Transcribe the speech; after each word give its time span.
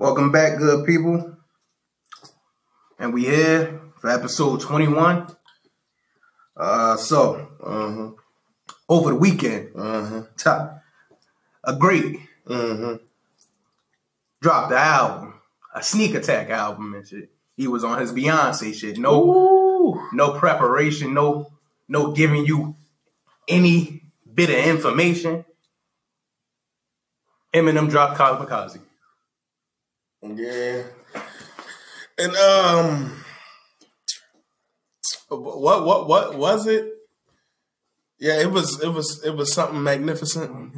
Welcome 0.00 0.32
back, 0.32 0.56
good 0.56 0.86
people. 0.86 1.36
And 2.98 3.12
we 3.12 3.26
here 3.26 3.82
for 3.98 4.08
episode 4.08 4.62
21. 4.62 5.26
Uh 6.56 6.96
so 6.96 7.48
Uh-huh. 7.62 8.12
over 8.88 9.10
the 9.10 9.16
weekend, 9.16 9.72
Uh-huh. 9.76 10.22
top 10.38 10.80
a 11.64 11.76
great 11.76 12.18
Uh-huh. 12.46 12.96
dropped 14.40 14.70
the 14.70 14.78
album, 14.78 15.34
a 15.74 15.82
sneak 15.82 16.14
attack 16.14 16.48
album 16.48 16.94
and 16.94 17.06
shit. 17.06 17.30
He 17.58 17.68
was 17.68 17.84
on 17.84 18.00
his 18.00 18.10
Beyonce 18.10 18.72
shit. 18.72 18.96
No 18.96 19.22
Ooh. 19.22 20.08
no 20.14 20.38
preparation, 20.38 21.12
no 21.12 21.52
no 21.88 22.12
giving 22.12 22.46
you 22.46 22.74
any 23.46 24.02
bit 24.34 24.48
of 24.48 24.56
information. 24.64 25.44
Eminem 27.52 27.90
dropped 27.90 28.16
Kamikaze. 28.16 28.80
Yeah. 30.22 30.82
And 32.18 32.36
um 32.36 33.24
what 35.28 35.84
what 35.84 36.08
what 36.08 36.34
was 36.36 36.66
it? 36.66 36.92
Yeah, 38.18 38.40
it 38.40 38.50
was 38.50 38.82
it 38.82 38.88
was 38.88 39.22
it 39.24 39.34
was 39.34 39.52
something 39.52 39.82
magnificent. 39.82 40.76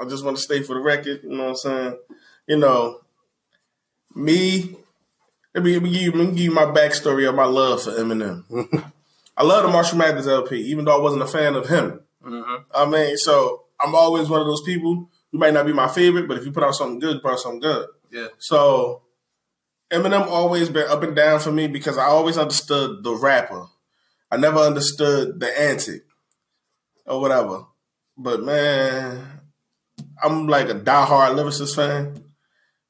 I 0.00 0.04
just 0.04 0.24
want 0.24 0.36
to 0.36 0.42
stay 0.42 0.62
for 0.62 0.74
the 0.74 0.80
record, 0.80 1.20
you 1.24 1.30
know 1.30 1.44
what 1.44 1.50
I'm 1.50 1.56
saying? 1.56 1.98
You 2.46 2.56
know, 2.56 3.00
me 4.14 4.76
let 5.54 5.64
me, 5.64 5.74
let 5.74 5.82
me 5.82 5.90
give 5.90 6.02
you, 6.02 6.12
let 6.12 6.28
me 6.28 6.32
give 6.32 6.44
you 6.44 6.50
my 6.50 6.66
backstory 6.66 7.28
of 7.28 7.34
my 7.34 7.44
love 7.44 7.82
for 7.82 7.90
Eminem. 7.90 8.44
I 9.36 9.42
love 9.44 9.64
the 9.64 9.68
Marshall 9.68 9.98
Mathers 9.98 10.26
LP, 10.26 10.56
even 10.56 10.84
though 10.84 10.96
I 10.96 11.00
wasn't 11.00 11.22
a 11.22 11.26
fan 11.26 11.54
of 11.54 11.68
him. 11.68 12.00
I 12.74 12.86
mean, 12.86 13.16
so 13.16 13.64
I'm 13.80 13.94
always 13.94 14.28
one 14.28 14.40
of 14.40 14.46
those 14.46 14.62
people. 14.62 15.08
You 15.32 15.38
might 15.38 15.54
not 15.54 15.66
be 15.66 15.72
my 15.72 15.88
favorite, 15.88 16.28
but 16.28 16.38
if 16.38 16.44
you 16.44 16.52
put 16.52 16.62
out 16.64 16.74
something 16.74 16.98
good, 16.98 17.16
you 17.16 17.20
put 17.20 17.32
out 17.32 17.40
something 17.40 17.60
good. 17.60 17.86
Yeah. 18.10 18.28
So 18.38 19.02
Eminem 19.90 20.26
always 20.26 20.68
been 20.68 20.88
up 20.88 21.02
and 21.02 21.16
down 21.16 21.40
for 21.40 21.52
me 21.52 21.66
because 21.66 21.96
I 21.98 22.04
always 22.04 22.36
understood 22.36 23.02
the 23.02 23.14
rapper. 23.14 23.66
I 24.30 24.36
never 24.36 24.58
understood 24.58 25.40
the 25.40 25.60
antic 25.60 26.04
or 27.06 27.20
whatever. 27.20 27.64
But 28.16 28.42
man, 28.42 29.40
I'm 30.22 30.46
like 30.46 30.68
a 30.68 30.74
diehard 30.74 31.34
lyricist 31.36 31.74
fan. 31.74 32.24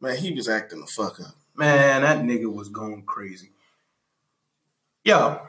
Man, 0.00 0.16
he 0.16 0.32
was 0.32 0.48
acting 0.48 0.80
the 0.80 0.86
fuck 0.86 1.20
up. 1.20 1.34
Man, 1.54 2.02
that 2.02 2.18
nigga 2.18 2.52
was 2.52 2.68
going 2.68 3.02
crazy. 3.02 3.50
Yo, 5.04 5.40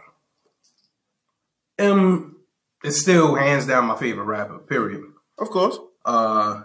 M 1.78 2.38
is 2.84 3.02
still 3.02 3.36
hands 3.36 3.66
down 3.66 3.86
my 3.86 3.96
favorite 3.96 4.26
rapper, 4.26 4.60
period. 4.60 5.04
Of 5.38 5.50
course. 5.50 5.78
Uh, 6.06 6.64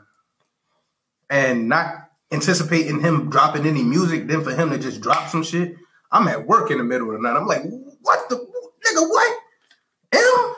and 1.30 1.68
not 1.68 2.03
anticipating 2.34 3.00
him 3.00 3.30
dropping 3.30 3.66
any 3.66 3.82
music, 3.82 4.27
then 4.27 4.42
for 4.42 4.54
him 4.54 4.70
to 4.70 4.78
just 4.78 5.00
drop 5.00 5.28
some 5.28 5.42
shit. 5.42 5.77
I'm 6.10 6.28
at 6.28 6.46
work 6.46 6.70
in 6.70 6.78
the 6.78 6.84
middle 6.84 7.08
of 7.08 7.14
the 7.14 7.22
night. 7.22 7.36
I'm 7.36 7.46
like, 7.46 7.62
what 8.02 8.28
the 8.28 8.36
nigga? 8.36 9.08
What? 9.08 9.38
M? 10.12 10.55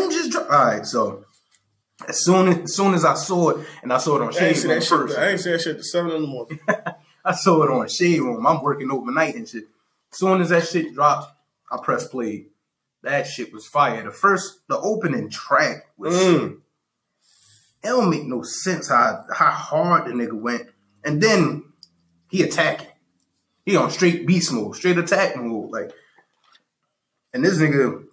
M 0.00 0.10
just 0.10 0.30
dropped. 0.30 0.50
All 0.50 0.64
right, 0.64 0.86
so 0.86 1.24
as 2.08 2.24
soon 2.24 2.48
as, 2.48 2.58
as 2.58 2.74
soon 2.74 2.94
as 2.94 3.04
I 3.04 3.14
saw 3.14 3.50
it, 3.50 3.66
and 3.82 3.92
I 3.92 3.98
saw 3.98 4.16
it 4.16 4.22
on 4.22 4.32
Shade 4.32 4.56
Room 4.64 4.80
first. 4.80 5.18
I 5.18 5.30
ain't 5.30 5.40
see 5.40 5.50
that 5.50 5.60
shit 5.60 5.76
at 5.76 5.84
seven 5.84 6.12
in 6.12 6.22
the 6.22 6.28
morning. 6.28 6.60
I 7.24 7.32
saw 7.32 7.62
it 7.62 7.70
on 7.70 7.88
Shade 7.88 8.20
Room. 8.20 8.46
I'm 8.46 8.62
working 8.62 8.90
overnight 8.90 9.34
and 9.34 9.48
shit. 9.48 9.64
As 10.12 10.18
Soon 10.18 10.40
as 10.40 10.50
that 10.50 10.66
shit 10.66 10.94
dropped, 10.94 11.32
I 11.70 11.78
pressed 11.82 12.10
play. 12.10 12.46
That 13.02 13.26
shit 13.26 13.52
was 13.52 13.66
fire. 13.66 14.02
The 14.02 14.10
first, 14.10 14.60
the 14.68 14.78
opening 14.78 15.30
track 15.30 15.86
was. 15.96 16.14
Mm. 16.14 16.60
It 17.84 17.88
don't 17.88 18.08
make 18.10 18.24
no 18.24 18.42
sense 18.42 18.88
how 18.88 19.24
how 19.30 19.50
hard 19.50 20.06
the 20.06 20.12
nigga 20.12 20.32
went, 20.32 20.70
and 21.04 21.22
then 21.22 21.64
he 22.30 22.42
attacking. 22.42 22.88
He 23.66 23.76
on 23.76 23.90
straight 23.90 24.26
beast 24.26 24.52
mode, 24.52 24.74
straight 24.74 24.98
attack 24.98 25.36
mode, 25.36 25.70
like. 25.70 25.92
And 27.32 27.44
this 27.44 27.58
nigga, 27.58 28.04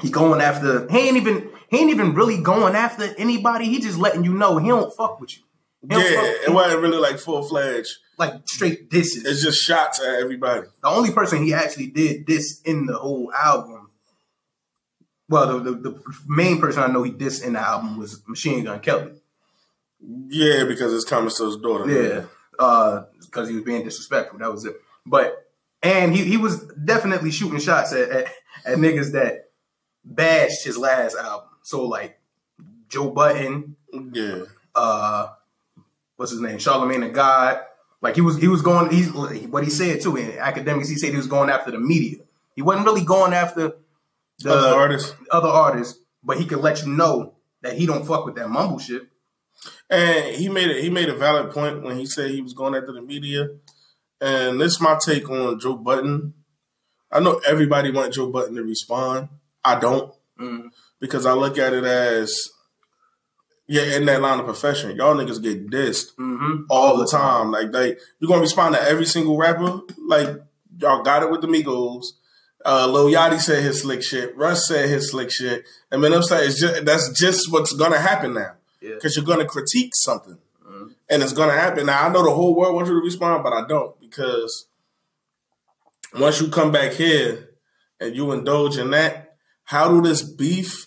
he 0.00 0.10
going 0.10 0.40
after. 0.40 0.88
He 0.90 0.98
ain't 1.08 1.16
even. 1.16 1.50
He 1.68 1.80
ain't 1.80 1.90
even 1.90 2.14
really 2.14 2.40
going 2.40 2.76
after 2.76 3.14
anybody. 3.18 3.66
He 3.66 3.80
just 3.80 3.98
letting 3.98 4.24
you 4.24 4.32
know 4.32 4.58
he 4.58 4.68
don't 4.68 4.94
fuck 4.94 5.20
with 5.20 5.36
you. 5.36 5.42
Yeah, 5.88 5.98
it 6.46 6.52
wasn't 6.52 6.80
really 6.80 6.98
like 6.98 7.18
full 7.18 7.42
fledged. 7.42 7.98
like 8.16 8.34
straight 8.46 8.88
disses. 8.90 9.24
It's 9.24 9.42
just 9.42 9.60
shots 9.60 10.00
at 10.00 10.14
everybody. 10.14 10.68
the 10.82 10.88
only 10.88 11.10
person 11.10 11.42
he 11.42 11.52
actually 11.52 11.88
did 11.88 12.26
this 12.26 12.60
in 12.62 12.86
the 12.86 12.96
whole 12.96 13.32
album, 13.34 13.73
well, 15.28 15.58
the, 15.58 15.70
the, 15.72 15.90
the 15.90 16.02
main 16.26 16.60
person 16.60 16.82
I 16.82 16.86
know 16.88 17.02
he 17.02 17.10
dissed 17.12 17.44
in 17.44 17.54
the 17.54 17.60
album 17.60 17.98
was 17.98 18.22
Machine 18.26 18.64
Gun 18.64 18.80
Kelly. 18.80 19.12
Yeah, 20.28 20.64
because 20.64 20.92
it's 20.92 21.04
Commodus 21.04 21.38
daughter. 21.62 21.90
Yeah, 21.90 22.24
because 23.20 23.48
he 23.48 23.54
was 23.54 23.64
being 23.64 23.84
disrespectful. 23.84 24.38
That 24.38 24.52
was 24.52 24.64
it. 24.66 24.76
But 25.06 25.50
and 25.82 26.14
he, 26.14 26.24
he 26.24 26.36
was 26.36 26.60
definitely 26.68 27.30
shooting 27.30 27.58
shots 27.60 27.92
at, 27.92 28.10
at 28.10 28.26
at 28.66 28.78
niggas 28.78 29.12
that 29.12 29.50
bashed 30.04 30.64
his 30.64 30.76
last 30.76 31.16
album. 31.16 31.48
So 31.62 31.84
like 31.86 32.18
Joe 32.88 33.10
Budden, 33.10 33.76
Yeah. 34.12 34.42
uh, 34.74 35.28
what's 36.16 36.32
his 36.32 36.40
name, 36.40 36.58
Charlemagne 36.58 37.00
the 37.00 37.08
God. 37.08 37.60
Like 38.02 38.14
he 38.14 38.20
was 38.20 38.36
he 38.38 38.48
was 38.48 38.60
going. 38.60 38.90
He's 38.90 39.10
what 39.12 39.64
he 39.64 39.70
said 39.70 40.02
too 40.02 40.16
in 40.16 40.32
Akademiks. 40.32 40.88
He 40.88 40.96
said 40.96 41.10
he 41.10 41.16
was 41.16 41.26
going 41.26 41.48
after 41.48 41.70
the 41.70 41.78
media. 41.78 42.18
He 42.54 42.60
wasn't 42.60 42.84
really 42.86 43.04
going 43.04 43.32
after 43.32 43.72
the 44.40 44.52
Other 44.52 44.76
artists. 44.76 45.14
other 45.30 45.48
artists, 45.48 45.98
but 46.22 46.38
he 46.38 46.44
could 46.46 46.58
let 46.60 46.82
you 46.84 46.92
know 46.92 47.34
that 47.62 47.74
he 47.74 47.86
don't 47.86 48.06
fuck 48.06 48.24
with 48.26 48.34
that 48.36 48.48
mumble 48.50 48.78
shit. 48.78 49.02
And 49.88 50.34
he 50.34 50.48
made 50.48 50.70
it. 50.70 50.82
He 50.82 50.90
made 50.90 51.08
a 51.08 51.14
valid 51.14 51.50
point 51.52 51.82
when 51.82 51.96
he 51.96 52.04
said 52.06 52.30
he 52.30 52.42
was 52.42 52.52
going 52.52 52.74
after 52.74 52.92
the 52.92 53.00
media. 53.00 53.48
And 54.20 54.60
this 54.60 54.72
is 54.72 54.80
my 54.80 54.98
take 55.04 55.28
on 55.30 55.58
Joe 55.60 55.76
Budden. 55.76 56.34
I 57.10 57.20
know 57.20 57.40
everybody 57.46 57.90
want 57.92 58.12
Joe 58.14 58.30
Budden 58.30 58.56
to 58.56 58.62
respond. 58.62 59.28
I 59.64 59.78
don't 59.78 60.12
Mm. 60.40 60.70
because 61.00 61.26
I 61.26 61.32
look 61.32 61.58
at 61.58 61.72
it 61.72 61.84
as 61.84 62.36
yeah, 63.66 63.96
in 63.96 64.04
that 64.06 64.20
line 64.20 64.40
of 64.40 64.44
profession, 64.46 64.94
y'all 64.96 65.14
niggas 65.14 65.40
get 65.42 65.70
dissed 65.70 66.14
Mm-hmm. 66.18 66.64
all 66.68 66.98
the 66.98 67.06
time. 67.06 67.50
Like 67.52 67.70
they, 67.72 67.96
you're 68.18 68.28
gonna 68.28 68.40
respond 68.42 68.74
to 68.74 68.82
every 68.82 69.06
single 69.06 69.36
rapper. 69.38 69.80
Like 69.96 70.28
y'all 70.76 71.02
got 71.02 71.22
it 71.22 71.30
with 71.30 71.40
the 71.40 71.46
Migos. 71.46 72.04
Uh, 72.64 72.86
Lil 72.86 73.06
Yachty 73.06 73.40
said 73.40 73.62
his 73.62 73.82
slick 73.82 74.02
shit. 74.02 74.34
Russ 74.36 74.66
said 74.66 74.88
his 74.88 75.10
slick 75.10 75.30
shit. 75.30 75.64
And 75.90 76.02
Eminem 76.02 76.22
said 76.24 76.44
it's 76.44 76.58
just 76.60 76.84
that's 76.84 77.10
just 77.18 77.52
what's 77.52 77.72
gonna 77.74 77.98
happen 77.98 78.32
now 78.34 78.52
Yeah. 78.80 78.94
because 78.94 79.16
you're 79.16 79.24
gonna 79.26 79.44
critique 79.44 79.90
something, 79.94 80.38
and 81.10 81.22
it's 81.22 81.32
gonna 81.34 81.52
happen. 81.52 81.86
Now 81.86 82.06
I 82.06 82.08
know 82.10 82.22
the 82.24 82.30
whole 82.30 82.54
world 82.54 82.74
wants 82.74 82.88
you 82.88 82.98
to 82.98 83.04
respond, 83.04 83.42
but 83.44 83.52
I 83.52 83.66
don't 83.66 83.98
because 84.00 84.66
once 86.18 86.40
you 86.40 86.48
come 86.48 86.72
back 86.72 86.92
here 86.92 87.50
and 88.00 88.14
you 88.16 88.32
indulge 88.32 88.78
in 88.78 88.90
that, 88.92 89.36
how 89.64 89.88
do 89.88 90.00
this 90.00 90.22
beef 90.22 90.86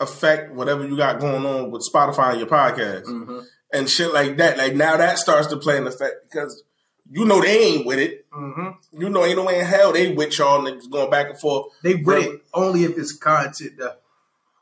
affect 0.00 0.52
whatever 0.52 0.86
you 0.86 0.96
got 0.96 1.20
going 1.20 1.44
on 1.46 1.70
with 1.70 1.86
Spotify 1.92 2.30
and 2.30 2.40
your 2.40 2.48
podcast 2.48 3.04
Mm-hmm. 3.04 3.38
and 3.72 3.88
shit 3.88 4.12
like 4.12 4.36
that? 4.38 4.58
Like 4.58 4.74
now 4.74 4.96
that 4.96 5.18
starts 5.18 5.46
to 5.48 5.56
play 5.56 5.76
an 5.78 5.86
effect 5.86 6.14
because 6.28 6.64
you 7.10 7.24
know 7.24 7.40
they 7.40 7.58
ain't 7.58 7.86
with 7.86 7.98
it. 7.98 8.30
Mm-hmm. 8.30 9.00
You 9.00 9.10
know 9.10 9.24
ain't 9.24 9.36
no 9.36 9.44
way 9.44 9.60
in 9.60 9.66
hell 9.66 9.92
they 9.92 10.12
with 10.12 10.38
y'all 10.38 10.60
niggas 10.60 10.90
going 10.90 11.10
back 11.10 11.28
and 11.28 11.38
forth. 11.38 11.72
They 11.82 11.94
with 11.94 12.26
it 12.26 12.42
only 12.54 12.84
if 12.84 12.96
it's 12.98 13.12
content 13.12 13.78
that 13.78 14.00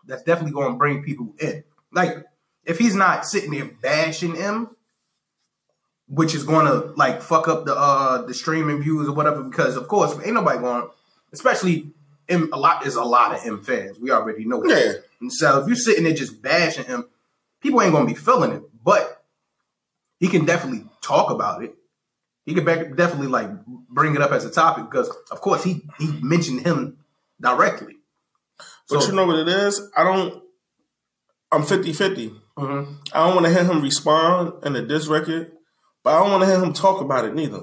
that's 0.07 0.23
definitely 0.23 0.53
going 0.53 0.73
to 0.73 0.79
bring 0.79 1.03
people 1.03 1.35
in. 1.39 1.65
Like 1.93 2.25
if 2.65 2.79
he's 2.79 2.95
not 2.95 3.27
sitting 3.27 3.51
there 3.51 3.71
bashing 3.81 4.35
him, 4.35 4.77
which 6.09 6.35
is 6.35 6.43
going 6.43 6.67
to 6.67 6.93
like 6.97 7.23
fuck 7.23 7.47
up 7.47 7.67
the 7.67 7.75
uh 7.75 8.23
the 8.23 8.35
streaming 8.35 8.83
views 8.83 9.09
or 9.09 9.13
whatever. 9.13 9.43
Because 9.43 9.77
of 9.77 9.87
course, 9.89 10.15
ain't 10.25 10.35
nobody 10.35 10.59
going, 10.59 10.89
especially 11.33 11.93
M, 12.29 12.49
a 12.53 12.59
lot 12.59 12.87
is 12.87 12.97
a 12.97 13.03
lot 13.03 13.33
of 13.33 13.47
M 13.47 13.63
fans. 13.63 13.99
We 13.99 14.11
already 14.11 14.45
know 14.45 14.63
that. 14.63 14.69
Yeah. 14.69 14.93
And 15.21 15.33
so 15.33 15.61
if 15.61 15.67
you're 15.67 15.77
sitting 15.77 16.05
there 16.05 16.15
just 16.15 16.43
bashing 16.43 16.85
him, 16.85 17.07
people 17.61 17.81
ain't 17.83 17.93
going 17.93 18.07
to 18.07 18.13
be 18.13 18.19
feeling 18.19 18.53
it. 18.53 18.63
But 18.83 19.25
he 20.19 20.29
can 20.29 20.45
definitely 20.45 20.87
talk 21.01 21.31
about 21.31 21.63
it. 21.63 21.75
He 22.51 22.55
could 22.57 22.65
back, 22.67 22.97
definitely 22.97 23.29
like 23.29 23.49
bring 23.89 24.15
it 24.15 24.21
up 24.21 24.33
as 24.33 24.45
a 24.45 24.51
topic 24.51 24.91
because, 24.91 25.09
of 25.31 25.41
course, 25.41 25.63
he 25.65 25.83
he 25.99 26.19
mentioned 26.21 26.67
him 26.67 26.99
directly. 27.41 27.97
But 28.89 29.03
So- 29.03 29.09
you 29.09 29.15
know 29.15 29.25
what 29.27 29.39
it 29.39 29.49
is? 29.49 29.81
I 29.97 30.03
don't. 30.05 30.43
I'm 31.53 31.63
50 31.65 31.93
50. 31.93 32.35
Mhm. 32.59 32.97
I 33.13 33.25
don't 33.27 33.35
want 33.35 33.47
to 33.47 33.53
hear 33.53 33.65
him 33.65 33.81
respond 33.83 34.53
in 34.65 34.75
a 34.77 34.83
diss 34.87 35.07
record, 35.07 35.53
but 36.03 36.15
I 36.15 36.21
don't 36.21 36.31
want 36.33 36.43
to 36.43 36.47
hear 36.49 36.61
him 36.61 36.73
talk 36.73 37.01
about 37.01 37.25
it 37.25 37.35
neither. 37.35 37.63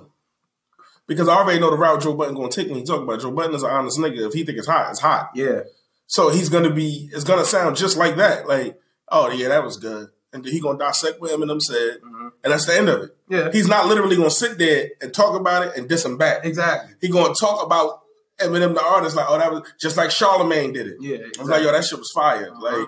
Because 1.06 1.28
I 1.28 1.36
already 1.36 1.60
know 1.60 1.70
the 1.70 1.78
route 1.78 2.02
Joe 2.02 2.14
Budden 2.14 2.36
going 2.36 2.50
to 2.50 2.56
take 2.56 2.68
when 2.70 2.80
he 2.80 2.84
talk 2.86 3.02
about 3.02 3.16
it. 3.20 3.22
Joe 3.22 3.32
Budden 3.32 3.56
is 3.56 3.64
an 3.64 3.70
honest 3.70 3.98
nigga. 4.00 4.28
If 4.28 4.34
he 4.34 4.44
think 4.44 4.58
it's 4.58 4.68
hot, 4.68 4.90
it's 4.90 5.00
hot. 5.02 5.32
Yeah, 5.36 5.62
So 6.06 6.30
he's 6.30 6.48
gonna 6.50 6.70
be. 6.74 7.10
It's 7.14 7.26
gonna 7.26 7.44
sound 7.46 7.76
just 7.76 7.98
like 7.98 8.16
that. 8.16 8.48
Like, 8.48 8.80
oh 9.12 9.30
yeah, 9.32 9.50
that 9.50 9.64
was 9.66 9.76
good. 9.78 10.08
And 10.34 10.46
he 10.46 10.60
gonna 10.60 10.78
dissect 10.78 11.22
what 11.22 11.32
Eminem 11.32 11.62
said, 11.62 12.02
mm-hmm. 12.02 12.28
and 12.44 12.54
that's 12.54 12.66
the 12.66 12.78
end 12.78 12.90
of 12.90 13.02
it. 13.04 13.18
yeah, 13.30 13.50
He's 13.52 13.68
not 13.68 13.88
literally 13.88 14.18
gonna 14.18 14.30
sit 14.30 14.58
there 14.58 14.90
and 15.02 15.14
talk 15.14 15.40
about 15.40 15.68
it 15.68 15.78
and 15.78 15.88
diss 15.88 16.04
him 16.04 16.18
back. 16.18 16.46
exactly. 16.46 16.96
He 17.00 17.08
gonna 17.10 17.34
talk 17.34 17.66
about 17.66 18.02
Eminem 18.40 18.74
the 18.74 18.84
artist 18.84 19.16
like, 19.16 19.26
oh, 19.30 19.38
that 19.38 19.52
was 19.52 19.64
just 19.80 19.96
like 19.98 20.12
Charlemagne 20.12 20.74
did 20.74 20.88
it. 20.88 20.98
Yeah, 21.00 21.18
I 21.38 21.42
was 21.42 21.50
like, 21.50 21.64
yo, 21.64 21.72
that 21.72 21.86
shit 21.86 21.98
was 21.98 22.12
fire. 22.14 22.52
Uh-huh. 22.52 22.80
Like, 22.80 22.88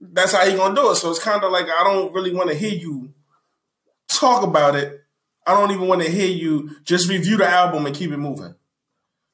that's 0.00 0.32
how 0.32 0.44
he 0.44 0.56
gonna 0.56 0.74
do 0.74 0.90
it. 0.90 0.96
So 0.96 1.10
it's 1.10 1.18
kind 1.18 1.42
of 1.42 1.50
like 1.50 1.66
I 1.66 1.82
don't 1.84 2.12
really 2.12 2.34
want 2.34 2.50
to 2.50 2.54
hear 2.56 2.72
you 2.72 3.14
talk 4.12 4.42
about 4.42 4.76
it. 4.76 5.00
I 5.46 5.58
don't 5.58 5.70
even 5.70 5.88
want 5.88 6.02
to 6.02 6.10
hear 6.10 6.28
you 6.28 6.76
just 6.84 7.08
review 7.08 7.38
the 7.38 7.48
album 7.48 7.86
and 7.86 7.96
keep 7.96 8.12
it 8.12 8.18
moving. 8.18 8.54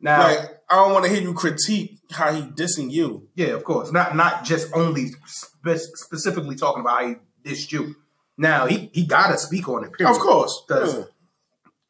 Now, 0.01 0.29
Like 0.29 0.54
I 0.69 0.77
don't 0.77 0.93
want 0.93 1.05
to 1.05 1.11
hear 1.11 1.21
you 1.23 1.35
critique 1.35 1.99
how 2.11 2.33
he 2.33 2.43
dissing 2.43 2.91
you. 2.91 3.29
yeah, 3.35 3.49
of 3.49 3.65
course, 3.65 3.93
not 3.93 4.17
not 4.17 4.45
just 4.45 4.69
only 4.75 5.09
spe- 5.27 5.93
specifically 5.95 6.57
talking 6.57 6.81
about 6.81 7.03
how 7.03 7.09
he 7.09 7.15
dissed 7.45 7.73
you. 7.73 7.97
Now 8.39 8.67
he 8.67 8.91
he 8.93 9.05
got 9.07 9.31
to 9.31 9.39
speak 9.39 9.69
on 9.69 9.85
it. 9.85 9.93
Period. 9.93 10.13
Of 10.13 10.19
course. 10.21 10.65
Does- 10.69 10.95
Yeah. 10.97 11.05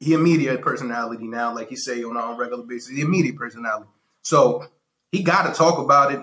he 0.00 0.14
a 0.14 0.18
media 0.18 0.58
personality 0.58 1.26
now, 1.26 1.54
like 1.54 1.70
you 1.70 1.76
say 1.76 2.02
on 2.02 2.16
a 2.16 2.36
regular 2.36 2.64
basis. 2.64 2.90
He 2.96 3.02
a 3.02 3.06
media 3.06 3.32
personality, 3.32 3.88
so 4.22 4.66
he 5.12 5.22
got 5.22 5.46
to 5.48 5.54
talk 5.54 5.78
about 5.78 6.12
it. 6.12 6.20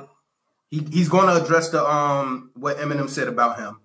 He, 0.69 0.79
he's 0.91 1.09
going 1.09 1.27
to 1.27 1.43
address 1.43 1.69
the 1.69 1.83
um 1.85 2.51
what 2.55 2.77
Eminem 2.77 3.09
said 3.09 3.27
about 3.27 3.57
him, 3.59 3.79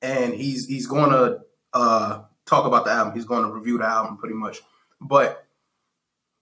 and 0.00 0.34
he's 0.34 0.66
he's 0.66 0.86
going 0.86 1.10
to 1.10 1.40
uh 1.72 2.22
talk 2.46 2.66
about 2.66 2.84
the 2.84 2.90
album. 2.92 3.14
He's 3.14 3.24
going 3.24 3.44
to 3.44 3.50
review 3.52 3.78
the 3.78 3.84
album 3.86 4.16
pretty 4.18 4.34
much, 4.34 4.60
but 5.00 5.44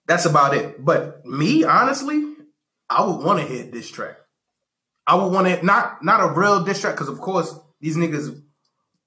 that's 0.07 0.25
about 0.25 0.53
it. 0.55 0.83
But 0.83 1.25
me, 1.25 1.63
honestly, 1.63 2.35
I 2.89 3.05
would 3.05 3.23
want 3.23 3.39
to 3.39 3.45
hit 3.45 3.71
this 3.71 3.89
track. 3.89 4.17
I 5.07 5.15
would 5.15 5.31
want 5.31 5.47
to 5.47 5.65
not 5.65 6.03
not 6.03 6.21
a 6.23 6.33
real 6.39 6.63
diss 6.63 6.81
track 6.81 6.95
because 6.95 7.07
of 7.09 7.19
course 7.19 7.53
these 7.79 7.97
niggas 7.97 8.41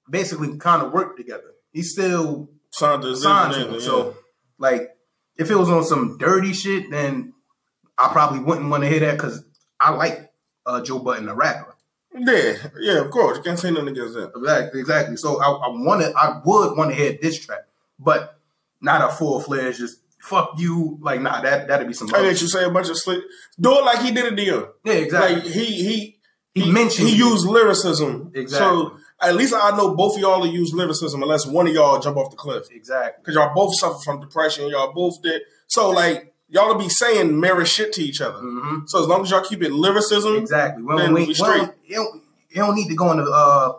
basically 0.09 0.57
kind 0.57 0.81
of 0.83 0.91
work 0.91 1.17
together. 1.17 1.51
He's 1.71 1.91
still 1.91 2.49
Signed 2.71 3.03
to 3.03 3.15
signed 3.15 3.53
Zip 3.53 3.63
to 3.63 3.69
him. 3.69 3.75
in, 3.75 3.81
So, 3.81 4.17
like, 4.57 4.95
if 5.37 5.49
it 5.49 5.55
was 5.55 5.69
on 5.69 5.83
some 5.85 6.17
dirty 6.17 6.51
shit, 6.53 6.91
then 6.91 7.33
I 7.97 8.09
probably 8.09 8.39
wouldn't 8.39 8.69
want 8.69 8.83
to 8.83 8.89
hear 8.89 8.99
that 9.01 9.13
because 9.17 9.43
I 9.79 9.91
like 9.91 10.31
uh, 10.65 10.81
Joe 10.81 10.99
Budden, 10.99 11.25
the 11.25 11.33
rapper. 11.35 11.73
yeah. 12.13 12.31
yeah, 12.33 12.53
yeah, 12.79 12.97
of 12.99 13.11
course. 13.11 13.37
You 13.37 13.43
can't 13.43 13.57
say 13.59 13.71
nothing 13.71 13.89
against 13.89 14.13
that. 14.15 14.31
Exactly, 14.35 14.79
exactly. 14.81 15.15
So 15.17 15.41
I, 15.41 15.47
I 15.49 15.67
want 15.69 16.01
to, 16.01 16.13
I 16.17 16.41
would 16.43 16.77
want 16.77 16.89
to 16.91 16.95
hear 16.95 17.17
this 17.21 17.39
track, 17.39 17.61
but 17.97 18.37
not 18.81 19.09
a 19.09 19.13
full 19.13 19.39
fledged 19.39 19.79
just 19.79 19.99
fuck 20.25 20.53
you. 20.57 20.97
Like, 21.01 21.21
nah, 21.21 21.41
that 21.41 21.67
that'd 21.67 21.87
be 21.87 21.93
some. 21.93 22.13
I 22.13 22.21
let 22.21 22.41
you 22.41 22.47
say 22.47 22.63
a 22.65 22.69
bunch 22.69 22.89
of 22.89 22.97
slick. 22.97 23.21
Do 23.59 23.71
it 23.79 23.85
like 23.85 23.99
he 24.01 24.11
did 24.11 24.25
it 24.25 24.35
to 24.35 24.43
you. 24.43 24.69
Yeah, 24.83 24.93
exactly. 24.93 25.35
Like 25.35 25.43
he 25.45 25.65
he 25.65 26.17
he, 26.53 26.71
mentioned 26.71 27.07
he 27.09 27.15
used 27.15 27.45
lyricism. 27.45 28.31
Exactly. 28.33 28.67
So 28.67 28.97
at 29.21 29.35
least 29.35 29.53
I 29.53 29.75
know 29.77 29.95
both 29.95 30.15
of 30.15 30.21
y'all 30.21 30.39
will 30.39 30.47
use 30.47 30.73
lyricism 30.73 31.21
unless 31.21 31.45
one 31.45 31.67
of 31.67 31.73
y'all 31.73 31.99
jump 31.99 32.17
off 32.17 32.31
the 32.31 32.37
cliff. 32.37 32.67
exactly. 32.71 33.21
Because 33.21 33.35
y'all 33.35 33.53
both 33.53 33.73
suffer 33.77 33.99
from 34.03 34.19
depression. 34.21 34.67
Y'all 34.69 34.93
both 34.93 35.21
did. 35.21 35.41
So 35.67 35.89
like 35.89 36.33
y'all 36.47 36.73
to 36.73 36.79
be 36.79 36.89
saying 36.89 37.39
mirror 37.39 37.65
shit 37.65 37.91
to 37.93 38.01
each 38.01 38.21
other. 38.21 38.39
hmm 38.39 38.85
So 38.85 39.01
as 39.01 39.07
long 39.07 39.21
as 39.23 39.31
y'all 39.31 39.41
keep 39.43 39.61
it 39.63 39.71
lyricism, 39.71 40.35
Exactly. 40.37 40.83
Well, 40.83 40.97
Then 40.97 41.13
we, 41.13 41.25
we 41.27 41.33
straight. 41.33 41.57
don't, 41.57 41.75
it, 41.87 41.93
don't, 41.95 42.21
it 42.51 42.55
don't 42.55 42.75
need 42.75 42.87
to 42.89 42.95
go 42.95 43.11
into 43.11 43.23
uh, 43.23 43.73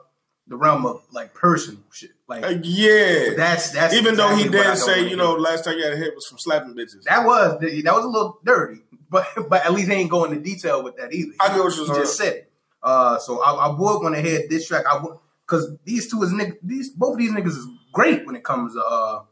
the 0.48 0.56
realm 0.56 0.84
of 0.84 1.02
like 1.12 1.32
personal 1.34 1.81
shit. 1.93 2.10
Like 2.28 2.44
uh, 2.44 2.55
yeah. 2.62 3.34
that's 3.37 3.70
that's 3.70 3.94
Even 3.94 4.17
though 4.17 4.34
he 4.34 4.46
exactly 4.46 4.58
what 4.58 4.67
I 4.67 4.70
did 4.75 4.78
say, 4.81 5.08
you 5.08 5.17
know, 5.17 5.34
last 5.34 5.64
time 5.64 5.78
you 5.78 5.84
had 5.84 5.93
a 5.93 5.96
hit 5.96 6.14
was 6.14 6.26
from 6.26 6.38
slapping 6.38 6.75
bitches. 6.75 7.02
That 7.05 7.25
was 7.25 7.61
that 7.61 7.94
was 7.94 8.05
a 8.05 8.08
little 8.08 8.40
dirty, 8.44 8.81
but 9.11 9.26
but 9.49 9.64
at 9.64 9.73
least 9.73 9.88
he 9.88 9.94
ain't 9.94 10.11
going 10.11 10.32
into 10.32 10.43
detail 10.43 10.82
with 10.82 10.96
that 10.96 11.12
either. 11.12 11.32
I 11.40 11.49
get 11.49 11.58
what 11.58 11.73
He 11.73 11.87
saying. 11.87 11.99
just 12.00 12.17
said 12.17 12.32
it. 12.34 12.52
Uh, 12.82 13.19
so 13.19 13.43
I, 13.43 13.52
I 13.52 13.69
would 13.69 13.78
want 14.02 14.14
to 14.17 14.20
hear 14.20 14.43
this 14.49 14.67
track. 14.67 14.84
I 14.90 14.99
would 15.02 15.19
because 15.46 15.76
these 15.84 16.11
two 16.11 16.20
is 16.25 16.32
nigg- 16.32 16.58
these 16.62 16.90
both 16.90 17.12
of 17.12 17.19
these 17.19 17.31
niggas 17.31 17.46
is 17.56 17.67
great 17.93 18.26
when 18.26 18.34
it 18.34 18.43
comes 18.44 18.75
to 18.75 18.82
uh 18.84 19.22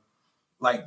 like 0.60 0.84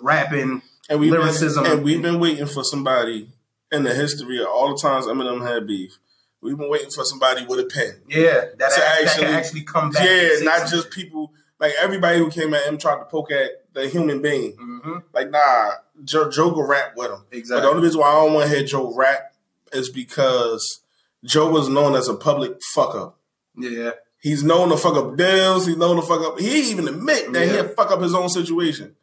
rapping. 0.00 0.62
And 0.88 1.00
we've 1.00 1.10
lyricism. 1.10 1.64
been 1.64 1.72
and 1.72 1.84
we've 1.84 2.02
been 2.02 2.20
waiting 2.20 2.46
for 2.46 2.62
somebody 2.64 3.30
in 3.72 3.82
the 3.82 3.94
history 3.94 4.40
of 4.40 4.46
all 4.48 4.74
the 4.74 4.80
times 4.80 5.06
Eminem 5.06 5.46
had 5.46 5.66
beef. 5.66 5.98
We've 6.40 6.56
been 6.56 6.70
waiting 6.70 6.90
for 6.90 7.02
somebody 7.04 7.44
with 7.44 7.58
a 7.60 7.64
pen. 7.64 8.02
Yeah, 8.08 8.32
that, 8.40 8.52
To 8.58 8.58
that 8.58 8.98
actually- 9.02 9.24
can 9.24 9.34
actually 9.34 9.62
come 9.62 9.90
back. 9.90 10.04
Yeah, 10.06 10.28
not 10.42 10.68
just 10.70 10.90
people 10.90 11.32
like 11.58 11.72
everybody 11.78 12.18
who 12.18 12.30
came 12.30 12.52
at 12.54 12.64
him 12.64 12.78
tried 12.78 12.98
to 12.98 13.04
poke 13.04 13.30
at 13.32 13.50
the 13.72 13.88
human 13.88 14.20
being. 14.22 14.52
hmm 14.58 14.98
Like, 15.12 15.30
nah, 15.30 15.70
Joe, 16.04 16.30
Joe 16.30 16.50
go 16.50 16.66
rap 16.66 16.92
with 16.96 17.10
him. 17.10 17.24
But 17.30 17.60
the 17.62 17.68
only 17.68 17.82
reason 17.82 18.00
why 18.00 18.08
I 18.10 18.24
don't 18.24 18.34
want 18.34 18.50
to 18.50 18.56
hear 18.56 18.64
Joe 18.66 18.92
rap 18.94 19.34
is 19.72 19.90
because 19.90 20.80
Joe 21.24 21.50
was 21.50 21.68
known 21.68 21.94
as 21.94 22.08
a 22.08 22.14
public 22.14 22.58
fuck 22.74 22.94
up. 22.94 23.18
Yeah, 23.56 23.92
He's 24.20 24.42
known 24.42 24.70
to 24.70 24.76
fuck 24.76 24.96
up 24.96 25.16
deals. 25.16 25.66
He's 25.66 25.76
known 25.76 25.96
to 25.96 26.02
fuck 26.02 26.20
up. 26.20 26.38
He 26.40 26.70
even 26.70 26.88
admit 26.88 27.32
that 27.32 27.46
Yeah. 27.46 27.52
he'll 27.52 27.68
fuck 27.68 27.90
up 27.90 28.00
his 28.02 28.14
own 28.14 28.28
situation. 28.28 28.96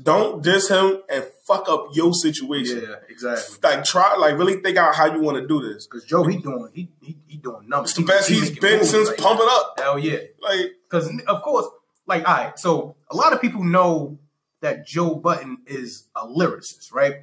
Don't 0.00 0.42
diss 0.42 0.68
him 0.68 1.02
and 1.12 1.24
fuck 1.44 1.68
up 1.68 1.88
your 1.94 2.12
situation. 2.14 2.84
yeah, 2.88 2.96
exactly. 3.08 3.56
Like 3.62 3.84
try, 3.84 4.14
like 4.16 4.38
really 4.38 4.60
think 4.60 4.76
out 4.76 4.94
how 4.94 5.12
you 5.12 5.20
want 5.20 5.36
to 5.38 5.46
do 5.48 5.60
this. 5.60 5.86
Because 5.86 6.04
Joe, 6.04 6.22
he 6.24 6.38
doing 6.38 6.68
he 6.72 6.88
he, 7.02 7.16
he 7.26 7.36
doing 7.38 7.68
numbers. 7.68 7.90
It's 7.90 7.98
the 7.98 8.04
best 8.04 8.28
He 8.28 8.36
he's 8.36 8.56
been 8.58 8.78
moves 8.78 8.90
since 8.90 9.08
right 9.08 9.18
Pump. 9.18 9.40
It 9.40 9.48
Up. 9.50 9.74
Hell 9.78 9.98
yeah. 9.98 10.18
Like 10.40 10.72
Because 10.88 11.10
of 11.26 11.42
course, 11.42 11.66
like, 12.06 12.26
all 12.28 12.34
right, 12.36 12.58
so 12.58 12.94
a 13.10 13.16
lot 13.16 13.32
of 13.32 13.40
people 13.40 13.64
know 13.64 14.18
that 14.60 14.86
Joe 14.86 15.14
Budden 15.16 15.58
is 15.66 16.06
a 16.14 16.26
lyricist, 16.26 16.92
right? 16.92 17.14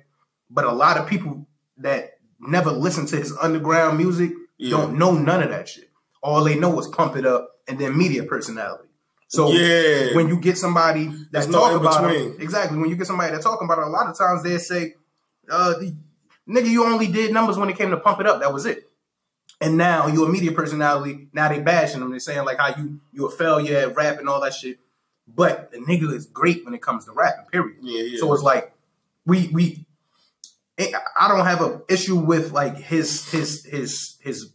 But 0.50 0.66
a 0.66 0.72
lot 0.72 0.98
of 0.98 1.08
people 1.08 1.46
that 1.78 2.18
never 2.40 2.72
listen 2.72 3.06
to 3.08 3.16
his 3.18 3.36
underground 3.42 3.98
music 3.98 4.32
Yeah. 4.58 4.72
don't 4.72 4.98
know 4.98 5.12
none 5.14 5.42
of 5.44 5.50
that 5.50 5.70
shit. 5.70 5.90
All 6.22 6.44
they 6.44 6.56
know 6.56 6.78
is 6.80 6.88
pump 6.88 7.16
it 7.16 7.26
up 7.26 7.50
and 7.68 7.80
then 7.80 7.98
media 7.98 8.24
personality. 8.24 8.87
So 9.30 9.52
yeah, 9.52 10.16
when 10.16 10.30
you 10.30 10.40
get 10.40 10.58
somebody 10.58 11.08
that 11.08 11.28
There's 11.32 11.48
no 11.50 11.60
talk 11.60 11.82
about 11.82 12.12
it, 12.16 12.42
exactly. 12.42 12.78
When 12.80 12.90
you 12.90 12.96
get 12.96 13.08
somebody 13.08 13.32
that 13.34 13.42
talking 13.42 13.66
about 13.66 13.80
it, 13.80 13.84
a 13.88 13.90
lot 13.90 14.08
of 14.08 14.18
times 14.18 14.42
they 14.44 14.58
say, 14.58 14.96
uh, 15.50 15.74
the, 15.74 15.94
"Nigga, 16.48 16.68
you 16.70 16.86
only 16.86 17.08
did 17.08 17.34
numbers 17.34 17.58
when 17.58 17.70
it 17.70 17.78
came 17.78 17.90
to 17.92 17.98
pump 17.98 18.22
it 18.22 18.26
up. 18.26 18.40
That 18.40 18.54
was 18.54 18.66
it." 18.66 18.90
And 19.60 19.76
now 19.76 20.08
you're 20.08 20.28
a 20.30 20.32
media 20.32 20.52
personality. 20.54 21.28
Now 21.34 21.50
they 21.50 21.60
bashing 21.60 22.00
them. 22.00 22.12
They're 22.12 22.20
saying 22.20 22.46
like 22.46 22.58
how 22.58 22.76
you 22.78 23.00
you 23.12 23.26
a 23.26 23.32
failure 23.32 23.78
at 23.80 23.96
rap 23.96 24.20
and 24.20 24.30
all 24.30 24.40
that 24.42 24.54
shit. 24.54 24.80
But 25.28 25.72
the 25.72 25.80
nigga 25.80 26.14
is 26.14 26.26
great 26.26 26.64
when 26.64 26.74
it 26.74 26.82
comes 26.82 27.04
to 27.06 27.12
rapping. 27.12 27.46
Period. 27.52 27.78
yeah, 27.82 28.04
yeah. 28.04 28.20
So 28.20 28.32
it's 28.34 28.44
like 28.44 28.72
we 29.26 29.50
we. 29.54 29.86
it- 30.78 30.96
I 31.20 31.28
don't 31.28 31.46
have 31.46 31.62
an 31.62 31.82
issue 31.90 32.16
with 32.16 32.54
like 32.54 32.78
his 32.78 33.30
his 33.30 33.66
his 33.66 34.16
his 34.22 34.52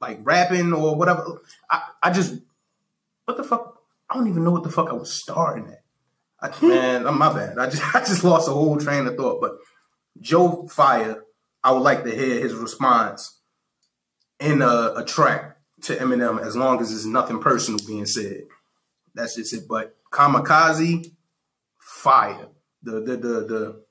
like 0.00 0.18
rapping 0.24 0.72
or 0.72 0.96
whatever. 0.96 1.40
I 1.70 1.82
I 2.02 2.10
just 2.10 2.34
what 3.26 3.36
the 3.36 3.44
fuck. 3.44 3.77
I 4.10 4.14
don't 4.14 4.28
even 4.28 4.44
know 4.44 4.50
what 4.50 4.62
the 4.62 4.70
fuck 4.70 4.88
I 4.88 4.94
was 4.94 5.12
starting 5.12 5.68
at. 5.68 5.82
I, 6.40 6.64
man, 6.64 7.06
I'm 7.06 7.18
my 7.18 7.32
bad. 7.32 7.58
I 7.58 7.68
just 7.68 7.82
I 7.94 8.00
just 8.00 8.24
lost 8.24 8.48
a 8.48 8.52
whole 8.52 8.78
train 8.78 9.06
of 9.06 9.16
thought. 9.16 9.40
But 9.40 9.58
Joe 10.20 10.66
Fire, 10.68 11.24
I 11.62 11.72
would 11.72 11.82
like 11.82 12.04
to 12.04 12.14
hear 12.14 12.40
his 12.40 12.54
response 12.54 13.40
in 14.40 14.62
a, 14.62 14.94
a 14.96 15.04
track 15.04 15.56
to 15.82 15.96
Eminem, 15.96 16.40
as 16.40 16.56
long 16.56 16.80
as 16.80 16.90
there's 16.90 17.06
nothing 17.06 17.40
personal 17.40 17.80
being 17.86 18.06
said. 18.06 18.42
That's 19.14 19.34
just 19.34 19.52
it. 19.52 19.64
But 19.68 19.96
Kamikaze, 20.12 21.12
fire. 21.78 22.48
The 22.82 23.00
the 23.00 23.16
the 23.16 23.40
the 23.40 23.84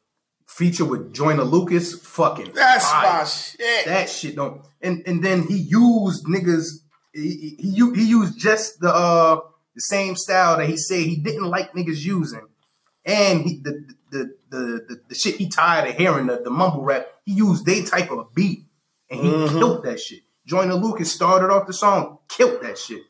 feature 0.48 0.86
with 0.86 1.14
Joyner 1.14 1.44
Lucas, 1.44 2.00
fucking 2.00 2.54
that's 2.54 2.90
fire 2.90 3.20
my 3.20 3.24
shit. 3.26 3.86
that 3.86 4.10
shit 4.10 4.36
don't. 4.36 4.62
And 4.82 5.04
and 5.06 5.24
then 5.24 5.44
he 5.44 5.58
used 5.58 6.26
niggas. 6.26 6.80
He, 7.14 7.56
he, 7.60 7.72
he 7.74 7.94
he 7.96 8.10
used 8.10 8.40
just 8.40 8.80
the 8.80 8.94
uh 8.94 9.42
the 9.78 9.82
same 9.82 10.16
style 10.16 10.58
that 10.58 10.68
he 10.68 10.76
said 10.76 11.02
he 11.02 11.16
didn't 11.18 11.46
like 11.46 11.72
niggas 11.74 12.04
using, 12.04 12.48
and 13.06 13.42
he 13.44 13.62
the 13.64 13.86
the 14.12 14.36
the 14.50 14.58
the, 14.90 15.02
the 15.10 15.16
shit 15.16 15.36
he 15.36 15.48
tired 15.48 15.88
of 15.90 15.96
hearing 15.96 16.26
the, 16.28 16.42
the 16.44 16.50
mumble 16.50 16.82
rap. 16.84 17.08
He 17.26 17.34
used 17.34 17.64
they 17.66 17.84
type 17.84 18.10
of 18.12 18.34
beat, 18.34 18.66
and 19.10 19.20
he 19.22 19.30
Mhm. 19.30 19.50
killed 19.50 19.84
that 19.86 20.00
shit. 20.00 20.22
Joyner 20.48 20.74
Lucas 20.76 21.12
started 21.12 21.52
off 21.54 21.68
the 21.68 21.74
song, 21.74 22.18
killed 22.28 22.62
that 22.64 22.78
shit. 22.78 23.04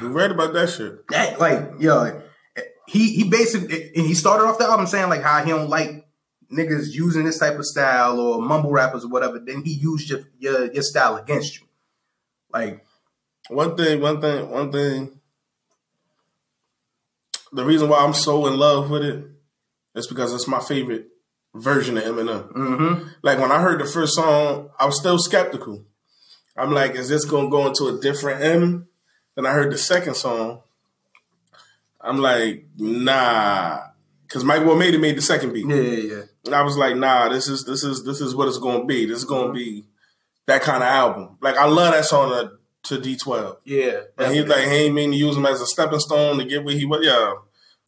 You 0.00 0.08
read 0.08 0.30
about 0.30 0.52
that 0.54 0.68
shit? 0.70 1.06
That 1.08 1.38
like 1.38 1.72
yo, 1.78 2.22
he 2.86 3.12
he 3.14 3.24
basically 3.28 3.90
and 3.94 4.06
he 4.06 4.14
started 4.14 4.44
off 4.44 4.58
the 4.58 4.64
album 4.64 4.86
saying 4.86 5.08
like 5.08 5.22
how 5.22 5.42
he 5.44 5.50
don't 5.50 5.68
like 5.68 6.06
niggas 6.50 6.92
using 6.92 7.24
this 7.24 7.38
type 7.38 7.58
of 7.58 7.64
style 7.66 8.20
or 8.20 8.40
mumble 8.42 8.70
rappers 8.70 9.04
or 9.04 9.08
whatever. 9.08 9.38
Then 9.38 9.62
he 9.64 9.72
used 9.74 10.08
your 10.10 10.20
your, 10.38 10.72
your 10.72 10.82
style 10.82 11.16
against 11.16 11.58
you. 11.60 11.66
Like 12.52 12.84
One 13.54 13.76
thing, 13.76 14.00
one 14.00 14.20
thing, 14.20 14.50
one 14.50 14.72
thing. 14.72 15.20
The 17.52 17.64
reason 17.64 17.88
why 17.88 17.98
I'm 17.98 18.14
so 18.14 18.46
in 18.46 18.58
love 18.58 18.90
with 18.90 19.04
it 19.04 19.24
is 19.94 20.06
because 20.06 20.32
it's 20.32 20.48
my 20.48 20.60
favorite 20.60 21.08
version 21.54 21.98
of 21.98 22.04
Eminem. 22.04 22.52
mm-hmm. 22.52 23.08
Like 23.22 23.38
when 23.38 23.52
I 23.52 23.60
heard 23.60 23.80
the 23.80 23.84
first 23.84 24.14
song, 24.14 24.70
I 24.78 24.86
was 24.86 24.98
still 24.98 25.18
skeptical. 25.18 25.84
I'm 26.56 26.72
like, 26.72 26.94
is 26.94 27.08
this 27.08 27.24
gonna 27.24 27.50
go 27.50 27.66
into 27.66 27.88
a 27.88 28.00
different 28.00 28.42
M? 28.42 28.88
Then 29.34 29.46
I 29.46 29.52
heard 29.52 29.72
the 29.72 29.78
second 29.78 30.14
song. 30.14 30.62
I'm 32.00 32.18
like, 32.18 32.66
nah, 32.76 33.80
because 34.22 34.44
Mike 34.44 34.64
Will 34.64 34.76
made 34.76 34.94
it 34.94 35.00
made 35.00 35.16
the 35.16 35.22
second 35.22 35.52
beat. 35.52 35.66
Yeah, 35.66 35.76
yeah, 35.76 36.14
yeah. 36.14 36.22
And 36.46 36.54
I 36.54 36.62
was 36.62 36.76
like, 36.76 36.96
nah, 36.96 37.28
this 37.28 37.48
is 37.48 37.64
this 37.64 37.84
is 37.84 38.04
this 38.04 38.20
is 38.20 38.34
what 38.34 38.48
it's 38.48 38.58
gonna 38.58 38.84
be. 38.84 39.06
This 39.06 39.18
is 39.18 39.24
gonna 39.24 39.52
be 39.52 39.84
that 40.46 40.62
kind 40.62 40.82
of 40.82 40.88
album. 40.88 41.36
Like 41.40 41.56
I 41.56 41.66
love 41.66 41.92
that 41.92 42.04
song 42.04 42.30
to, 42.84 42.98
to 43.00 43.00
D12. 43.00 43.56
Yeah. 43.64 44.00
And 44.18 44.34
he's 44.34 44.46
like, 44.46 44.64
he 44.64 44.74
ain't 44.74 44.94
mean 44.94 45.10
to 45.12 45.16
use 45.16 45.36
him 45.36 45.46
as 45.46 45.60
a 45.60 45.66
stepping 45.66 45.98
stone 46.00 46.38
to 46.38 46.44
get 46.44 46.64
where 46.64 46.74
he 46.74 46.84
was. 46.84 47.04
Yeah. 47.04 47.34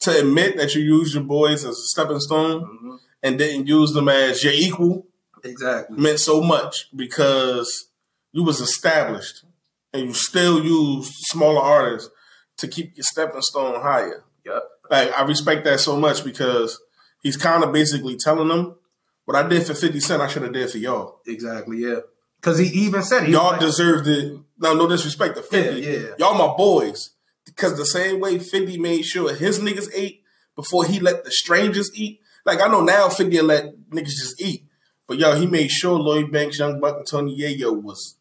To 0.01 0.19
admit 0.19 0.57
that 0.57 0.75
you 0.75 0.81
use 0.81 1.13
your 1.13 1.23
boys 1.23 1.63
as 1.65 1.77
a 1.77 1.87
stepping 1.87 2.19
stone 2.19 2.61
Mhm. 2.63 2.99
and 3.23 3.37
didn't 3.37 3.67
use 3.67 3.93
them 3.93 4.09
as 4.09 4.43
your 4.43 4.53
equal 4.53 5.07
Exactly. 5.43 5.97
meant 5.97 6.19
so 6.19 6.41
much 6.41 6.89
because 6.95 7.87
you 8.31 8.43
was 8.43 8.59
established 8.59 9.45
and 9.93 10.07
you 10.07 10.13
still 10.13 10.61
use 10.63 11.09
smaller 11.29 11.61
artists 11.61 12.09
to 12.57 12.67
keep 12.67 12.95
your 12.97 13.03
stepping 13.03 13.41
stone 13.41 13.81
higher. 13.81 14.23
Yep. 14.45 14.63
Like 14.91 15.13
I 15.17 15.23
respect 15.23 15.63
that 15.65 15.79
so 15.79 15.97
much 15.97 16.23
because 16.23 16.79
he's 17.23 17.37
kind 17.37 17.63
of 17.63 17.71
basically 17.71 18.17
telling 18.17 18.49
them 18.49 18.75
what 19.25 19.35
I 19.37 19.47
did 19.47 19.65
for 19.65 19.73
Fifty 19.73 19.99
Cent, 19.99 20.21
I 20.21 20.27
should 20.27 20.43
have 20.43 20.53
did 20.53 20.69
for 20.69 20.77
y'all. 20.77 21.21
Exactly. 21.25 21.77
Yeah. 21.79 22.01
Because 22.45 22.59
he 22.59 22.67
even 22.85 23.01
said 23.01 23.23
he 23.23 23.31
Y'all 23.31 23.53
like, 23.53 23.59
deserved 23.59 24.07
it. 24.07 24.37
No, 24.59 24.75
no 24.75 24.87
disrespect 24.87 25.35
to 25.35 25.41
Fifty. 25.41 25.81
Yeah, 25.81 25.89
yeah. 25.89 26.07
Y'all 26.19 26.37
my 26.37 26.55
boys. 26.55 27.09
Because 27.43 27.75
the 27.75 27.87
same 27.87 28.19
way 28.19 28.37
Fifty 28.37 28.77
made 28.77 29.03
sure 29.03 29.33
his 29.33 29.57
niggas 29.59 29.89
ate 29.95 30.21
before 30.55 30.85
he 30.85 30.99
let 30.99 31.23
the 31.25 31.31
strangers 31.31 31.89
eat. 31.95 32.21
Like 32.45 32.61
I 32.61 32.67
know 32.67 32.81
now 32.81 33.09
Fifty 33.09 33.41
let 33.41 33.75
niggas 33.89 34.09
just 34.09 34.39
eat. 34.39 34.63
But 35.07 35.17
yo, 35.17 35.33
he 35.35 35.47
made 35.47 35.71
sure 35.71 35.97
Lloyd 35.97 36.31
Banks, 36.31 36.59
Young 36.59 36.79
Buck, 36.79 36.97
and 36.97 37.07
Tony 37.07 37.35
Yayo 37.35 37.81
was 37.81 38.15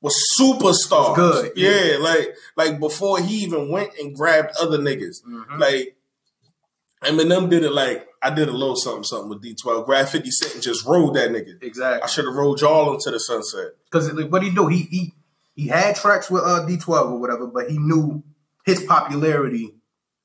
was 0.00 0.14
superstars. 0.38 1.16
good, 1.16 1.50
Yeah, 1.56 1.84
yeah. 1.94 1.98
like 1.98 2.28
like 2.56 2.78
before 2.78 3.18
he 3.18 3.38
even 3.38 3.70
went 3.70 3.90
and 3.98 4.14
grabbed 4.14 4.52
other 4.56 4.78
niggas. 4.78 5.24
Mhm. 5.28 5.58
Like 5.58 5.96
Eminem 7.02 7.50
did 7.50 7.64
it 7.64 7.72
like 7.72 8.06
I 8.24 8.30
did 8.30 8.48
a 8.48 8.52
little 8.52 8.76
something 8.76 9.04
something 9.04 9.28
with 9.28 9.42
D12. 9.42 9.84
Grab 9.84 10.08
50 10.08 10.30
Cent 10.30 10.54
and 10.54 10.62
just 10.62 10.86
rolled 10.86 11.14
that 11.16 11.30
nigga. 11.30 11.62
Exactly. 11.62 12.02
I 12.02 12.06
should 12.06 12.24
have 12.24 12.34
rolled 12.34 12.60
y'all 12.60 12.94
into 12.94 13.10
the 13.10 13.20
sunset. 13.20 13.72
Because 13.84 14.12
what 14.30 14.42
he 14.42 14.50
do? 14.50 14.66
He 14.68 14.82
he 14.90 15.14
he 15.54 15.68
had 15.68 15.94
tracks 15.96 16.30
with 16.30 16.42
uh, 16.42 16.66
D12 16.66 16.88
or 17.12 17.18
whatever, 17.18 17.46
but 17.46 17.70
he 17.70 17.78
knew 17.78 18.22
his 18.64 18.82
popularity 18.82 19.74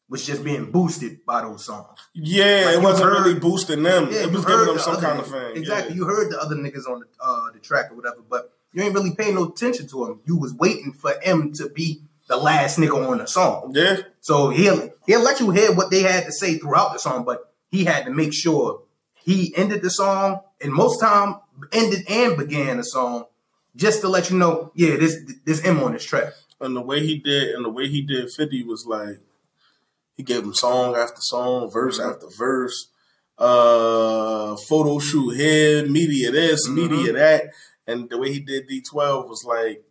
was 0.07 0.25
just 0.25 0.43
being 0.43 0.71
boosted 0.71 1.23
by 1.25 1.41
those 1.41 1.63
songs. 1.65 1.99
Yeah, 2.15 2.63
Like, 2.65 2.75
it 2.77 2.81
wasn't 2.81 3.09
heard- 3.11 3.25
really 3.25 3.39
boosting 3.39 3.83
them. 3.83 4.09
Yeah, 4.11 4.21
it 4.21 4.25
you 4.27 4.37
was 4.37 4.43
heard 4.43 4.51
giving 4.51 4.65
them 4.67 4.75
the 4.77 4.81
some 4.81 4.99
kind 5.01 5.19
of 5.19 5.27
fame. 5.29 5.55
Exactly. 5.55 5.91
Yeah. 5.93 5.97
You 5.97 6.05
heard 6.05 6.31
the 6.31 6.39
other 6.41 6.55
niggas 6.55 6.87
on 6.89 7.01
the 7.01 7.05
uh, 7.21 7.51
the 7.51 7.59
track 7.59 7.91
or 7.91 7.95
whatever, 7.95 8.21
but 8.27 8.51
you 8.73 8.81
ain't 8.81 8.93
really 8.95 9.13
paying 9.13 9.35
no 9.35 9.45
attention 9.49 9.87
to 9.89 10.05
him. 10.05 10.19
You 10.25 10.37
was 10.37 10.53
waiting 10.53 10.93
for 10.93 11.13
him 11.21 11.51
to 11.53 11.69
be 11.69 12.01
the 12.27 12.37
last 12.37 12.77
nigga 12.79 13.09
on 13.09 13.17
the 13.19 13.25
song. 13.27 13.73
Yeah. 13.75 13.97
So 14.21 14.49
he'll 14.49 14.91
he'll 15.05 15.21
let 15.21 15.39
you 15.39 15.51
hear 15.51 15.73
what 15.73 15.91
they 15.91 16.01
had 16.03 16.25
to 16.25 16.31
say 16.31 16.57
throughout 16.57 16.93
the 16.93 16.99
song, 16.99 17.23
but 17.23 17.48
he 17.69 17.85
had 17.85 18.05
to 18.05 18.11
make 18.11 18.33
sure 18.33 18.83
he 19.15 19.53
ended 19.55 19.81
the 19.81 19.89
song 19.89 20.41
and 20.61 20.71
most 20.73 20.99
time 20.99 21.35
ended 21.71 22.03
and 22.09 22.37
began 22.37 22.77
the 22.77 22.83
song 22.83 23.25
just 23.75 24.01
to 24.01 24.07
let 24.09 24.29
you 24.29 24.37
know, 24.37 24.71
yeah, 24.75 24.95
this 24.97 25.17
this 25.45 25.63
M 25.65 25.81
on 25.83 25.93
this 25.93 26.03
track. 26.03 26.33
And 26.61 26.75
the 26.75 26.81
way 26.81 26.99
he 27.05 27.17
did, 27.19 27.55
and 27.55 27.63
the 27.63 27.69
way 27.69 27.87
he 27.87 28.01
did 28.01 28.29
50 28.29 28.63
was 28.63 28.85
like, 28.85 29.19
he 30.17 30.23
gave 30.23 30.43
him 30.43 30.53
song 30.53 30.95
after 30.95 31.21
song, 31.21 31.71
verse 31.71 31.99
Mm-hmm. 31.99 32.09
after 32.09 32.27
verse, 32.37 32.89
uh, 33.37 34.55
photo 34.67 34.99
shoot 34.99 35.35
here, 35.35 35.85
media 35.87 36.31
this, 36.31 36.67
Mhm. 36.67 36.73
media 36.89 37.13
that. 37.13 37.43
And 37.87 38.09
the 38.09 38.17
way 38.17 38.31
he 38.33 38.39
did 38.39 38.67
D12 38.67 39.27
was 39.29 39.43
like, 39.45 39.83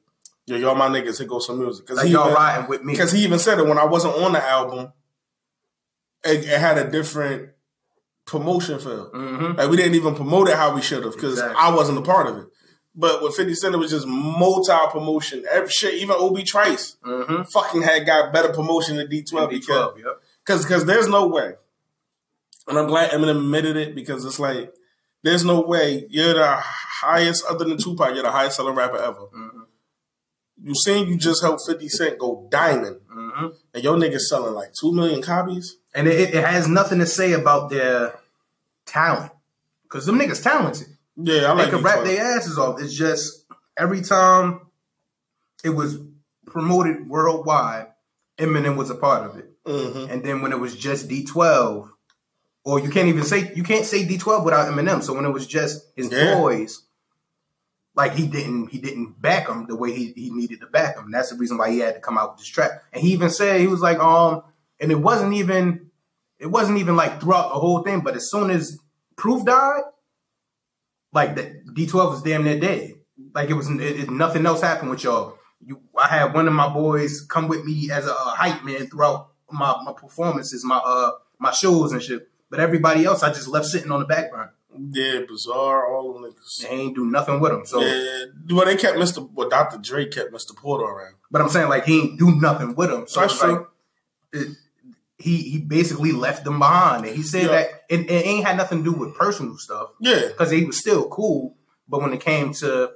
yo, 0.47 0.57
y'all 0.57 0.75
my 0.75 0.89
niggas, 0.89 1.19
here 1.19 1.27
goes 1.27 1.47
some 1.47 1.59
music. 1.59 1.87
Cause 1.87 1.97
Like 1.97 2.07
he 2.07 2.13
y'all 2.13 2.25
even- 2.27 2.35
riding 2.35 2.69
with 2.69 2.85
me. 2.85 2.93
Because 2.93 3.13
he 3.13 3.25
even 3.25 3.39
said 3.39 3.59
it 3.59 3.67
when 3.67 3.79
I 3.79 3.85
wasn't 3.87 4.15
on 4.17 4.33
the 4.35 4.45
album, 4.45 4.93
it, 6.25 6.45
it 6.45 6.61
had 6.61 6.77
a 6.79 6.91
different 6.91 7.51
promotion 8.29 8.79
feel. 8.79 9.07
hmm 9.13 9.57
Like 9.57 9.69
we 9.71 9.77
didn't 9.77 9.95
even 9.97 10.15
promote 10.15 10.49
it 10.49 10.57
how 10.57 10.75
we 10.75 10.83
should 10.83 11.03
have 11.05 11.15
because 11.15 11.33
Exactly. 11.35 11.57
I 11.59 11.75
wasn't 11.75 11.99
a 11.99 12.03
part 12.03 12.27
of 12.29 12.37
it. 12.39 12.47
But 12.95 13.23
with 13.23 13.35
50 13.37 13.55
Cent, 13.55 13.75
it 13.75 13.79
was 13.79 13.91
just 13.91 14.07
multi 14.07 14.73
promotion. 14.91 15.45
Every 15.51 15.69
shit, 15.71 15.95
even 15.95 16.17
Obie 16.19 16.43
Trice 16.45 16.97
hmm 17.05 17.43
fucking 17.53 17.83
had 17.83 18.05
got 18.07 18.33
better 18.33 18.53
promotion 18.53 18.97
than 18.97 19.07
D12 19.09 19.51
because 19.51 19.67
D12, 19.67 19.99
yep. 19.99 20.07
because 20.45 20.63
because 20.65 20.85
there's 20.85 21.09
no 21.09 21.27
way. 21.27 21.53
And 22.67 22.79
I'm 22.79 22.87
glad 22.87 23.11
Eminem 23.11 23.39
admitted 23.39 23.77
it 23.77 23.95
because 23.95 24.25
it's 24.25 24.39
like 24.39 24.75
there's 25.23 25.45
no 25.45 25.61
way 25.61 26.07
you're 26.11 26.35
the 26.35 26.57
highest 26.57 27.45
other 27.49 27.65
than 27.65 27.79
Tupac, 27.79 28.15
you're 28.15 28.23
the 28.23 28.31
highest 28.31 28.57
selling 28.57 28.75
rapper 28.75 28.99
ever. 28.99 29.21
Mhm. 29.35 29.48
You 30.63 30.75
seen 30.75 31.09
you 31.09 31.17
just 31.17 31.43
helped 31.43 31.63
50 31.67 31.89
Cent 31.89 32.19
go 32.19 32.49
diamond 32.51 33.01
hmm 33.11 33.47
and 33.73 33.85
your 33.85 33.97
niggas 33.97 34.23
selling 34.23 34.55
like 34.55 34.73
two 34.79 34.93
million 34.93 35.23
copies. 35.23 35.77
And 35.95 36.07
it, 36.09 36.35
it 36.35 36.45
has 36.45 36.67
nothing 36.69 36.99
to 36.99 37.07
say 37.07 37.33
about 37.33 37.71
their 37.71 38.15
talent. 38.87 39.33
Because 39.85 40.07
them 40.07 40.19
niggas 40.19 40.43
talented. 40.43 40.89
Yeah, 41.17 41.47
I 41.47 41.53
like 41.53 41.67
They 41.67 41.77
can 41.77 41.83
rap 41.85 42.05
their 42.05 42.23
asses 42.37 42.59
off. 42.59 42.81
It's 42.81 42.95
just 42.95 43.45
every 43.77 44.03
time 44.03 44.63
it 45.65 45.71
was 45.71 45.99
promoted 46.47 47.09
worldwide, 47.09 47.89
Eminem 48.39 48.77
was 48.77 48.91
a 48.91 48.95
part 48.95 49.25
of 49.29 49.37
it. 49.39 49.51
Mhm. 49.65 50.11
And 50.11 50.25
then 50.25 50.43
when 50.43 50.53
it 50.53 50.59
was 50.61 50.77
just 50.77 51.09
D12, 51.09 51.91
or 52.65 52.81
you 52.81 52.91
can't 52.91 53.09
even 53.09 53.25
say 53.25 53.53
you 53.55 53.63
can't 53.63 53.87
say 53.87 54.05
D12 54.05 54.45
without 54.45 54.69
Eminem. 54.69 55.03
So 55.03 55.13
when 55.15 55.25
it 55.25 55.31
was 55.33 55.47
just 55.47 55.87
his 55.97 56.11
Yeah. 56.11 56.35
boys, 56.35 56.83
like 57.99 58.15
he 58.15 58.29
didn't 58.29 58.69
he 58.69 58.79
didn't 58.79 59.21
back 59.21 59.49
him 59.49 59.67
the 59.67 59.75
way 59.75 59.93
he, 59.93 60.13
he 60.13 60.31
needed 60.31 60.61
to 60.61 60.69
back 60.69 60.97
him. 60.97 61.11
That's 61.11 61.31
the 61.31 61.37
reason 61.37 61.59
why 61.59 61.73
he 61.73 61.81
had 61.81 61.95
to 61.97 62.01
come 62.01 62.17
out 62.17 62.31
with 62.31 62.39
this 62.39 62.47
track. 62.47 62.71
And 62.93 63.03
he 63.03 63.13
even 63.13 63.29
said 63.29 63.61
he 63.61 63.67
was 63.67 63.81
like, 63.81 63.99
um, 63.99 64.45
and 64.79 64.93
it 64.93 65.01
wasn't 65.01 65.35
even 65.35 65.91
it 66.39 66.47
wasn't 66.47 66.79
even 66.79 66.95
like 66.95 67.21
throughout 67.21 67.49
the 67.53 67.59
whole 67.59 67.83
thing, 67.83 68.01
but 68.03 68.15
as 68.15 68.31
soon 68.31 68.51
as 68.51 68.79
Proof 69.17 69.45
died, 69.45 69.83
like 71.13 71.35
the 71.35 71.61
D12 71.75 72.11
was 72.11 72.23
damn 72.23 72.45
near 72.45 72.61
dead. 72.61 72.95
Like 73.35 73.51
it 73.51 73.55
was 73.55 73.69
it, 73.69 73.81
it- 73.81 74.11
nothing 74.11 74.47
else 74.47 74.61
happened 74.61 74.91
with 74.91 75.03
y'all. 75.03 75.35
You, 75.61 75.81
I 75.99 76.07
had 76.07 76.35
one 76.35 76.47
of 76.47 76.55
my 76.55 76.73
boys 76.73 77.21
come 77.23 77.49
with 77.49 77.65
me 77.65 77.91
as 77.91 78.07
a, 78.07 78.13
uh 78.13 78.31
hype 78.37 78.63
man 78.65 78.87
throughout 78.87 79.31
my, 79.51 79.75
my 79.85 79.93
performances, 79.93 80.65
my 80.65 80.77
uh 80.79 81.11
my 81.41 81.51
shows 81.51 81.91
and 81.91 82.01
shit. 82.01 82.29
But 82.49 82.61
everybody 82.61 83.05
else, 83.05 83.25
I 83.25 83.31
just 83.33 83.49
left 83.49 83.67
sitting 83.67 83.91
on 83.91 83.99
the 83.99 84.07
background. 84.07 84.51
Yeah, 84.93 85.21
bizarre, 85.29 85.87
all 85.93 86.13
them 86.15 86.23
niggas. 86.31 86.63
They 86.63 86.69
ain't 86.69 86.95
do 86.95 87.05
nothing 87.07 87.41
with 87.41 87.53
them. 87.53 87.65
So, 87.67 87.81
Yeah, 87.81 88.25
well, 88.51 88.65
they 88.67 88.77
kept 88.77 88.97
Mr. 88.97 89.29
Well, 89.33 89.49
Dr. 89.49 89.79
Dre 89.79 90.07
kept 90.07 90.33
Mr. 90.33 90.55
Porter 90.57 90.85
around. 90.85 91.15
but 91.31 91.41
I'm 91.43 91.49
saying 91.49 91.69
like 91.69 91.85
he 91.85 92.01
ain't 92.01 92.19
do 92.19 92.31
nothing 92.41 92.75
with 92.75 92.91
them. 92.91 93.07
So 93.07 93.21
That's 93.21 93.35
it's 93.35 93.43
like 93.43 93.59
it, 94.33 94.49
he 95.19 95.37
he 95.51 95.59
basically 95.59 96.13
left 96.13 96.45
them 96.45 96.59
behind, 96.61 97.05
and 97.05 97.15
he 97.17 97.23
said 97.23 97.43
Yeah. 97.43 97.49
that 97.49 97.69
it, 97.89 98.01
it 98.11 98.27
ain't 98.27 98.47
had 98.47 98.57
nothing 98.57 98.85
to 98.85 98.93
do 98.93 98.97
with 98.99 99.17
personal 99.17 99.57
stuff. 99.59 99.91
Yeah, 100.01 100.29
because 100.29 100.51
he 100.51 100.65
was 100.65 100.79
still 100.79 101.09
cool. 101.09 101.57
But 101.89 102.03
when 102.03 102.13
it 102.13 102.21
came 102.21 102.53
to 102.55 102.91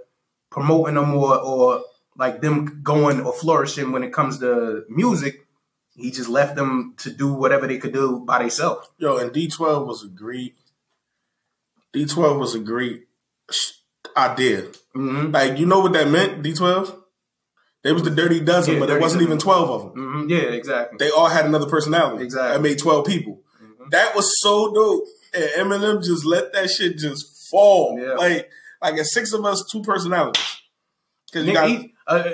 promoting 0.50 0.94
them 0.94 1.14
or 1.14 1.38
or 1.38 1.82
like 2.16 2.40
them 2.42 2.80
going 2.82 3.20
or 3.20 3.32
flourishing 3.32 3.90
when 3.90 4.02
it 4.04 4.12
comes 4.12 4.38
to 4.38 4.84
music, 4.88 5.46
he 5.96 6.10
just 6.10 6.28
left 6.28 6.54
them 6.56 6.94
to 6.98 7.10
do 7.10 7.32
whatever 7.32 7.66
they 7.66 7.78
could 7.78 7.92
do 7.92 8.20
by 8.20 8.38
themselves. 8.38 8.88
yo, 8.98 9.16
and 9.16 9.32
D12 9.32 9.86
was 9.86 10.04
a 10.04 10.08
great. 10.08 10.54
D12 11.94 12.38
was 12.38 12.54
a 12.54 12.58
great 12.58 13.04
idea. 14.16 14.66
hmm 14.94 15.30
Like, 15.30 15.58
you 15.58 15.66
know 15.66 15.80
what 15.80 15.92
that 15.92 16.08
meant? 16.08 16.42
D12. 16.42 16.98
They 17.82 17.92
was 17.92 18.02
the 18.04 18.10
dirty 18.10 18.40
dozen, 18.40 18.74
Yeah, 18.74 18.80
but 18.80 18.86
there 18.86 19.00
wasn't 19.00 19.22
even 19.22 19.38
twelve 19.38 19.68
of 19.68 19.94
them. 19.94 20.22
hmm 20.22 20.28
Yeah, 20.30 20.38
exactly. 20.38 20.98
They 20.98 21.10
all 21.10 21.26
had 21.28 21.46
another 21.46 21.66
personality. 21.68 22.24
Exactly. 22.24 22.52
That 22.56 22.62
made 22.62 22.78
twelve 22.78 23.06
people. 23.06 23.40
Mhm. 23.60 23.90
That 23.90 24.14
was 24.14 24.30
so 24.40 24.72
dope. 24.72 25.04
And 25.34 25.44
Eminem 25.72 26.04
just 26.04 26.24
let 26.24 26.52
that 26.52 26.70
shit 26.70 26.96
just 26.98 27.48
fall. 27.50 27.98
Yeah. 28.00 28.14
Like, 28.14 28.50
like 28.80 28.98
it's 28.98 29.12
six 29.12 29.32
of 29.32 29.44
us, 29.44 29.64
two 29.72 29.82
personalities. 29.82 30.40
Because 31.26 31.46
you 31.48 31.54
got 31.54 31.68
each, 31.70 31.90
uh, 32.06 32.24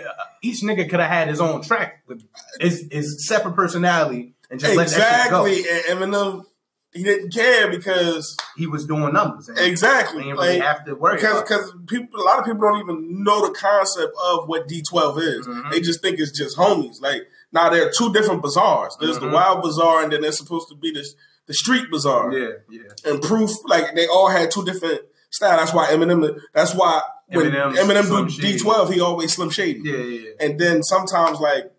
each 0.43 0.61
nigga 0.63 0.89
could 0.91 1.01
have 1.01 1.09
had 1.09 1.29
his 1.29 1.41
own 1.41 1.63
track 1.63 2.03
with 2.09 2.23
his, 2.61 2.87
his 2.91 3.27
separate 3.27 3.55
personality 3.55 4.35
and 4.51 4.59
just 4.61 4.75
let 4.77 4.89
that 4.89 4.97
exactly, 4.97 5.63
shit 5.63 5.89
and 5.91 6.01
Eminem 6.01 6.45
he 6.93 7.03
didn't 7.03 7.33
care 7.33 7.71
because. 7.71 8.37
He 8.57 8.67
was 8.67 8.87
doing 8.87 9.13
numbers. 9.13 9.49
Exactly 9.57 10.25
really 10.33 10.59
like, 10.59 10.63
have 10.63 10.85
to 10.87 10.95
worry 10.97 11.15
because 11.15 11.43
because 11.43 11.73
people 11.87 12.21
a 12.21 12.25
lot 12.25 12.41
of 12.41 12.45
people 12.45 12.61
don't 12.61 12.81
even 12.81 13.23
know 13.23 13.47
the 13.47 13.55
concept 13.55 14.13
of 14.31 14.49
what 14.49 14.67
D 14.67 14.83
twelve 14.91 15.17
is. 15.19 15.47
Mhm. 15.47 15.71
They 15.71 15.81
just 15.81 16.03
think 16.03 16.19
it's 16.19 16.37
just 16.37 16.57
homies. 16.57 17.01
Like 17.01 17.23
now 17.53 17.71
there 17.71 17.87
are 17.87 17.93
two 17.97 18.13
different 18.13 18.43
Bizarres. 18.43 18.99
There's 18.99 19.19
the 19.21 19.27
Mhm. 19.27 19.33
wild 19.33 19.63
Bizarre, 19.63 20.03
and 20.03 20.13
then 20.13 20.23
there's 20.23 20.39
supposed 20.39 20.69
to 20.71 20.75
be 20.75 20.91
this 20.91 21.15
the 21.47 21.55
street 21.55 21.89
Bizarre. 21.91 22.33
Yeah, 22.37 22.49
yeah. 22.69 22.81
And 23.05 23.23
proof 23.23 23.51
like 23.67 23.95
they 23.95 24.09
all 24.09 24.29
had 24.29 24.51
two 24.51 24.65
different 24.65 25.03
styles. 25.31 25.61
That's 25.61 25.73
why 25.75 25.87
Eminem. 25.87 26.41
That's 26.53 26.75
why 26.75 27.01
when 27.29 27.53
Eminem's 27.53 27.79
Eminem 27.79 28.35
do. 28.35 28.43
D 28.43 28.59
twelve, 28.59 28.93
he 28.93 29.01
always 29.01 29.33
Slim 29.35 29.51
Shady. 29.51 29.83
Yeah, 29.85 29.97
yeah, 29.99 30.03
yeah. 30.21 30.31
And 30.41 30.59
then 30.59 30.83
sometimes 30.83 31.39
like 31.39 31.71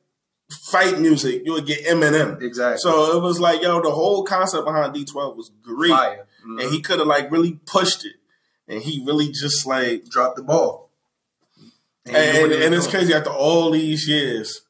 fight 0.52 1.00
music, 1.00 1.44
you 1.46 1.54
would 1.54 1.66
get 1.66 1.86
Eminem. 1.86 2.42
Exactly. 2.42 2.80
So 2.80 3.16
it 3.18 3.22
was 3.22 3.40
like, 3.40 3.62
yo, 3.62 3.82
the 3.82 3.92
whole 3.92 4.24
concept 4.24 4.66
behind 4.66 4.94
D12 4.96 5.36
was 5.36 5.52
great. 5.62 5.92
Mhm. 5.92 6.62
And 6.62 6.72
he 6.72 6.82
could 6.82 7.00
have 7.00 7.08
like 7.08 7.32
really 7.32 7.60
pushed 7.66 8.06
it. 8.06 8.14
And 8.68 8.82
he 8.82 9.04
really 9.06 9.30
just 9.32 9.66
like 9.66 10.06
dropped 10.10 10.38
the 10.38 10.44
ball. 10.44 10.90
and, 12.06 12.16
what 12.16 12.52
and, 12.52 12.64
and 12.64 12.76
it's 12.76 12.88
crazy 12.88 13.14
after 13.14 13.30
all 13.30 13.72
these 13.72 14.08
years 14.08 14.62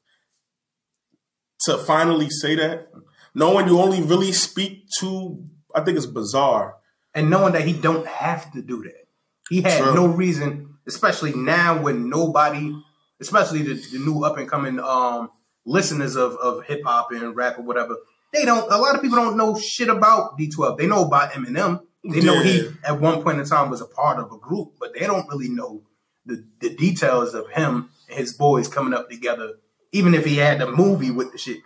to 1.62 1.78
finally 1.78 2.30
say 2.30 2.56
that, 2.56 2.90
knowing 3.36 3.68
you 3.68 3.80
only 3.80 4.02
really 4.02 4.32
speak 4.32 4.86
to 5.00 5.44
I 5.76 5.82
think 5.82 5.98
it's 5.98 6.06
bizarre. 6.08 6.76
and 7.14 7.30
knowing 7.30 7.54
that 7.54 7.64
he 7.64 7.74
don't 7.74 8.06
have 8.08 8.52
to 8.54 8.62
do 8.62 8.82
that. 8.84 9.08
He 9.50 9.62
had 9.62 9.82
True. 9.84 9.94
no 9.96 10.06
reason, 10.08 10.76
especially 10.88 11.34
now 11.34 11.80
when 11.82 12.10
nobody, 12.10 12.76
especially 13.20 13.62
the, 13.64 13.74
the 13.76 14.00
new 14.00 14.24
up 14.24 14.38
and 14.38 14.48
coming 14.50 14.80
um 14.80 15.30
listeners 15.66 16.16
of, 16.16 16.36
of 16.36 16.66
hip 16.66 16.82
hop 16.86 17.12
and 17.12 17.36
rap 17.36 17.58
or 17.58 17.64
whatever, 17.64 17.98
they 18.34 18.46
don't. 18.46 18.72
A 18.72 18.78
lot 18.78 18.96
of 18.96 19.02
people 19.02 19.18
don't 19.18 19.38
know 19.38 19.58
shit 19.58 19.90
about 19.90 20.38
D12. 20.38 20.78
They 20.78 20.88
know 20.88 21.06
about 21.06 21.32
Eminem. 21.32 21.82
They 22.04 22.22
know 22.22 22.42
he 22.42 22.70
at 22.84 23.00
one 23.00 23.22
point 23.24 23.40
in 23.40 23.46
time 23.46 23.70
was 23.70 23.82
a 23.82 23.86
part 23.86 24.20
of 24.20 24.32
a 24.32 24.38
group, 24.38 24.74
but 24.80 24.94
they 24.94 25.06
don't 25.06 25.28
really 25.28 25.50
know 25.50 25.82
the 26.26 26.46
the 26.60 26.76
details 26.76 27.34
of 27.34 27.50
him 27.50 27.90
and 28.08 28.20
his 28.20 28.34
boys 28.34 28.68
coming 28.68 28.94
up 28.94 29.10
together. 29.10 29.54
Even 29.92 30.14
if 30.14 30.26
he 30.26 30.38
had 30.38 30.60
the 30.60 30.72
movie 30.72 31.12
with 31.12 31.32
the 31.32 31.38
shit, 31.38 31.62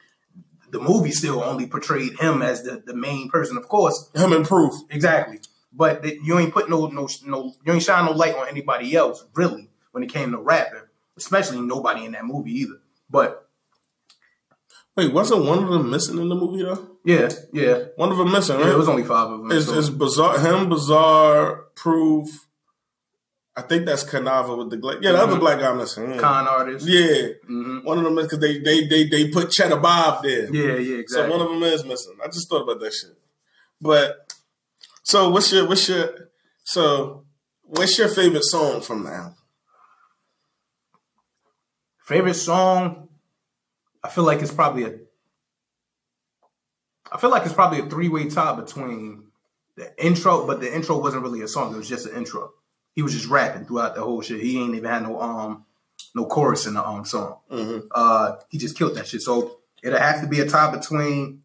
the 0.72 0.80
movie 0.80 1.12
still 1.12 1.44
only 1.44 1.68
portrayed 1.68 2.20
him 2.20 2.42
as 2.42 2.64
the, 2.64 2.82
the 2.86 2.96
main 2.96 3.30
person, 3.30 3.58
of 3.58 3.68
course. 3.68 4.10
Him 4.16 4.34
and 4.34 4.46
Proof. 4.46 4.74
Exactly. 4.90 5.40
But 5.72 6.04
the, 6.04 6.18
you 6.24 6.40
ain't 6.40 6.54
put 6.54 6.70
no 6.70 6.88
no 6.88 7.08
no 7.26 7.54
you 7.66 7.74
ain't 7.74 7.84
shine 7.84 8.06
no 8.06 8.12
light 8.12 8.36
on 8.36 8.48
anybody 8.48 8.96
else 8.96 9.26
really 9.36 9.70
when 9.92 10.04
it 10.04 10.12
came 10.12 10.32
to 10.32 10.38
rapping, 10.38 10.82
especially 11.18 11.62
nobody 11.62 12.06
in 12.06 12.14
that 12.14 12.26
movie 12.26 12.52
either. 12.52 12.80
But 13.10 13.43
Wait, 14.96 15.12
wasn't 15.12 15.44
one 15.46 15.64
of 15.64 15.70
them 15.70 15.90
missing 15.90 16.20
in 16.20 16.30
the 16.30 16.36
movie 16.36 16.62
though? 16.64 16.88
yeah, 17.04 17.30
yeah, 17.52 17.86
One 17.96 18.12
of 18.12 18.18
them 18.18 18.32
missing, 18.32 18.58
right? 18.58 18.68
yeah. 18.68 18.74
It 18.74 18.78
was 18.78 18.88
only 18.90 19.04
five 19.04 19.30
of 19.32 19.40
them. 19.40 19.52
It's, 19.52 19.66
so- 19.66 19.78
it's 19.80 19.90
bizarre. 19.90 20.40
Him, 20.40 20.70
bizarre, 20.70 21.66
proof. 21.76 22.30
I 23.56 23.62
think 23.62 23.86
that's 23.86 24.04
Kuniva 24.04 24.58
with 24.58 24.70
the 24.72 24.78
gla- 24.78 25.00
yeah. 25.02 25.12
The 25.12 25.22
other 25.24 25.36
Mhm. 25.36 25.40
black 25.40 25.60
guy 25.60 25.74
missing. 25.74 26.18
Kon 26.20 26.48
Artis. 26.48 26.86
yeah. 26.86 27.28
hmm 27.46 27.80
One 27.84 27.98
of 28.00 28.04
them 28.04 28.18
is 28.20 28.26
because 28.26 28.40
they 28.40 28.60
they 28.60 28.88
they 28.88 29.08
they 29.08 29.30
put 29.30 29.52
Cheddar 29.52 29.78
Bob 29.78 30.24
there. 30.24 30.52
Yeah, 30.54 30.76
yeah, 30.78 30.98
exactly. 30.98 31.32
So 31.32 31.38
one 31.38 31.42
of 31.46 31.50
them 31.54 31.64
is 31.64 31.84
missing. 31.86 32.16
I 32.24 32.28
just 32.28 32.50
thought 32.50 32.64
about 32.64 32.80
that 32.80 32.94
shit. 32.94 33.16
But 33.80 34.34
so 35.04 35.30
what's 35.30 35.52
your 35.54 35.68
what's 35.68 35.88
your 35.88 36.30
so 36.64 37.26
what's 37.64 37.96
your 38.00 38.08
favorite 38.10 38.44
song 38.46 38.82
from 38.82 39.04
the 39.04 39.12
album? 39.12 39.36
Favorite 42.06 42.34
song? 42.36 43.03
I 44.04 44.10
feel 44.10 44.24
like 44.24 44.42
it's 44.42 44.54
probably 44.54 44.84
a. 44.84 44.94
I 47.12 47.18
feel 47.20 47.30
like 47.30 47.46
it's 47.46 47.54
probably 47.54 47.80
a 47.80 47.86
three 47.86 48.10
way 48.10 48.30
tie 48.30 48.56
between 48.56 49.26
the 49.76 49.92
intro, 50.04 50.46
but 50.48 50.60
the 50.62 50.74
intro 50.74 50.98
wasn't 51.00 51.24
really 51.24 51.42
a 51.42 51.48
song. 51.48 51.74
It 51.74 51.78
was 51.78 51.90
just 51.90 52.06
an 52.08 52.16
intro. 52.16 52.52
He 52.96 53.02
was 53.02 53.14
just 53.14 53.28
rapping 53.28 53.66
throughout 53.66 53.96
the 53.96 54.02
whole 54.02 54.22
shit. 54.22 54.42
He 54.42 54.60
ain't 54.60 54.76
even 54.76 54.90
had 54.90 55.04
no 55.04 55.20
um 55.22 55.66
no 56.16 56.26
chorus 56.26 56.66
in 56.68 56.74
the 56.76 56.86
um 56.88 57.06
song. 57.06 57.38
Mm-hmm. 57.52 57.88
Uh, 57.92 58.36
he 58.50 58.58
just 58.58 58.78
killed 58.78 58.96
that 58.96 59.08
shit. 59.08 59.22
So 59.22 59.58
it'll 59.84 60.00
have 60.00 60.22
to 60.22 60.28
be 60.28 60.40
a 60.42 60.48
tie 60.48 60.72
between 60.72 61.44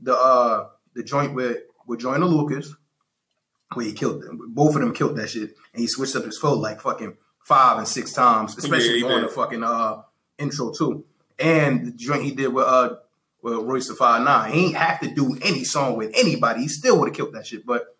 the 0.00 0.14
uh 0.16 0.68
the 0.94 1.02
joint 1.02 1.34
with 1.34 1.58
with 1.86 2.00
Joyner 2.00 2.26
Lucas, 2.26 2.74
where 3.74 3.86
he 3.86 3.92
killed 3.92 4.22
them. 4.22 4.40
Both 4.54 4.74
of 4.74 4.80
them 4.80 4.94
killed 4.94 5.16
that 5.16 5.30
shit, 5.30 5.54
and 5.72 5.80
he 5.80 5.86
switched 5.86 6.16
up 6.16 6.24
his 6.24 6.38
flow 6.38 6.54
like 6.54 6.80
fucking 6.80 7.16
five 7.44 7.78
and 7.78 7.86
six 7.88 8.12
times, 8.12 8.56
especially 8.56 9.00
Yeah, 9.00 9.06
on 9.06 9.20
did. 9.22 9.30
the 9.30 9.32
fucking 9.34 9.62
uh 9.62 10.02
intro 10.38 10.72
too. 10.72 11.04
And 11.38 11.86
the 11.86 11.90
joint 11.92 12.22
he 12.22 12.32
did 12.32 12.48
with 12.52 12.66
uh 12.66 12.96
with 13.42 13.54
Royce 13.58 13.88
the 13.88 13.94
Five 13.94 14.22
Nine, 14.22 14.52
he 14.52 14.66
ain't 14.66 14.76
have 14.76 15.00
to 15.00 15.08
do 15.14 15.36
any 15.42 15.64
song 15.64 15.96
with 15.96 16.12
anybody. 16.14 16.62
He 16.62 16.68
still 16.68 16.98
would 17.00 17.08
have 17.08 17.16
killed 17.16 17.34
that 17.34 17.46
shit. 17.46 17.66
But 17.66 17.96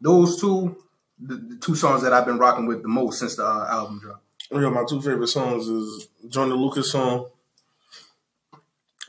those 0.00 0.40
two, 0.40 0.76
the, 1.18 1.36
the 1.36 1.56
two 1.56 1.74
songs 1.76 2.02
that 2.02 2.12
I've 2.12 2.26
been 2.26 2.38
rocking 2.38 2.66
with 2.66 2.82
the 2.82 2.88
most 2.88 3.20
since 3.20 3.36
the 3.36 3.46
uh, 3.46 3.66
album 3.70 4.00
dropped. 4.00 4.22
Yeah, 4.50 4.68
my 4.68 4.84
two 4.86 5.00
favorite 5.00 5.28
songs 5.28 5.66
is 5.68 6.08
Joyner 6.28 6.54
Lucas 6.56 6.90
song 6.92 7.28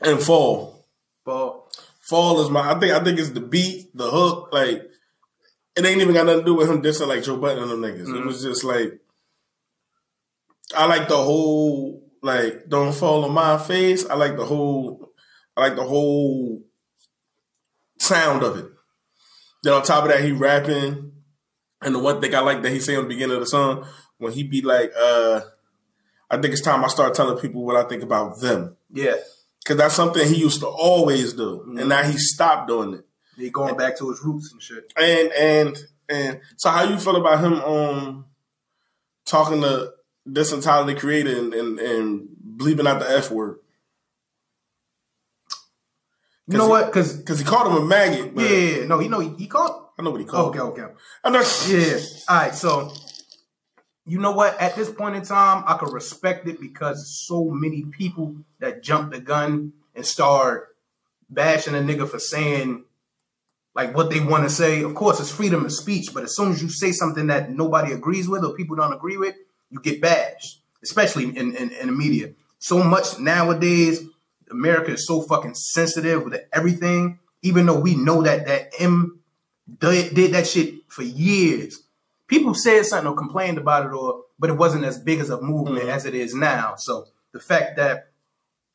and 0.00 0.20
Fall. 0.20 0.86
But 1.24 1.60
Fall 2.00 2.40
is 2.40 2.50
my 2.50 2.72
I 2.72 2.78
think 2.78 2.92
I 2.92 3.02
think 3.02 3.18
it's 3.18 3.30
the 3.30 3.40
beat, 3.40 3.90
the 3.96 4.10
hook, 4.10 4.50
like 4.52 4.90
it 5.76 5.84
ain't 5.84 6.00
even 6.00 6.14
got 6.14 6.26
nothing 6.26 6.40
to 6.42 6.46
do 6.46 6.54
with 6.54 6.70
him 6.70 6.80
dissing 6.82 7.08
like 7.08 7.24
Joe 7.24 7.36
Budden 7.36 7.64
and 7.64 7.72
them 7.72 7.80
niggas. 7.82 8.02
It 8.08 8.22
Mhm. 8.22 8.26
was 8.26 8.42
just 8.42 8.62
like 8.64 9.00
I 10.74 10.86
like 10.86 11.08
the 11.08 11.16
whole 11.16 12.02
like 12.24 12.68
don't 12.68 12.94
fall 12.94 13.24
on 13.24 13.32
my 13.32 13.58
face. 13.58 14.08
I 14.08 14.14
like 14.14 14.36
the 14.36 14.44
whole 14.44 15.12
I 15.56 15.60
like 15.68 15.76
the 15.76 15.84
whole 15.84 16.62
sound 17.98 18.42
of 18.42 18.56
it. 18.58 18.66
Then 19.62 19.74
on 19.74 19.82
top 19.82 20.04
of 20.04 20.10
that, 20.10 20.22
he 20.24 20.32
rapping. 20.32 21.12
And 21.82 21.94
the 21.94 21.98
one 21.98 22.20
thing 22.20 22.34
I 22.34 22.40
like 22.40 22.62
that 22.62 22.72
he 22.72 22.80
say 22.80 22.96
on 22.96 23.04
the 23.04 23.08
beginning 23.08 23.34
of 23.34 23.40
the 23.40 23.46
song, 23.46 23.86
when 24.18 24.32
he 24.32 24.42
be 24.42 24.62
like, 24.62 24.90
uh, 24.98 25.40
I 26.30 26.38
think 26.38 26.52
it's 26.52 26.62
time 26.62 26.84
I 26.84 26.88
start 26.88 27.14
telling 27.14 27.38
people 27.38 27.64
what 27.64 27.76
I 27.76 27.86
think 27.88 28.02
about 28.02 28.40
them. 28.40 28.76
yeah, 28.90 29.16
Cause 29.66 29.76
that's 29.76 29.94
something 29.94 30.26
he 30.26 30.36
used 30.36 30.60
to 30.60 30.66
always 30.66 31.34
do. 31.34 31.64
Mhm. 31.68 31.80
And 31.80 31.88
now 31.90 32.02
he 32.02 32.16
stopped 32.16 32.68
doing 32.68 32.94
it. 32.94 33.04
he 33.36 33.50
going 33.50 33.76
back 33.76 33.98
to 33.98 34.08
his 34.10 34.20
roots 34.22 34.50
and 34.52 34.62
shit. 34.62 34.92
And 34.96 35.32
and 35.32 35.78
and 36.08 36.40
so 36.56 36.70
how 36.70 36.84
you 36.84 36.98
feel 36.98 37.16
about 37.16 37.40
him 37.44 37.54
um 37.62 38.26
talking 39.26 39.60
to 39.62 39.92
this 40.26 40.58
Tyler 40.64 40.86
the 40.92 40.98
Creator 40.98 41.38
and, 41.38 41.54
and, 41.54 41.78
and 41.78 42.28
bleeping 42.56 42.86
out 42.86 43.00
the 43.00 43.10
F 43.10 43.30
word? 43.30 43.58
You 46.46 46.58
know 46.58 46.68
what? 46.68 46.86
Because 46.86 47.16
Because 47.16 47.38
he 47.38 47.44
called 47.44 47.68
him 47.72 47.82
a 47.82 47.86
maggot. 47.86 48.34
But 48.34 48.50
yeah, 48.50 48.84
no, 48.84 49.00
you 49.00 49.08
know 49.08 49.20
he, 49.20 49.30
he 49.36 49.46
called. 49.46 49.82
I 49.98 50.02
know 50.02 50.10
what 50.10 50.20
he 50.20 50.26
called 50.26 50.56
Okay, 50.56 50.58
him. 50.58 50.86
okay. 50.86 50.94
I 51.22 51.30
know. 51.30 51.42
Yeah. 51.68 51.98
All 52.28 52.36
right. 52.36 52.54
So, 52.54 52.92
you 54.04 54.18
know 54.18 54.32
what? 54.32 54.60
At 54.60 54.76
this 54.76 54.90
point 54.90 55.16
in 55.16 55.22
time, 55.22 55.64
I 55.66 55.76
can 55.78 55.90
respect 55.92 56.46
it 56.48 56.60
because 56.60 57.24
so 57.26 57.44
many 57.44 57.84
people 57.84 58.36
that 58.58 58.82
jumped 58.82 59.12
the 59.12 59.20
gun 59.20 59.72
and 59.94 60.04
start 60.04 60.76
bashing 61.30 61.74
a 61.74 61.78
nigga 61.78 62.06
for 62.08 62.18
saying 62.18 62.84
like 63.74 63.96
what 63.96 64.10
they 64.10 64.20
want 64.20 64.44
to 64.44 64.50
say. 64.50 64.82
Of 64.82 64.94
course, 64.94 65.20
it's 65.20 65.30
freedom 65.30 65.64
of 65.64 65.72
speech, 65.72 66.10
but 66.12 66.24
as 66.24 66.36
soon 66.36 66.52
as 66.52 66.62
you 66.62 66.68
say 66.68 66.92
something 66.92 67.28
that 67.28 67.50
nobody 67.50 67.92
agrees 67.92 68.28
with 68.28 68.44
or 68.44 68.54
people 68.54 68.76
don't 68.76 68.92
agree 68.92 69.16
with, 69.16 69.34
you 69.70 69.80
get 69.80 70.00
bashed, 70.00 70.62
especially 70.82 71.24
in, 71.24 71.56
in, 71.56 71.70
in 71.70 71.86
the 71.86 71.92
media. 71.92 72.32
So 72.58 72.82
much 72.82 73.18
nowadays, 73.18 74.02
America 74.50 74.92
is 74.92 75.06
so 75.06 75.22
fucking 75.22 75.54
sensitive 75.54 76.24
with 76.24 76.40
everything, 76.52 77.18
even 77.42 77.66
though 77.66 77.78
we 77.78 77.94
know 77.94 78.22
that 78.22 78.46
that 78.46 78.72
M 78.78 79.20
did, 79.78 80.14
did 80.14 80.32
that 80.32 80.46
shit 80.46 80.74
for 80.88 81.02
years. 81.02 81.82
People 82.26 82.54
said 82.54 82.86
something 82.86 83.10
or 83.10 83.16
complained 83.16 83.58
about 83.58 83.86
it, 83.86 83.92
or 83.92 84.24
but 84.38 84.50
it 84.50 84.54
wasn't 84.54 84.84
as 84.84 84.98
big 84.98 85.20
as 85.20 85.30
a 85.30 85.40
movement 85.40 85.80
mm-hmm. 85.80 85.90
as 85.90 86.06
it 86.06 86.14
is 86.14 86.34
now. 86.34 86.74
So 86.76 87.06
the 87.32 87.40
fact 87.40 87.76
that 87.76 88.12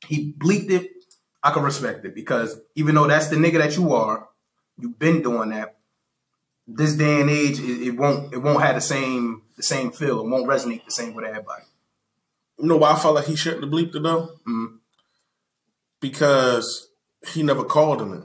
he 0.05 0.33
bleeped 0.33 0.69
it, 0.69 0.91
I 1.41 1.51
can 1.51 1.63
respect 1.63 2.05
it 2.05 2.13
because 2.13 2.59
even 2.75 2.95
though 2.95 3.07
that's 3.07 3.27
the 3.27 3.35
nigga 3.35 3.59
that 3.59 3.77
you 3.77 3.93
are, 3.93 4.29
you've 4.77 4.99
been 4.99 5.21
doing 5.21 5.49
that. 5.49 5.77
This 6.67 6.93
day 6.93 7.21
and 7.21 7.29
age, 7.29 7.59
it, 7.59 7.87
it 7.87 7.91
won't 7.91 8.33
it 8.33 8.37
won't 8.37 8.61
have 8.61 8.75
the 8.75 8.81
same 8.81 9.41
the 9.59 9.63
same 9.63 9.91
feel. 9.91 10.21
It 10.21 10.27
won't 10.29 10.47
resonate 10.47 10.85
the 10.85 10.91
same 10.91 11.13
with 11.13 11.25
everybody. 11.25 11.63
You 12.57 12.67
know 12.67 12.77
why 12.77 12.91
I 12.93 12.95
felt 12.95 13.15
like 13.15 13.25
he 13.25 13.35
shouldn't 13.35 13.63
have 13.63 13.71
bleeped 13.71 13.95
it 13.95 14.03
though? 14.03 14.37
Mhm. 14.47 14.77
Because 15.99 16.89
he 17.27 17.43
never 17.43 17.63
called 17.63 18.01
him 18.01 18.13
it. 18.13 18.23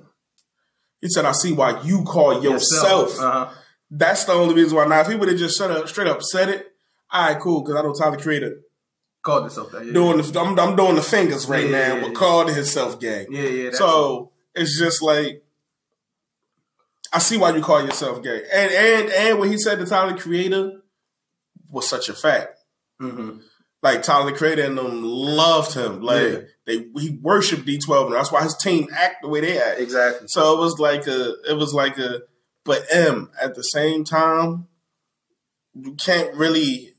He 1.01 1.09
said, 1.09 1.25
I 1.25 1.33
see 1.33 1.53
why 1.53 1.83
you 1.83 2.03
call 2.05 2.42
yourself. 2.42 3.18
Uh-huh. 3.20 3.51
That's 3.90 4.25
the 4.25 4.33
only 4.33 4.55
reason 4.55 4.77
why. 4.77 4.87
Now, 4.87 5.01
if 5.01 5.09
he 5.09 5.16
would 5.16 5.29
have 5.29 5.37
just 5.38 5.59
shut 5.59 5.70
up, 5.70 5.88
straight 5.88 6.07
up 6.09 6.23
said 6.23 6.49
it, 6.49 6.73
all 7.11 7.29
right, 7.29 7.40
cool, 7.40 7.62
because 7.62 7.77
I 7.77 7.83
know 7.83 7.92
Tyler 7.92 8.16
Creator 8.16 8.61
Called 9.23 9.42
himself 9.44 9.70
that. 9.73 9.87
Yeah, 9.87 9.92
doing 9.94 10.18
the, 10.18 10.40
I'm, 10.40 10.59
I'm 10.59 10.77
doing 10.77 10.97
the 10.97 11.03
fingers 11.03 11.47
right 11.47 11.64
Yeah, 11.64 11.70
now, 11.88 11.94
yeah, 11.97 12.01
but 12.03 12.14
called 12.14 12.51
himself 12.51 13.01
gay. 13.01 13.27
yeah, 13.31 13.42
yeah. 13.49 13.70
So 13.73 14.33
it's 14.55 14.79
just 14.79 15.01
like 15.03 15.42
I 17.11 17.18
see 17.20 17.38
why 17.38 17.55
you 17.57 17.62
call 17.62 17.83
yourself 17.83 18.23
gay. 18.23 18.42
And 18.53 18.70
and 18.73 19.09
and 19.11 19.38
what 19.38 19.49
he 19.49 19.57
said 19.57 19.79
to 19.79 19.87
Tyler 19.87 20.14
Creator 20.16 20.73
was 21.74 21.88
such 21.88 22.08
a 22.08 22.14
fact. 22.14 22.58
Mhm. 23.00 23.42
Like 23.82 24.02
Tyler 24.02 24.30
the 24.30 24.37
Creator 24.37 24.62
and 24.62 24.78
them 24.78 25.02
loved 25.02 25.74
him. 25.74 26.00
Like 26.00 26.22
Yeah. 26.32 26.38
they 26.66 26.76
he 26.98 27.18
worshipped 27.20 27.66
D 27.66 27.78
twelve 27.78 28.06
and 28.06 28.14
that's 28.14 28.32
why 28.32 28.42
his 28.42 28.56
team 28.56 28.88
act 28.94 29.16
the 29.22 29.28
way 29.28 29.40
they 29.40 29.58
act. 29.60 29.80
exactly. 29.80 30.28
So 30.28 30.54
it 30.54 30.60
was 30.60 30.78
like 30.78 31.06
a 31.06 31.34
it 31.48 31.56
was 31.56 31.74
like 31.74 31.98
a 31.98 32.22
but 32.64 32.84
M 32.90 33.30
at 33.40 33.54
the 33.54 33.62
same 33.62 34.04
time, 34.04 34.68
you 35.74 35.94
can't 35.96 36.34
really 36.34 36.94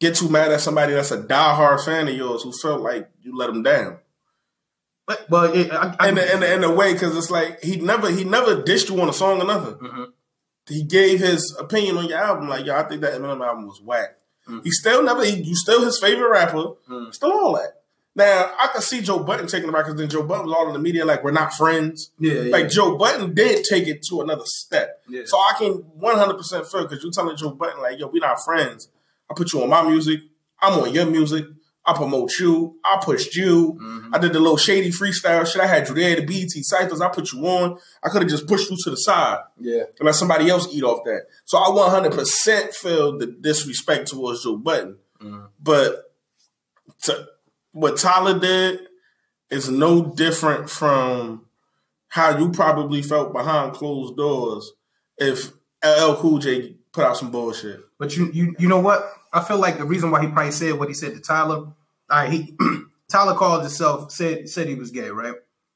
get 0.00 0.16
too 0.16 0.28
mad 0.28 0.50
at 0.52 0.60
somebody 0.60 0.92
that's 0.92 1.12
a 1.12 1.22
diehard 1.22 1.82
fan 1.84 2.08
of 2.08 2.14
yours 2.14 2.42
who 2.42 2.52
felt 2.52 2.82
like 2.82 3.08
you 3.22 3.34
let 3.36 3.48
him 3.48 3.62
down. 3.62 3.98
But 5.06 5.30
but 5.30 5.56
it, 5.56 5.72
I, 5.72 5.96
I, 5.98 6.08
in 6.10 6.18
a, 6.18 6.22
in 6.22 6.42
a, 6.42 6.46
in 6.56 6.64
a 6.64 6.72
way 6.74 6.92
because 6.92 7.16
it's 7.16 7.30
like 7.30 7.62
he 7.62 7.76
never 7.76 8.10
he 8.10 8.24
never 8.24 8.62
dished 8.62 8.88
you 8.90 9.00
on 9.00 9.08
a 9.08 9.12
song 9.14 9.40
or 9.40 9.46
nothing. 9.46 9.74
Mhm. 9.74 10.06
He 10.68 10.82
gave 10.84 11.20
his 11.20 11.56
opinion 11.58 11.96
on 11.98 12.06
your 12.08 12.18
album, 12.18 12.48
like 12.48 12.64
yo, 12.66 12.74
I 12.76 12.84
think 12.84 13.00
that 13.00 13.14
Eminem 13.14 13.44
album 13.46 13.66
was 13.66 13.80
whack. 13.80 14.16
Mm. 14.48 14.62
He 14.64 14.70
still 14.70 15.02
never 15.02 15.24
he, 15.24 15.42
you 15.42 15.54
still 15.56 15.84
his 15.84 15.98
favorite 16.00 16.28
rapper, 16.30 16.72
Mm. 16.88 17.12
still 17.14 17.32
all 17.32 17.54
that. 17.54 17.80
Now 18.14 18.52
I 18.60 18.68
can 18.68 18.82
see 18.82 19.00
Joe 19.00 19.20
Budden 19.20 19.46
taking 19.46 19.68
it 19.68 19.72
back 19.72 19.86
because 19.86 19.98
then 19.98 20.08
Joe 20.08 20.22
Budden 20.22 20.46
was 20.46 20.54
all 20.56 20.66
in 20.68 20.74
the 20.74 20.78
media 20.78 21.04
like 21.04 21.24
we're 21.24 21.30
not 21.32 21.54
friends. 21.54 22.10
yeah, 22.18 22.34
yeah, 22.34 22.52
Like 22.52 22.68
Joe 22.68 22.96
Budden 22.96 23.34
did 23.34 23.64
take 23.64 23.88
it 23.88 24.02
to 24.04 24.20
another 24.20 24.44
step, 24.44 25.02
yeah. 25.08 25.22
so 25.24 25.38
I 25.38 25.54
can 25.58 25.72
one 25.98 26.16
hundred 26.16 26.36
percent 26.36 26.66
feel 26.66 26.82
because 26.82 27.02
you're 27.02 27.12
telling 27.12 27.36
Joe 27.36 27.50
Budden 27.50 27.80
like 27.82 27.98
yo, 27.98 28.08
we're 28.08 28.20
not 28.20 28.38
friends. 28.44 28.88
I 29.30 29.34
put 29.34 29.52
you 29.52 29.62
on 29.62 29.68
my 29.70 29.82
music, 29.88 30.20
I'm 30.60 30.78
on 30.80 30.92
your 30.92 31.06
music. 31.06 31.46
I 31.84 31.94
promote 31.94 32.30
you. 32.38 32.76
I 32.84 33.00
pushed 33.02 33.34
you. 33.34 33.76
Mhm. 33.80 34.10
I 34.12 34.18
did 34.18 34.32
the 34.32 34.38
little 34.40 34.56
shady 34.56 34.90
freestyle 34.90 35.44
shit. 35.46 35.60
I 35.60 35.66
had 35.66 35.88
you 35.88 35.94
there, 35.94 36.14
the 36.16 36.22
BET 36.24 36.50
ciphers. 36.64 37.00
I 37.00 37.08
put 37.08 37.32
you 37.32 37.44
on. 37.46 37.78
I 38.02 38.08
could 38.08 38.22
have 38.22 38.30
just 38.30 38.46
pushed 38.46 38.70
you 38.70 38.76
to 38.84 38.90
the 38.90 38.96
side 38.96 39.40
yeah. 39.58 39.84
and 39.98 40.06
let 40.06 40.14
somebody 40.14 40.48
else 40.48 40.68
eat 40.72 40.84
off 40.84 41.00
that. 41.04 41.22
So 41.44 41.58
I 41.58 41.68
100% 41.70 42.72
feel 42.74 43.18
the 43.18 43.26
disrespect 43.26 44.08
towards 44.08 44.44
Joe 44.44 44.56
Budden. 44.58 44.98
Mhm. 45.20 45.48
But 45.60 46.12
to, 47.04 47.26
what 47.72 47.96
Tyler 47.96 48.38
did 48.38 48.80
is 49.50 49.68
no 49.68 50.02
different 50.14 50.70
from 50.70 51.46
how 52.08 52.38
you 52.38 52.50
probably 52.50 53.02
felt 53.02 53.32
behind 53.32 53.72
closed 53.72 54.16
doors 54.16 54.72
if 55.18 55.52
LL 55.84 56.14
Cool 56.16 56.38
J 56.38 56.76
put 56.92 57.04
out 57.04 57.16
some 57.16 57.30
bullshit. 57.30 57.80
But 57.98 58.16
you 58.16 58.30
you 58.32 58.54
you 58.58 58.68
know 58.68 58.80
what? 58.80 59.10
I 59.32 59.42
feel 59.42 59.58
like 59.58 59.78
the 59.78 59.84
reason 59.84 60.10
why 60.10 60.20
he 60.22 60.28
probably 60.28 60.52
said 60.52 60.74
what 60.78 60.88
he 60.88 60.94
said 60.94 61.14
to 61.14 61.20
Tyler, 61.20 61.68
right, 62.10 62.30
he 62.30 62.56
Tyler 63.10 63.34
called 63.34 63.62
himself 63.62 64.10
said 64.12 64.48
said 64.48 64.68
he 64.68 64.74
was 64.74 64.90
gay, 64.90 65.08
right? 65.10 65.34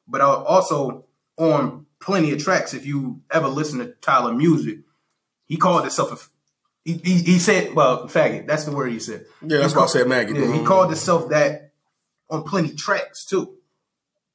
but 0.09 0.21
uh, 0.21 0.42
also 0.45 1.05
on 1.37 1.87
plenty 2.01 2.31
of 2.33 2.42
tracks. 2.42 2.73
If 2.75 2.87
you 2.87 3.23
ever 3.31 3.49
listen 3.49 3.79
to 3.81 3.87
Tyler 4.01 4.33
music, 4.33 4.79
he 5.47 5.57
called 5.57 5.83
himself 5.83 6.12
a. 6.12 6.19
He, 6.85 6.92
he, 6.99 7.14
he 7.33 7.38
said, 7.40 7.75
well, 7.75 8.07
faggot. 8.07 8.47
That's 8.47 8.64
the 8.64 8.71
word 8.71 8.92
he 8.92 9.01
said. 9.01 9.27
Yeah, 9.42 9.59
that's 9.59 9.75
why 9.75 9.83
I 9.83 9.87
said 9.87 10.07
maggot. 10.07 10.37
Yeah, 10.37 10.53
he 10.53 10.64
called 10.64 10.87
himself 10.90 11.29
that 11.31 11.73
on 12.31 12.45
plenty 12.45 12.75
tracks 12.77 13.25
too. 13.25 13.55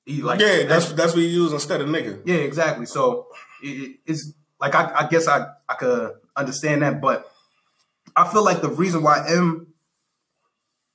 He 0.06 0.22
like 0.22 0.42
Yeah, 0.42 0.64
that's 0.66 0.92
that's 0.92 1.14
what 1.14 1.22
he 1.22 1.28
used 1.30 1.54
instead 1.54 1.80
of 1.80 1.88
nigga. 1.88 2.22
yeah, 2.26 2.36
exactly. 2.38 2.86
So 2.88 3.28
it- 3.64 4.00
it's 4.06 4.34
like 4.60 4.76
I, 4.76 4.92
I 5.06 5.08
guess 5.08 5.28
I 5.30 5.48
I 5.70 5.76
could 5.76 6.12
understand 6.36 6.82
that, 6.82 7.00
but 7.00 7.31
I 8.16 8.28
feel 8.32 8.44
like 8.44 8.62
the 8.62 8.70
reason 8.70 9.04
why 9.04 9.26
M 9.28 9.68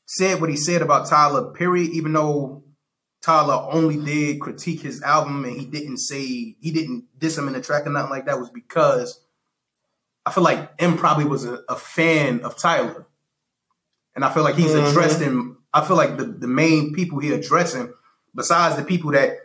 said 0.07 0.41
what 0.41 0.51
he 0.51 0.57
said 0.57 0.83
about 0.83 1.09
Tyler, 1.09 1.51
period, 1.53 1.91
even 1.91 2.13
though 2.13 2.63
Tyler 3.23 3.67
only 3.73 3.97
did 3.97 4.41
critique 4.41 4.81
his 4.81 5.03
album 5.03 5.45
and 5.45 5.57
he 5.59 5.67
didn't 5.67 5.99
say 5.99 6.21
he 6.61 6.71
didn't 6.73 7.05
diss 7.19 7.37
him 7.37 7.49
in 7.49 7.55
the 7.55 7.61
track 7.61 7.87
or 7.87 7.91
nothing 7.91 8.11
like 8.11 8.27
that, 8.27 8.39
was 8.39 8.51
because 8.51 9.21
I 10.25 10.31
feel 10.33 10.45
like 10.45 10.71
M 10.79 10.97
probably 10.97 11.25
was 11.25 11.45
a, 11.45 11.61
a 11.69 11.77
fan 11.77 12.41
of 12.41 12.57
Tyler, 12.57 13.07
and 14.15 14.25
I 14.25 14.33
feel 14.33 14.43
like 14.45 14.55
he's 14.57 14.73
Mhm. 14.73 14.91
addressed 14.91 15.21
him. 15.21 15.59
I 15.73 15.85
feel 15.85 15.97
like 15.97 16.17
the 16.17 16.25
the 16.25 16.47
main 16.49 16.93
people 16.95 17.19
he 17.19 17.33
addressing, 17.33 17.93
besides 18.35 18.77
the 18.77 18.85
people 18.85 19.13
that 19.13 19.39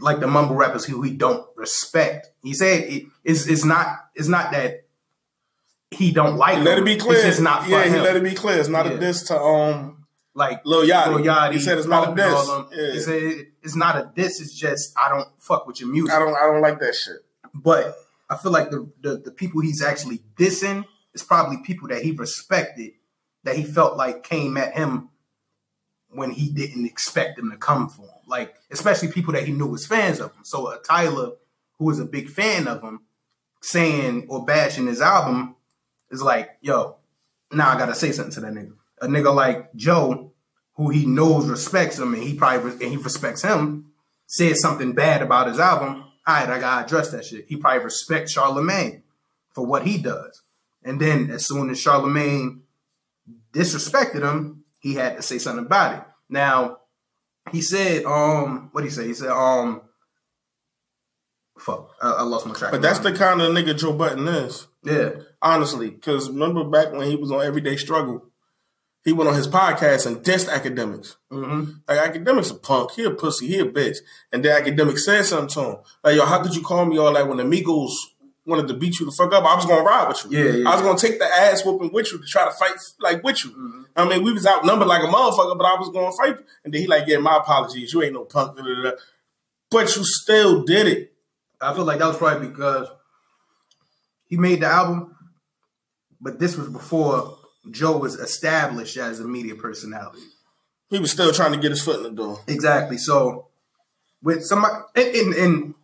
like 0.00 0.20
the 0.20 0.26
mumble 0.28 0.54
rappers 0.56 0.84
who 0.84 1.02
he 1.02 1.10
don't 1.12 1.44
respect. 1.56 2.28
He 2.42 2.54
said 2.54 2.84
it, 2.84 3.04
it's 3.24 3.46
it's 3.48 3.64
not 3.64 3.88
it's 4.14 4.28
not 4.28 4.52
that 4.52 4.84
he 5.90 6.12
don't 6.12 6.36
like. 6.36 6.62
Let 6.62 6.78
it 6.78 6.84
be 6.84 6.96
clear. 6.96 7.16
It's 7.18 7.26
just 7.26 7.40
not 7.40 7.64
for 7.64 7.70
yeah, 7.70 7.84
he 7.84 7.98
let 7.98 8.16
it 8.16 8.22
be 8.22 8.34
clear. 8.34 8.58
It's 8.58 8.68
not 8.68 8.86
Yeah. 8.86 8.92
a 8.92 8.98
diss 8.98 9.22
to 9.28 9.40
um 9.40 10.06
like 10.34 10.64
Lil 10.64 10.86
Yachty. 10.86 11.14
Lil 11.14 11.24
Yachty. 11.24 11.52
he 11.54 11.58
said 11.60 11.78
it's 11.78 11.86
not 11.86 12.12
a 12.12 12.14
diss. 12.14 12.48
Yeah. 12.72 12.92
He 12.92 13.00
said 13.00 13.46
it's 13.62 13.76
not 13.76 13.96
a 13.96 14.10
diss. 14.14 14.40
It's 14.40 14.54
just 14.54 14.92
I 14.98 15.08
don't 15.08 15.28
fuck 15.38 15.66
with 15.66 15.80
your 15.80 15.90
music. 15.90 16.14
I 16.14 16.18
don't 16.18 16.34
I 16.36 16.46
don't 16.46 16.60
like 16.60 16.78
that 16.80 16.94
shit. 16.94 17.16
But 17.54 17.96
I 18.30 18.36
feel 18.36 18.52
like 18.52 18.70
the, 18.70 18.90
the 19.00 19.16
the 19.16 19.30
people 19.30 19.60
he's 19.62 19.82
actually 19.82 20.20
dissing 20.36 20.84
is 21.14 21.22
probably 21.22 21.58
people 21.64 21.88
that 21.88 22.02
he 22.02 22.12
respected, 22.12 22.92
that 23.44 23.56
he 23.56 23.64
felt 23.64 23.96
like 23.96 24.22
came 24.22 24.56
at 24.58 24.74
him 24.74 25.08
when 26.10 26.30
he 26.30 26.50
didn't 26.50 26.84
expect 26.86 27.36
them 27.36 27.50
to 27.50 27.56
come 27.56 27.88
for 27.88 28.02
him. 28.02 28.10
Like 28.26 28.54
especially 28.70 29.08
people 29.10 29.32
that 29.32 29.44
he 29.46 29.52
knew 29.52 29.66
was 29.66 29.86
fans 29.86 30.20
of 30.20 30.34
him. 30.36 30.44
So 30.44 30.68
a 30.70 30.78
Tyler, 30.78 31.32
who 31.78 31.86
was 31.86 31.98
a 31.98 32.04
big 32.04 32.28
fan 32.28 32.68
of 32.68 32.82
him, 32.82 33.00
saying 33.62 34.26
or 34.28 34.44
bashing 34.44 34.86
his 34.86 35.00
album 35.00 35.56
is 36.10 36.22
like, 36.22 36.50
yo, 36.60 36.96
now 37.52 37.70
I 37.70 37.78
gotta 37.78 37.94
say 37.94 38.12
something 38.12 38.34
to 38.34 38.40
that 38.40 38.52
nigga. 38.52 38.72
A 39.00 39.06
nigga 39.06 39.34
like 39.34 39.74
Joe, 39.74 40.32
who 40.74 40.90
he 40.90 41.06
knows 41.06 41.48
respects 41.48 41.98
him 41.98 42.14
and 42.14 42.22
he 42.22 42.34
probably 42.34 42.72
and 42.72 42.82
he 42.82 42.96
respects 42.96 43.42
him, 43.42 43.92
said 44.26 44.56
something 44.56 44.92
bad 44.92 45.22
about 45.22 45.48
his 45.48 45.58
album. 45.58 46.04
All 46.26 46.34
right, 46.34 46.48
I 46.48 46.58
gotta 46.58 46.84
address 46.84 47.10
that 47.10 47.24
shit. 47.24 47.46
He 47.48 47.56
probably 47.56 47.84
respects 47.84 48.32
Charlemagne 48.32 49.02
for 49.52 49.64
what 49.64 49.86
he 49.86 49.98
does. 49.98 50.42
And 50.84 51.00
then 51.00 51.30
as 51.30 51.46
soon 51.46 51.70
as 51.70 51.80
Charlemagne 51.80 52.62
disrespected 53.52 54.22
him, 54.22 54.64
he 54.78 54.94
had 54.94 55.16
to 55.16 55.22
say 55.22 55.38
something 55.38 55.66
about 55.66 55.94
it. 55.98 56.04
Now, 56.28 56.78
he 57.50 57.62
said, 57.62 58.04
um, 58.04 58.68
what 58.72 58.82
did 58.82 58.88
he 58.88 58.94
say? 58.94 59.06
He 59.06 59.14
said, 59.14 59.30
um, 59.30 59.82
fuck, 61.58 61.90
I, 62.00 62.10
I 62.12 62.22
lost 62.22 62.46
my 62.46 62.54
track. 62.54 62.70
But 62.70 62.82
that's 62.82 63.00
the 63.00 63.12
kind 63.12 63.40
of 63.40 63.52
nigga 63.52 63.76
Joe 63.76 63.92
Budden 63.92 64.28
is. 64.28 64.66
yeah, 64.84 65.10
Honestly. 65.40 65.90
Because 65.90 66.30
remember 66.30 66.64
back 66.64 66.92
when 66.92 67.08
he 67.08 67.16
was 67.16 67.30
on 67.30 67.42
Everyday 67.42 67.76
Struggle, 67.76 68.24
he 69.04 69.12
went 69.12 69.30
on 69.30 69.36
his 69.36 69.48
podcast 69.48 70.06
and 70.06 70.18
dissed 70.18 70.48
Akademiks. 70.48 71.16
mm-hmm. 71.32 71.72
Like 71.88 72.14
Akademiks 72.14 72.50
a 72.50 72.54
punk, 72.54 72.92
he 72.92 73.04
a 73.04 73.10
pussy, 73.10 73.46
he 73.46 73.58
a 73.60 73.64
bitch. 73.64 73.98
And 74.32 74.44
then 74.44 74.60
academic 74.60 74.98
said 74.98 75.24
something 75.24 75.48
to 75.50 75.70
him. 75.70 75.76
Like, 76.04 76.16
yo, 76.16 76.26
how 76.26 76.42
could 76.42 76.54
you 76.54 76.62
call 76.62 76.84
me 76.84 76.98
all 76.98 77.12
that 77.14 77.26
when 77.26 77.38
the 77.38 77.44
Migos 77.44 77.92
wanted 78.44 78.68
to 78.68 78.74
beat 78.74 78.98
you 78.98 79.06
the 79.06 79.12
fuck 79.12 79.32
up? 79.32 79.44
I 79.44 79.54
was 79.54 79.66
gonna 79.66 79.82
ride 79.82 80.08
with 80.08 80.24
you. 80.24 80.38
Yeah, 80.38 80.50
yeah. 80.56 80.68
I 80.68 80.74
was 80.74 80.82
gonna 80.82 80.98
take 80.98 81.18
the 81.18 81.24
ass 81.24 81.64
whooping 81.64 81.92
with 81.92 82.12
you 82.12 82.18
to 82.18 82.26
try 82.26 82.44
to 82.44 82.50
fight 82.50 82.74
like 83.00 83.22
with 83.22 83.44
you. 83.44 83.86
I 83.96 84.08
mean, 84.08 84.22
we 84.22 84.32
was 84.32 84.46
outnumbered 84.46 84.88
like 84.88 85.02
a 85.02 85.06
motherfucker, 85.06 85.56
but 85.56 85.66
I 85.66 85.78
was 85.78 85.90
gonna 85.90 86.12
fight. 86.12 86.40
you. 86.40 86.46
And 86.64 86.74
then 86.74 86.80
he 86.82 86.86
like, 86.86 87.04
yeah, 87.06 87.18
my 87.18 87.36
apologies, 87.38 87.92
you 87.92 88.02
ain't 88.02 88.14
no 88.14 88.24
punk. 88.24 88.56
da, 88.56 88.62
da, 88.62 88.82
da. 88.82 88.90
But 89.70 89.94
you 89.96 90.04
still 90.04 90.64
did 90.64 90.86
it. 90.86 91.12
I 91.60 91.74
feel 91.74 91.84
like 91.84 91.98
that 91.98 92.08
was 92.08 92.16
probably 92.16 92.48
because 92.48 92.88
he 94.26 94.36
made 94.36 94.60
the 94.60 94.66
album, 94.66 95.14
but 96.20 96.38
this 96.38 96.56
was 96.56 96.68
before 96.68 97.38
Joe 97.70 97.98
was 97.98 98.14
established 98.14 98.96
as 98.96 99.20
a 99.20 99.24
media 99.24 99.54
personality. 99.54 100.22
He 100.90 100.98
was 100.98 101.10
still 101.10 101.32
trying 101.32 101.52
to 101.52 101.58
get 101.58 101.70
his 101.70 101.82
foot 101.82 101.96
in 101.98 102.02
the 102.04 102.10
door. 102.10 102.40
Exactly. 102.46 102.96
So 102.98 103.48
with 104.22 104.44
somebody 104.44 104.74
and, 104.96 105.14
and, 105.14 105.34
and 105.34 105.74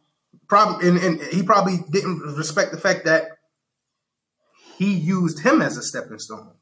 probably 0.48 0.88
and, 0.88 0.98
and 0.98 1.20
he 1.22 1.42
probably 1.42 1.78
didn't 1.90 2.20
respect 2.20 2.72
the 2.72 2.78
fact 2.80 3.04
that 3.04 3.28
he 4.78 4.92
used 4.94 5.40
him 5.40 5.60
as 5.62 5.76
a 5.76 5.82
stepping 5.82 6.18
stone. 6.18 6.52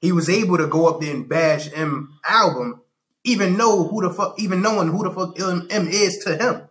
He 0.00 0.12
was 0.12 0.28
able 0.28 0.56
to 0.58 0.66
go 0.68 0.86
up 0.88 1.00
there 1.00 1.14
and 1.14 1.28
bash 1.28 1.68
M 1.74 2.14
album, 2.24 2.80
even 3.24 3.56
know 3.56 3.84
who 3.88 4.02
the 4.02 4.14
fuck, 4.14 4.38
even 4.38 4.62
knowing 4.62 4.88
who 4.88 5.02
the 5.02 5.10
fuck 5.10 5.38
M, 5.40 5.66
is 5.88 6.18
to 6.18 6.36
him. 6.36 6.68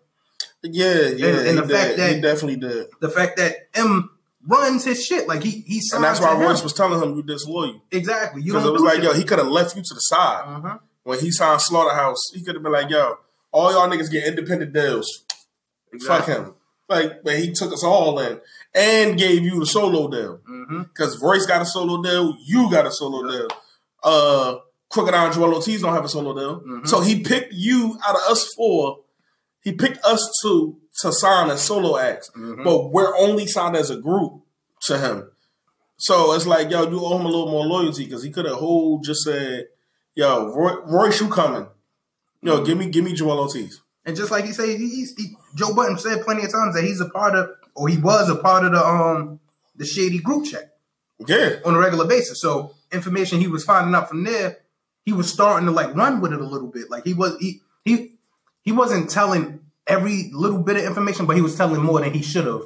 Yeah, 0.63 1.01
yeah. 1.09 1.27
And- 1.27 1.47
and 1.47 1.59
he, 1.59 1.65
the 1.65 1.73
fact 1.73 1.97
that- 1.97 2.15
he 2.15 2.21
definitely 2.21 2.55
did. 2.55 2.87
The 3.01 3.09
fact 3.09 3.37
that 3.37 3.55
M 3.75 4.09
runs 4.47 4.85
his 4.85 5.03
shit 5.05 5.27
like 5.27 5.43
he 5.43 5.51
he 5.67 5.81
And 5.93 6.03
that's 6.03 6.19
why 6.19 6.33
Royce 6.41 6.59
him. 6.59 6.63
was 6.63 6.73
telling 6.73 7.01
him 7.01 7.15
you 7.15 7.23
disloyal. 7.23 7.81
exactly 7.91 8.41
you 8.41 8.53
Because 8.53 8.65
it 8.67 8.71
was 8.73 8.81
like, 8.81 8.95
shit. 8.95 9.03
yo, 9.03 9.13
he 9.13 9.23
could 9.23 9.37
have 9.39 9.47
left 9.47 9.75
you 9.75 9.81
to 9.83 9.93
the 9.93 9.99
side. 9.99 10.43
Mhm. 10.45 10.79
When 11.03 11.19
he 11.19 11.31
signed 11.31 11.61
Slaughterhouse, 11.61 12.31
he 12.33 12.43
could 12.43 12.55
have 12.55 12.63
been 12.63 12.71
like, 12.71 12.89
yo, 12.89 13.17
all 13.51 13.71
y'all 13.71 13.87
niggas 13.89 14.09
get 14.11 14.25
independent 14.25 14.73
deals. 14.73 15.07
Exactly. 15.93 16.33
Fuck 16.33 16.45
him. 16.45 16.53
Like, 16.89 17.23
but 17.23 17.37
he 17.37 17.51
took 17.51 17.73
us 17.73 17.83
all 17.83 18.17
in 18.19 18.39
and 18.73 19.17
gave 19.17 19.43
you 19.43 19.59
the 19.59 19.65
solo 19.65 20.07
deal. 20.09 20.39
Mhm. 20.49 20.83
Because 20.89 21.21
Royce 21.21 21.45
got 21.45 21.61
a 21.61 21.65
solo 21.65 22.01
deal, 22.01 22.35
you 22.45 22.69
got 22.71 22.85
a 22.85 22.91
solo 22.91 23.29
deal. 23.29 23.47
Uh, 24.03 24.55
Crooked 24.89 25.13
I 25.13 25.25
and 25.25 25.33
Joel 25.33 25.53
Ortiz 25.53 25.81
don't 25.81 25.93
have 25.93 26.05
a 26.05 26.09
solo 26.09 26.33
deal. 26.33 26.61
Mhm. 26.61 26.87
So 26.87 27.01
he 27.01 27.21
picked 27.21 27.51
you 27.53 27.97
out 28.07 28.15
of 28.15 28.21
us 28.31 28.53
four. 28.53 28.99
He 29.67 29.73
picked 29.73 30.01
us 30.05 30.21
two 30.41 30.77
to 31.01 31.11
sign 31.11 31.49
as 31.49 31.61
solo 31.61 31.97
acts, 31.97 32.31
Mhm. 32.37 32.63
but 32.63 32.93
we're 32.93 33.13
only 33.17 33.45
signed 33.47 33.75
as 33.75 33.89
a 33.89 33.97
group 33.97 34.31
to 34.83 34.97
him. 34.97 35.29
So 35.97 36.31
it's 36.31 36.45
like, 36.47 36.69
yo, 36.71 36.89
you 36.89 37.03
owe 37.03 37.17
him 37.19 37.25
a 37.25 37.29
little 37.29 37.51
more 37.51 37.65
loyalty 37.65 38.05
because 38.05 38.23
he 38.23 38.29
could 38.29 38.45
have 38.45 38.55
whole 38.59 38.99
just 38.99 39.23
said, 39.23 39.65
yo, 40.15 40.47
Roy, 40.55 40.75
Royce, 40.85 41.19
you 41.19 41.27
coming? 41.27 41.67
Yo, 42.41 42.63
give 42.63 42.77
me, 42.77 42.87
give 42.89 43.03
me 43.03 43.11
Joel 43.11 43.39
Ortiz. 43.41 43.81
And 44.05 44.15
just 44.15 44.31
like 44.31 44.45
he 44.45 44.53
said, 44.53 44.69
he, 44.69 44.77
he's 44.87 45.13
he, 45.17 45.35
Joe 45.53 45.73
Budden 45.75 45.97
said 45.97 46.23
plenty 46.23 46.45
of 46.45 46.51
times 46.53 46.73
that 46.75 46.85
he's 46.85 47.01
a 47.01 47.09
part 47.09 47.35
of, 47.35 47.49
or 47.75 47.89
he 47.89 47.97
was 47.97 48.29
a 48.29 48.35
part 48.37 48.63
of 48.63 48.71
the 48.71 48.87
um 48.87 49.41
the 49.75 49.85
shady 49.85 50.19
group 50.19 50.45
chat 50.45 50.77
Yeah, 51.27 51.55
on 51.65 51.75
a 51.75 51.77
regular 51.77 52.07
basis. 52.07 52.39
So 52.41 52.73
information 52.89 53.41
he 53.41 53.49
was 53.49 53.65
finding 53.65 53.93
out 53.95 54.07
from 54.07 54.23
there, 54.23 54.59
he 55.03 55.11
was 55.11 55.29
starting 55.29 55.65
to 55.65 55.73
like 55.73 55.93
run 55.93 56.21
with 56.21 56.31
it 56.31 56.39
a 56.39 56.45
little 56.47 56.69
bit. 56.69 56.89
Like 56.89 57.03
he 57.03 57.13
was 57.13 57.35
he 57.41 57.59
he 57.83 58.13
he 58.67 58.73
wasn't 58.73 59.09
telling 59.09 59.61
every 59.87 60.29
little 60.33 60.61
bit 60.61 60.75
of 60.75 60.83
information, 60.83 61.25
but 61.25 61.37
he 61.37 61.41
was 61.41 61.55
telling 61.55 61.81
more 61.81 62.01
than 62.01 62.13
he 62.13 62.21
should 62.21 62.45
have 62.45 62.63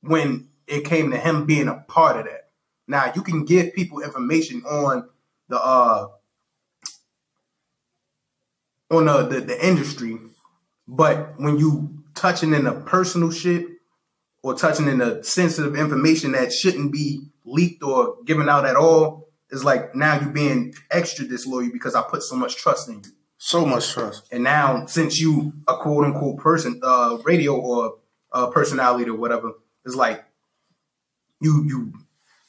when 0.00 0.48
it 0.66 0.84
came 0.84 1.12
to 1.12 1.16
him 1.16 1.46
being 1.46 1.68
a 1.68 1.76
part 1.86 2.18
of 2.18 2.24
that. 2.24 2.50
Now 2.88 3.12
you 3.14 3.22
can 3.22 3.44
give 3.44 3.72
people 3.72 4.00
information 4.00 4.64
on 4.64 5.08
the 5.48 5.60
uh 5.60 6.08
on 8.90 9.04
the, 9.04 9.22
the, 9.28 9.40
the 9.42 9.64
industry, 9.64 10.18
but 10.88 11.38
when 11.38 11.56
you 11.56 12.02
touching 12.16 12.52
in 12.52 12.64
the 12.64 12.72
personal 12.72 13.30
shit 13.30 13.64
or 14.42 14.54
touching 14.54 14.88
in 14.88 14.98
the 14.98 15.22
sensitive 15.22 15.76
information 15.76 16.32
that 16.32 16.52
shouldn't 16.52 16.90
be 16.90 17.28
leaked 17.44 17.84
or 17.84 18.16
given 18.24 18.48
out 18.48 18.66
at 18.66 18.74
all, 18.74 19.28
it's 19.52 19.62
like 19.62 19.94
now 19.94 20.18
you 20.20 20.30
being 20.30 20.74
extra 20.90 21.24
disloyal 21.24 21.70
because 21.72 21.94
I 21.94 22.02
put 22.02 22.24
so 22.24 22.34
much 22.34 22.56
trust 22.56 22.88
in 22.88 23.04
you. 23.04 23.12
So 23.38 23.64
much 23.64 23.92
trust. 23.92 24.28
And 24.32 24.44
now 24.44 24.84
since 24.86 25.18
you 25.20 25.52
a 25.66 25.76
quote 25.76 26.04
unquote 26.04 26.38
person, 26.38 26.80
uh, 26.82 27.18
radio 27.24 27.56
or 27.56 27.98
uh, 28.32 28.48
personality 28.48 29.08
or 29.08 29.16
whatever, 29.16 29.52
it's 29.86 29.94
like 29.94 30.24
you 31.40 31.64
you 31.64 31.92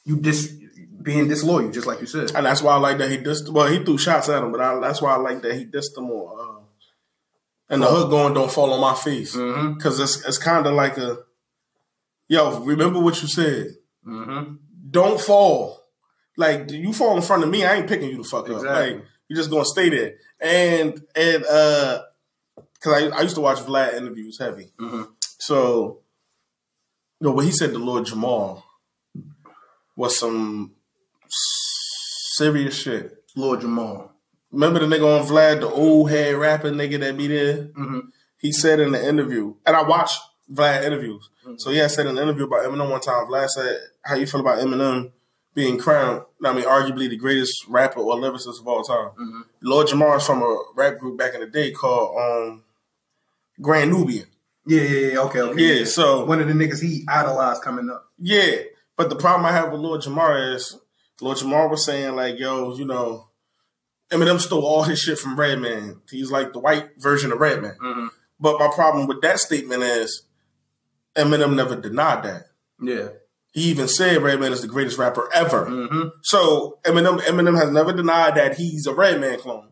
you 0.04 0.18
dis 0.20 0.54
being 1.02 1.28
disloyal, 1.30 1.72
just 1.72 1.88
like 1.88 2.02
you 2.02 2.08
said. 2.08 2.32
And 2.36 2.46
that's 2.46 2.62
why 2.62 2.74
I 2.74 2.78
like 2.78 2.98
that 2.98 3.10
he 3.10 3.18
dissed. 3.18 3.50
Well, 3.50 3.68
he 3.68 3.84
threw 3.84 3.98
shots 3.98 4.28
at 4.28 4.44
him, 4.44 4.52
but 4.52 4.60
I, 4.60 4.78
that's 4.80 5.02
why 5.02 5.14
I 5.14 5.18
like 5.18 5.42
that 5.44 5.54
he 5.56 5.66
dissed 5.66 5.98
him 5.98 6.06
more. 6.06 6.38
Uh, 6.40 6.56
and 7.70 7.82
the 7.84 7.88
hook 7.88 8.10
going, 8.10 8.34
"Don't 8.34 8.52
fall 8.52 8.74
on 8.74 8.82
my 8.82 8.96
face," 8.96 9.36
Mm-hmm. 9.36 9.76
because 9.76 10.00
it's 10.00 10.26
it's 10.28 10.38
kind 10.40 10.66
of 10.66 10.74
like 10.74 10.98
a, 10.98 11.20
yo, 12.28 12.60
remember 12.62 13.00
what 13.00 13.22
you 13.22 13.28
said. 13.28 13.76
Mm-hmm. 14.06 14.56
Don't 14.90 15.22
fall. 15.22 15.84
Like 16.36 16.72
you 16.72 16.94
fall 16.94 17.16
in 17.16 17.22
front 17.22 17.44
of 17.44 17.50
me, 17.50 17.64
I 17.64 17.76
ain't 17.76 17.88
picking 17.88 18.10
you 18.10 18.18
the 18.18 18.24
fuck 18.24 18.50
up. 18.50 18.64
Like 18.64 19.04
you 19.30 19.36
just 19.36 19.50
gonna 19.50 19.66
stay 19.66 19.90
there. 19.90 20.16
And 20.42 21.02
and 21.16 21.46
uh, 21.46 22.02
because 22.74 23.04
I 23.04 23.18
I 23.18 23.22
used 23.22 23.36
to 23.36 23.42
watch 23.42 23.60
Vlad 23.60 23.94
interviews 23.94 24.40
heavy. 24.40 24.72
Mm-hmm. 24.80 25.04
So, 25.38 26.02
you 27.20 27.28
know, 27.28 27.32
what 27.34 27.46
he 27.46 27.52
said 27.52 27.72
to 27.72 27.78
Lord 27.78 28.06
Jamar 28.06 28.64
was 29.96 30.20
some 30.20 30.74
serious 32.38 32.76
shit. 32.76 33.24
Lord 33.36 33.62
Jamar. 33.62 34.10
Remember 34.52 34.80
the 34.80 34.88
nigga 34.88 35.20
on 35.20 35.28
Vlad, 35.28 35.60
the 35.62 35.70
old 35.70 36.10
head 36.10 36.36
rapper 36.36 36.72
nigga 36.72 37.00
that 37.00 37.18
be 37.18 37.28
there? 37.28 37.66
Mm-hmm. 37.66 38.00
he 38.40 38.52
said 38.52 38.80
in 38.80 38.92
the 38.92 39.08
interview, 39.08 39.54
and 39.66 39.76
I 39.76 39.84
watched 39.84 40.20
Vlad 40.52 40.84
interviews. 40.84 41.30
So 41.58 41.70
he 41.72 41.78
had 41.78 41.92
said 41.92 42.08
in 42.08 42.18
an 42.18 42.24
interview 42.24 42.46
about 42.46 42.66
Eminem 42.66 42.90
one 42.90 43.02
time. 43.02 43.28
Vlad 43.28 43.48
said, 43.50 43.78
"How 44.04 44.16
you 44.16 44.26
feel 44.26 44.42
about 44.42 44.60
Eminem 44.60 45.12
being 45.54 45.78
crowned? 45.78 46.24
I 46.44 46.54
mean, 46.54 46.66
arguably 46.66 47.10
the 47.10 47.18
greatest 47.18 47.68
rapper 47.68 48.00
or 48.00 48.16
lyricist 48.16 48.60
of 48.60 48.68
all 48.68 48.84
time." 48.84 49.46
Lord 49.62 49.88
Jamar 49.88 50.18
is 50.18 50.26
from 50.26 50.42
a 50.42 50.64
rap 50.76 50.98
group 50.98 51.18
back 51.18 51.34
in 51.34 51.42
the 51.42 51.48
day 51.48 51.72
called 51.72 52.18
um, 52.20 52.64
Brand 53.58 53.92
Nubian. 53.92 54.28
Yeah, 54.66 54.82
yeah, 54.82 55.12
yeah. 55.14 55.20
Okay, 55.20 55.42
okay. 55.42 55.80
Yeah, 55.80 55.86
so 55.86 56.26
one 56.26 56.40
of 56.40 56.48
the 56.48 56.54
niggas 56.54 56.82
he 56.82 57.04
idolized 57.08 57.64
coming 57.64 57.90
up. 57.90 58.06
Yeah, 58.20 58.58
but 58.96 59.10
the 59.10 59.16
problem 59.16 59.46
I 59.46 59.52
have 59.52 59.72
with 59.72 59.82
Lord 59.82 60.02
Jamar 60.02 60.56
is 60.56 60.78
Lord 61.22 61.38
Jamar 61.38 61.70
was 61.70 61.86
saying 61.86 62.16
like, 62.16 62.38
"Yo, 62.38 62.76
you 62.76 62.86
know, 62.86 63.30
Eminem 64.12 64.40
stole 64.40 64.66
all 64.66 64.84
his 64.84 65.00
shit 65.00 65.18
from 65.18 65.40
Redman. 65.40 66.02
He's 66.10 66.32
like 66.32 66.54
the 66.54 66.60
white 66.60 66.90
version 66.98 67.32
of 67.32 67.40
Redman." 67.40 67.78
Mm-hmm. 67.82 68.08
But 68.40 68.60
my 68.60 68.70
problem 68.74 69.08
with 69.08 69.22
that 69.22 69.40
statement 69.40 69.84
is 69.84 70.24
Eminem 71.16 71.56
never 71.56 71.76
denied 71.76 72.24
that. 72.24 72.44
Yeah. 72.82 73.10
He 73.52 73.62
even 73.64 73.88
said 73.88 74.22
Redman 74.22 74.52
is 74.54 74.62
the 74.62 74.68
greatest 74.68 74.98
rapper 74.98 75.30
ever. 75.34 75.66
Mm-hmm. 75.66 76.08
So 76.22 76.80
Eminem, 76.84 77.20
Eminem 77.22 77.58
has 77.60 77.72
never 77.72 77.92
denied 77.94 78.36
that 78.36 78.58
he's 78.58 78.86
a 78.86 78.94
Redman 78.94 79.40
clone. 79.40 79.70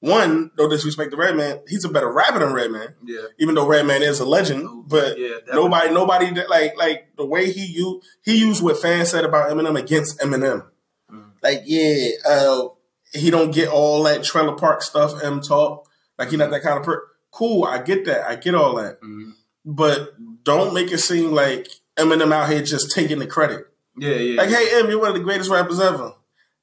One, 0.00 0.50
no 0.58 0.68
disrespect 0.68 1.12
to 1.12 1.16
Redman, 1.16 1.60
he's 1.68 1.84
a 1.84 1.88
better 1.88 2.10
rapper 2.12 2.40
than 2.40 2.52
Redman. 2.52 2.96
Yeah. 3.04 3.20
Even 3.38 3.54
though 3.54 3.68
Redman 3.68 4.02
is 4.02 4.18
a 4.18 4.24
legend, 4.24 4.88
but 4.88 5.16
Yeah, 5.16 5.36
nobody, 5.52 5.94
nobody 5.94 6.30
like 6.48 6.76
like 6.76 7.16
the 7.16 7.24
way 7.24 7.52
he 7.52 7.64
used 7.66 8.04
he 8.24 8.36
used 8.36 8.60
what 8.64 8.82
fans 8.82 9.10
said 9.10 9.24
about 9.24 9.48
Eminem 9.50 9.78
against 9.78 10.18
Eminem. 10.18 10.66
Mm. 11.08 11.30
Like, 11.40 11.60
yeah, 11.66 12.08
uh, 12.28 12.68
he 13.12 13.30
don't 13.30 13.52
get 13.54 13.68
all 13.68 14.02
that 14.02 14.24
trailer 14.24 14.56
park 14.56 14.82
stuff. 14.82 15.22
M 15.22 15.40
talk, 15.40 15.86
like 16.18 16.30
he 16.30 16.36
not 16.36 16.50
that 16.50 16.62
kind 16.62 16.78
of 16.78 16.84
per. 16.84 17.04
Cool, 17.30 17.62
I 17.64 17.80
get 17.80 18.04
that, 18.06 18.26
I 18.26 18.34
get 18.34 18.56
all 18.56 18.74
that, 18.76 19.00
Mhm. 19.00 19.34
but 19.64 20.14
don't 20.42 20.74
make 20.74 20.90
it 20.90 20.98
seem 20.98 21.30
like 21.30 21.68
Eminem 21.96 22.32
out 22.32 22.48
here 22.50 22.62
just 22.62 22.90
taking 22.92 23.18
the 23.18 23.26
credit. 23.26 23.66
Yeah, 23.96 24.14
yeah. 24.14 24.40
Like, 24.40 24.50
hey, 24.50 24.68
M, 24.80 24.88
you're 24.88 24.98
one 25.00 25.08
of 25.10 25.14
the 25.14 25.20
greatest 25.20 25.50
rappers 25.50 25.78
ever. 25.80 26.14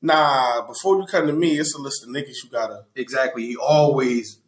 Nah, 0.01 0.65
before 0.65 0.99
you 0.99 1.05
come 1.05 1.27
to 1.27 1.33
me, 1.33 1.59
it's 1.59 1.75
a 1.75 1.77
list 1.81 2.03
of 2.03 2.09
niggas 2.09 2.43
you 2.43 2.49
gotta. 2.51 2.85
exactly. 2.95 3.45
He 3.45 3.55
always 3.57 4.39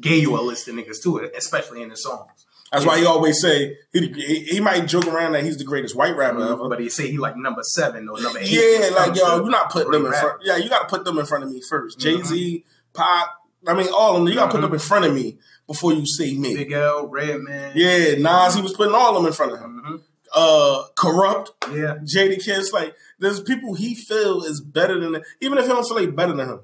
gave 0.00 0.22
you 0.22 0.38
a 0.38 0.42
list 0.42 0.68
of 0.68 0.74
niggas 0.74 1.02
too, 1.02 1.18
especially 1.36 1.82
in 1.82 1.90
his 1.90 2.02
songs. 2.02 2.46
That's 2.72 2.84
why 2.84 2.98
he 2.98 3.06
always 3.06 3.40
say 3.40 3.76
he, 3.92 4.08
he 4.48 4.60
might 4.60 4.86
joke 4.86 5.06
around 5.06 5.32
that 5.32 5.44
he's 5.44 5.56
the 5.56 5.64
greatest 5.64 5.94
white 5.96 6.16
rapper 6.16 6.42
ever. 6.42 6.68
But 6.68 6.80
he 6.80 6.88
say 6.90 7.10
he 7.10 7.16
like 7.16 7.36
number 7.36 7.62
seven 7.62 8.08
or 8.08 8.20
number 8.20 8.40
eight. 8.40 8.48
Yeah, 8.50 8.90
like 8.94 9.16
yo, 9.16 9.36
you're 9.36 9.48
not 9.50 9.70
putting 9.70 9.92
them 9.92 10.04
in 10.04 10.12
front. 10.12 10.42
Yeah, 10.44 10.56
you 10.56 10.68
got 10.68 10.88
to 10.88 10.88
put 10.94 11.04
them 11.04 11.16
in 11.18 11.24
front 11.26 11.44
of 11.44 11.50
me 11.50 11.60
1st 11.72 11.96
Mhm. 11.96 11.98
Jay 11.98 12.22
Z, 12.22 12.64
Pop. 12.92 13.30
I 13.66 13.72
mean, 13.74 13.88
all 13.96 14.12
of 14.16 14.18
them. 14.20 14.28
You 14.28 14.34
got 14.34 14.46
to 14.46 14.50
put 14.52 14.58
Mhm. 14.58 14.62
them 14.62 14.72
in 14.74 14.78
front 14.80 15.04
of 15.06 15.14
me 15.14 15.38
before 15.66 15.92
you 15.92 16.06
see 16.06 16.38
me. 16.38 16.54
Big 16.54 16.72
L, 16.72 17.06
Redman. 17.08 17.72
Yeah, 17.74 18.14
Nas, 18.16 18.54
he 18.54 18.62
was 18.62 18.72
putting 18.74 18.94
all 18.94 19.10
of 19.16 19.22
them 19.22 19.26
in 19.26 19.32
front 19.32 19.52
of 19.52 19.60
him. 19.60 19.82
Mhm. 19.84 20.02
Uh, 20.34 20.84
Kurupt, 20.96 21.48
Yeah. 21.72 21.96
Jadakiss. 22.04 22.72
Like, 22.72 22.94
there's 23.18 23.40
people 23.40 23.74
he 23.74 23.94
feel 23.94 24.42
is 24.44 24.60
better 24.60 24.98
than 24.98 25.22
even 25.40 25.58
if 25.58 25.64
he 25.64 25.70
don't 25.70 25.86
feel 25.86 25.96
like 25.96 26.14
better 26.14 26.34
than 26.34 26.48
him, 26.48 26.60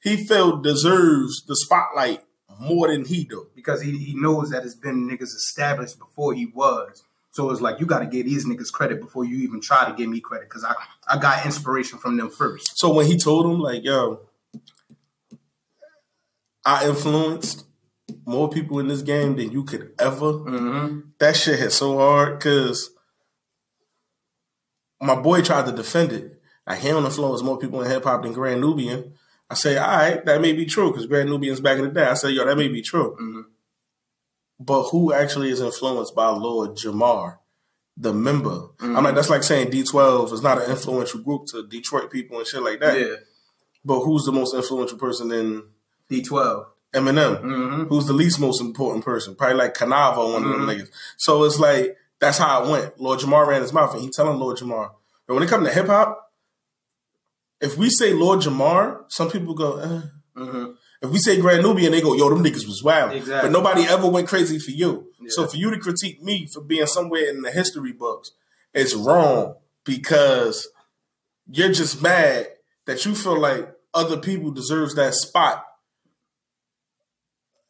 he 0.00 0.16
feel 0.26 0.58
deserves 0.58 1.42
the 1.46 1.56
spotlight 1.56 2.22
more 2.60 2.88
than 2.88 3.04
he 3.04 3.24
do. 3.24 3.48
Because 3.54 3.82
he, 3.82 3.96
he 3.98 4.14
knows 4.14 4.50
that 4.50 4.64
it's 4.64 4.74
been 4.74 5.08
niggas 5.08 5.34
established 5.34 5.98
before 5.98 6.34
he 6.34 6.46
was. 6.46 7.02
So 7.32 7.50
it's 7.50 7.60
like 7.60 7.80
you 7.80 7.86
got 7.86 7.98
to 7.98 8.06
give 8.06 8.24
these 8.24 8.46
niggas 8.46 8.72
credit 8.72 9.00
before 9.00 9.24
you 9.26 9.36
even 9.38 9.60
try 9.60 9.86
to 9.90 9.94
give 9.94 10.08
me 10.08 10.20
credit 10.20 10.48
because 10.48 10.64
I, 10.64 10.74
I 11.06 11.18
got 11.18 11.44
inspiration 11.44 11.98
from 11.98 12.16
them 12.16 12.30
first. 12.30 12.78
So 12.78 12.94
when 12.94 13.06
he 13.06 13.18
told 13.18 13.44
him, 13.44 13.60
like, 13.60 13.84
yo, 13.84 14.20
I 16.64 16.88
influenced 16.88 17.64
more 18.24 18.48
people 18.48 18.78
in 18.78 18.88
this 18.88 19.02
game 19.02 19.36
than 19.36 19.50
you 19.50 19.64
could 19.64 19.92
ever. 19.98 20.32
Mm-hmm. 20.32 21.00
That 21.18 21.36
shit 21.36 21.58
hit 21.58 21.72
so 21.72 21.98
hard 21.98 22.38
because 22.38 22.90
my 25.00 25.14
boy 25.14 25.42
tried 25.42 25.66
to 25.66 25.72
defend 25.72 26.12
it. 26.12 26.40
Like, 26.66 26.80
he 26.80 26.88
the 26.88 26.94
floor 26.94 27.06
influence 27.06 27.42
more 27.42 27.58
people 27.58 27.82
in 27.82 27.90
hip 27.90 28.04
hop 28.04 28.22
than 28.22 28.32
Brand 28.32 28.60
Nubian. 28.60 29.14
I 29.48 29.54
say, 29.54 29.76
all 29.76 29.86
right, 29.86 30.24
that 30.24 30.40
may 30.40 30.52
be 30.52 30.66
true 30.66 30.90
because 30.90 31.06
Brand 31.06 31.30
Nubian's 31.30 31.60
back 31.60 31.78
in 31.78 31.84
the 31.84 31.90
day. 31.90 32.04
I 32.04 32.14
say, 32.14 32.30
yo, 32.30 32.44
that 32.44 32.56
may 32.56 32.68
be 32.68 32.82
true. 32.82 33.16
Mhm. 33.20 33.42
But 34.58 34.84
who 34.88 35.12
actually 35.12 35.50
is 35.50 35.60
influenced 35.60 36.14
by 36.14 36.28
Lord 36.30 36.76
Jamar, 36.76 37.38
the 37.96 38.12
member? 38.12 38.70
I'm 38.80 38.94
Mhm. 38.94 39.04
like, 39.04 39.14
that's 39.14 39.30
like 39.30 39.44
saying 39.44 39.70
D12 39.70 40.32
is 40.32 40.42
not 40.42 40.60
an 40.60 40.68
influential 40.70 41.20
group 41.20 41.46
to 41.48 41.64
Detroit 41.66 42.10
people 42.10 42.38
and 42.38 42.46
shit 42.46 42.62
like 42.62 42.80
that. 42.80 42.98
Yeah. 42.98 43.16
But 43.84 44.00
who's 44.00 44.24
the 44.24 44.32
most 44.32 44.54
influential 44.54 44.98
person 44.98 45.30
in 45.30 45.62
D12. 46.10 46.66
Eminem? 46.94 47.42
Mm-hmm. 47.42 47.82
Who's 47.84 48.06
the 48.06 48.12
least 48.12 48.40
most 48.40 48.60
important 48.60 49.04
person? 49.04 49.34
Probably 49.34 49.56
like 49.56 49.74
Kuniva, 49.74 50.32
one 50.32 50.44
of 50.44 50.50
them 50.50 50.66
niggas. 50.66 50.88
So 51.16 51.44
it's 51.44 51.58
like 51.58 51.96
that's 52.20 52.38
how 52.38 52.64
it 52.64 52.70
went. 52.70 53.00
Lord 53.00 53.20
Jamar 53.20 53.46
ran 53.46 53.62
his 53.62 53.72
mouth, 53.72 53.92
and 53.92 54.02
he 54.02 54.10
telling 54.10 54.38
Lord 54.38 54.56
Jamar. 54.56 54.92
But 55.26 55.34
when 55.34 55.42
it 55.42 55.48
comes 55.48 55.66
to 55.66 55.74
hip 55.74 55.86
hop, 55.86 56.32
if 57.60 57.76
we 57.76 57.90
say 57.90 58.12
Lord 58.12 58.40
Jamar, 58.40 59.04
some 59.08 59.30
people 59.30 59.54
go. 59.54 59.78
Eh. 59.78 60.02
Mm-hmm. 60.36 60.72
If 61.02 61.10
we 61.10 61.18
say 61.18 61.40
Brand 61.40 61.62
Nubian, 61.62 61.92
they 61.92 62.00
go, 62.00 62.14
"Yo, 62.14 62.28
them 62.30 62.42
niggas 62.42 62.66
was 62.66 62.82
wild." 62.82 63.12
Exactly. 63.12 63.48
But 63.48 63.52
nobody 63.52 63.82
ever 63.82 64.08
went 64.08 64.28
crazy 64.28 64.58
for 64.58 64.70
you. 64.70 65.08
Yeah. 65.20 65.26
So 65.28 65.46
for 65.46 65.56
you 65.56 65.70
to 65.70 65.78
critique 65.78 66.22
me 66.22 66.46
for 66.46 66.62
being 66.62 66.86
somewhere 66.86 67.28
in 67.28 67.42
the 67.42 67.50
history 67.50 67.92
books, 67.92 68.32
it's 68.72 68.94
wrong 68.94 69.56
because 69.84 70.68
you're 71.50 71.72
just 71.72 72.02
mad 72.02 72.48
that 72.86 73.04
you 73.04 73.14
feel 73.14 73.38
like 73.38 73.72
other 73.92 74.16
people 74.16 74.50
deserves 74.50 74.94
that 74.94 75.14
spot. 75.14 75.65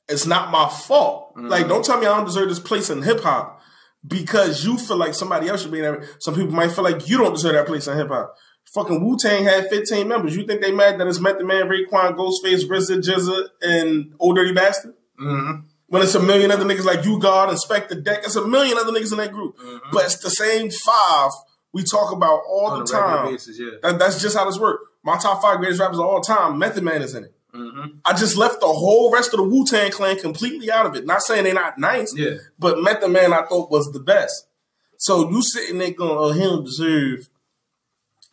It's 0.09 0.27
not 0.27 0.51
my 0.51 0.69
fault. 0.69 1.35
Mhm. 1.37 1.51
Like, 1.51 1.69
don't 1.69 1.85
tell 1.85 1.99
me 1.99 2.07
I 2.07 2.17
don't 2.17 2.25
deserve 2.27 2.49
this 2.49 2.61
place 2.61 2.91
in 2.91 3.03
hip 3.03 3.23
hop 3.23 3.61
because 4.07 4.65
you 4.65 4.79
feel 4.79 4.97
like 4.97 5.15
somebody 5.15 5.49
else 5.49 5.63
should 5.63 5.73
be 5.73 5.79
in 5.79 5.85
there. 5.85 6.05
Some 6.21 6.35
people 6.35 6.53
might 6.53 6.73
feel 6.73 6.85
like 6.85 7.09
you 7.09 7.19
don't 7.19 7.33
deserve 7.35 7.55
that 7.55 7.67
place 7.67 7.87
in 7.89 7.97
hip 7.97 8.09
hop. 8.09 8.35
Fucking 8.75 9.05
Wu 9.05 9.17
Tang 9.19 9.45
had 9.45 9.69
15 9.69 10.07
members. 10.09 10.37
You 10.37 10.47
think 10.47 10.61
they 10.61 10.73
mad 10.73 10.99
that 11.01 11.07
it's 11.07 11.21
Method 11.21 11.47
Man, 11.47 11.69
Raekwon, 11.69 12.17
Ghostface, 12.17 12.69
RZA, 12.69 12.99
GZA, 13.01 13.49
and 13.63 14.13
Old 14.19 14.37
Dirty 14.37 14.53
Bastard? 14.53 14.95
Mm-hmm. 15.21 15.61
When 15.89 16.03
it's 16.03 16.15
a 16.17 16.21
million 16.23 16.51
other 16.51 16.65
niggas 16.65 16.85
like 16.85 17.05
U-God, 17.05 17.49
Inspect 17.51 17.89
the 17.91 17.95
Deck, 17.95 18.21
it's 18.25 18.35
a 18.37 18.47
million 18.47 18.77
other 18.77 18.93
niggas 18.93 19.13
in 19.13 19.19
that 19.19 19.33
group. 19.33 19.57
Mhm. 19.59 19.81
But 19.93 20.05
it's 20.07 20.17
the 20.19 20.31
same 20.31 20.71
five 20.71 21.31
we 21.73 21.85
talk 21.85 22.13
about 22.13 22.41
all 22.49 22.67
On 22.73 22.81
the 22.81 22.87
time. 22.87 23.27
basis, 23.31 23.59
yeah. 23.59 23.71
That, 23.83 23.99
that's 23.99 24.21
just 24.21 24.37
how 24.37 24.45
this 24.47 24.59
works. 24.59 24.83
My 25.05 25.17
top 25.17 25.41
five 25.41 25.59
greatest 25.59 25.81
rappers 25.81 25.99
of 25.99 26.05
all 26.07 26.21
time, 26.21 26.59
Method 26.59 26.83
Man 26.83 27.03
is 27.03 27.15
in 27.15 27.23
it. 27.25 27.35
Mm-hmm. 27.57 27.99
I 28.05 28.13
just 28.13 28.37
left 28.37 28.61
the 28.61 28.67
whole 28.67 29.11
rest 29.13 29.33
of 29.33 29.39
the 29.39 29.45
Wu 29.45 29.65
Tang 29.67 29.91
Clan 29.91 30.19
completely 30.19 30.71
out 30.71 30.87
of 30.87 30.95
it. 30.95 31.07
Not 31.07 31.23
saying 31.23 31.45
they're 31.45 31.55
not 31.55 31.79
nice, 31.79 32.15
Yeah. 32.17 32.37
but 32.59 32.83
Method 32.83 33.09
Man 33.11 33.33
I 33.33 33.43
thought 33.47 33.71
was 33.71 33.91
the 33.93 34.01
best. 34.01 34.47
So 34.99 35.29
you 35.31 35.43
sitting 35.43 35.79
there 35.79 35.91
going, 35.93 36.17
oh, 36.19 36.33
he 36.33 36.41
don't 36.41 36.65
deserve 36.65 37.29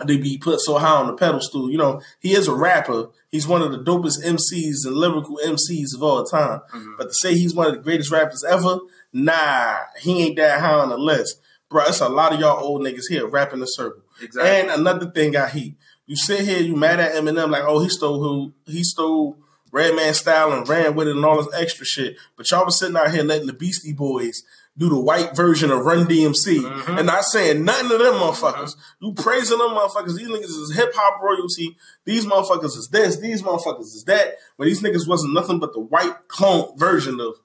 to 0.07 0.19
be 0.19 0.38
put 0.38 0.59
so 0.59 0.77
high 0.77 0.95
on 0.97 1.07
the 1.07 1.13
pedestal. 1.13 1.69
You 1.71 1.77
know, 1.77 2.01
he 2.19 2.33
is 2.33 2.47
a 2.47 2.53
rapper. 2.55 3.09
He's 3.29 3.47
one 3.47 3.62
of 3.62 3.71
the 3.71 3.77
dopest 3.79 4.23
MCs 4.23 4.86
and 4.86 4.95
lyrical 4.95 5.39
MCs 5.45 5.95
of 5.95 6.03
all 6.03 6.23
time. 6.25 6.62
Mhm. 6.73 6.97
But 6.97 7.09
to 7.09 7.13
say 7.13 7.33
he's 7.36 7.53
one 7.55 7.67
of 7.67 7.73
the 7.73 7.81
greatest 7.81 8.12
rappers 8.12 8.43
ever, 8.43 8.79
nah, 9.13 9.75
he 9.99 10.23
ain't 10.23 10.36
that 10.38 10.59
high 10.59 10.73
on 10.79 10.89
the 10.89 10.97
list. 10.97 11.39
Bro, 11.69 11.86
it's 11.86 12.01
a 12.01 12.09
lot 12.09 12.33
of 12.33 12.39
y'all 12.39 12.63
old 12.63 12.81
niggas 12.81 13.07
here 13.09 13.25
rapping 13.27 13.59
the 13.59 13.65
circle. 13.65 14.03
Exactly. 14.21 14.51
And 14.51 14.69
another 14.81 15.09
thing 15.09 15.36
I 15.36 15.47
heat. 15.49 15.75
You 16.05 16.15
sit 16.15 16.41
here, 16.41 16.59
you 16.59 16.75
mad 16.75 16.99
at 16.99 17.13
Eminem 17.13 17.49
like, 17.49 17.63
oh, 17.65 17.79
he 17.79 17.89
stole 17.89 18.19
who? 18.21 18.53
He 18.65 18.83
stole 18.83 19.37
Redman 19.71 20.13
style 20.13 20.51
and 20.51 20.67
ran 20.67 20.95
with 20.95 21.07
it 21.07 21.15
and 21.15 21.25
all 21.25 21.41
this 21.43 21.53
extra 21.59 21.85
shit. 21.85 22.17
But 22.37 22.49
y'all 22.51 22.65
was 22.65 22.77
sitting 22.77 22.95
out 22.97 23.11
here 23.11 23.23
letting 23.23 23.47
the 23.47 23.53
Beastie 23.53 23.93
Boys 23.93 24.43
do 24.77 24.89
the 24.89 24.99
white 24.99 25.35
version 25.35 25.71
of 25.71 25.85
Run 25.85 26.05
DMC 26.07 26.59
Mhm. 26.59 26.97
and 26.97 27.05
not 27.07 27.23
saying 27.25 27.63
nothing 27.63 27.89
to 27.89 27.97
them 27.97 28.15
motherfuckers. 28.15 28.75
You 28.99 29.13
praising 29.13 29.59
them 29.59 29.69
motherfuckers. 29.69 30.17
These 30.17 30.27
niggas 30.27 30.43
is 30.45 30.73
hip 30.75 30.91
hop 30.95 31.21
royalty. 31.21 31.77
These 32.05 32.25
motherfuckers 32.25 32.75
is 32.77 32.89
this. 32.91 33.17
These 33.17 33.43
motherfuckers 33.43 33.81
is 33.95 34.03
that. 34.07 34.35
But 34.57 34.65
these 34.65 34.81
niggas 34.81 35.07
wasn't 35.07 35.33
nothing 35.35 35.59
but 35.59 35.73
the 35.73 35.79
white 35.79 36.27
clone 36.27 36.77
version 36.77 37.19
of 37.19 37.35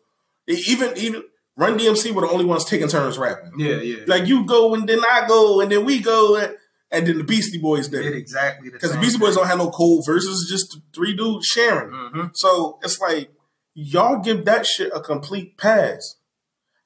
even 0.47 0.97
even 0.97 1.23
Run 1.57 1.77
DMC 1.77 2.13
were 2.13 2.23
the 2.23 2.31
only 2.31 2.45
ones 2.45 2.65
taking 2.65 2.89
turns 2.89 3.19
rapping. 3.19 3.53
yeah, 3.59 3.77
yeah. 3.77 4.05
Like 4.07 4.27
you 4.27 4.45
go 4.47 4.75
and 4.75 4.89
then 4.89 5.01
I 5.01 5.27
go 5.29 5.61
and 5.61 5.71
then 5.73 5.85
we 5.85 5.99
go 6.01 6.37
and, 6.37 6.57
and 6.91 7.07
then 7.07 7.19
the 7.19 7.25
Beastie 7.25 7.59
Boys 7.59 7.89
did 7.89 8.07
it. 8.07 8.15
exactly 8.15 8.69
the 8.69 8.75
Because 8.75 8.91
the 8.91 8.95
same 8.95 9.03
Beastie 9.03 9.19
Boys 9.19 9.35
thing. 9.35 9.43
don't 9.43 9.49
have 9.49 9.59
no 9.59 9.71
cold 9.71 10.05
verses, 10.07 10.47
just 10.49 10.79
three 10.95 11.15
dudes 11.15 11.47
sharing. 11.47 11.91
Mhm. 11.91 12.31
So 12.35 12.79
it's 12.83 12.99
like 13.01 13.31
y'all 13.75 14.21
give 14.23 14.45
that 14.47 14.67
shit 14.67 14.91
a 14.95 15.01
complete 15.01 15.57
pass. 15.59 16.17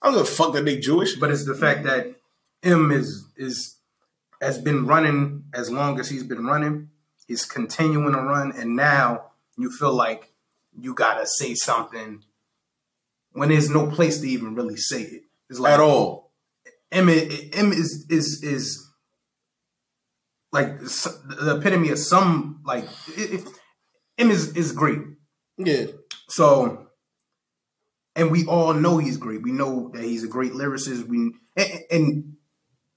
I 0.00 0.06
don't 0.08 0.14
give 0.18 0.22
a 0.22 0.30
fuck 0.30 0.52
that 0.54 0.64
they 0.64 0.78
Jewish. 0.78 1.14
But 1.16 1.30
it's 1.30 1.44
the 1.44 1.54
fact 1.54 1.84
that 1.84 2.16
him 2.62 2.90
is 2.90 3.24
is 3.36 3.76
has 4.40 4.58
been 4.58 4.86
running 4.86 5.44
as 5.54 5.70
long 5.70 6.00
as 6.00 6.08
he's 6.08 6.24
been 6.24 6.44
running. 6.44 6.90
He's 7.28 7.44
continuing 7.44 8.12
to 8.12 8.20
run, 8.20 8.52
and 8.56 8.74
now 8.76 9.30
you 9.56 9.70
feel 9.70 9.94
like 9.94 10.32
you 10.78 10.92
gotta 10.94 11.26
say 11.26 11.54
something 11.54 12.24
when 13.32 13.50
there's 13.50 13.70
no 13.70 13.86
place 13.86 14.18
to 14.20 14.28
even 14.28 14.54
really 14.56 14.76
say 14.76 15.02
it. 15.02 15.22
It's 15.48 15.60
like 15.60 15.74
at 15.74 15.80
all. 15.80 16.32
M, 16.90 17.08
M 17.08 17.72
is 17.72 18.04
is 18.10 18.42
is 18.42 18.88
like 20.52 20.78
the 20.80 21.56
epitome 21.58 21.90
of 21.90 21.98
some 21.98 22.60
like 22.64 22.84
it, 23.16 23.40
it, 23.40 23.48
M 24.18 24.30
is 24.30 24.56
is 24.56 24.72
great. 24.72 24.98
Yeah. 25.58 25.86
So 26.28 26.88
and 28.14 28.30
we 28.30 28.44
all 28.46 28.74
know 28.74 28.98
he's 28.98 29.16
great. 29.16 29.42
We 29.42 29.52
know 29.52 29.90
that 29.94 30.04
he's 30.04 30.24
a 30.24 30.28
great 30.28 30.52
lyricist. 30.52 31.08
We 31.08 31.32
and, 31.56 31.80
and 31.90 32.36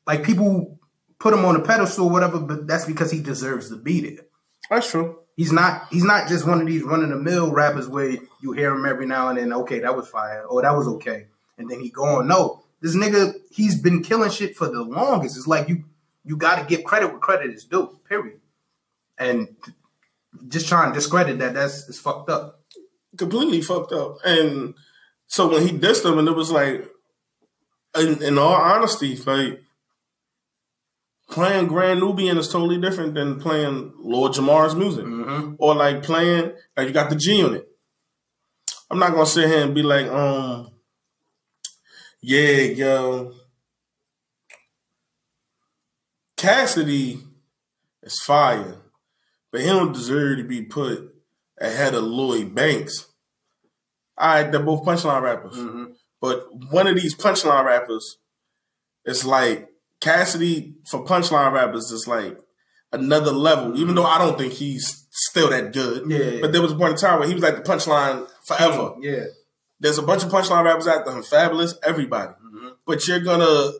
like 0.06 0.24
people 0.24 0.80
put 1.20 1.34
him 1.34 1.46
on 1.46 1.56
a 1.56 1.62
pedestal, 1.62 2.08
or 2.08 2.12
whatever, 2.12 2.40
but 2.40 2.68
that's 2.68 2.86
because 2.86 3.12
he 3.12 3.22
deserves 3.22 3.70
to 3.70 3.78
be 3.78 4.02
there. 4.02 4.26
That's 4.70 4.90
true. 4.90 5.20
He's 5.36 5.52
not. 5.52 5.88
He's 5.92 6.04
not 6.04 6.28
just 6.28 6.48
one 6.48 6.62
of 6.62 6.68
these 6.68 6.84
run 6.84 7.04
of 7.04 7.10
the 7.10 7.18
mill 7.18 7.52
rappers 7.52 7.88
where 7.88 8.18
you 8.42 8.52
hear 8.54 8.74
him 8.74 8.86
every 8.86 9.06
now 9.06 9.30
and 9.30 9.38
then. 9.38 9.54
Okay, 9.54 9.80
that 9.80 9.96
was 9.96 10.08
fire. 10.08 10.46
Oh, 10.50 10.62
that 10.62 10.76
was 10.76 10.88
okay, 10.88 11.28
and 11.58 11.70
then 11.70 11.82
he 11.82 11.90
go 11.90 12.04
on. 12.04 12.28
No, 12.28 12.64
this 12.82 12.96
nigga, 12.96 13.34
he's 13.52 13.82
been 13.82 14.02
killing 14.04 14.32
shit 14.32 14.56
for 14.56 14.68
the 14.68 14.82
longest. 14.82 15.38
It's 15.38 15.48
like 15.48 15.68
you, 15.68 15.84
you 16.26 16.36
got 16.38 16.60
to 16.60 16.66
give 16.66 16.84
credit 16.84 17.08
where 17.12 17.20
credit 17.20 17.52
is 17.54 17.66
due. 17.66 18.00
Period. 18.10 18.40
And 19.18 19.56
just 20.48 20.68
trying 20.68 20.92
to 20.92 20.96
discredit 21.00 21.40
that, 21.40 21.54
that's 21.54 21.88
it's 21.88 22.00
fucked 22.00 22.30
up. 22.30 22.62
Completely 23.18 23.62
fucked 23.62 23.94
up. 23.94 24.18
And 24.26 24.74
so 25.28 25.48
when 25.50 25.62
he 25.68 25.70
dissed 25.78 26.04
him, 26.06 26.18
and 26.20 26.28
it 26.28 26.36
was 26.36 26.52
like, 26.52 26.86
in, 27.98 28.22
in 28.22 28.38
all 28.38 28.56
honesty, 28.56 29.16
like 29.18 29.62
playing 31.30 31.68
Brand 31.68 32.00
Nubian 32.02 32.38
is 32.38 32.50
totally 32.50 32.80
different 32.80 33.14
than 33.14 33.40
playing 33.40 33.94
Lord 34.00 34.34
Jamar's 34.34 34.76
music, 34.76 35.06
Mm-hmm. 35.06 35.56
or 35.60 35.76
like 35.76 36.04
playing 36.04 36.52
like 36.76 36.88
you 36.88 36.94
got 36.94 37.10
the 37.10 37.16
G 37.16 37.44
on 37.44 37.56
it. 37.56 37.68
I'm 38.92 39.00
not 39.00 39.12
gonna 39.14 39.26
sit 39.26 39.48
here 39.48 39.64
and 39.64 39.74
be 39.74 39.82
like, 39.82 40.08
um, 40.08 40.72
yeah, 42.22 42.58
yo, 42.62 43.34
Cassidy 46.46 47.20
is 48.04 48.20
fire, 48.24 48.78
but 49.52 49.62
he 49.62 49.68
don't 49.68 49.94
deserve 49.94 50.38
to 50.38 50.44
be 50.44 50.62
put 50.62 51.12
ahead 51.60 51.96
of 51.96 52.04
Lloyd 52.04 52.54
Banks. 52.54 53.08
All 54.16 54.28
right, 54.28 54.52
they're 54.52 54.62
both 54.62 54.86
punchline 54.86 55.24
rappers. 55.24 55.56
Mm-hmm. 55.56 55.86
But 56.22 56.46
one 56.70 56.86
of 56.86 56.96
these 56.96 57.16
punchline 57.16 57.66
rappers 57.66 58.18
is 59.06 59.26
like 59.26 59.70
Cassidy 60.02 60.76
for 60.88 61.04
punchline 61.04 61.52
rappers 61.52 61.90
is 61.90 62.08
like 62.08 62.38
another 62.92 63.32
level. 63.32 63.76
Even 63.80 63.96
though 63.96 64.06
I 64.06 64.20
don't 64.20 64.38
think 64.38 64.54
he's 64.54 65.08
still 65.10 65.50
that 65.50 65.74
good. 65.74 66.10
Yeah. 66.10 66.42
But 66.42 66.52
there 66.52 66.62
was 66.62 66.74
a 66.74 66.76
point 66.76 66.92
in 66.92 66.98
time 66.98 67.20
where 67.20 67.28
he 67.28 67.34
was 67.34 67.44
like 67.44 67.56
the 67.56 67.64
punchline 67.64 68.30
forever. 68.46 68.94
Yeah. 69.02 69.26
There's 69.80 69.98
a 69.98 70.04
bunch 70.04 70.24
of 70.24 70.30
punchline 70.30 70.64
rappers 70.64 70.88
out 70.88 71.06
there, 71.06 71.16
Fabolous, 71.16 71.74
everybody. 71.82 72.34
Mm-hmm. 72.34 72.68
But 72.86 73.08
you're 73.08 73.20
gonna 73.20 73.72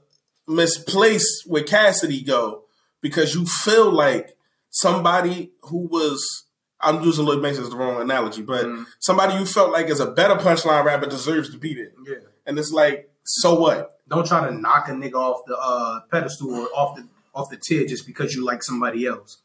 misplace 0.48 1.44
where 1.46 1.64
Cassidy 1.64 2.22
go 2.24 2.64
because 3.02 3.34
you 3.36 3.46
feel 3.46 3.92
like 3.92 4.38
somebody 4.70 5.52
who 5.64 5.88
was 5.88 6.44
I'm 6.82 7.02
using 7.02 7.26
Lloyd 7.26 7.42
Banks 7.42 7.58
as 7.58 7.70
the 7.70 7.76
wrong 7.78 8.00
analogy, 8.02 8.42
but 8.44 8.66
Mhm. 8.66 8.86
somebody 9.00 9.36
you 9.40 9.46
felt 9.46 9.72
like 9.72 9.88
is 9.88 10.00
a 10.02 10.12
better 10.12 10.36
punchline 10.36 10.84
rapper 10.84 11.08
deserves 11.08 11.50
to 11.52 11.58
be 11.58 11.74
there. 11.74 11.92
Yeah. 12.06 12.28
And 12.46 12.60
it's 12.60 12.72
like, 12.72 13.10
so 13.24 13.56
what? 13.60 13.98
Don't 14.08 14.28
try 14.28 14.46
to 14.48 14.54
knock 14.54 14.88
a 14.88 14.92
nigga 14.92 15.16
off 15.16 15.46
the 15.48 15.58
uh, 15.58 16.02
pedestal 16.12 16.54
or 16.54 16.68
off 16.76 16.96
the 16.98 17.08
off 17.34 17.50
the 17.50 17.58
tier 17.58 17.86
just 17.88 18.06
because 18.06 18.36
you 18.36 18.46
like 18.46 18.62
somebody 18.62 19.06
else. 19.06 19.38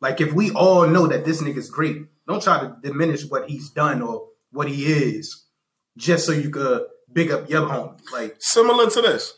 Like 0.00 0.20
if 0.20 0.32
we 0.34 0.50
all 0.52 0.86
know 0.86 1.06
that 1.08 1.24
this 1.24 1.42
nigga's 1.42 1.68
great, 1.68 2.06
don't 2.28 2.42
try 2.42 2.60
to 2.60 2.76
diminish 2.82 3.24
what 3.28 3.48
he's 3.50 3.70
done 3.70 4.00
or 4.00 4.28
what 4.52 4.68
he 4.68 4.86
is 4.86 5.44
just 5.96 6.26
so 6.26 6.32
you 6.32 6.50
could 6.50 6.86
big 7.12 7.30
up 7.30 7.48
your 7.50 7.62
homie. 7.68 7.98
Like 8.12 8.36
Similar 8.38 8.88
to 8.90 9.02
this. 9.02 9.34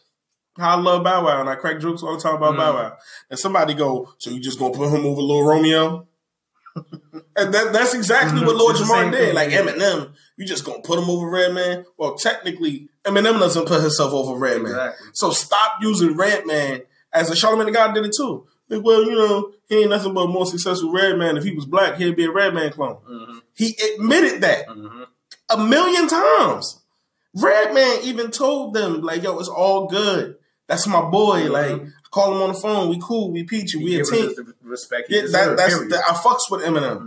How 0.56 0.76
I 0.76 0.80
love 0.80 1.04
Bow 1.04 1.24
Wow 1.24 1.40
and 1.40 1.48
I 1.48 1.54
crack 1.54 1.80
jokes 1.80 2.02
all 2.02 2.16
the 2.16 2.22
time 2.22 2.36
about 2.36 2.54
Mhm. 2.54 2.58
Bow 2.58 2.74
Wow. 2.74 2.96
And 3.30 3.38
somebody 3.38 3.74
go, 3.74 4.08
so 4.18 4.30
you 4.30 4.40
just 4.40 4.58
gonna 4.58 4.74
put 4.74 4.88
him 4.90 5.04
over 5.06 5.20
Lil 5.20 5.42
Romeo? 5.42 6.06
and 7.36 7.52
that, 7.54 7.72
that's 7.72 7.94
exactly 7.94 8.40
Mhm. 8.40 8.46
what 8.46 8.56
Lord 8.56 8.76
Jamar 8.76 9.10
did. 9.10 9.18
thing, 9.18 9.34
Like. 9.34 9.50
Eminem, 9.50 10.10
you 10.36 10.46
just 10.46 10.64
gonna 10.64 10.80
put 10.82 10.98
him 10.98 11.08
over 11.10 11.28
Redman? 11.28 11.86
Well, 11.96 12.14
technically, 12.16 12.88
Eminem 13.04 13.38
doesn't 13.38 13.66
put 13.66 13.80
himself 13.80 14.12
over 14.12 14.34
Redman. 14.38 14.72
Exactly. 14.72 15.06
So 15.12 15.30
stop 15.30 15.72
using 15.80 16.16
Redman 16.16 16.82
as 17.12 17.30
a 17.30 17.34
Charlamagne 17.34 17.66
the 17.66 17.70
God 17.72 17.94
did 17.94 18.04
it 18.04 18.14
too. 18.16 18.46
Like, 18.68 18.82
well, 18.84 19.02
you 19.04 19.14
know, 19.14 19.52
he 19.68 19.76
ain't 19.82 19.90
nothing 19.90 20.12
but 20.12 20.22
a 20.22 20.28
more 20.28 20.44
successful 20.46 20.92
Redman. 20.92 21.36
If 21.36 21.44
he 21.44 21.52
was 21.54 21.66
black, 21.66 21.96
he'd 21.96 22.16
be 22.16 22.24
a 22.24 22.30
Redman 22.32 22.72
clone. 22.72 22.98
Mhm. 23.08 23.40
He 23.54 23.76
admitted 23.94 24.40
that 24.42 24.66
Mhm. 24.68 25.06
a 25.50 25.58
million 25.58 26.08
times. 26.08 26.80
Redman 27.34 27.98
even 28.02 28.30
told 28.30 28.74
them, 28.74 29.02
like, 29.02 29.22
yo, 29.22 29.38
it's 29.38 29.48
all 29.48 29.86
good. 29.86 30.36
That's 30.68 30.86
my 30.86 31.02
boy. 31.02 31.42
Mhm. 31.42 31.50
Like, 31.50 31.82
I 31.82 32.08
call 32.10 32.34
him 32.34 32.42
on 32.42 32.52
the 32.54 32.60
phone. 32.60 32.88
We 32.88 33.00
cool. 33.00 33.30
We 33.30 33.44
peachy. 33.44 33.78
We 33.78 34.00
a 34.00 34.04
team. 34.04 34.54
respect. 34.62 35.08
Yeah, 35.10 35.22
that, 35.30 35.56
that's 35.56 35.78
that, 35.88 36.02
I 36.08 36.12
fucks 36.14 36.50
with 36.50 36.62
Eminem. 36.62 37.00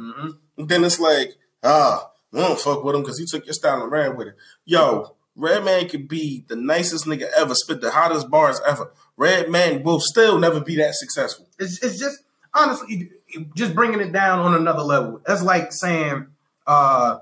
Mhm. 0.58 0.68
Then 0.68 0.84
it's 0.84 1.00
like, 1.00 1.36
ah, 1.64 2.10
we 2.32 2.40
don't 2.40 2.60
fuck 2.60 2.84
with 2.84 2.96
him 2.96 3.02
because 3.02 3.20
he 3.20 3.26
took 3.26 3.46
your 3.46 3.54
style 3.54 3.82
and 3.84 3.92
ran 3.92 4.16
with 4.16 4.30
it. 4.30 4.36
Yo, 4.66 5.16
Redman 5.36 5.88
could 5.90 6.08
be 6.08 6.46
the 6.48 6.56
nicest 6.56 7.06
nigga 7.06 7.30
ever, 7.36 7.54
spit 7.56 7.82
the 7.82 7.92
hottest 7.92 8.30
bars 8.30 8.62
ever. 8.68 8.92
Redman 9.18 9.84
will 9.84 10.00
still 10.00 10.38
never 10.38 10.62
be 10.62 10.76
that 10.78 10.96
successful. 10.96 11.48
It's, 11.58 11.84
it's 11.84 12.00
just 12.00 12.20
honestly 12.54 13.12
just 13.56 13.76
bringing 13.76 14.00
it 14.00 14.12
down 14.12 14.40
on 14.40 14.54
another 14.56 14.84
level. 14.84 15.22
That's 15.26 15.44
like 15.44 15.72
saying, 15.74 16.28
uh, 16.66 17.20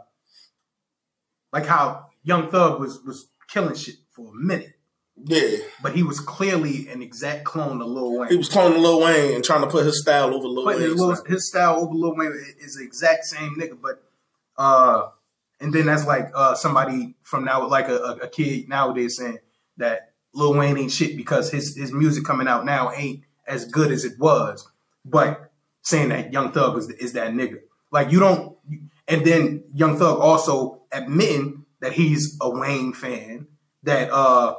like 1.52 1.65
how 1.65 2.08
Young 2.23 2.50
Thug 2.50 2.80
was 2.80 3.02
was 3.04 3.28
killing 3.47 3.76
shit 3.76 3.95
for 4.12 4.32
a 4.32 4.36
minute, 4.36 4.73
Yeah. 5.23 5.58
but 5.82 5.95
he 5.95 6.03
was 6.03 6.19
clearly 6.19 6.88
an 6.89 7.01
exact 7.01 7.43
clone 7.43 7.82
of 7.82 7.88
Lil 7.88 8.19
Wayne. 8.19 8.30
He 8.30 8.38
was 8.38 8.49
cloning 8.49 8.80
Lil 8.80 9.01
Wayne 9.01 9.36
and 9.36 9.43
trying 9.43 9.62
to 9.62 9.67
put 9.67 9.86
his 9.86 10.01
style 10.01 10.34
over 10.34 10.47
Lil 10.47 10.63
putting 10.63 10.82
his, 10.82 10.93
style. 10.93 11.23
his 11.25 11.47
style 11.49 11.80
over 11.82 11.93
Lil 11.93 12.15
Wayne 12.15 12.34
is 12.60 12.75
the 12.75 12.84
exact 12.84 13.25
same 13.25 13.56
nigga, 13.56 13.77
but 13.82 14.03
uh, 14.58 15.10
and 15.60 15.73
then 15.73 15.88
that's 15.88 16.06
like 16.06 16.30
uh 16.36 16.56
somebody 16.56 17.15
from 17.23 17.45
now, 17.45 17.67
like 17.67 17.88
a, 17.88 17.97
a, 17.97 18.12
a 18.23 18.27
kid 18.27 18.69
nowadays 18.69 19.17
saying 19.17 19.39
that 19.77 20.13
Lil 20.34 20.53
Wayne 20.53 20.77
ain't 20.77 20.91
shit 20.91 21.17
because 21.17 21.51
his 21.51 21.75
his 21.75 21.91
music 21.91 22.23
coming 22.23 22.47
out 22.47 22.65
now 22.65 22.91
ain't 22.91 23.23
as 23.47 23.65
good 23.65 23.91
as 23.91 24.06
it 24.06 24.19
was, 24.19 24.67
but 25.03 25.51
saying 25.82 26.10
that 26.10 26.34
Young 26.34 26.51
Thug 26.51 26.77
is, 26.77 26.89
is 26.89 27.13
that 27.13 27.32
nigga. 27.32 27.60
Like 27.91 28.12
you 28.12 28.19
don't, 28.19 28.58
and 29.08 29.25
then 29.25 29.63
Young 29.73 29.97
Thug 29.97 30.19
also 30.19 30.82
admitting 30.91 31.65
that 31.80 31.93
he's 31.93 32.38
a 32.41 32.49
Wayne 32.49 32.93
fan, 32.93 33.47
that 33.84 34.12
uh 34.12 34.56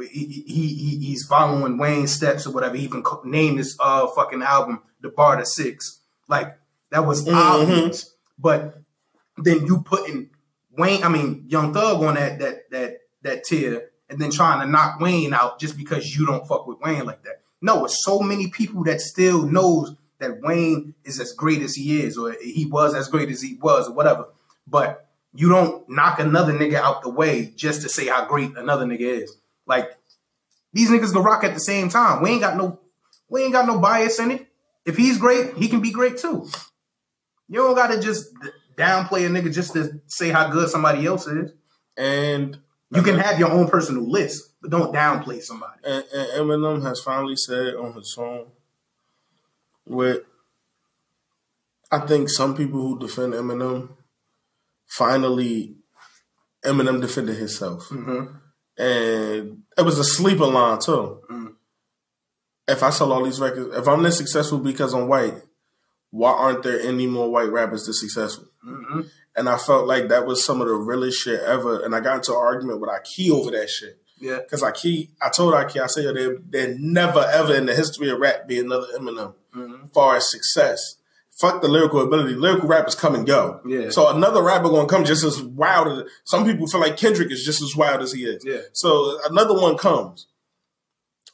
he, 0.00 0.42
he, 0.46 0.68
he 0.74 0.98
he's 1.06 1.26
following 1.26 1.78
Wayne's 1.78 2.12
steps 2.12 2.46
or 2.46 2.52
whatever. 2.52 2.76
He 2.76 2.84
even 2.84 3.02
named 3.24 3.58
his 3.58 3.76
uh 3.80 4.06
fucking 4.08 4.42
album 4.42 4.82
The 5.00 5.08
Barter 5.08 5.44
6. 5.44 6.00
Like 6.28 6.58
that 6.90 7.06
was 7.06 7.24
Mhm. 7.24 7.34
obvious. 7.34 8.14
But 8.38 8.80
then 9.38 9.66
you 9.66 9.82
putting 9.82 10.30
Wayne, 10.76 11.02
I 11.04 11.08
mean 11.08 11.44
Young 11.48 11.72
Thug 11.72 12.02
on 12.02 12.14
that 12.14 12.38
that 12.38 12.70
that 12.70 12.98
that 13.22 13.44
tier, 13.44 13.90
and 14.08 14.20
then 14.20 14.30
trying 14.30 14.60
to 14.60 14.66
knock 14.70 15.00
Wayne 15.00 15.32
out 15.34 15.58
just 15.58 15.76
because 15.76 16.16
you 16.16 16.26
don't 16.26 16.46
fuck 16.46 16.66
with 16.66 16.78
Wayne 16.80 17.04
like 17.06 17.22
that. 17.24 17.42
No, 17.62 17.84
it's 17.84 18.04
so 18.04 18.20
many 18.20 18.48
people 18.48 18.84
that 18.84 19.00
still 19.00 19.42
knows 19.42 19.94
that 20.18 20.40
Wayne 20.42 20.94
is 21.04 21.18
as 21.20 21.32
great 21.32 21.62
as 21.62 21.74
he 21.74 22.00
is, 22.02 22.16
or 22.16 22.34
he 22.42 22.66
was 22.66 22.94
as 22.94 23.08
great 23.08 23.28
as 23.30 23.42
he 23.42 23.54
was, 23.60 23.88
or 23.88 23.94
whatever. 23.94 24.28
But 24.66 25.08
you 25.34 25.48
don't 25.48 25.88
knock 25.88 26.18
another 26.18 26.52
nigga 26.52 26.74
out 26.76 27.02
the 27.02 27.10
way 27.10 27.52
just 27.56 27.82
to 27.82 27.88
say 27.88 28.06
how 28.06 28.26
great 28.26 28.56
another 28.56 28.84
nigga 28.86 29.22
is. 29.22 29.36
Like 29.66 29.96
these 30.72 30.90
niggas 30.90 31.12
can 31.12 31.22
rock 31.22 31.44
at 31.44 31.54
the 31.54 31.60
same 31.60 31.88
time. 31.88 32.22
We 32.22 32.30
ain't 32.30 32.40
got 32.40 32.56
no, 32.56 32.78
we 33.28 33.42
ain't 33.44 33.52
got 33.52 33.66
no 33.66 33.78
bias 33.78 34.18
in 34.18 34.30
it. 34.30 34.46
If 34.84 34.96
he's 34.96 35.18
great, 35.18 35.54
he 35.56 35.68
can 35.68 35.80
be 35.80 35.90
great 35.90 36.18
too. 36.18 36.48
You 37.48 37.60
don't 37.60 37.74
got 37.74 37.88
to 37.88 38.00
just 38.00 38.32
downplay 38.76 39.26
a 39.26 39.28
nigga 39.30 39.52
just 39.52 39.72
to 39.72 40.00
say 40.06 40.30
how 40.30 40.48
good 40.48 40.68
somebody 40.68 41.06
else 41.06 41.26
is. 41.26 41.52
And 41.96 42.58
You 42.90 43.02
can 43.02 43.18
have 43.18 43.38
your 43.38 43.50
own 43.50 43.68
personal 43.68 44.08
list, 44.08 44.52
but 44.60 44.70
don't 44.70 44.94
downplay 44.94 45.42
somebody. 45.42 45.80
and, 45.84 46.04
and 46.14 46.28
Eminem 46.50 46.82
has 46.82 47.00
finally 47.00 47.36
said 47.36 47.74
on 47.74 47.94
his 47.94 48.12
song, 48.12 48.46
with 49.86 50.22
I 51.90 52.00
think 52.00 52.28
some 52.28 52.56
people 52.56 52.80
who 52.80 52.98
defend 52.98 53.32
Eminem, 53.32 53.90
finally, 54.86 55.76
Eminem 56.64 57.00
defended 57.00 57.36
himself, 57.36 57.88
Mm-hmm. 57.88 58.36
And 58.78 59.62
it 59.76 59.82
was 59.82 59.98
a 59.98 60.04
sleeper 60.04 60.46
line 60.46 60.78
too. 60.78 61.20
Mm. 61.30 61.54
If 62.68 62.82
I 62.82 62.90
sell 62.90 63.12
all 63.12 63.24
these 63.24 63.40
records, 63.40 63.76
if 63.76 63.86
I'm 63.86 64.02
this 64.02 64.18
successful 64.18 64.58
because 64.58 64.92
I'm 64.92 65.08
white, 65.08 65.34
why 66.10 66.32
aren't 66.32 66.62
there 66.62 66.80
any 66.80 67.06
more 67.06 67.30
white 67.30 67.50
rappers 67.50 67.86
this 67.86 68.00
successful? 68.00 68.46
Mm-hmm. 68.66 69.02
And 69.36 69.48
I 69.48 69.58
felt 69.58 69.86
like 69.86 70.08
that 70.08 70.26
was 70.26 70.44
some 70.44 70.60
of 70.60 70.68
the 70.68 70.74
realest 70.74 71.20
shit 71.20 71.40
ever. 71.40 71.84
And 71.84 71.94
I 71.94 72.00
got 72.00 72.16
into 72.16 72.32
an 72.32 72.38
argument 72.38 72.80
with 72.80 72.90
Aki 72.90 73.30
over 73.30 73.50
that 73.50 73.68
shit. 73.68 73.98
Yeah. 74.18 74.38
Because 74.38 74.62
Aki, 74.62 75.10
I 75.20 75.28
told 75.28 75.52
Aki, 75.54 75.78
I 75.78 75.86
said, 75.86 76.04
yo, 76.04 76.14
there, 76.14 76.38
there 76.48 76.74
never 76.78 77.20
ever 77.20 77.54
in 77.54 77.66
the 77.66 77.74
history 77.74 78.08
of 78.08 78.18
rap 78.18 78.48
be 78.48 78.58
another 78.58 78.86
Eminem 78.98 79.34
Mm-hmm. 79.54 79.86
far 79.86 80.16
as 80.16 80.30
success. 80.30 80.96
Fuck 81.38 81.60
the 81.60 81.68
lyrical 81.68 82.00
ability. 82.00 82.34
Lyrical 82.34 82.66
rappers 82.68 82.94
come 82.94 83.14
and 83.14 83.26
go. 83.26 83.60
Yeah. 83.66 83.90
So 83.90 84.08
another 84.08 84.42
rapper 84.42 84.70
gonna 84.70 84.88
come 84.88 85.04
just 85.04 85.22
as 85.22 85.42
wild 85.42 85.88
as 85.88 86.10
some 86.24 86.44
people 86.46 86.66
feel 86.66 86.80
like 86.80 86.96
Kendrick 86.96 87.30
is 87.30 87.44
just 87.44 87.60
as 87.62 87.76
wild 87.76 88.00
as 88.00 88.12
he 88.12 88.24
is. 88.24 88.42
Yeah. 88.44 88.60
So 88.72 89.18
another 89.28 89.52
one 89.54 89.76
comes. 89.76 90.26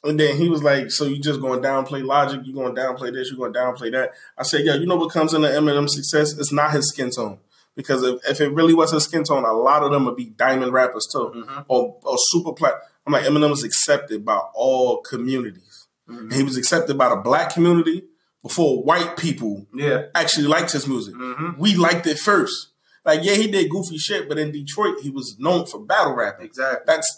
And 0.03 0.19
then 0.19 0.35
he 0.35 0.49
was 0.49 0.61
like, 0.61 0.91
So 0.91 1.05
you 1.05 1.21
just 1.21 1.39
gonna 1.39 1.61
downplay 1.61 2.03
logic, 2.05 2.41
you 2.43 2.53
gonna 2.53 2.73
downplay 2.73 3.13
this, 3.13 3.31
you 3.31 3.37
gonna 3.37 3.53
downplay 3.53 3.91
that. 3.93 4.11
I 4.37 4.43
said, 4.43 4.65
Yo, 4.65 4.75
you 4.75 4.85
know 4.85 4.97
what 4.97 5.11
comes 5.11 5.33
into 5.33 5.47
Eminem 5.47 5.87
success? 5.89 6.37
It's 6.37 6.51
not 6.51 6.71
his 6.73 6.89
skin 6.89 7.09
tone. 7.09 7.39
Because 7.75 8.03
if, 8.03 8.19
if 8.29 8.41
it 8.41 8.49
really 8.53 8.73
was 8.73 8.91
his 8.91 9.05
skin 9.05 9.23
tone, 9.23 9.45
a 9.45 9.53
lot 9.53 9.83
of 9.83 9.91
them 9.91 10.03
would 10.05 10.17
be 10.17 10.25
diamond 10.25 10.73
rappers 10.73 11.07
too, 11.11 11.31
Mm-hmm. 11.33 11.61
or 11.69 11.97
or 12.03 12.15
super 12.17 12.51
plat. 12.51 12.73
I'm 13.07 13.13
like 13.13 13.23
Eminem 13.23 13.49
was 13.51 13.63
accepted 13.63 14.25
by 14.25 14.37
all 14.53 14.97
communities. 15.01 15.87
Mm-hmm. 16.09 16.31
He 16.33 16.43
was 16.43 16.57
accepted 16.57 16.97
by 16.97 17.07
the 17.09 17.15
black 17.15 17.53
community 17.53 18.03
before 18.43 18.83
white 18.83 19.17
people 19.17 19.65
Yeah. 19.73 20.03
actually 20.13 20.47
liked 20.47 20.71
his 20.73 20.85
music. 20.87 21.15
Mhm. 21.15 21.57
We 21.57 21.75
liked 21.75 22.05
it 22.07 22.19
first. 22.19 22.67
Like, 23.05 23.21
yeah, 23.23 23.33
he 23.33 23.47
did 23.49 23.69
goofy 23.69 23.97
shit, 23.97 24.29
but 24.29 24.37
in 24.37 24.51
Detroit, 24.51 24.99
he 25.01 25.09
was 25.09 25.35
known 25.39 25.65
for 25.65 25.79
battle 25.79 26.13
rapping. 26.13 26.45
Exactly. 26.45 26.83
That's 26.85 27.17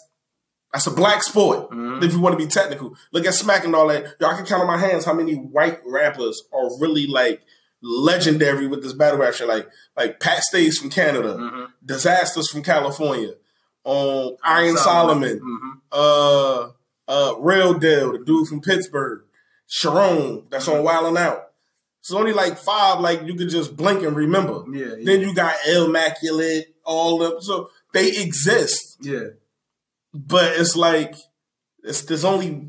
that's 0.72 0.86
a 0.88 0.90
black 0.90 1.22
sport. 1.22 1.70
Mhm. 1.70 2.02
If 2.02 2.12
you 2.12 2.20
want 2.20 2.38
to 2.38 2.44
be 2.44 2.50
technical, 2.50 2.94
look 3.12 3.24
at 3.24 3.34
Smack 3.34 3.64
and 3.64 3.74
all 3.74 3.88
that. 3.88 4.14
Y'all 4.20 4.34
can 4.36 4.44
count 4.44 4.60
on 4.60 4.66
my 4.66 4.76
hands 4.76 5.04
how 5.04 5.14
many 5.14 5.34
white 5.34 5.80
rappers 5.86 6.42
are 6.52 6.68
really 6.80 7.06
like 7.06 7.40
legendary 7.82 8.66
with 8.66 8.82
this 8.82 8.92
battle 8.92 9.18
rap 9.18 9.34
shit. 9.34 9.48
Like 9.48 9.68
like 9.96 10.20
Pat 10.20 10.42
Stays 10.42 10.78
from 10.78 10.90
Canada, 10.90 11.34
Mhm. 11.38 11.66
Disasters 11.84 12.50
from 12.50 12.62
California, 12.62 13.34
um, 13.84 14.36
Iron 14.42 14.76
Solomon, 14.76 15.40
Mhm. 15.40 15.80
uh, 15.92 16.68
uh, 17.08 17.34
Real 17.38 17.74
Deal, 17.74 18.12
the 18.12 18.18
dude 18.18 18.48
from 18.48 18.60
Pittsburgh, 18.60 19.22
Sharon, 19.66 20.44
that's 20.50 20.68
on 20.68 20.84
Wildin' 20.84 21.18
Out. 21.18 21.42
It's 22.00 22.12
only 22.12 22.32
like 22.32 22.56
five, 22.56 23.00
like 23.00 23.22
you 23.24 23.34
could 23.34 23.48
just 23.48 23.76
blink 23.76 24.02
and 24.04 24.16
remember. 24.16 24.64
Yeah. 24.72 24.94
Yeah. 24.98 25.04
Then 25.04 25.20
you 25.22 25.34
got 25.34 25.56
Illmaculate, 25.68 26.66
all 26.84 27.22
of 27.22 27.42
so 27.42 27.70
they 27.92 28.10
exist, 28.10 28.98
yeah. 29.00 29.30
but 30.14 30.52
it's 30.56 30.76
like 30.76 31.16
it's 31.82 32.02
there's 32.02 32.24
only, 32.24 32.68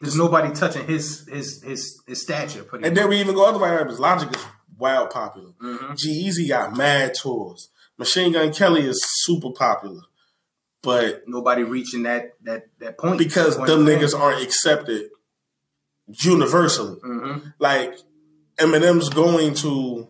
There's 0.00 0.16
nobody 0.16 0.54
touching 0.54 0.86
his 0.86 1.26
his 1.26 1.62
his 1.64 2.00
his 2.06 2.22
stature. 2.22 2.62
Pretty 2.62 2.86
and 2.86 2.96
then 2.96 3.08
we 3.08 3.18
even 3.18 3.34
go 3.34 3.44
other 3.44 3.58
rappers. 3.58 3.98
Logic 3.98 4.30
is 4.36 4.44
wild 4.78 5.10
popular. 5.10 5.50
Mhm. 5.60 5.96
G-Eazy 5.96 6.48
got 6.48 6.76
mad 6.76 7.14
tours. 7.20 7.70
Machine 7.98 8.32
Gun 8.32 8.52
Kelly 8.52 8.82
is 8.86 9.00
super 9.24 9.50
popular, 9.50 10.02
but 10.82 11.24
nobody 11.26 11.64
reaching 11.64 12.04
that 12.04 12.34
that 12.44 12.66
that 12.78 12.98
point 12.98 13.18
because 13.18 13.56
them 13.56 13.84
niggas 13.84 14.16
aren't 14.16 14.42
accepted 14.44 15.10
universally. 16.06 16.96
Mhm. 17.04 17.54
Like 17.58 17.96
Eminem's 18.58 19.08
going 19.08 19.54
to 19.54 20.08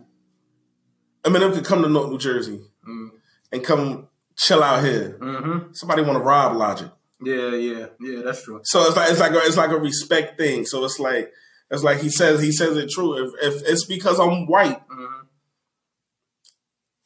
Eminem 1.24 1.54
could 1.54 1.64
come 1.64 1.82
to 1.82 1.88
North 1.88 2.10
New 2.10 2.18
Jersey 2.18 2.60
Mhm. 2.86 3.10
and 3.52 3.64
come 3.64 4.08
chill 4.36 4.62
out 4.62 4.84
here. 4.84 5.16
Mhm. 5.20 5.74
Somebody 5.74 6.02
want 6.02 6.16
to 6.16 6.22
rob 6.22 6.56
Logic, 6.56 6.90
Yeah. 7.22 7.54
Yeah. 7.54 7.86
Yeah. 8.00 8.22
That's 8.22 8.42
true. 8.42 8.60
so 8.64 8.82
it's 8.86 8.96
like 8.96 9.10
it's 9.10 9.20
like 9.20 9.32
a, 9.32 9.38
it's 9.38 9.56
like 9.56 9.70
a 9.70 9.78
respect 9.78 10.36
thing. 10.38 10.66
So 10.66 10.84
it's 10.84 10.98
like 10.98 11.32
it's 11.70 11.82
like 11.82 11.98
he 12.00 12.10
says 12.10 12.42
he 12.42 12.52
says 12.52 12.76
it 12.76 12.90
true. 12.90 13.14
If 13.24 13.54
if 13.54 13.62
it's 13.68 13.86
because 13.86 14.18
I'm 14.20 14.46
white, 14.46 14.86
Mhm. 14.88 15.08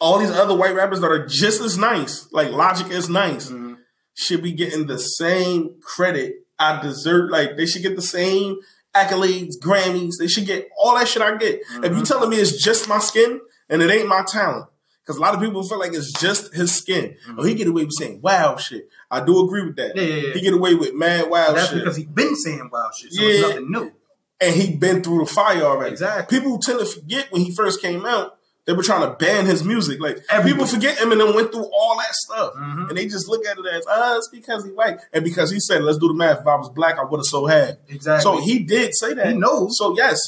all 0.00 0.18
these 0.18 0.30
other 0.30 0.54
white 0.56 0.74
rappers 0.74 1.00
that 1.00 1.10
are 1.10 1.26
just 1.26 1.60
as 1.60 1.76
nice, 1.78 2.26
like 2.32 2.50
Logic 2.50 2.88
is 2.90 3.08
nice, 3.08 3.50
Mhm. 3.50 3.76
should 4.14 4.42
be 4.42 4.52
getting 4.52 4.86
the 4.86 4.98
same 4.98 5.76
credit 5.80 6.46
I 6.58 6.80
deserve. 6.82 7.30
Like 7.30 7.56
they 7.56 7.66
should 7.66 7.82
get 7.82 7.94
the 7.96 8.02
same 8.02 8.56
accolades, 9.04 9.58
Grammys. 9.58 10.14
They 10.18 10.28
should 10.28 10.46
get 10.46 10.68
all 10.78 10.96
that 10.96 11.08
shit 11.08 11.22
I 11.22 11.36
get. 11.36 11.60
If 11.60 11.68
you 11.68 11.80
mm-hmm. 11.90 12.02
telling 12.02 12.30
me 12.30 12.36
it's 12.36 12.62
just 12.62 12.88
my 12.88 12.98
skin 12.98 13.40
and 13.68 13.82
it 13.82 13.90
ain't 13.90 14.08
my 14.08 14.22
talent, 14.26 14.66
because 15.02 15.16
a 15.16 15.20
lot 15.20 15.34
of 15.34 15.40
people 15.40 15.62
feel 15.62 15.78
like 15.78 15.94
it's 15.94 16.12
just 16.20 16.54
his 16.54 16.74
skin. 16.74 17.16
Oh, 17.28 17.42
he 17.42 17.50
mm-hmm. 17.50 17.58
get 17.58 17.66
away 17.68 17.84
with 17.84 17.94
saying 17.94 18.20
wild 18.22 18.60
shit. 18.60 18.88
I 19.10 19.24
do 19.24 19.44
agree 19.44 19.64
with 19.64 19.76
that. 19.76 19.96
Yeah, 19.96 20.02
yeah, 20.02 20.14
yeah. 20.14 20.32
He 20.34 20.40
get 20.40 20.52
away 20.54 20.74
with 20.74 20.94
mad 20.94 21.30
wild 21.30 21.56
That's 21.56 21.70
shit, 21.70 21.78
because 21.78 21.96
he's 21.96 22.06
been 22.06 22.36
saying 22.36 22.68
wild 22.70 22.94
shit. 22.94 23.12
So 23.12 23.22
Yeah. 23.22 23.28
it's 23.28 23.48
nothing 23.48 23.70
new. 23.70 23.92
and 24.40 24.54
he 24.54 24.76
been 24.76 25.02
through 25.02 25.20
the 25.20 25.26
fire 25.26 25.62
already. 25.62 25.92
Exactly. 25.92 26.38
People 26.38 26.58
tend 26.58 26.78
to 26.78 26.86
forget 26.86 27.32
when 27.32 27.42
he 27.42 27.50
first 27.54 27.82
came 27.82 28.06
out. 28.06 28.37
They 28.68 28.74
were 28.74 28.82
trying 28.82 29.00
to 29.00 29.16
ban 29.16 29.46
his 29.46 29.64
music. 29.64 29.98
Like 29.98 30.18
Everybody. 30.28 30.52
people 30.52 30.66
forget 30.66 30.98
Eminem 30.98 31.34
went 31.34 31.50
through 31.52 31.64
all 31.74 31.96
that 31.96 32.14
stuff, 32.14 32.52
Mhm. 32.54 32.90
and 32.90 32.98
they 32.98 33.06
just 33.06 33.26
look 33.26 33.46
at 33.46 33.56
it 33.56 33.64
as, 33.64 33.82
ah, 33.88 34.16
it's 34.18 34.28
because 34.28 34.62
he 34.62 34.70
white, 34.72 35.00
and 35.10 35.24
because 35.24 35.50
he 35.50 35.58
said, 35.58 35.82
let's 35.82 35.96
do 35.96 36.08
the 36.08 36.12
math. 36.14 36.40
If 36.42 36.46
I 36.46 36.54
was 36.56 36.68
black, 36.68 36.98
I 36.98 37.04
would 37.04 37.16
have 37.18 37.24
so 37.24 37.46
had. 37.46 37.78
Exactly. 37.88 38.22
So 38.22 38.40
he 38.44 38.58
did 38.58 38.94
say 38.94 39.14
that. 39.14 39.28
He 39.28 39.32
knows. 39.32 39.78
So 39.78 39.96
yes, 39.96 40.18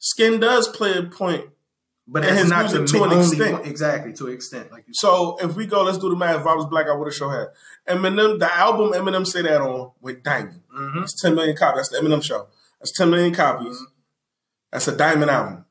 skin 0.00 0.40
does 0.40 0.66
play 0.66 0.98
a 0.98 1.04
point. 1.04 1.46
but 2.06 2.22
and 2.24 2.36
his 2.36 2.50
not 2.50 2.70
music 2.70 2.86
to 2.98 3.04
an 3.04 3.18
extent. 3.18 3.52
one- 3.52 3.62
exactly 3.64 4.12
to 4.12 4.26
an 4.26 4.32
extent. 4.34 4.70
Like 4.72 4.84
you 4.86 4.92
said. 4.92 5.00
So 5.06 5.38
if 5.40 5.54
we 5.56 5.64
go, 5.64 5.84
let's 5.84 5.96
do 5.96 6.10
the 6.10 6.16
math. 6.16 6.40
If 6.40 6.46
I 6.46 6.54
was 6.54 6.66
black, 6.66 6.86
I 6.86 6.94
would 6.94 7.06
have 7.06 7.14
so 7.14 7.30
had. 7.30 7.46
Eminem, 7.88 8.38
the 8.40 8.54
album 8.54 8.92
Eminem 8.92 9.26
say 9.26 9.40
that 9.40 9.62
on 9.62 9.92
with 10.02 10.22
Diamond. 10.22 10.60
Mhm. 10.78 11.02
It's 11.04 11.18
10 11.22 11.34
million 11.34 11.56
copies. 11.56 11.88
That's 11.88 12.02
the 12.02 12.06
Eminem 12.06 12.22
show. 12.22 12.48
That's 12.80 12.92
10 12.92 13.08
million 13.08 13.32
copies. 13.32 13.78
That's 14.70 14.86
a 14.88 14.94
Diamond 14.96 15.30
album. 15.30 15.63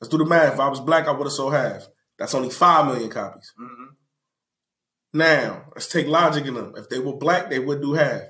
Let's 0.00 0.10
do 0.10 0.18
the 0.18 0.24
math. 0.24 0.54
If 0.54 0.60
I 0.60 0.68
was 0.68 0.80
black, 0.80 1.06
I 1.06 1.12
would 1.12 1.24
have 1.26 1.32
so 1.32 1.50
half. 1.50 1.88
That's 2.18 2.34
only 2.34 2.50
5 2.50 2.86
million 2.86 3.10
copies. 3.10 3.52
Mhm. 3.60 3.86
Now, 5.14 5.64
let's 5.74 5.86
take 5.88 6.06
Logic 6.06 6.44
in 6.44 6.54
them. 6.54 6.74
If 6.76 6.88
they 6.88 6.98
were 6.98 7.14
black, 7.16 7.50
they 7.50 7.58
would 7.58 7.80
do 7.80 7.94
half. 7.94 8.22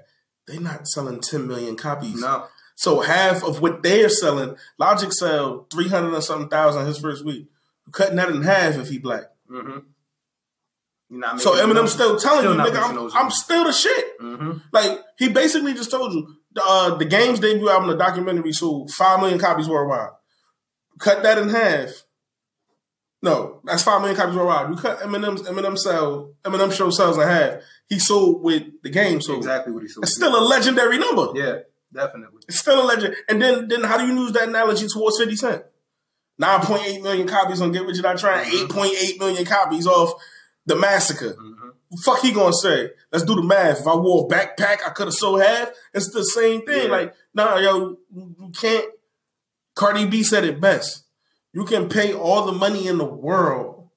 They're 0.46 0.60
not 0.60 0.86
selling 0.86 1.20
10 1.20 1.46
million 1.46 1.76
copies. 1.76 2.20
No. 2.20 2.46
So 2.76 3.00
half 3.00 3.42
of 3.42 3.60
what 3.60 3.82
they're 3.82 4.08
selling, 4.08 4.56
Logic 4.78 5.12
sell 5.12 5.66
300 5.72 6.14
or 6.14 6.20
something 6.22 6.48
thousand 6.48 6.86
his 6.86 6.98
first 6.98 7.24
week. 7.24 7.48
Cutting 7.92 8.16
that 8.16 8.28
in 8.28 8.42
half 8.42 8.76
if 8.76 8.88
he 8.88 8.98
black. 8.98 9.24
Mm-hmm. 9.50 9.78
So 11.38 11.52
Eminem 11.54 11.88
still 11.88 12.18
telling 12.18 12.40
still 12.40 12.54
you, 12.54 12.60
nigga, 12.60 12.82
I'm, 12.82 13.10
I'm 13.16 13.30
still 13.30 13.64
the 13.64 13.72
shit. 13.72 14.20
Mhm. 14.20 14.62
Like 14.72 15.00
he 15.18 15.30
basically 15.30 15.72
just 15.72 15.90
told 15.90 16.12
you 16.12 16.36
the, 16.52 16.62
uh, 16.64 16.96
the 16.96 17.06
game's 17.06 17.40
debut 17.40 17.70
album, 17.70 17.88
the 17.88 17.96
documentary, 17.96 18.52
sold 18.52 18.90
five 18.90 19.18
million 19.20 19.38
copies 19.38 19.68
worldwide. 19.68 20.10
Cut 20.98 21.22
that 21.22 21.38
in 21.38 21.48
half. 21.50 22.04
No, 23.20 23.60
that's 23.64 23.82
five 23.82 24.00
million 24.00 24.16
copies 24.16 24.36
worldwide. 24.36 24.70
You 24.70 24.76
cut 24.76 25.00
Eminem's 25.00 25.42
Eminem 25.42 25.76
sell 25.76 26.34
Eminem 26.44 26.72
show 26.72 26.90
sells 26.90 27.16
in 27.18 27.26
half. 27.26 27.54
He 27.88 27.98
sold 27.98 28.42
with 28.42 28.64
the 28.82 28.90
game, 28.90 29.20
so 29.20 29.36
Exactly 29.36 29.72
what 29.72 29.82
he 29.82 29.88
said. 29.88 30.04
it's 30.04 30.14
still 30.14 30.38
a 30.38 30.44
legendary 30.44 30.98
number. 30.98 31.28
Yeah, 31.34 31.58
definitely. 31.92 32.42
It's 32.46 32.60
still 32.60 32.80
a 32.84 32.86
legend. 32.86 33.16
And 33.28 33.42
then 33.42 33.66
then 33.66 33.82
how 33.82 33.98
do 33.98 34.06
you 34.06 34.20
use 34.20 34.32
that 34.32 34.48
analogy 34.48 34.86
towards 34.86 35.18
Fifty 35.18 35.34
Cent? 35.34 35.64
Nine 36.38 36.60
point 36.60 36.84
eight 36.86 37.02
million 37.02 37.26
copies 37.26 37.60
on 37.60 37.72
Get 37.72 37.84
Rich 37.86 37.98
or 37.98 38.02
Die 38.02 38.14
Trying. 38.14 38.44
Mm-hmm. 38.46 38.64
Eight 38.64 38.70
point 38.70 38.94
eight 39.02 39.18
million 39.18 39.44
copies 39.44 39.86
off 39.88 40.12
the 40.66 40.76
massacre. 40.76 41.32
Mm-hmm. 41.32 41.96
Fuck 42.04 42.20
he 42.20 42.30
gonna 42.32 42.52
say? 42.52 42.90
Let's 43.10 43.24
do 43.24 43.34
the 43.34 43.42
math. 43.42 43.80
If 43.80 43.86
I 43.88 43.96
wore 43.96 44.26
a 44.26 44.32
backpack, 44.32 44.78
I 44.86 44.90
could 44.90 45.08
have 45.08 45.14
sold 45.14 45.40
half. 45.42 45.72
It's 45.92 46.12
the 46.12 46.22
same 46.22 46.64
thing. 46.64 46.84
Yeah. 46.84 46.90
Like, 46.92 47.14
nah, 47.34 47.56
yo, 47.56 47.98
you 48.14 48.52
can't. 48.56 48.84
Cardi 49.78 50.06
B 50.06 50.22
said 50.22 50.44
it 50.44 50.60
best. 50.60 51.04
You 51.52 51.64
can 51.64 51.88
pay 51.88 52.12
all 52.12 52.44
the 52.46 52.52
money 52.52 52.86
in 52.88 52.98
the 52.98 53.04
world 53.04 53.88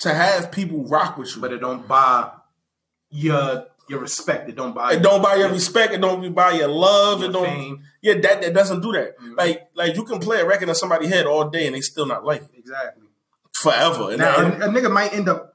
to 0.00 0.12
have 0.12 0.50
people 0.50 0.84
rock 0.84 1.16
with 1.16 1.34
you. 1.34 1.40
But 1.40 1.52
it 1.52 1.58
don't 1.58 1.86
buy 1.86 2.30
your 3.10 3.66
your 3.88 4.00
respect. 4.00 4.48
It 4.48 4.56
don't 4.56 4.74
buy. 4.74 4.92
it 4.94 5.02
don't 5.02 5.22
buy 5.22 5.34
your 5.36 5.48
respect. 5.50 5.92
It 5.94 6.00
don't 6.00 6.32
buy 6.34 6.52
your 6.52 6.68
love. 6.68 7.20
your 7.20 7.30
it 7.30 7.32
don't. 7.32 7.44
fame. 7.46 7.82
Yeah, 8.02 8.14
that, 8.14 8.40
that 8.42 8.54
doesn't 8.54 8.80
do 8.82 8.92
that. 8.92 9.18
Mhm. 9.18 9.36
Like, 9.36 9.68
like 9.74 9.96
you 9.96 10.04
can 10.04 10.20
play 10.20 10.40
a 10.40 10.46
record 10.46 10.68
in 10.68 10.74
somebody's 10.74 11.08
head 11.10 11.26
all 11.26 11.48
day 11.50 11.66
and 11.66 11.74
they 11.74 11.80
still 11.80 12.06
not 12.06 12.24
like 12.24 12.42
it 12.42 12.50
Exactly. 12.56 13.04
forever. 13.52 14.10
And, 14.10 14.18
Now 14.18 14.36
a, 14.36 14.46
a 14.46 14.68
nigga 14.72 14.90
might 14.92 15.12
end 15.12 15.28
up 15.28 15.54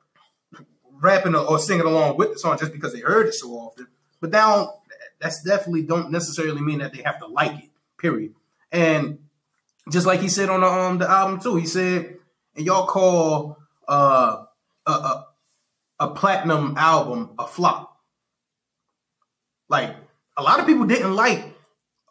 rapping 1.01 1.36
or, 1.36 1.59
singing 1.59 1.86
along 1.86 2.17
with 2.17 2.33
the 2.33 2.39
song 2.39 2.57
just 2.57 2.71
because 2.71 2.93
they 2.93 2.99
heard 2.99 3.27
it 3.27 3.33
so 3.33 3.51
often. 3.51 3.88
But 4.19 4.31
now 4.31 4.79
that's 5.19 5.41
definitely 5.43 5.83
don't 5.83 6.11
necessarily 6.11 6.61
mean 6.61 6.79
that 6.79 6.93
they 6.93 7.01
have 7.03 7.19
to 7.19 7.27
like 7.27 7.53
it. 7.65 7.69
Period. 7.97 8.33
And 8.71 9.19
just 9.91 10.05
like 10.07 10.19
he 10.19 10.29
said 10.29 10.49
on 10.49 10.61
the 10.61 10.67
um 10.67 10.97
the 10.97 11.09
album 11.09 11.39
too, 11.39 11.55
he 11.55 11.65
said, 11.65 12.17
and 12.55 12.65
y'all 12.65 12.88
call 12.88 13.57
uh 13.88 14.43
a 14.88 14.91
a, 14.91 15.25
a 15.99 16.07
platinum 16.09 16.75
album 16.77 17.31
a 17.39 17.47
flop. 17.47 17.97
Like 19.69 19.95
a 20.38 20.43
lot 20.43 20.59
of 20.59 20.65
people 20.65 20.86
didn't 20.86 21.15
like 21.15 21.43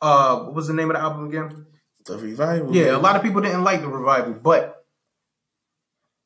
uh 0.03 0.39
what 0.41 0.55
was 0.55 0.67
the 0.69 0.75
name 0.75 0.91
of 0.91 0.97
the 0.97 1.03
album 1.03 1.29
again? 1.29 1.67
the 2.07 2.19
revival. 2.19 2.75
Yeah, 2.77 2.95
a 2.97 2.99
lot 2.99 3.17
of 3.17 3.23
people 3.23 3.41
didn't 3.41 3.65
like 3.65 3.81
the 3.81 3.89
revival, 3.89 4.35
but 4.35 4.85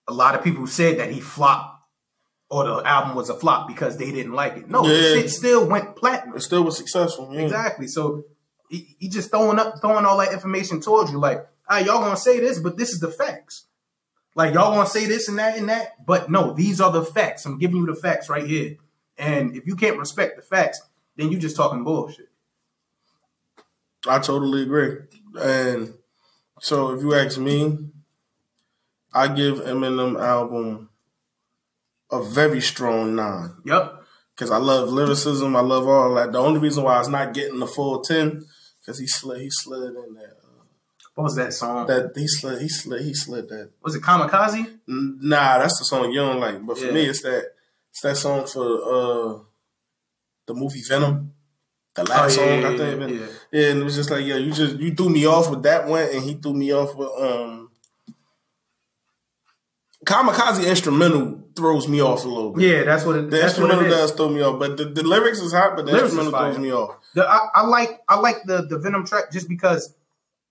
a 0.08 0.12
lot 0.12 0.34
of 0.34 0.42
people 0.42 0.66
said 0.66 0.98
that 0.98 1.12
he 1.12 1.20
flopped 1.20 1.80
or 2.50 2.64
the 2.64 2.82
album 2.84 3.14
was 3.14 3.28
a 3.28 3.34
flop 3.38 3.68
because 3.68 3.96
they 3.96 4.10
didn't 4.10 4.32
like 4.32 4.56
it. 4.56 4.68
No, 4.68 4.82
the 4.82 4.92
Yeah. 4.92 5.20
shit 5.20 5.30
still 5.30 5.68
went 5.68 5.94
platinum. 5.94 6.34
It 6.36 6.40
still 6.40 6.64
was 6.64 6.76
successful. 6.76 7.30
Yeah. 7.32 7.42
Exactly. 7.42 7.86
So 7.86 8.24
he, 8.68 8.96
he 8.98 9.08
just 9.08 9.30
throwing 9.30 9.58
up, 9.58 9.80
throwing 9.80 10.04
all 10.04 10.18
that 10.18 10.32
information 10.32 10.80
towards 10.80 11.10
you. 11.10 11.18
Like, 11.18 11.46
ah, 11.68 11.78
y'all 11.78 12.00
gonna 12.00 12.16
say 12.16 12.40
this, 12.40 12.58
but 12.58 12.76
this 12.76 12.90
is 12.90 13.00
the 13.00 13.10
facts. 13.10 13.64
Like, 14.34 14.54
y'all 14.54 14.74
gonna 14.74 14.88
say 14.88 15.06
this 15.06 15.28
and 15.28 15.38
that 15.38 15.56
and 15.56 15.68
that, 15.68 16.04
but 16.04 16.30
no, 16.30 16.52
these 16.52 16.80
are 16.80 16.92
the 16.92 17.04
facts. 17.04 17.44
I'm 17.46 17.58
giving 17.58 17.78
you 17.78 17.86
the 17.86 17.94
facts 17.94 18.28
right 18.28 18.46
here. 18.46 18.76
And 19.16 19.56
if 19.56 19.66
you 19.66 19.74
can't 19.74 19.98
respect 19.98 20.36
the 20.36 20.42
facts, 20.42 20.80
then 21.16 21.32
you 21.32 21.38
just 21.38 21.56
talking 21.56 21.82
bullshit. 21.82 22.28
I 24.06 24.20
totally 24.20 24.62
agree. 24.62 24.98
And 25.40 25.94
so, 26.60 26.92
if 26.92 27.02
you 27.02 27.14
ask 27.14 27.38
me, 27.38 27.78
I 29.12 29.28
give 29.28 29.58
Eminem 29.58 30.20
album 30.20 30.90
a 32.10 32.22
very 32.22 32.60
strong 32.60 33.16
nine. 33.16 33.54
Yep. 33.64 33.94
Because 34.34 34.50
I 34.50 34.58
love 34.58 34.90
lyricism. 34.90 35.56
I 35.56 35.60
love 35.60 35.88
all 35.88 36.14
that. 36.14 36.32
The 36.32 36.38
only 36.38 36.60
reason 36.60 36.84
why 36.84 36.98
it's 37.00 37.08
not 37.08 37.34
getting 37.34 37.58
the 37.58 37.66
full 37.66 38.00
10 38.00 38.44
Cause 38.88 39.00
he 39.00 39.06
slid, 39.06 39.42
he 39.42 39.50
slid 39.50 39.94
in 39.96 40.14
that. 40.14 40.38
Uh, 40.42 40.64
what 41.14 41.24
was 41.24 41.36
that 41.36 41.52
song? 41.52 41.86
That 41.88 42.12
he 42.16 42.26
slid, 42.26 42.62
he 42.62 42.70
slid, 42.70 43.02
he 43.02 43.12
slid 43.12 43.46
that. 43.50 43.72
Was 43.82 43.94
it 43.94 44.02
Kamikaze? 44.02 44.78
Nah, 44.86 45.58
that's 45.58 45.78
the 45.78 45.84
song 45.84 46.10
you 46.10 46.20
don't 46.20 46.40
like. 46.40 46.64
But 46.64 46.78
for 46.78 46.86
yeah. 46.86 46.92
me, 46.92 47.02
it's 47.02 47.20
that, 47.20 47.52
it's 47.90 48.00
that 48.00 48.16
song 48.16 48.46
for 48.46 48.64
uh, 48.64 49.38
the 50.46 50.54
movie 50.54 50.80
Venom. 50.88 51.34
The 51.94 52.04
last 52.04 52.38
oh, 52.38 52.44
yeah, 52.44 52.62
song, 52.62 52.62
yeah, 52.62 52.68
I 52.68 52.76
think. 52.78 53.10
Yeah, 53.10 53.26
yeah. 53.52 53.70
and 53.72 53.80
it 53.80 53.84
was 53.84 53.96
just 53.96 54.10
like, 54.10 54.24
yeah, 54.24 54.36
you 54.36 54.52
just 54.52 54.76
you 54.76 54.94
threw 54.94 55.10
me 55.10 55.26
off 55.26 55.50
with 55.50 55.62
that 55.64 55.86
one, 55.86 56.08
and 56.10 56.22
he 56.22 56.32
threw 56.36 56.54
me 56.54 56.72
off 56.72 56.96
with 56.96 57.10
um 57.20 57.67
Kamikaze 60.08 60.66
instrumental 60.66 61.38
throws 61.54 61.86
me 61.86 62.00
off 62.00 62.24
a 62.24 62.28
little 62.28 62.52
bit. 62.52 62.64
Yeah, 62.66 62.84
that's 62.84 63.04
what 63.04 63.16
it. 63.16 63.30
The 63.30 63.36
that's 63.36 63.58
what 63.58 63.70
it 63.70 63.74
instrumental 63.74 63.90
does 63.90 64.12
throw 64.12 64.30
me 64.30 64.40
off, 64.40 64.58
but 64.58 64.78
the, 64.78 64.86
the 64.86 65.02
lyrics 65.02 65.38
is 65.38 65.52
hot, 65.52 65.76
but 65.76 65.84
the 65.84 65.92
Lyrics 65.92 66.14
instrumental 66.14 66.40
throws 66.40 66.58
me 66.58 66.72
off. 66.72 66.96
The, 67.14 67.28
I, 67.28 67.48
I 67.54 67.66
like 67.66 68.00
I 68.08 68.18
like 68.18 68.36
the 68.46 68.62
the 68.62 68.78
Venom 68.78 69.04
track 69.04 69.30
just 69.30 69.50
because 69.50 69.94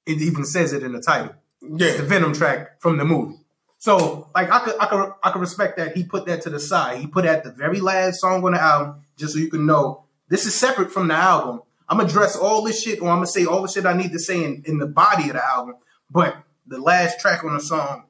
it 0.06 0.22
even 0.22 0.46
says 0.46 0.74
it 0.74 0.84
in 0.84 0.92
the 0.92 1.02
title. 1.02 1.34
It's 1.64 1.98
the 1.98 2.04
Venom 2.04 2.34
track 2.34 2.80
from 2.80 2.98
the 2.98 3.06
movie. 3.06 3.40
So 3.80 4.30
like 4.36 4.52
I 4.52 4.60
could 4.60 4.76
I 4.80 4.86
could 4.86 5.14
I 5.24 5.32
could 5.32 5.42
respect 5.42 5.78
that 5.78 5.98
he 5.98 6.04
put 6.04 6.28
that 6.28 6.44
to 6.44 6.52
the 6.52 6.60
side. 6.60 7.00
He 7.00 7.08
put 7.08 7.26
at 7.26 7.44
the 7.44 7.52
very 7.52 7.80
last 7.80 8.22
song 8.22 8.46
on 8.46 8.52
the 8.52 8.62
album 8.62 9.02
just 9.18 9.34
so 9.34 9.40
you 9.40 9.50
can 9.50 9.66
know 9.66 10.04
this 10.30 10.46
is 10.46 10.54
separate 10.54 10.92
from 10.92 11.08
the 11.08 11.16
album. 11.16 11.64
I'm 11.90 11.98
gonna 11.98 12.10
address 12.10 12.36
all 12.36 12.62
this 12.62 12.84
shit 12.84 13.02
or 13.02 13.10
I'm 13.10 13.18
gonna 13.18 13.26
say 13.26 13.46
all 13.46 13.64
the 13.64 13.68
shit 13.68 13.88
I 13.88 13.94
need 13.94 14.12
to 14.12 14.20
say 14.20 14.44
in, 14.44 14.62
in 14.68 14.78
the 14.78 14.86
body 14.86 15.30
of 15.30 15.34
the 15.34 15.44
album, 15.44 15.78
but 16.12 16.44
the 16.68 16.80
last 16.80 17.20
track 17.20 17.44
on 17.44 17.56
the 17.56 17.60
song 17.60 18.04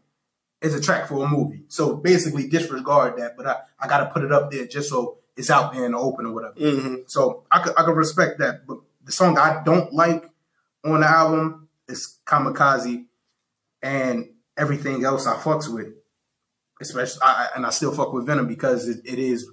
is 0.61 0.73
a 0.73 0.81
track 0.81 1.07
for 1.07 1.23
a 1.23 1.27
movie. 1.27 1.63
So 1.67 1.95
basically 1.95 2.47
disregard 2.47 3.17
that, 3.17 3.37
but 3.37 3.47
I, 3.47 3.57
I 3.79 3.87
gotta 3.87 4.07
put 4.07 4.23
it 4.23 4.31
up 4.31 4.51
there 4.51 4.65
just 4.65 4.89
so 4.89 5.17
it's 5.35 5.49
out 5.51 5.73
there 5.73 5.85
in 5.85 5.91
the 5.91 5.97
open 5.99 6.25
or 6.25 6.33
whatever. 6.33 6.55
hmm 6.57 6.95
So 7.07 7.43
I 7.51 7.59
could 7.61 7.73
I 7.77 7.83
could 7.83 7.95
respect 7.95 8.39
that. 8.39 8.65
But 8.65 8.79
the 9.05 9.11
song 9.11 9.37
I 9.37 9.61
don't 9.63 9.93
like 9.93 10.29
on 10.83 11.01
the 11.01 11.07
album 11.07 11.67
is 11.87 12.17
Kamikaze 12.25 13.05
and 13.81 14.29
everything 14.57 15.03
else 15.05 15.27
I 15.27 15.35
fucks 15.35 15.71
with. 15.73 15.93
Especially 16.81 17.19
I, 17.23 17.49
and 17.55 17.65
I 17.65 17.69
still 17.71 17.91
fuck 17.91 18.13
with 18.13 18.25
Venom 18.25 18.47
because 18.47 18.87
it, 18.87 19.01
it 19.05 19.19
is 19.19 19.49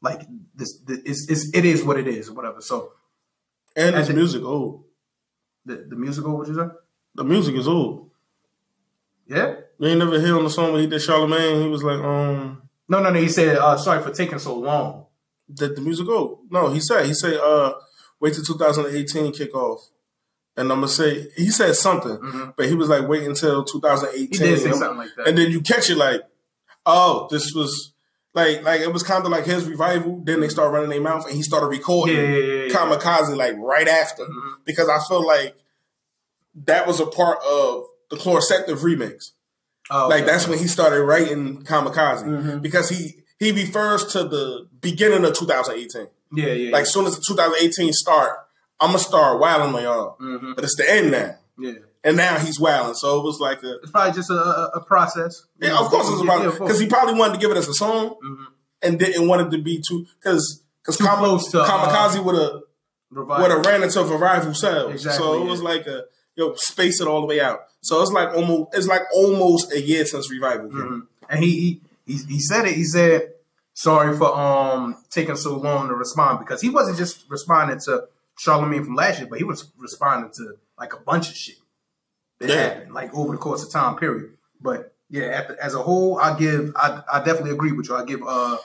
like 0.00 0.22
this 0.54 0.80
it's, 0.88 1.28
it's 1.28 1.50
it 1.54 1.64
is 1.64 1.84
what 1.84 1.98
it 1.98 2.06
is 2.08 2.28
or 2.28 2.34
whatever. 2.34 2.60
So 2.60 2.92
and 3.76 3.94
his 3.96 4.10
music 4.10 4.42
old. 4.42 4.84
the, 5.64 5.86
the 5.88 5.96
music 5.96 6.24
old? 6.24 6.38
what 6.38 6.48
you 6.48 6.54
say? 6.54 6.68
The 7.14 7.24
music 7.24 7.54
is 7.54 7.68
old. 7.68 8.10
Yeah? 9.26 9.56
You 9.78 9.88
ain't 9.88 9.98
never 9.98 10.20
hear 10.20 10.36
on 10.36 10.44
the 10.44 10.50
song 10.50 10.72
when 10.72 10.80
he 10.82 10.86
did 10.88 11.00
Charlemagne. 11.00 11.62
He 11.62 11.68
was 11.68 11.82
like, 11.84 11.98
um, 12.00 12.62
No, 12.88 13.00
no, 13.00 13.10
no. 13.10 13.20
He 13.20 13.28
said, 13.28 13.56
uh, 13.56 13.76
sorry 13.76 14.02
for 14.02 14.10
taking 14.10 14.38
so 14.38 14.56
long. 14.58 15.06
did 15.52 15.76
the 15.76 15.80
music 15.82 16.06
go? 16.06 16.40
No, 16.50 16.68
he 16.70 16.80
said, 16.80 17.06
he 17.06 17.14
said, 17.14 17.34
uh, 17.38 17.74
wait 18.20 18.34
till 18.34 18.44
2018 18.44 19.32
kickoff. 19.32 19.78
And 20.56 20.72
I'm 20.72 20.78
gonna 20.78 20.88
say 20.88 21.28
he 21.36 21.50
said 21.50 21.76
something, 21.76 22.52
but 22.56 22.66
he 22.66 22.74
was 22.74 22.88
like, 22.88 23.06
wait 23.06 23.22
until 23.22 23.62
2018. 23.64 24.26
Mm-hmm. 24.26 24.32
He 24.44 24.50
did 24.50 24.58
say 24.60 24.72
something 24.72 24.96
like 24.98 25.10
that. 25.16 25.28
And 25.28 25.38
then 25.38 25.52
you 25.52 25.60
catch 25.60 25.88
it 25.88 25.96
like, 25.96 26.22
oh, 26.84 27.28
this 27.30 27.52
was 27.54 27.92
like 28.34 28.62
like 28.64 28.80
it 28.80 28.92
was 28.92 29.04
kind 29.04 29.24
of 29.24 29.30
like 29.30 29.44
his 29.46 29.66
revival. 29.66 30.20
Then 30.24 30.40
they 30.40 30.48
start 30.48 30.72
running 30.72 30.90
their 30.90 31.00
mouth, 31.00 31.24
and 31.26 31.36
he 31.36 31.42
started 31.42 31.68
recording 31.68 32.16
Yeah, 32.16 32.22
yeah, 32.36 32.62
yeah. 32.64 32.74
Kamikaze 32.74 33.36
like 33.36 33.54
right 33.56 33.86
after 33.86 34.24
Mhm. 34.24 34.54
because 34.64 34.88
I 34.88 34.98
feel 35.08 35.24
like 35.24 35.54
that 36.64 36.88
was 36.88 36.98
a 36.98 37.06
part 37.06 37.38
of 37.48 37.84
the 38.10 38.16
Chloraseptic 38.16 38.78
remix. 38.78 39.30
Oh, 39.90 40.08
Like 40.08 40.22
okay. 40.22 40.30
that's 40.32 40.46
when 40.48 40.58
he 40.58 40.66
started 40.66 41.02
writing 41.02 41.62
Kamikaze 41.64 42.24
Mhm. 42.24 42.62
because 42.62 42.88
he 42.90 43.16
he 43.38 43.52
refers 43.52 44.04
to 44.12 44.24
the 44.24 44.66
beginning 44.80 45.24
of 45.24 45.32
2018. 45.32 46.08
Yeah, 46.34 46.46
yeah. 46.52 46.72
Like 46.72 46.86
soon 46.86 47.06
as 47.06 47.14
the 47.16 47.22
2018 47.26 47.92
start, 47.92 48.36
I'm 48.80 48.88
gonna 48.88 48.98
start 48.98 49.38
wilding 49.40 49.74
on 49.74 49.82
y'all. 49.82 50.16
Mhm. 50.20 50.54
But 50.56 50.64
it's 50.64 50.76
the 50.76 50.90
end 50.90 51.10
now, 51.12 51.36
yeah. 51.58 51.72
and 52.04 52.16
now 52.16 52.38
he's 52.38 52.58
wilding. 52.60 52.94
So 52.94 53.18
it 53.18 53.22
was 53.24 53.38
like 53.40 53.62
a 53.62 53.74
It's 53.82 53.90
probably 53.92 54.12
just 54.12 54.30
a, 54.30 54.34
a, 54.34 54.64
a 54.74 54.80
process. 54.84 55.44
yeah, 55.60 55.78
of 55.78 55.86
course 55.88 56.08
it's 56.10 56.22
Yeah, 56.22 56.36
about 56.36 56.58
because 56.58 56.80
he 56.80 56.86
probably 56.86 57.14
wanted 57.14 57.34
to 57.34 57.40
give 57.40 57.50
it 57.50 57.56
as 57.56 57.68
a 57.68 57.74
song 57.74 58.16
Mhm. 58.22 58.46
and 58.82 58.98
didn't 58.98 59.26
want 59.28 59.42
it 59.42 59.50
to 59.56 59.62
be 59.62 59.80
too 59.88 60.04
because 60.20 60.62
because 60.84 60.96
to, 60.98 61.04
uh, 61.62 61.66
Kamikaze 61.68 62.22
would 62.24 62.34
have 62.34 62.60
would 63.10 63.50
have 63.50 63.64
ran 63.66 63.82
into 63.82 64.02
revival 64.04 64.52
sales. 64.54 64.92
Exactly, 64.94 65.18
so 65.24 65.34
it 65.40 65.44
yeah. 65.44 65.50
was 65.50 65.62
like 65.62 65.86
a 65.86 66.04
yo 66.38 66.54
space 66.56 67.00
it 67.02 67.08
all 67.08 67.20
the 67.20 67.26
way 67.26 67.40
out. 67.40 67.60
So 67.82 68.00
it's 68.00 68.12
like 68.12 68.30
almost 68.34 68.74
it's 68.76 68.86
like 68.86 69.02
almost 69.14 69.72
a 69.72 69.80
year 69.80 70.06
since 70.06 70.30
revival. 70.30 70.70
Mhm. 70.70 71.06
And 71.28 71.44
he, 71.44 71.50
he 71.60 71.80
he 72.06 72.18
he 72.34 72.40
said 72.40 72.64
it. 72.64 72.74
He 72.74 72.84
said 72.84 73.32
sorry 73.74 74.16
for 74.16 74.34
um 74.34 74.96
taking 75.10 75.36
so 75.36 75.56
long 75.58 75.88
to 75.88 75.94
respond 75.94 76.38
because 76.38 76.60
he 76.62 76.70
wasn't 76.70 76.96
just 76.96 77.24
responding 77.28 77.78
to 77.80 78.04
Charlemagne 78.38 78.84
from 78.84 78.94
last 78.94 79.18
year, 79.18 79.28
but 79.28 79.38
he 79.38 79.44
was 79.44 79.70
responding 79.76 80.30
to 80.36 80.56
like 80.78 80.94
a 80.94 81.00
bunch 81.00 81.28
of 81.28 81.34
shit 81.36 81.56
that 82.38 82.48
Yeah. 82.48 82.62
happened 82.62 82.94
like 82.94 83.12
over 83.14 83.32
the 83.32 83.38
course 83.38 83.64
of 83.64 83.72
time 83.72 83.96
period. 83.96 84.30
But 84.60 84.94
yeah, 85.10 85.24
at 85.38 85.48
the, 85.48 85.64
as 85.64 85.74
a 85.74 85.82
whole, 85.82 86.18
I 86.20 86.38
give 86.38 86.72
I 86.76 87.02
I 87.12 87.18
definitely 87.24 87.50
agree 87.52 87.72
with 87.72 87.88
you. 87.88 87.96
I 87.96 88.04
give 88.04 88.22
uh 88.26 88.58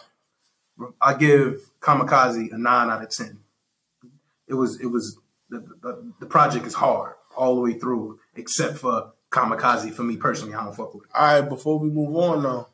I 1.01 1.13
give 1.15 1.71
Kamikaze 1.81 2.51
a 2.51 2.57
nine 2.57 2.89
out 2.89 3.01
of 3.03 3.09
ten. 3.09 3.39
It 4.47 4.55
was 4.55 4.79
it 4.79 4.87
was 4.87 5.17
the, 5.49 5.59
the, 5.81 6.13
the 6.19 6.25
project 6.25 6.65
is 6.65 6.73
hard 6.75 7.13
all 7.35 7.55
the 7.55 7.61
way 7.61 7.73
through, 7.79 8.19
except 8.35 8.77
for 8.77 9.13
Kamikaze. 9.31 9.91
For 9.93 10.03
me 10.03 10.17
personally, 10.17 10.53
I 10.55 10.63
don't 10.63 10.75
fuck 10.75 10.93
with 10.93 11.03
it. 11.05 11.09
All 11.15 11.25
right, 11.41 11.47
before 11.49 11.79
we 11.79 11.89
move 11.89 12.15
on 12.15 12.43
though, 12.43 12.67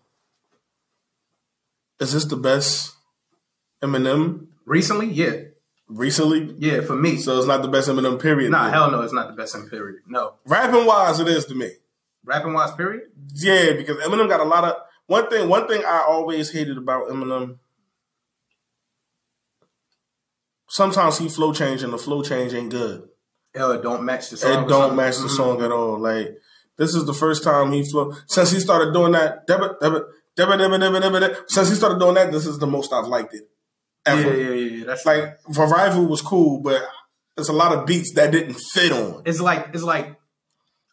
is 1.99 2.13
this 2.13 2.25
the 2.25 2.35
best 2.37 2.93
Eminem 3.81 4.47
Recently, 4.65 5.07
yeah, 5.07 5.33
recently? 5.87 6.53
yeah, 6.59 6.81
for 6.81 6.95
me. 6.95 7.17
So 7.17 7.37
it's 7.37 7.47
not 7.47 7.61
the 7.63 7.67
best 7.67 7.89
Eminem 7.89 8.21
period. 8.21 8.51
Nah, 8.51 8.69
hell 8.69 8.91
no, 8.91 9.01
it's 9.01 9.13
not 9.13 9.27
the 9.27 9.33
best 9.33 9.55
in 9.55 9.67
period. 9.69 10.01
No, 10.07 10.33
Rapping 10.45 10.85
wise, 10.85 11.19
it 11.19 11.27
is 11.27 11.45
to 11.45 11.55
me. 11.55 11.71
rapping 12.23 12.53
wise, 12.53 12.71
period. 12.75 13.03
Yeah, 13.33 13.73
because 13.73 13.97
Eminem 13.97 14.29
got 14.29 14.39
a 14.41 14.43
lot 14.45 14.63
of 14.65 14.75
one 15.07 15.27
thing. 15.29 15.49
One 15.49 15.67
thing 15.67 15.83
I 15.85 16.03
always 16.07 16.51
hated 16.51 16.77
about 16.77 17.07
Eminem. 17.09 17.57
Sometimes 20.67 21.17
he 21.17 21.27
flow 21.27 21.51
change 21.51 21.81
and 21.81 21.91
the 21.91 21.97
flow 21.97 22.21
change 22.21 22.53
ain't 22.53 22.69
good. 22.69 23.08
It 23.53 23.81
don't 23.81 24.03
match 24.03 24.29
the 24.29 24.37
song. 24.37 24.63
It 24.63 24.67
don't 24.69 24.95
match 24.95 25.17
the 25.17 25.23
Mhm. 25.27 25.35
song 25.37 25.61
at 25.63 25.71
all. 25.71 25.99
Like 25.99 26.37
this 26.77 26.93
is 26.95 27.05
the 27.05 27.13
first 27.13 27.43
time 27.43 27.71
he 27.71 27.83
flow 27.89 28.13
since 28.27 28.51
he 28.51 28.59
started 28.59 28.93
doing 28.93 29.11
that. 29.13 29.47
Debit, 29.47 29.79
debit, 29.81 30.03
debit, 30.35 30.59
debit, 30.59 30.79
debit, 30.81 31.01
debit, 31.01 31.21
debit. 31.21 31.51
Since 31.51 31.69
he 31.69 31.75
started 31.75 31.99
doing 31.99 32.15
that, 32.15 32.31
this 32.31 32.45
is 32.45 32.59
the 32.59 32.67
most 32.67 32.93
I've 32.93 33.07
liked 33.07 33.33
it 33.33 33.49
Yeah, 34.07 34.13
ever. 34.13 34.37
yeah, 34.37 34.49
yeah, 34.49 34.77
yeah. 34.77 34.85
That's 34.85 35.05
Like 35.05 35.37
Revival 35.47 36.05
was 36.05 36.21
cool, 36.21 36.61
but 36.61 36.87
there's 37.35 37.49
a 37.49 37.53
lot 37.53 37.73
of 37.75 37.85
beats 37.85 38.13
that 38.15 38.31
didn't 38.31 38.55
fit 38.73 38.91
on. 38.91 39.23
it's 39.25 39.41
like 39.41 39.69
it's 39.73 39.83
like 39.83 40.15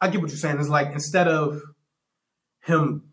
I 0.00 0.08
get 0.08 0.20
what 0.20 0.30
you're 0.30 0.38
saying. 0.38 0.58
It's 0.58 0.68
like 0.68 0.92
instead 0.92 1.28
of 1.28 1.60
him 2.60 3.12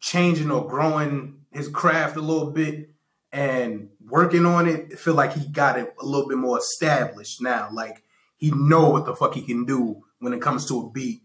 changing 0.00 0.50
or 0.50 0.66
growing 0.68 1.40
his 1.52 1.68
craft 1.68 2.16
a 2.16 2.20
little 2.20 2.50
bit 2.50 2.90
and 3.32 3.88
working 4.08 4.46
on 4.46 4.68
it, 4.68 4.88
I 4.92 4.96
feel 4.96 5.14
like 5.14 5.32
he 5.32 5.48
got 5.48 5.78
it 5.78 5.92
a 6.00 6.04
little 6.06 6.28
bit 6.28 6.38
more 6.38 6.58
established 6.58 7.40
now. 7.42 7.68
Like 7.72 8.03
he 8.44 8.50
know 8.50 8.90
what 8.90 9.06
the 9.06 9.14
fuck 9.16 9.34
he 9.34 9.42
can 9.42 9.64
do 9.64 10.02
when 10.18 10.32
it 10.32 10.42
comes 10.42 10.66
to 10.68 10.80
a 10.80 10.90
beat. 10.90 11.22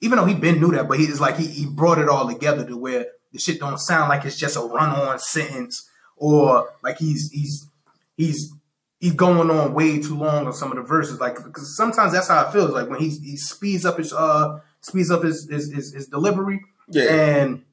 Even 0.00 0.18
though 0.18 0.24
he 0.26 0.34
been 0.34 0.60
knew 0.60 0.70
that, 0.72 0.88
but 0.88 0.98
he's 0.98 1.20
like 1.20 1.36
he, 1.36 1.46
he 1.46 1.66
brought 1.66 1.98
it 1.98 2.08
all 2.08 2.28
together 2.28 2.64
to 2.66 2.76
where 2.76 3.06
the 3.32 3.38
shit 3.38 3.58
don't 3.60 3.78
sound 3.78 4.08
like 4.08 4.24
it's 4.24 4.36
just 4.36 4.56
a 4.56 4.60
run 4.60 4.90
on 4.90 5.18
sentence 5.18 5.88
or 6.16 6.68
like 6.82 6.98
he's 6.98 7.30
he's 7.32 7.68
he's 8.16 8.52
he's 9.00 9.12
going 9.14 9.50
on 9.50 9.74
way 9.74 9.98
too 10.00 10.16
long 10.16 10.46
on 10.46 10.52
some 10.52 10.70
of 10.70 10.76
the 10.76 10.82
verses. 10.82 11.18
Like 11.20 11.36
because 11.42 11.76
sometimes 11.76 12.12
that's 12.12 12.28
how 12.28 12.46
it 12.46 12.52
feels. 12.52 12.70
Like 12.70 12.88
when 12.88 13.00
he 13.00 13.08
he 13.10 13.36
speeds 13.36 13.84
up 13.84 13.98
his 13.98 14.12
uh 14.12 14.60
speeds 14.80 15.10
up 15.10 15.24
his 15.24 15.48
his, 15.50 15.72
his, 15.72 15.92
his 15.92 16.06
delivery 16.06 16.60
Yeah. 16.88 17.04
and 17.10 17.64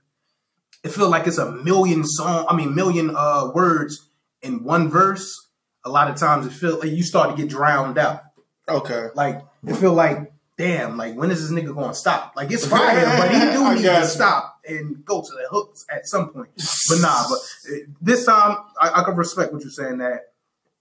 it 0.84 0.90
feels 0.90 1.10
like 1.10 1.28
it's 1.28 1.38
a 1.38 1.52
million 1.52 2.04
song. 2.06 2.46
I 2.50 2.56
mean 2.56 2.74
million 2.76 3.14
uh 3.16 3.52
words 3.54 4.10
in 4.42 4.64
one 4.64 4.90
verse. 4.90 5.48
A 5.84 5.90
lot 5.90 6.10
of 6.10 6.16
times 6.16 6.48
it 6.48 6.54
feel 6.54 6.80
like 6.80 6.90
you 6.90 7.04
start 7.04 7.30
to 7.30 7.42
get 7.42 7.50
drowned 7.50 8.00
out. 8.00 8.22
Okay. 8.68 9.08
Like 9.16 9.44
it 9.66 9.76
feel 9.76 9.94
like 9.94 10.34
damn. 10.58 10.98
Like 10.98 11.16
when 11.16 11.32
is 11.32 11.48
this 11.48 11.58
nigga 11.58 11.74
going 11.74 11.90
to 11.90 11.96
stop? 11.96 12.34
Like 12.36 12.52
it's 12.52 12.66
fire, 12.66 13.06
but 13.18 13.32
he 13.32 13.40
do 13.52 13.76
need 13.76 13.84
to 13.84 14.06
stop 14.06 14.60
and 14.68 15.04
go 15.06 15.22
to 15.22 15.32
the 15.32 15.48
hooks 15.50 15.86
at 15.90 16.08
some 16.08 16.30
point. 16.30 16.50
But 16.90 17.00
nah, 17.02 17.24
but 17.30 17.40
uh, 17.72 17.78
this 18.02 18.26
time 18.26 18.58
I, 18.80 19.02
I 19.02 19.04
can 19.04 19.16
respect 19.16 19.54
what 19.54 19.62
you're 19.62 19.72
saying 19.72 20.00
that 20.00 20.34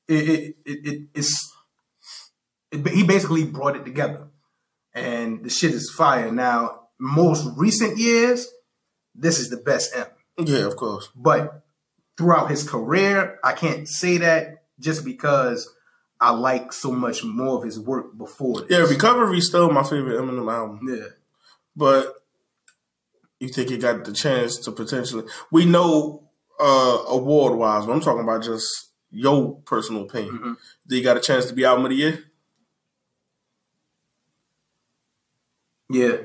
it 0.08 0.28
it, 0.28 0.56
it, 0.64 0.86
it 0.86 1.02
it's 1.14 1.52
it, 2.70 2.86
he 2.88 3.04
basically 3.04 3.44
brought 3.44 3.76
it 3.76 3.84
together, 3.84 4.28
and 4.92 5.44
the 5.44 5.50
shit 5.50 5.72
is 5.72 5.90
fire. 5.90 6.30
Now, 6.30 6.88
most 6.98 7.46
recent 7.56 7.98
years, 7.98 8.48
this 9.14 9.38
is 9.38 9.50
the 9.50 9.56
best 9.56 9.94
M. 9.94 10.06
Yeah, 10.38 10.66
of 10.66 10.76
course. 10.76 11.08
But 11.14 11.62
throughout 12.16 12.50
his 12.50 12.68
career, 12.68 13.38
I 13.44 13.52
can't 13.52 13.88
say 13.88 14.18
that 14.18 14.64
just 14.80 15.04
because 15.04 15.72
I 16.20 16.30
like 16.30 16.72
so 16.72 16.90
much 16.92 17.22
more 17.24 17.58
of 17.58 17.64
his 17.64 17.78
work 17.78 18.16
before. 18.16 18.60
This. 18.62 18.70
Yeah, 18.70 18.84
Recovery's 18.86 19.46
still 19.48 19.70
my 19.70 19.82
favorite 19.82 20.18
Eminem 20.20 20.50
album. 20.52 20.80
yeah. 20.88 21.06
but 21.76 22.14
you 23.40 23.48
think 23.48 23.68
he 23.68 23.76
got 23.78 24.04
the 24.04 24.12
chance 24.12 24.58
to 24.58 24.72
potentially 24.72 25.24
we 25.50 25.66
know 25.66 26.22
uh 26.60 26.98
award 27.08 27.58
wise 27.58 27.84
but 27.84 27.92
i'm 27.92 28.00
talking 28.00 28.22
about 28.22 28.42
just 28.42 28.64
your 29.10 29.56
personal 29.66 30.02
opinion 30.04 30.38
Mhm. 30.38 30.56
do 30.86 30.96
you 30.96 31.02
got 31.02 31.16
a 31.16 31.20
chance 31.20 31.44
to 31.46 31.52
be 31.54 31.64
album 31.64 31.84
of 31.84 31.90
the 31.90 31.96
year 31.96 32.24
Yeah, 35.90 36.16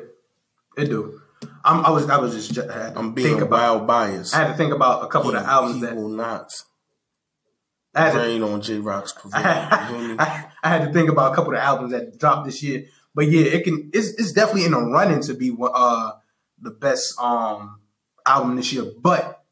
it 0.78 0.86
do. 0.86 1.22
I'm, 1.64 1.86
I 1.86 1.90
was 1.90 2.10
I 2.10 2.18
was 2.18 2.48
just 2.48 2.70
I 2.70 2.84
had 2.86 2.94
to 2.94 3.00
I'm 3.00 3.14
being 3.14 3.28
think 3.28 3.42
about 3.42 3.76
wild 3.80 3.88
biased. 3.88 4.34
I 4.36 4.40
had 4.40 4.48
to 4.50 4.54
think 4.54 4.74
about 4.74 5.04
a 5.04 5.08
couple 5.08 5.36
of 5.36 5.42
the 5.44 5.50
albums 5.50 5.76
he 5.76 5.82
that 5.82 5.96
will 5.96 6.10
not 6.10 6.52
I 7.96 8.02
had 8.06 8.12
to, 8.14 8.20
rain 8.20 8.44
on 8.44 8.62
Jay 8.62 8.78
Rock's 8.78 9.14
I, 9.34 9.42
pavilion. 9.42 10.02
You 10.02 10.08
feel 10.08 10.08
me? 10.10 10.16
I 10.64 10.70
had 10.70 10.86
to 10.88 10.94
think 10.94 11.10
about 11.10 11.32
a 11.34 11.36
couple 11.36 11.54
of 11.54 11.60
albums 11.60 11.92
that 11.92 12.20
dropped 12.20 12.46
this 12.46 12.62
year. 12.62 12.86
But 13.16 13.30
yeah, 13.30 13.46
it 13.46 13.64
can. 13.64 13.90
It's, 13.94 14.10
it's 14.10 14.32
definitely 14.32 14.66
in 14.66 14.74
a 14.74 14.82
running 14.82 15.22
to 15.24 15.34
be 15.34 15.56
uh 15.60 16.12
the 16.62 16.72
best 16.72 17.20
um 17.20 17.80
album 18.26 18.56
this 18.56 18.72
year. 18.72 18.86
But 19.02 19.44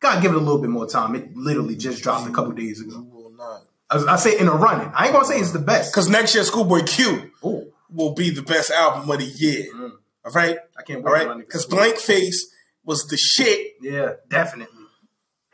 gotta 0.00 0.20
give 0.20 0.32
it 0.32 0.36
a 0.36 0.40
little 0.40 0.60
bit 0.60 0.70
more 0.70 0.86
time. 0.86 1.14
It 1.14 1.34
literally 1.34 1.76
just 1.76 2.02
dropped 2.02 2.28
a 2.28 2.32
couple 2.32 2.52
days 2.52 2.80
You 2.80 2.88
ago. 2.88 3.06
will 3.10 3.30
not. 3.30 3.62
I, 3.88 4.12
I 4.12 4.16
say 4.16 4.38
in 4.38 4.48
a 4.48 4.52
running. 4.52 4.90
I 4.94 5.04
ain't 5.06 5.12
gonna 5.14 5.24
say 5.24 5.38
it's 5.38 5.52
the 5.52 5.58
best. 5.58 5.92
Because 5.92 6.08
next 6.08 6.34
year, 6.34 6.44
Schoolboy 6.44 6.82
Q 6.82 7.30
Ooh, 7.44 7.72
will 7.90 8.14
be 8.14 8.30
the 8.30 8.42
best 8.42 8.70
album 8.70 9.08
of 9.08 9.18
the 9.18 9.24
year. 9.24 9.66
Mm. 9.74 9.92
All 10.24 10.32
right? 10.32 10.58
I 10.78 10.82
can't 10.82 11.02
wait. 11.02 11.22
All 11.22 11.28
right? 11.28 11.38
Because 11.38 11.66
Blank 11.66 11.96
Face 11.96 12.52
was 12.84 13.06
the 13.06 13.16
shit. 13.16 13.74
Yeah, 13.80 14.14
definitely. 14.28 14.75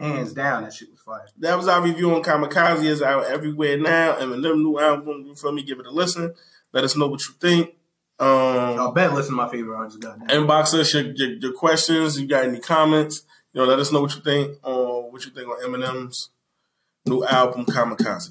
Hands 0.02 0.32
down, 0.32 0.64
that 0.64 0.74
shit 0.74 0.90
was 0.90 1.00
fire. 1.00 1.26
That 1.38 1.56
was 1.56 1.68
our 1.68 1.80
review 1.80 2.12
on 2.12 2.22
Kamikaze. 2.24 2.84
It's 2.84 3.02
out 3.02 3.26
everywhere 3.26 3.78
now. 3.78 4.16
And 4.16 4.32
Eminem 4.32 4.56
new 4.56 4.78
album. 4.78 5.24
You 5.26 5.36
feel 5.36 5.52
me? 5.52 5.62
Give 5.62 5.78
it 5.78 5.86
a 5.86 5.90
listen. 5.90 6.34
Let 6.72 6.82
us 6.82 6.96
know 6.96 7.06
what 7.06 7.20
you 7.20 7.34
think. 7.40 7.70
Um, 8.18 8.80
I 8.80 8.90
bet 8.92 9.12
listen 9.12 9.32
to 9.32 9.36
my 9.36 9.48
favorite 9.48 9.76
artist. 9.76 10.00
Goddamn. 10.00 10.28
inbox 10.28 10.74
us 10.74 10.92
your, 10.92 11.04
your, 11.14 11.30
your 11.34 11.52
questions. 11.52 12.20
You 12.20 12.26
got 12.26 12.44
any 12.44 12.58
comments? 12.58 13.22
You 13.52 13.60
know, 13.60 13.68
let 13.68 13.78
us 13.78 13.92
know 13.92 14.00
what 14.00 14.14
you 14.14 14.22
think 14.22 14.58
on 14.64 15.12
what 15.12 15.24
you 15.24 15.30
think 15.30 15.48
on 15.48 15.62
Eminem's 15.62 16.30
new 17.06 17.24
album 17.24 17.64
Kamikaze. 17.64 18.30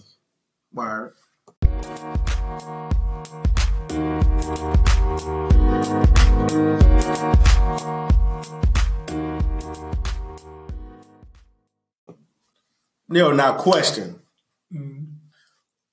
Word. 0.73 1.13
Yo, 13.11 13.31
now 13.31 13.57
question. 13.57 14.19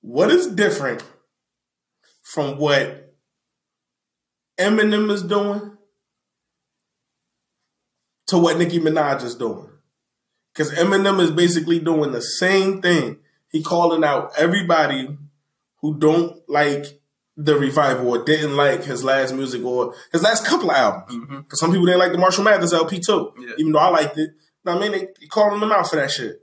What 0.01 0.31
is 0.31 0.47
different 0.47 1.03
from 2.23 2.57
what 2.57 3.13
Eminem 4.59 5.11
is 5.11 5.23
doing 5.23 5.77
to 8.27 8.37
what 8.37 8.57
Nicki 8.57 8.79
Minaj 8.79 9.23
is 9.23 9.35
doing? 9.35 9.67
Because 10.53 10.71
Eminem 10.73 11.19
is 11.19 11.31
basically 11.31 11.79
doing 11.79 12.11
the 12.11 12.21
same 12.21 12.81
thing. 12.81 13.17
He 13.51 13.61
calling 13.63 14.03
out 14.03 14.31
everybody 14.37 15.17
who 15.81 15.97
don't 15.97 16.37
like 16.47 16.85
the 17.35 17.55
revival 17.55 18.09
or 18.09 18.23
didn't 18.23 18.55
like 18.55 18.83
his 18.83 19.03
last 19.03 19.33
music 19.33 19.63
or 19.63 19.93
his 20.11 20.21
last 20.23 20.45
couple 20.45 20.71
of 20.71 20.77
albums. 20.77 21.13
Mm-hmm. 21.13 21.39
Because 21.41 21.59
some 21.59 21.71
people 21.71 21.85
didn't 21.85 21.99
like 21.99 22.11
the 22.11 22.17
Marshall 22.17 22.43
Mathers 22.43 22.73
LP 22.73 22.99
too, 22.99 23.33
Yeah. 23.39 23.53
even 23.57 23.71
though 23.71 23.79
I 23.79 23.89
liked 23.89 24.17
it. 24.17 24.31
I 24.65 24.77
mean, 24.77 24.91
they, 24.91 24.99
they 24.99 25.27
calling 25.29 25.59
them 25.59 25.71
out 25.71 25.89
for 25.89 25.95
that 25.95 26.11
shit. 26.11 26.39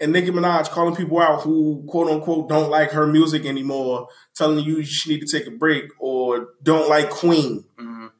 And 0.00 0.12
Nicki 0.12 0.30
Minaj 0.30 0.68
calling 0.70 0.94
people 0.94 1.18
out 1.18 1.42
who 1.42 1.84
quote 1.88 2.08
unquote 2.08 2.48
don't 2.48 2.70
like 2.70 2.92
her 2.92 3.06
music 3.06 3.44
anymore, 3.44 4.08
telling 4.36 4.64
you 4.64 4.84
she 4.84 5.10
need 5.10 5.20
to 5.26 5.38
take 5.38 5.48
a 5.48 5.50
break 5.50 5.86
or 5.98 6.50
don't 6.62 6.88
like 6.88 7.10
Queen. 7.10 7.64
Mhm. 7.80 8.10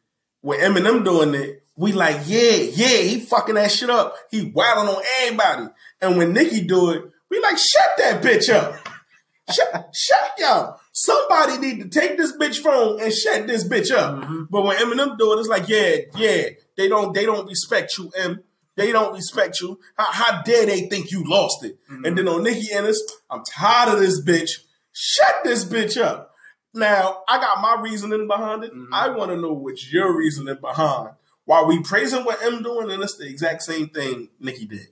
With 0.43 0.61
Eminem 0.61 1.05
doing 1.05 1.35
it, 1.35 1.62
we 1.76 1.93
like, 1.93 2.22
yeah, 2.26 2.51
yeah, 2.57 2.99
he 3.03 3.20
fucking 3.20 3.55
that 3.55 3.70
shit 3.70 3.91
up. 3.91 4.16
He 4.31 4.51
wilding 4.53 4.93
on 4.93 5.03
everybody. 5.22 5.68
And 6.01 6.18
when 6.18 6.33
Nicki 6.33 6.62
do 6.66 6.91
it, 6.91 7.05
we 7.31 7.41
like, 7.41 7.57
shut 7.59 7.91
that 7.99 8.22
bitch 8.22 8.53
up. 8.53 8.74
shut, 9.55 9.95
shut 9.95 10.33
y'all. 10.39 10.81
Somebody 10.93 11.59
need 11.59 11.81
to 11.93 12.01
take 12.01 12.16
this 12.18 12.37
bitch 12.37 12.59
phone 12.59 13.01
and 13.01 13.12
shut 13.12 13.47
this 13.47 13.62
bitch 13.68 13.93
up. 13.93 14.16
Mhm. 14.16 14.49
But 14.51 14.62
when 14.62 14.76
Eminem 14.79 15.16
do 15.16 15.33
it, 15.33 15.39
it's 15.39 15.49
like, 15.49 15.68
yeah, 15.68 15.99
yeah, 16.16 16.49
they 16.76 16.89
don't, 16.89 17.14
they 17.14 17.24
don't 17.24 17.47
respect 17.47 17.97
you, 17.99 18.11
M. 18.16 18.41
They 18.79 18.93
don't 18.93 19.12
respect 19.12 19.61
you. 19.61 19.79
How, 19.97 20.12
how 20.12 20.43
dare 20.43 20.64
they 20.64 20.89
think 20.89 21.11
you 21.11 21.24
lost 21.24 21.64
it? 21.64 21.79
And 21.89 22.16
then 22.16 22.29
on 22.29 22.45
Nicki 22.45 22.72
Ennis, 22.72 23.03
I'm 23.29 23.43
tired 23.45 23.93
of 23.93 23.99
this 24.01 24.22
bitch. 24.22 24.51
Shut 24.93 25.45
this 25.45 25.64
bitch 25.64 26.01
up. 26.01 26.33
Now, 26.72 27.22
I 27.29 27.39
got 27.39 27.61
my 27.61 27.81
reasoning 27.83 28.26
behind 28.26 28.64
it. 28.64 28.72
Mhm. 28.74 28.87
I 28.93 29.09
want 29.11 29.31
to 29.31 29.37
know 29.37 29.53
what's 29.53 29.93
your 29.93 30.16
reasoning 30.16 30.57
behind 30.61 31.11
why 31.49 31.62
we 31.62 31.83
praising 31.83 32.24
what 32.26 32.43
M 32.43 32.62
doing, 32.62 32.91
and 32.91 33.03
it's 33.03 33.16
the 33.16 33.26
exact 33.26 33.62
same 33.62 33.89
thing 33.89 34.29
Nicki 34.39 34.66
did. 34.66 34.89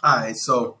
All 0.00 0.16
right, 0.18 0.36
so 0.36 0.78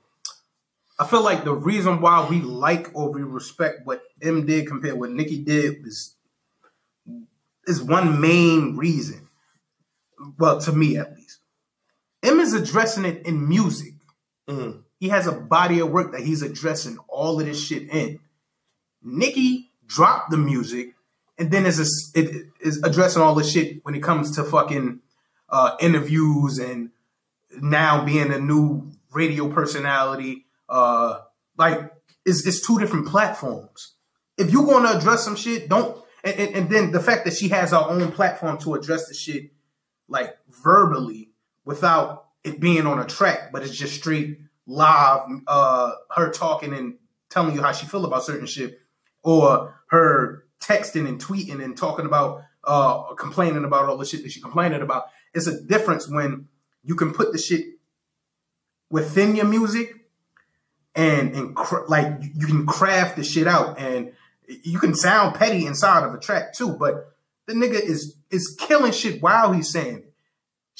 I 0.96 1.04
feel 1.08 1.22
like 1.22 1.42
the 1.42 1.54
reason 1.54 2.00
why 2.00 2.24
we 2.30 2.40
like 2.40 2.92
or 2.94 3.10
we 3.10 3.24
respect 3.24 3.84
what 3.84 4.00
M 4.22 4.46
did 4.46 4.68
compared 4.68 4.94
to 4.94 5.00
what 5.00 5.10
Nicki 5.10 5.38
did 5.38 5.84
is 5.84 6.14
is 7.66 7.82
one 7.82 8.20
main 8.20 8.76
reason. 8.76 9.28
Well, 10.38 10.60
to 10.60 10.72
me 10.72 10.96
at 10.96 11.16
least, 11.16 11.17
M 12.22 12.40
is 12.40 12.52
addressing 12.52 13.04
it 13.04 13.24
in 13.26 13.48
music. 13.48 13.94
Mhm. 14.48 14.82
He 14.98 15.08
has 15.10 15.26
a 15.26 15.32
body 15.32 15.78
of 15.78 15.90
work 15.90 16.12
that 16.12 16.22
he's 16.22 16.42
addressing 16.42 16.98
all 17.08 17.38
of 17.38 17.46
this 17.46 17.62
shit 17.62 17.88
in. 17.90 18.18
Nicki 19.02 19.70
dropped 19.86 20.30
the 20.30 20.36
music, 20.36 20.94
and 21.38 21.50
then 21.50 21.66
is 21.66 21.78
a, 21.78 22.18
it 22.18 22.46
is 22.60 22.82
addressing 22.82 23.22
all 23.22 23.34
this 23.34 23.50
shit 23.50 23.84
when 23.84 23.94
it 23.94 24.02
comes 24.02 24.34
to 24.36 24.44
fucking 24.44 25.00
uh, 25.48 25.76
interviews 25.80 26.58
and 26.58 26.90
now 27.60 28.04
being 28.04 28.32
a 28.32 28.38
new 28.38 28.90
radio 29.12 29.48
personality. 29.48 30.46
Uh, 30.68 31.20
like 31.56 31.92
it's 32.24 32.46
it's 32.46 32.66
two 32.66 32.78
different 32.78 33.06
platforms. 33.06 33.94
If 34.36 34.50
you're 34.50 34.66
going 34.66 34.84
to 34.84 34.96
address 34.96 35.24
some 35.24 35.36
shit, 35.36 35.68
don't. 35.68 35.96
And, 36.24 36.34
and, 36.34 36.56
and 36.56 36.70
then 36.70 36.90
the 36.90 37.00
fact 37.00 37.24
that 37.24 37.34
she 37.34 37.48
has 37.48 37.70
her 37.70 37.76
own 37.76 38.10
platform 38.12 38.58
to 38.58 38.74
address 38.74 39.06
the 39.08 39.14
shit, 39.14 39.52
like 40.08 40.36
verbally, 40.48 41.27
without 41.68 42.28
it 42.44 42.58
being 42.60 42.86
on 42.86 42.98
a 42.98 43.04
track, 43.04 43.52
but 43.52 43.62
it's 43.62 43.76
just 43.76 43.94
straight 43.94 44.40
live, 44.66 45.20
uh, 45.46 45.92
her 46.16 46.30
talking 46.30 46.72
and 46.72 46.94
telling 47.28 47.54
you 47.54 47.60
how 47.60 47.72
she 47.72 47.84
feel 47.84 48.06
about 48.06 48.24
certain 48.24 48.46
shit, 48.46 48.80
or 49.22 49.78
her 49.88 50.44
texting 50.62 51.06
and 51.06 51.22
tweeting 51.22 51.62
and 51.62 51.76
talking 51.76 52.06
about, 52.06 52.42
uh, 52.64 53.12
complaining 53.16 53.64
about 53.64 53.84
all 53.84 53.98
the 53.98 54.06
shit 54.06 54.22
that 54.22 54.32
she 54.32 54.40
complaining 54.40 54.80
about. 54.80 55.08
It's 55.34 55.46
a 55.46 55.60
difference 55.60 56.08
when 56.08 56.48
you 56.84 56.94
can 56.94 57.12
put 57.12 57.32
the 57.32 57.38
shit 57.38 57.66
within 58.88 59.36
your 59.36 59.44
music 59.44 59.94
and 60.94 61.34
and 61.36 61.54
cr- 61.54 61.86
like 61.86 62.18
you 62.34 62.46
can 62.46 62.64
craft 62.64 63.16
the 63.16 63.22
shit 63.22 63.46
out 63.46 63.78
and 63.78 64.12
you 64.48 64.78
can 64.78 64.94
sound 64.94 65.34
petty 65.34 65.66
inside 65.66 66.02
of 66.02 66.14
a 66.14 66.18
track 66.18 66.54
too 66.54 66.70
but 66.70 67.14
the 67.44 67.52
nigga 67.52 67.78
is 67.78 68.16
is 68.30 68.56
killing 68.58 68.90
shit 68.90 69.20
while 69.22 69.52
he's 69.52 69.70
saying 69.70 69.98
it 69.98 70.07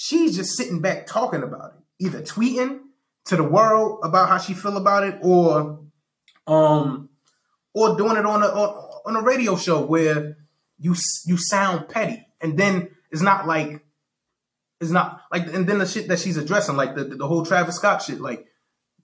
she's 0.01 0.37
just 0.37 0.57
sitting 0.57 0.81
back 0.81 1.09
talking 1.09 1.43
about 1.43 1.73
it 1.73 2.05
either 2.07 2.23
tweeting 2.23 2.79
to 3.25 3.35
the 3.35 3.43
world 3.43 3.99
about 4.05 4.29
how 4.29 4.39
she 4.39 4.55
feel 4.55 4.77
about 4.77 5.03
it 5.03 5.19
or 5.23 5.81
um 6.47 7.09
or 7.75 7.97
doing 7.97 8.17
it 8.17 8.25
on 8.25 8.41
a 8.45 8.47
on, 8.47 9.17
a 9.17 9.23
radio 9.23 9.57
show 9.57 9.85
where 9.85 10.37
you 10.79 10.95
you 11.27 11.37
sound 11.37 11.89
petty. 11.89 12.25
And 12.41 12.57
then 12.57 12.91
it's 13.11 13.23
not 13.23 13.49
like 13.49 13.85
it's 14.81 14.93
not 14.93 15.23
like 15.33 15.53
and 15.53 15.67
then 15.67 15.81
the 15.81 15.87
shit 15.87 16.07
that 16.07 16.21
she's 16.21 16.37
addressing 16.37 16.77
like 16.77 16.95
the, 16.95 17.03
the 17.03 17.27
whole 17.27 17.45
Travis 17.45 17.75
Scott 17.75 18.01
shit 18.01 18.21
like 18.21 18.47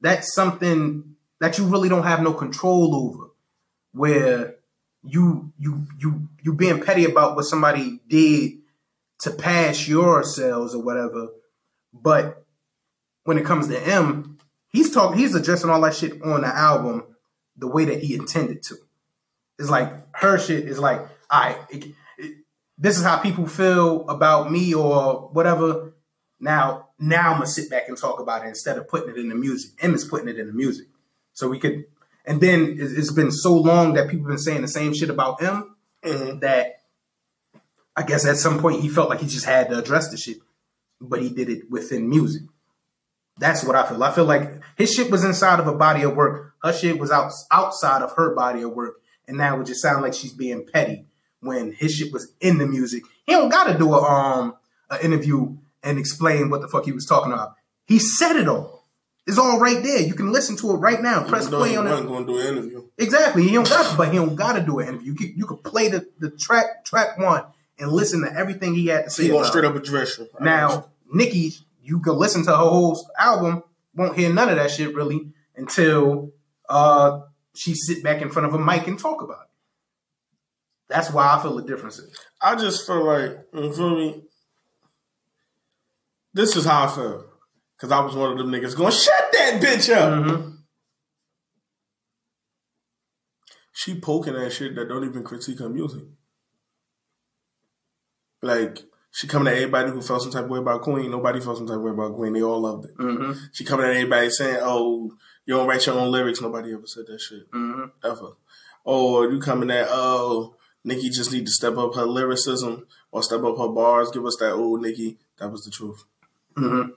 that's 0.01 0.33
something 0.33 1.17
that 1.41 1.59
you 1.59 1.65
really 1.65 1.89
don't 1.89 2.05
have 2.05 2.23
no 2.23 2.33
control 2.33 2.95
over 2.95 3.31
where 3.93 4.55
you 5.03 5.53
you 5.59 5.89
you 5.99 6.29
you 6.41 6.55
being 6.55 6.81
petty 6.81 7.05
about 7.05 7.35
what 7.35 7.47
somebody 7.47 8.01
did 8.09 8.61
to 9.25 9.31
pass 9.31 9.89
yourselves 9.89 10.75
or 10.75 10.83
whatever 10.83 11.29
but 11.93 12.45
when 13.25 13.39
it 13.39 13.45
comes 13.45 13.69
to 13.69 13.79
M 13.87 14.39
he's 14.69 14.91
talking 14.93 15.19
he's 15.19 15.35
addressing 15.35 15.71
all 15.71 15.81
that 15.83 15.95
shit 15.95 16.23
on 16.23 16.43
the 16.43 16.47
album 16.47 17.05
the 17.57 17.69
way 17.69 17.85
that 17.85 18.03
he 18.03 18.15
intended 18.15 18.63
to 18.63 18.77
it's 19.59 19.71
like 19.71 19.93
her 20.17 20.39
shit 20.39 20.65
is 20.69 20.79
like 20.79 21.01
I 21.31 21.59
this 22.77 22.99
is 22.99 23.05
how 23.05 23.19
people 23.19 23.47
feel 23.47 24.09
about 24.09 24.51
me 24.51 24.75
or 24.75 25.29
whatever 25.33 25.95
now 26.41 26.89
now 26.99 27.31
I'm 27.31 27.37
gonna 27.39 27.47
sit 27.47 27.71
back 27.71 27.89
and 27.89 27.97
talk 27.97 28.21
about 28.21 28.45
it 28.45 28.49
instead 28.49 28.79
of 28.79 28.89
putting 28.89 29.11
it 29.11 29.17
in 29.19 29.29
the 29.29 29.35
music. 29.35 29.73
M 29.81 29.95
is 29.95 30.05
putting 30.05 30.29
it 30.29 30.39
in 30.39 30.47
the 30.47 30.53
music. 30.53 30.87
So 31.33 31.49
we 31.49 31.59
could 31.59 31.85
and 32.27 32.41
then 32.41 32.77
it's 32.79 33.13
been 33.13 33.31
so 33.31 33.55
long 33.57 33.95
that 33.95 34.09
people 34.09 34.27
been 34.27 34.39
saying 34.39 34.63
the 34.63 34.69
same 34.69 34.95
shit 34.95 35.11
about 35.11 35.43
M 35.43 35.77
Mhm. 36.05 36.41
that 36.41 36.81
I 37.97 38.03
guess 38.03 38.27
at 38.27 38.37
some 38.37 38.59
point 38.59 38.83
he 38.83 38.89
felt 38.89 39.09
like 39.09 39.21
he 39.21 39.27
just 39.27 39.47
had 39.47 39.71
to 39.71 39.79
address 39.79 40.09
the 40.11 40.17
shit, 40.17 40.39
but 41.01 41.23
he 41.23 41.31
did 41.31 41.49
it 41.49 41.71
within 41.71 42.09
music. 42.09 42.43
That's 43.39 43.65
what 43.65 43.77
I 43.77 43.87
feel. 43.89 44.03
I 44.03 44.13
feel 44.13 44.25
like 44.25 44.51
his 44.77 44.93
shit 44.93 45.11
was 45.11 45.25
inside 45.25 45.61
of 45.61 45.67
a 45.67 45.75
body 45.75 46.03
of 46.03 46.15
work. 46.17 46.55
Her 46.63 46.73
shit 46.73 46.99
was 46.99 47.11
out, 47.11 47.33
outside 47.51 48.03
of 48.03 48.13
her 48.13 48.35
body 48.35 48.63
of 48.63 48.73
work, 48.73 48.97
and 49.27 49.37
now 49.37 49.61
it 49.61 49.67
just 49.67 49.83
sound 49.83 50.03
like 50.03 50.15
she's 50.15 50.33
being 50.33 50.67
petty 50.67 51.07
when 51.41 51.73
his 51.73 51.95
shit 51.95 52.13
was 52.13 52.33
in 52.41 52.59
the 52.59 52.67
music. 52.67 53.03
He 53.27 53.33
don't 53.33 53.49
gotta 53.49 53.77
do 53.77 53.93
a 53.93 54.03
um 54.03 54.55
an 54.91 55.01
interview 55.03 55.57
and 55.83 55.99
explain 55.99 56.51
what 56.51 56.61
the 56.63 56.69
fuck 56.69 56.85
he 56.85 56.93
was 56.93 57.07
talking 57.07 57.33
about. 57.33 57.55
He 57.87 57.99
said 57.99 58.37
it 58.37 58.49
all. 58.49 58.89
It's 59.27 59.39
all 59.39 59.59
right 59.59 59.83
there. 59.83 60.01
You 60.01 60.15
can 60.15 60.33
listen 60.33 60.57
to 60.59 60.71
it 60.73 60.77
right 60.77 61.01
now. 61.01 61.25
Press 61.25 61.43
Even 61.43 61.51
though 61.53 61.59
play 61.59 61.77
on 61.77 61.87
it. 61.87 61.91
wasn't 61.91 62.09
going 62.09 62.27
to 62.27 62.33
do 62.33 62.39
an 62.41 62.47
interview. 62.47 62.89
Exactly. 62.99 63.43
He 63.45 63.53
don't 63.53 63.69
got, 63.69 63.97
but 63.97 64.11
he 64.13 64.17
don't 64.17 64.35
got 64.35 64.55
to 64.55 64.63
do 64.63 64.81
an 64.81 64.89
interview. 64.89 65.13
You 65.13 65.15
could, 65.17 65.37
you 65.39 65.47
could 65.47 65.65
play 65.65 65.89
the, 65.89 66.07
the 66.19 66.31
track 66.31 66.85
track 66.85 67.19
one 67.19 67.45
and 67.79 67.91
listen 67.91 68.23
to 68.23 68.33
everything 68.33 68.75
he 68.75 68.87
had 68.87 69.05
to 69.05 69.11
say. 69.11 69.25
He 69.25 69.29
going 69.31 69.45
straight 69.45 69.65
up 69.65 69.75
address 69.75 70.19
you. 70.19 70.25
I 70.25 70.29
got 70.29 70.41
you. 70.41 70.45
Now, 70.45 70.91
Nicki, 71.13 71.53
you 71.83 72.01
can 72.01 72.17
listen 72.17 72.45
to 72.45 72.51
her 72.51 72.57
whole 72.57 72.99
album, 73.19 73.63
won't 73.95 74.17
hear 74.17 74.33
none 74.33 74.49
of 74.49 74.57
that 74.57 74.71
shit 74.71 74.95
really 74.95 75.33
until 75.57 76.33
uh 76.69 77.21
she 77.55 77.75
sit 77.75 78.03
back 78.03 78.21
in 78.21 78.31
front 78.31 78.49
of 78.49 78.55
a 78.55 78.59
mic 78.59 78.87
and 78.87 78.99
talk 78.99 79.23
about 79.23 79.43
it. 79.43 79.49
That's 80.89 81.11
why 81.11 81.35
I 81.35 81.43
feel 81.43 81.57
the 81.57 81.63
difference 81.63 81.99
is. 81.99 82.19
I 82.41 82.57
just 82.57 82.87
feel 82.87 83.05
like, 83.05 83.39
you 83.55 83.73
feel 83.73 83.97
me? 83.97 84.23
This 86.33 86.57
is 86.57 86.65
how 86.65 86.85
I 86.85 86.89
feel. 86.89 87.25
Because 87.77 87.91
I 87.93 88.01
was 88.01 88.15
one 88.15 88.33
of 88.33 88.39
them 88.39 88.51
niggas 88.51 88.77
going, 88.77 88.93
shut 88.93 89.33
that 89.33 89.61
bitch 89.63 89.95
up. 89.95 90.13
Mm-hmm. 90.13 90.51
She 93.73 94.01
poking 94.01 94.37
at 94.37 94.53
shit 94.53 94.75
that 94.77 94.89
don't 94.89 95.05
even 95.05 95.25
critique 95.25 95.59
her 95.59 95.69
music. 95.69 96.05
Like, 98.45 98.79
she 99.11 99.27
coming 99.27 99.49
at 99.49 99.55
everybody 99.55 99.91
who 99.91 100.03
felt 100.03 100.23
some 100.23 100.33
type 100.33 100.45
of 100.45 100.51
way 100.51 100.59
about 100.59 100.83
Queen. 100.83 101.11
Nobody 101.11 101.41
felt 101.41 101.59
some 101.59 101.67
type 101.67 101.77
of 101.77 101.83
way 101.83 101.93
about 101.93 102.15
Queen. 102.15 102.33
They 102.33 102.43
all 102.43 102.61
loved 102.61 102.87
it. 102.87 102.97
Mm-hmm. 102.99 103.33
She 103.53 103.65
coming 103.65 103.87
at 103.87 103.93
everybody 103.93 104.29
saying, 104.31 104.59
oh, 104.61 105.13
you 105.47 105.55
don't 105.55 105.69
write 105.69 105.87
your 105.87 105.97
own 105.97 106.11
lyrics. 106.11 106.41
Nobody 106.41 106.73
ever 106.73 106.87
said 106.87 107.05
that 107.07 107.21
shit. 107.21 107.51
Mm-hmm. 107.51 107.85
ever. 108.05 108.33
Or 108.85 109.31
you 109.31 109.41
coming 109.41 109.71
at 109.71 109.87
oh 109.89 110.57
Nikki 110.85 111.09
just 111.09 111.33
need 111.33 111.47
to 111.47 111.53
step 111.53 111.79
up 111.79 111.95
her 111.95 112.05
lyricism 112.05 112.87
or 113.11 113.23
step 113.23 113.43
up 113.43 113.57
her 113.59 113.69
bars. 113.69 114.11
Give 114.11 114.27
us 114.27 114.37
that 114.41 114.53
old 114.53 114.83
Nikki. 114.83 115.19
That 115.39 115.51
was 115.51 115.65
the 115.65 115.71
truth. 115.71 116.05
Mm-hmm. 116.57 116.91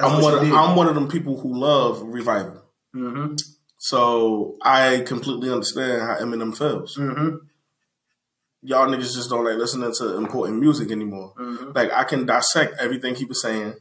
I'm 0.00 0.22
one. 0.22 0.34
Of, 0.34 0.52
I'm 0.52 0.76
one 0.76 0.88
of 0.88 0.94
them 0.94 1.08
people 1.08 1.40
who 1.40 1.58
love 1.58 2.02
revival. 2.02 2.62
mm-hmm. 2.94 3.34
So 3.78 4.56
I 4.62 5.00
completely 5.06 5.50
understand 5.50 6.02
how 6.02 6.16
Eminem 6.16 6.56
feels. 6.56 6.96
Y'all 8.62 8.88
niggas 8.88 9.14
just 9.14 9.30
don't 9.30 9.44
like 9.44 9.56
listening 9.56 9.92
to 9.98 10.16
important 10.16 10.58
music 10.58 10.90
anymore. 10.90 11.32
Mm-hmm. 11.38 11.72
Like 11.74 11.92
I 11.92 12.04
can 12.04 12.26
dissect 12.26 12.74
everything 12.80 13.14
he 13.14 13.24
was 13.24 13.40
saying. 13.40 13.74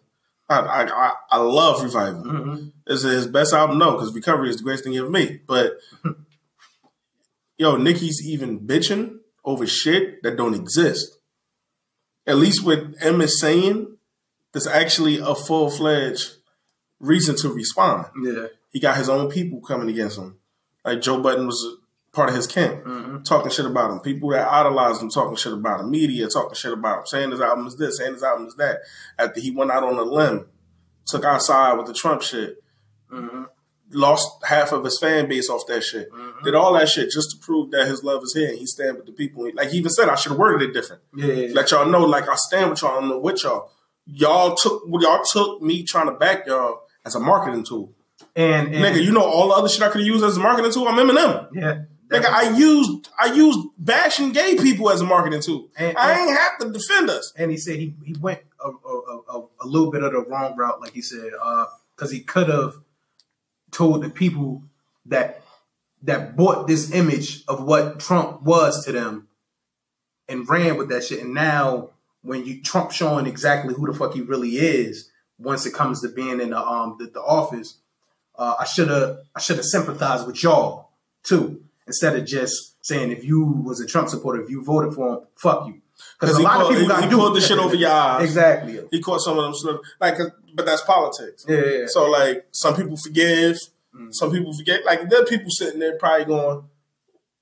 I 0.49 0.59
I, 0.59 1.11
I, 1.31 1.37
love 1.39 1.83
revival. 1.83 2.23
Mm-hmm. 2.23 2.67
Is 2.87 3.03
it 3.03 3.09
his 3.09 3.27
best 3.27 3.53
album? 3.53 3.79
No, 3.79 3.93
because 3.93 4.13
Recovery 4.13 4.49
is 4.49 4.57
the 4.57 4.63
greatest 4.63 4.83
thing 4.83 4.93
he 4.93 4.99
ever 4.99 5.09
made. 5.09 5.41
But 5.45 5.73
yo, 7.57 7.75
Nicki's 7.75 8.25
even 8.25 8.61
bitching 8.61 9.17
over 9.43 9.65
shit 9.67 10.21
that 10.23 10.37
don't 10.37 10.53
exist. 10.53 11.17
At 12.25 12.37
least 12.37 12.63
with 12.63 12.95
M 13.01 13.21
is 13.21 13.39
saying, 13.39 13.97
there's 14.51 14.67
actually 14.67 15.17
a 15.17 15.33
full 15.33 15.69
fledged 15.69 16.37
reason 16.99 17.35
to 17.37 17.49
respond. 17.49 18.05
Yeah. 18.23 18.47
He 18.71 18.79
got 18.79 18.97
his 18.97 19.09
own 19.09 19.29
people 19.29 19.61
coming 19.61 19.89
against 19.89 20.17
him. 20.17 20.37
Like 20.83 21.01
Joe 21.01 21.21
Budden 21.21 21.47
was 21.47 21.77
part 22.17 22.29
of 22.29 22.35
his 22.35 22.47
camp, 22.47 22.83
Mm-hmm. 22.83 23.23
talking 23.23 23.51
shit 23.51 23.65
about 23.65 23.91
him. 23.91 23.99
People 23.99 24.29
that 24.31 24.47
idolize 24.51 25.01
him 25.01 25.09
talking 25.09 25.35
shit 25.37 25.53
about 25.53 25.79
him. 25.81 25.91
Media 25.91 26.27
talking 26.27 26.55
shit 26.55 26.73
about 26.73 26.99
him, 26.99 27.05
saying 27.05 27.31
his 27.31 27.39
album 27.41 27.67
is 27.67 27.77
this, 27.77 27.97
saying 27.99 28.13
his 28.13 28.23
album 28.23 28.47
is 28.47 28.55
that. 28.55 28.79
After 29.17 29.39
he 29.39 29.51
went 29.51 29.71
out 29.71 29.83
on 29.83 29.97
a 29.97 30.03
limb, 30.03 30.47
took 31.05 31.23
outside 31.23 31.73
with 31.77 31.85
the 31.87 31.93
Trump 31.93 32.21
shit, 32.21 32.57
Mm-hmm. 33.11 33.43
lost 33.93 34.29
half 34.43 34.73
of 34.73 34.83
his 34.83 34.99
fan 34.99 35.29
base 35.29 35.49
off 35.49 35.65
that 35.67 35.81
shit. 35.81 36.09
Did 36.43 36.55
all 36.55 36.73
that 36.73 36.89
shit 36.89 37.09
just 37.09 37.31
to 37.31 37.37
prove 37.37 37.71
that 37.71 37.87
his 37.87 38.03
love 38.03 38.21
is 38.23 38.33
here. 38.33 38.49
And 38.49 38.57
he 38.57 38.65
stand 38.65 38.97
with 38.97 39.05
the 39.05 39.13
people. 39.13 39.49
Like 39.53 39.69
he 39.69 39.77
even 39.77 39.89
said, 39.89 40.09
I 40.09 40.15
should 40.15 40.31
have 40.33 40.39
worded 40.39 40.69
it 40.69 40.73
different. 40.73 41.01
Yeah. 41.15 41.27
yeah. 41.27 41.53
Let 41.53 41.71
y'all 41.71 41.85
know, 41.89 42.03
like 42.03 42.27
I 42.27 42.35
stand 42.35 42.69
with 42.71 42.81
y'all. 42.81 42.97
I'm 43.01 43.21
with 43.21 43.43
y'all. 43.45 43.71
Y'all 44.05 44.55
took 44.55 44.83
y'all 44.99 45.23
took 45.23 45.61
me 45.61 45.83
trying 45.83 46.07
to 46.07 46.13
back 46.13 46.45
y'all 46.47 46.81
as 47.05 47.15
a 47.15 47.19
marketing 47.21 47.63
tool. 47.63 47.93
and, 48.35 48.67
and 48.75 48.83
Nigga, 48.83 49.01
you 49.03 49.11
know 49.13 49.23
all 49.23 49.47
the 49.49 49.53
other 49.55 49.69
shit 49.69 49.81
I 49.83 49.89
could 49.89 50.01
use 50.05 50.21
as 50.23 50.35
a 50.37 50.39
marketing 50.41 50.71
tool. 50.73 50.87
I'm 50.89 50.95
Eminem. 50.97 51.47
yeah. 51.53 51.79
Nigga, 52.09 52.25
I 52.25 52.55
used 52.55 53.09
I 53.19 53.33
used 53.33 53.59
bashing 53.77 54.31
gay 54.31 54.55
people 54.55 54.89
as 54.89 55.01
a 55.01 55.05
marketing 55.05 55.41
tool. 55.41 55.69
And- 55.77 55.97
I 55.97 56.11
and- 56.13 56.29
ain't 56.29 56.37
have 56.39 56.57
to 56.59 56.71
defend 56.71 57.09
us. 57.09 57.33
and 57.35 57.51
he 57.51 57.57
said 57.57 57.77
he, 57.77 57.93
he 58.05 58.13
went 58.19 58.41
a, 58.63 58.69
a, 58.69 59.21
a, 59.29 59.45
a 59.61 59.67
little 59.67 59.91
bit 59.91 60.03
of 60.03 60.13
the 60.13 60.21
wrong 60.21 60.55
route, 60.55 60.79
like 60.81 60.93
he 60.93 61.01
said, 61.01 61.31
because 61.95 62.11
he 62.11 62.21
could 62.21 62.47
have 62.49 62.75
told 63.71 64.03
the 64.03 64.09
people 64.09 64.63
that 65.05 65.41
that 66.01 66.35
bought 66.35 66.67
this 66.67 66.91
image 66.93 67.43
of 67.47 67.63
what 67.63 67.99
Trump 67.99 68.41
was 68.43 68.85
to 68.85 68.91
them 68.91 69.27
and 70.29 70.47
ran 70.49 70.77
with 70.77 70.89
that 70.89 71.03
shit. 71.03 71.21
And 71.21 71.33
now 71.33 71.89
when 72.21 72.45
you 72.45 72.61
Trump 72.61 72.91
showing 72.91 73.25
exactly 73.25 73.73
who 73.73 73.85
the 73.87 73.97
fuck 73.97 74.13
he 74.13 74.21
really 74.21 74.57
is, 74.57 75.09
once 75.39 75.65
it 75.65 75.73
comes 75.73 76.01
to 76.01 76.09
being 76.09 76.39
in 76.39 76.51
the 76.51 76.59
um 76.59 76.95
the, 76.99 77.07
the 77.07 77.21
office, 77.21 77.79
uh, 78.37 78.55
I 78.59 78.65
should 78.65 78.87
have 78.89 79.19
I 79.35 79.39
should 79.41 79.57
have 79.57 79.65
sympathized 79.65 80.25
with 80.25 80.41
y'all 80.41 80.89
too, 81.23 81.63
instead 81.87 82.15
of 82.15 82.25
just 82.25 82.75
saying 82.85 83.11
if 83.11 83.23
you 83.23 83.43
was 83.43 83.79
a 83.81 83.85
Trump 83.87 84.09
supporter, 84.09 84.41
if 84.41 84.49
you 84.49 84.63
voted 84.63 84.93
for 84.93 85.13
him, 85.13 85.19
fuck 85.35 85.67
you. 85.67 85.81
Because 86.19 86.37
he, 86.37 86.45
pulled, 86.45 86.75
he, 86.75 86.87
gotta 86.87 87.07
he 87.07 87.11
pulled 87.13 87.35
the 87.35 87.41
shit 87.41 87.57
over 87.57 87.75
your 87.75 87.89
eyes. 88.07 88.23
Exactly. 88.25 88.79
He 88.91 89.01
caught 89.01 89.19
some 89.21 89.37
of 89.37 89.43
them 89.45 89.53
slip. 89.55 89.81
Like, 89.99 90.17
but 90.53 90.65
that's 90.65 90.81
politics. 90.83 91.45
Yeah, 91.47 91.57
yeah, 91.57 91.71
yeah. 91.79 91.85
So 91.87 92.09
like, 92.09 92.45
some 92.51 92.75
people 92.75 92.97
forgive, 92.97 93.57
Mm. 93.95 94.13
some 94.13 94.31
people 94.31 94.53
forget. 94.53 94.85
Like, 94.85 95.09
there 95.09 95.23
are 95.23 95.25
people 95.25 95.49
sitting 95.49 95.79
there 95.79 95.97
probably 95.97 96.25
going, 96.25 96.65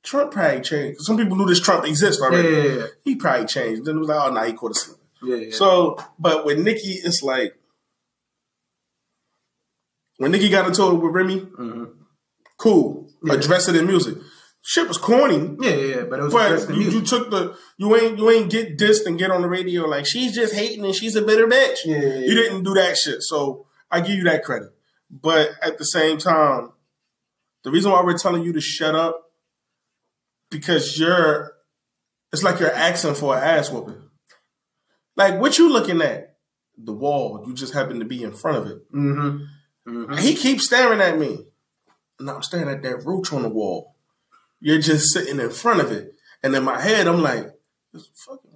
Trump 0.03 0.31
probably 0.31 0.61
changed. 0.61 1.01
Some 1.01 1.17
people 1.17 1.35
knew 1.35 1.47
this 1.47 1.59
Trump 1.59 1.85
exists 1.85 2.21
already. 2.21 2.47
yeah, 2.47 2.63
yeah. 2.75 2.85
He 3.03 3.15
probably 3.15 3.45
changed. 3.45 3.83
Then 3.83 3.97
it 3.97 3.99
was 3.99 4.07
like, 4.07 4.19
oh, 4.29 4.31
nah, 4.31 4.43
he 4.45 4.53
caught 4.53 4.71
a 4.71 4.75
slip. 4.75 4.97
yeah, 5.23 5.35
yeah. 5.35 5.51
So, 5.53 5.97
but 6.17 6.45
with 6.45 6.59
Nikki, 6.59 6.93
it's 7.03 7.21
like 7.23 7.57
when 10.17 10.31
Nikki 10.31 10.49
got 10.49 10.67
into 10.67 10.83
it 10.87 10.93
with 10.93 11.11
Remy, 11.13 11.39
Mhm. 11.41 11.89
cool, 12.57 13.09
Yeah. 13.23 13.33
address 13.33 13.67
it 13.67 13.75
in 13.75 13.85
music. 13.87 14.15
Shit 14.67 14.87
was 14.87 14.97
corny, 14.97 15.55
yeah, 15.59 15.75
yeah, 15.75 16.03
but 16.05 16.17
it 16.17 16.23
was 16.23 16.65
but 16.65 16.75
you, 16.75 16.89
you 16.89 17.01
took 17.03 17.29
the 17.29 17.55
you 17.77 17.95
ain't 17.95 18.17
you 18.17 18.31
ain't 18.31 18.49
get 18.49 18.79
dissed 18.79 19.05
and 19.05 19.15
get 19.15 19.29
on 19.29 19.43
the 19.43 19.47
radio 19.47 19.83
like 19.85 20.07
she's 20.07 20.33
just 20.33 20.55
hating 20.55 20.83
and 20.83 20.95
she's 20.95 21.15
a 21.15 21.21
bitter 21.21 21.45
bitch. 21.45 21.77
Yeah, 21.85 21.97
yeah, 21.97 22.07
yeah. 22.07 22.25
You 22.25 22.33
didn't 22.33 22.63
do 22.63 22.73
that 22.73 22.97
shit, 22.97 23.21
so 23.21 23.67
I 23.91 24.01
give 24.01 24.15
you 24.15 24.23
that 24.23 24.43
credit. 24.43 24.69
But 25.11 25.51
at 25.61 25.77
the 25.77 25.85
same 25.85 26.17
time, 26.17 26.71
the 27.63 27.69
reason 27.69 27.91
why 27.91 28.01
we're 28.01 28.17
telling 28.17 28.41
you 28.41 28.53
to 28.53 28.59
shut 28.59 28.95
up 28.95 29.29
because 30.49 30.97
you're 30.97 31.53
it's 32.33 32.41
like 32.41 32.59
you're 32.59 32.71
asking 32.71 33.13
for 33.13 33.37
an 33.37 33.43
ass 33.43 33.69
whooping. 33.69 34.01
Like 35.15 35.39
what 35.39 35.59
you 35.59 35.71
looking 35.71 36.01
at? 36.01 36.37
The 36.75 36.91
wall. 36.91 37.43
You 37.45 37.53
just 37.53 37.75
happen 37.75 37.99
to 37.99 38.05
be 38.05 38.23
in 38.23 38.33
front 38.33 38.57
of 38.57 38.65
it. 38.65 38.91
Mm-hmm. 38.91 39.43
Mm-hmm. 39.87 40.17
He 40.17 40.33
keeps 40.33 40.65
staring 40.65 41.01
at 41.01 41.19
me. 41.19 41.45
And 42.19 42.31
I'm 42.31 42.41
staring 42.41 42.67
at 42.67 42.81
that 42.81 43.05
roach 43.05 43.31
on 43.31 43.43
the 43.43 43.49
wall. 43.49 43.94
You're 44.59 44.79
just 44.79 45.13
sitting 45.13 45.39
in 45.39 45.49
front 45.49 45.81
of 45.81 45.91
it. 45.91 46.13
And 46.43 46.55
in 46.55 46.63
my 46.63 46.79
head, 46.81 47.07
I'm 47.07 47.21
like, 47.21 47.51
this 47.93 48.09
fucking 48.13 48.51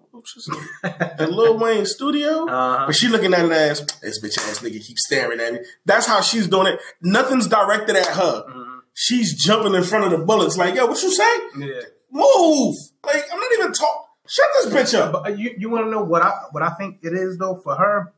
in 1.20 1.32
Lil 1.32 1.58
Wayne 1.58 1.86
studio. 1.86 2.46
Uh-huh. 2.48 2.86
But 2.88 2.96
she 2.96 3.08
looking 3.08 3.34
at 3.34 3.46
it 3.46 3.52
as, 3.52 3.86
this 4.02 4.22
bitch 4.22 4.38
ass 4.38 4.60
nigga 4.60 4.86
keeps 4.86 5.06
staring 5.06 5.40
at 5.40 5.54
me. 5.54 5.60
That's 5.86 6.08
how 6.08 6.22
she's 6.22 6.48
doing 6.48 6.68
it. 6.68 6.80
Nothing's 7.02 7.48
directed 7.48 7.96
at 7.96 8.08
her. 8.08 8.44
Mhm. 8.50 8.80
She's 8.94 9.34
jumping 9.42 9.76
in 9.76 9.84
front 9.84 10.06
of 10.06 10.12
the 10.12 10.26
bullets 10.26 10.58
like, 10.58 10.76
yo, 10.76 10.88
what 10.88 11.02
you 11.02 11.12
say? 11.12 11.38
Yeah. 11.58 11.82
Move. 12.12 12.76
Like, 13.06 13.24
I'm 13.32 13.40
not 13.40 13.52
even 13.54 13.72
talk. 13.72 14.08
Shut 14.28 14.48
this 14.56 14.74
bitch 14.74 15.00
up. 15.00 15.12
But 15.14 15.26
uh, 15.26 15.30
you, 15.30 15.56
you 15.58 15.70
want 15.70 15.86
to 15.86 15.90
know 15.90 16.04
what 16.04 16.22
I 16.22 16.32
what 16.52 16.62
I 16.64 16.70
think 16.72 17.00
it 17.02 17.14
is 17.14 17.38
though 17.38 17.56
for 17.56 17.76
her? 17.76 18.14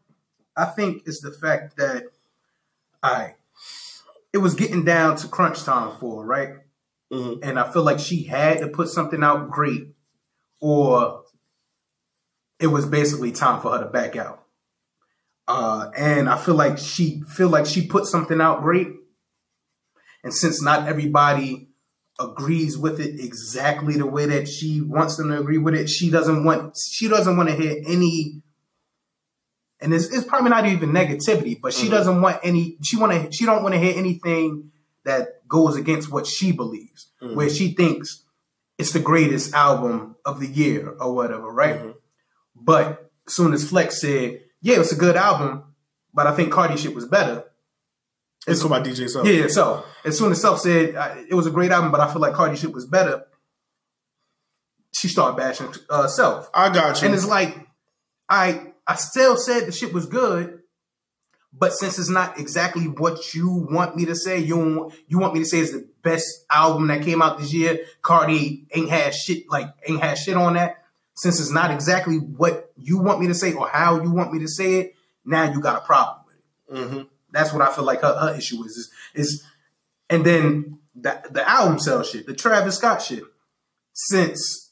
I 0.58 0.66
think 0.66 1.04
it's 1.06 1.22
the 1.22 1.32
fact 1.32 1.78
that 1.78 2.04
I 3.02 3.36
it 4.34 4.40
was 4.40 4.54
getting 4.56 4.84
down 4.84 5.16
to 5.18 5.28
crunch 5.28 5.64
time 5.64 5.98
for 6.00 6.22
her, 6.22 6.28
right? 6.28 6.50
Mhm. 7.12 7.40
And 7.44 7.60
I 7.60 7.72
feel 7.72 7.84
like 7.84 8.00
she 8.00 8.24
had 8.24 8.60
to 8.60 8.68
put 8.68 8.88
something 8.88 9.22
out 9.24 9.52
great, 9.52 9.88
or 10.60 11.24
it 12.60 12.68
was 12.68 12.86
basically 12.86 13.32
time 13.32 13.62
for 13.62 13.72
her 13.72 13.84
to 13.84 13.90
back 13.90 14.16
out. 14.16 14.44
Uh, 15.48 15.90
and 15.98 16.30
I 16.30 16.38
feel 16.38 16.56
like 16.56 16.78
she 16.78 17.22
feel 17.28 17.50
like 17.50 17.66
she 17.66 17.86
put 17.86 18.06
something 18.06 18.40
out 18.40 18.62
great, 18.62 18.88
and 20.24 20.34
since 20.34 20.62
not 20.62 20.88
everybody 20.88 21.68
agrees 22.20 22.78
with 22.78 23.00
it 23.00 23.20
exactly 23.20 23.98
the 23.98 24.06
way 24.06 24.28
that 24.28 24.48
she 24.48 24.80
wants 24.80 25.18
them 25.18 25.30
to 25.30 25.40
agree 25.40 25.58
with 25.58 25.74
it, 25.74 25.90
she 25.90 26.10
doesn't 26.10 26.46
want 26.46 26.78
she 26.90 27.10
doesn't 27.10 27.36
want 27.36 27.50
to 27.50 27.56
hear 27.56 27.82
any. 27.86 28.42
And 29.84 29.96
it's, 29.96 30.06
it's 30.16 30.28
probably 30.28 30.52
not 30.52 30.68
even 30.68 30.92
negativity, 30.92 31.60
but 31.60 31.74
she 31.74 31.88
Mhm. 31.88 31.92
doesn't 31.92 32.22
want 32.22 32.40
any. 32.44 32.78
She 32.84 32.98
want 32.98 33.12
to. 33.14 33.32
She 33.36 33.46
don't 33.46 33.64
want 33.64 33.74
to 33.74 33.80
hear 33.80 33.98
anything 33.98 34.72
that 35.06 35.41
goes 35.52 35.76
against 35.76 36.10
what 36.12 36.26
she 36.26 36.52
believes, 36.52 37.02
Mhm. 37.22 37.36
where 37.36 37.50
she 37.50 37.74
thinks 37.74 38.24
it's 38.80 38.94
the 38.94 39.00
greatest 39.12 39.54
album 39.54 40.16
of 40.26 40.40
the 40.40 40.48
year 40.48 40.96
or 41.00 41.14
whatever, 41.14 41.48
right? 41.52 41.78
Mhm. 41.80 41.96
But 42.56 43.12
soon 43.28 43.54
as 43.54 43.68
Flex 43.70 44.00
said, 44.02 44.42
"Yeah, 44.62 44.80
it's 44.80 44.92
a 44.94 44.96
good 45.06 45.16
album," 45.18 45.64
but 46.14 46.26
I 46.26 46.34
think 46.36 46.52
Cardi 46.54 46.78
shit 46.78 46.96
was 46.96 47.06
better. 47.06 47.44
It's 48.48 48.64
my 48.64 48.80
DJ 48.80 49.08
Self. 49.08 49.28
Yeah, 49.28 49.48
so 49.50 49.84
as 50.04 50.18
soon 50.18 50.32
as 50.32 50.42
Self 50.42 50.62
said 50.62 50.96
it 51.30 51.36
was 51.36 51.46
a 51.46 51.52
great 51.52 51.72
album, 51.72 51.92
but 51.92 52.00
I 52.02 52.12
feel 52.12 52.22
like 52.22 52.34
Cardi 52.34 52.56
shit 52.58 52.74
was 52.74 52.86
better, 52.88 53.26
she 54.94 55.08
started 55.08 55.38
bashing 55.38 55.74
uh, 55.90 56.08
Self, 56.08 56.50
I 56.54 56.70
got 56.74 57.02
you. 57.02 57.08
and 57.08 57.16
it's 57.16 57.26
like 57.28 57.68
I 58.30 58.74
I 58.88 58.96
still 58.96 59.38
said 59.38 59.68
the 59.68 59.72
shit 59.72 59.94
was 59.94 60.06
good, 60.06 60.61
but 61.54 61.74
since 61.74 62.00
it's 62.00 62.10
not 62.10 62.40
exactly 62.40 62.86
what 62.86 63.34
you 63.34 63.50
want 63.70 63.96
me 63.96 64.06
to 64.06 64.16
say, 64.16 64.40
you 64.40 64.58
want, 64.58 64.94
you 65.08 65.20
want 65.20 65.34
me 65.34 65.42
to 65.42 65.46
say 65.46 65.60
it's 65.60 65.72
the 65.72 65.88
best 66.02 66.46
album 66.50 66.88
that 66.88 67.04
came 67.04 67.22
out 67.22 67.40
this 67.40 67.54
year. 67.54 67.86
Cardi 68.02 68.66
ain't 68.74 68.90
had 68.90 69.14
shit 69.14 69.50
like 69.50 69.68
ain't 69.88 70.02
had 70.02 70.18
shit 70.18 70.38
on 70.38 70.54
that. 70.54 70.84
since 71.16 71.40
it's 71.40 71.52
not 71.52 71.72
exactly 71.72 72.18
what 72.18 72.72
you 72.78 72.98
want 72.98 73.20
me 73.20 73.28
to 73.28 73.34
say 73.36 73.54
or 73.54 73.68
how 73.68 74.02
you 74.02 74.12
want 74.12 74.32
me 74.34 74.40
to 74.40 74.48
say 74.48 74.76
it, 74.76 74.96
now 75.26 75.52
you 75.52 75.60
got 75.60 75.82
a 75.82 75.86
problem 75.86 76.26
with 76.26 76.36
it. 76.36 76.90
Mm-hmm. 76.90 77.02
That's 77.32 77.54
what 77.54 77.62
I 77.62 77.72
feel 77.74 77.84
like 77.84 78.02
her, 78.02 78.14
her 78.14 78.36
issue 78.36 78.64
is, 78.64 78.78
is. 78.78 78.92
Is 79.14 79.44
and 80.10 80.26
then 80.26 80.80
the 80.96 81.22
the 81.32 81.48
album 81.50 81.80
sell 81.80 82.04
shit, 82.04 82.28
the 82.28 82.34
Travis 82.34 82.78
Scott 82.78 83.02
shit. 83.02 83.24
Since 83.94 84.71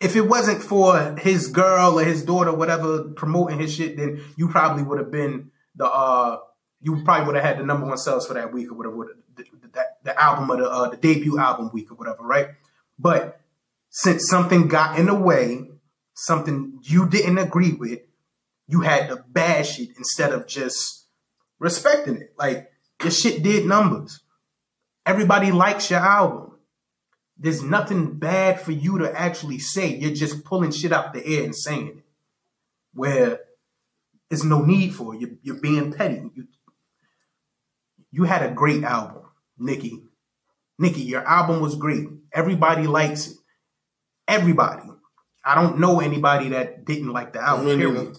if 0.00 0.16
it 0.16 0.22
wasn't 0.22 0.62
for 0.62 1.16
his 1.18 1.48
girl 1.48 1.98
or 1.98 2.04
his 2.04 2.24
daughter, 2.24 2.52
whatever, 2.52 3.04
promoting 3.04 3.60
his 3.60 3.74
shit, 3.74 3.96
then 3.96 4.22
you 4.36 4.48
probably 4.48 4.82
would 4.82 4.98
have 4.98 5.10
been 5.10 5.50
the 5.76 5.86
uh 5.86 6.38
you 6.80 7.04
probably 7.04 7.26
would 7.26 7.36
have 7.36 7.44
had 7.44 7.58
the 7.58 7.64
number 7.64 7.86
one 7.86 7.98
sales 7.98 8.26
for 8.26 8.34
that 8.34 8.52
week 8.52 8.70
or 8.70 8.74
whatever, 8.74 9.14
the, 9.36 9.44
the, 9.72 9.84
the 10.02 10.20
album 10.20 10.50
or 10.50 10.56
the 10.56 10.68
uh, 10.68 10.88
the 10.88 10.96
debut 10.96 11.38
album 11.38 11.70
week 11.72 11.90
or 11.92 11.94
whatever, 11.94 12.22
right? 12.22 12.48
But 12.98 13.40
since 13.90 14.28
something 14.28 14.68
got 14.68 14.98
in 14.98 15.06
the 15.06 15.14
way, 15.14 15.70
something 16.14 16.78
you 16.82 17.08
didn't 17.08 17.38
agree 17.38 17.72
with, 17.72 18.00
you 18.66 18.80
had 18.80 19.08
to 19.08 19.24
bash 19.28 19.78
it 19.78 19.90
instead 19.98 20.32
of 20.32 20.46
just 20.46 21.06
respecting 21.58 22.16
it. 22.16 22.34
Like 22.38 22.70
your 23.02 23.10
shit 23.10 23.42
did 23.42 23.66
numbers. 23.66 24.20
Everybody 25.04 25.52
likes 25.52 25.90
your 25.90 26.00
album. 26.00 26.49
There's 27.42 27.62
nothing 27.62 28.18
bad 28.18 28.60
for 28.60 28.72
you 28.72 28.98
to 28.98 29.18
actually 29.18 29.58
say. 29.58 29.96
You're 29.96 30.12
just 30.12 30.44
pulling 30.44 30.72
shit 30.72 30.92
out 30.92 31.14
the 31.14 31.26
air 31.26 31.42
and 31.42 31.56
saying 31.56 31.88
it. 31.88 32.04
Where 32.92 33.40
there's 34.28 34.44
no 34.44 34.62
need 34.62 34.94
for 34.94 35.14
it. 35.14 35.22
You're, 35.22 35.30
you're 35.42 35.60
being 35.60 35.90
petty. 35.90 36.22
You, 36.34 36.46
you 38.10 38.24
had 38.24 38.42
a 38.42 38.52
great 38.52 38.84
album, 38.84 39.22
Nikki. 39.58 40.02
Nikki, 40.78 41.00
your 41.00 41.26
album 41.26 41.62
was 41.62 41.76
great. 41.76 42.08
Everybody 42.30 42.86
likes 42.86 43.28
it. 43.28 43.36
Everybody. 44.28 44.88
I 45.42 45.54
don't 45.54 45.78
know 45.78 46.00
anybody 46.00 46.50
that 46.50 46.84
didn't 46.84 47.10
like 47.10 47.32
the 47.32 47.40
album. 47.40 48.14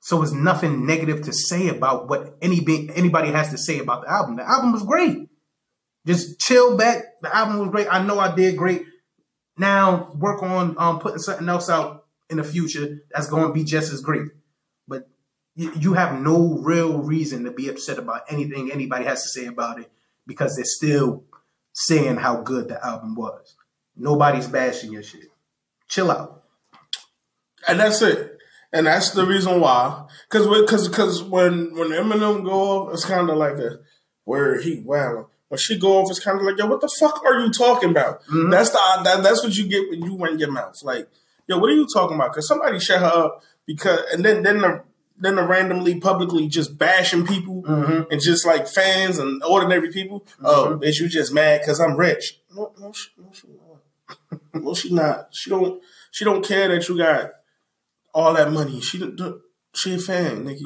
So 0.00 0.22
it's 0.22 0.32
nothing 0.32 0.84
negative 0.84 1.22
to 1.22 1.32
say 1.32 1.68
about 1.68 2.08
what 2.08 2.36
any 2.42 2.60
anybody 2.94 3.30
has 3.30 3.50
to 3.50 3.58
say 3.58 3.78
about 3.78 4.02
the 4.02 4.10
album. 4.10 4.36
The 4.36 4.46
album 4.48 4.72
was 4.72 4.82
great. 4.82 5.28
Just 6.06 6.40
chill 6.40 6.76
back. 6.76 7.04
The 7.22 7.34
album 7.34 7.58
was 7.58 7.70
great. 7.70 7.88
I 7.90 8.02
know 8.02 8.18
I 8.18 8.34
did 8.34 8.56
great. 8.56 8.84
Now 9.56 10.12
work 10.14 10.42
on 10.42 10.74
um, 10.78 10.98
putting 10.98 11.18
something 11.18 11.48
else 11.48 11.68
out 11.68 12.06
in 12.28 12.38
the 12.38 12.44
future 12.44 13.02
that's 13.12 13.28
going 13.28 13.46
to 13.46 13.52
be 13.52 13.64
just 13.64 13.92
as 13.92 14.00
great. 14.00 14.26
But 14.88 15.08
you, 15.54 15.94
have 15.94 16.20
no 16.20 16.58
real 16.58 16.98
reason 16.98 17.44
to 17.44 17.50
be 17.50 17.68
upset 17.68 17.98
about 17.98 18.22
anything 18.28 18.72
anybody 18.72 19.04
has 19.04 19.22
to 19.22 19.28
say 19.28 19.46
about 19.46 19.78
it 19.78 19.90
because 20.26 20.56
they're 20.56 20.64
still 20.64 21.24
saying 21.72 22.16
how 22.16 22.40
good 22.40 22.68
the 22.68 22.84
album 22.84 23.14
was. 23.14 23.54
Nobody's 23.96 24.48
bashing 24.48 24.92
your 24.92 25.02
shit. 25.02 25.26
Chill 25.88 26.10
out. 26.10 26.44
and 27.68 27.78
that's 27.78 28.00
it. 28.02 28.38
And 28.72 28.86
that's 28.86 29.10
the 29.10 29.26
reason 29.26 29.60
why. 29.60 30.06
Because 30.30 30.48
because 30.62 30.88
because 30.88 31.22
when 31.22 31.74
when 31.76 31.90
Eminem 31.90 32.44
go 32.44 32.50
off, 32.52 32.94
it's 32.94 33.04
kind 33.04 33.28
of 33.28 33.36
like 33.36 33.58
a 33.58 33.80
where 34.24 34.60
he 34.60 34.80
wow. 34.80 35.28
When 35.52 35.58
she 35.58 35.78
go 35.78 35.98
off, 35.98 36.10
it's 36.10 36.18
kind 36.18 36.40
of 36.40 36.46
like 36.46 36.56
yo, 36.56 36.64
what 36.64 36.80
the 36.80 36.90
fuck 36.98 37.22
are 37.26 37.38
you 37.38 37.50
talking 37.50 37.90
about? 37.90 38.22
Mm-hmm. 38.22 38.48
That's 38.48 38.70
the 38.70 38.78
that, 39.04 39.22
that's 39.22 39.44
what 39.44 39.54
you 39.54 39.68
get 39.68 39.90
when 39.90 40.02
you 40.02 40.16
run 40.16 40.38
your 40.38 40.50
mouth. 40.50 40.82
Like 40.82 41.10
yo, 41.46 41.58
what 41.58 41.68
are 41.68 41.74
you 41.74 41.86
talking 41.92 42.16
about? 42.16 42.30
Because 42.30 42.48
somebody 42.48 42.78
shut 42.78 43.00
her 43.00 43.06
up 43.06 43.44
because 43.66 44.00
and 44.14 44.24
then 44.24 44.44
then 44.44 44.62
the 44.62 44.82
then 45.18 45.34
the 45.34 45.42
randomly 45.42 46.00
publicly 46.00 46.48
just 46.48 46.78
bashing 46.78 47.26
people 47.26 47.64
mm-hmm. 47.64 48.10
and 48.10 48.18
just 48.18 48.46
like 48.46 48.66
fans 48.66 49.18
and 49.18 49.44
ordinary 49.44 49.92
people. 49.92 50.26
Oh, 50.42 50.68
mm-hmm. 50.70 50.82
bitch, 50.82 51.00
you 51.00 51.08
just 51.10 51.34
mad 51.34 51.60
because 51.60 51.80
I'm 51.80 51.98
rich. 51.98 52.40
No, 52.56 52.72
no, 52.80 52.90
she, 52.94 53.10
no, 53.18 53.30
she 53.34 53.48
not. 53.48 54.40
no, 54.54 54.72
she 54.72 54.94
not. 54.94 55.28
She 55.32 55.50
don't. 55.50 55.82
She 56.12 56.24
don't 56.24 56.42
care 56.42 56.68
that 56.68 56.88
you 56.88 56.96
got 56.96 57.30
all 58.14 58.32
that 58.32 58.50
money. 58.50 58.80
She 58.80 58.98
she 59.74 59.96
a 59.96 59.98
fan, 59.98 60.46
Nikki. 60.46 60.64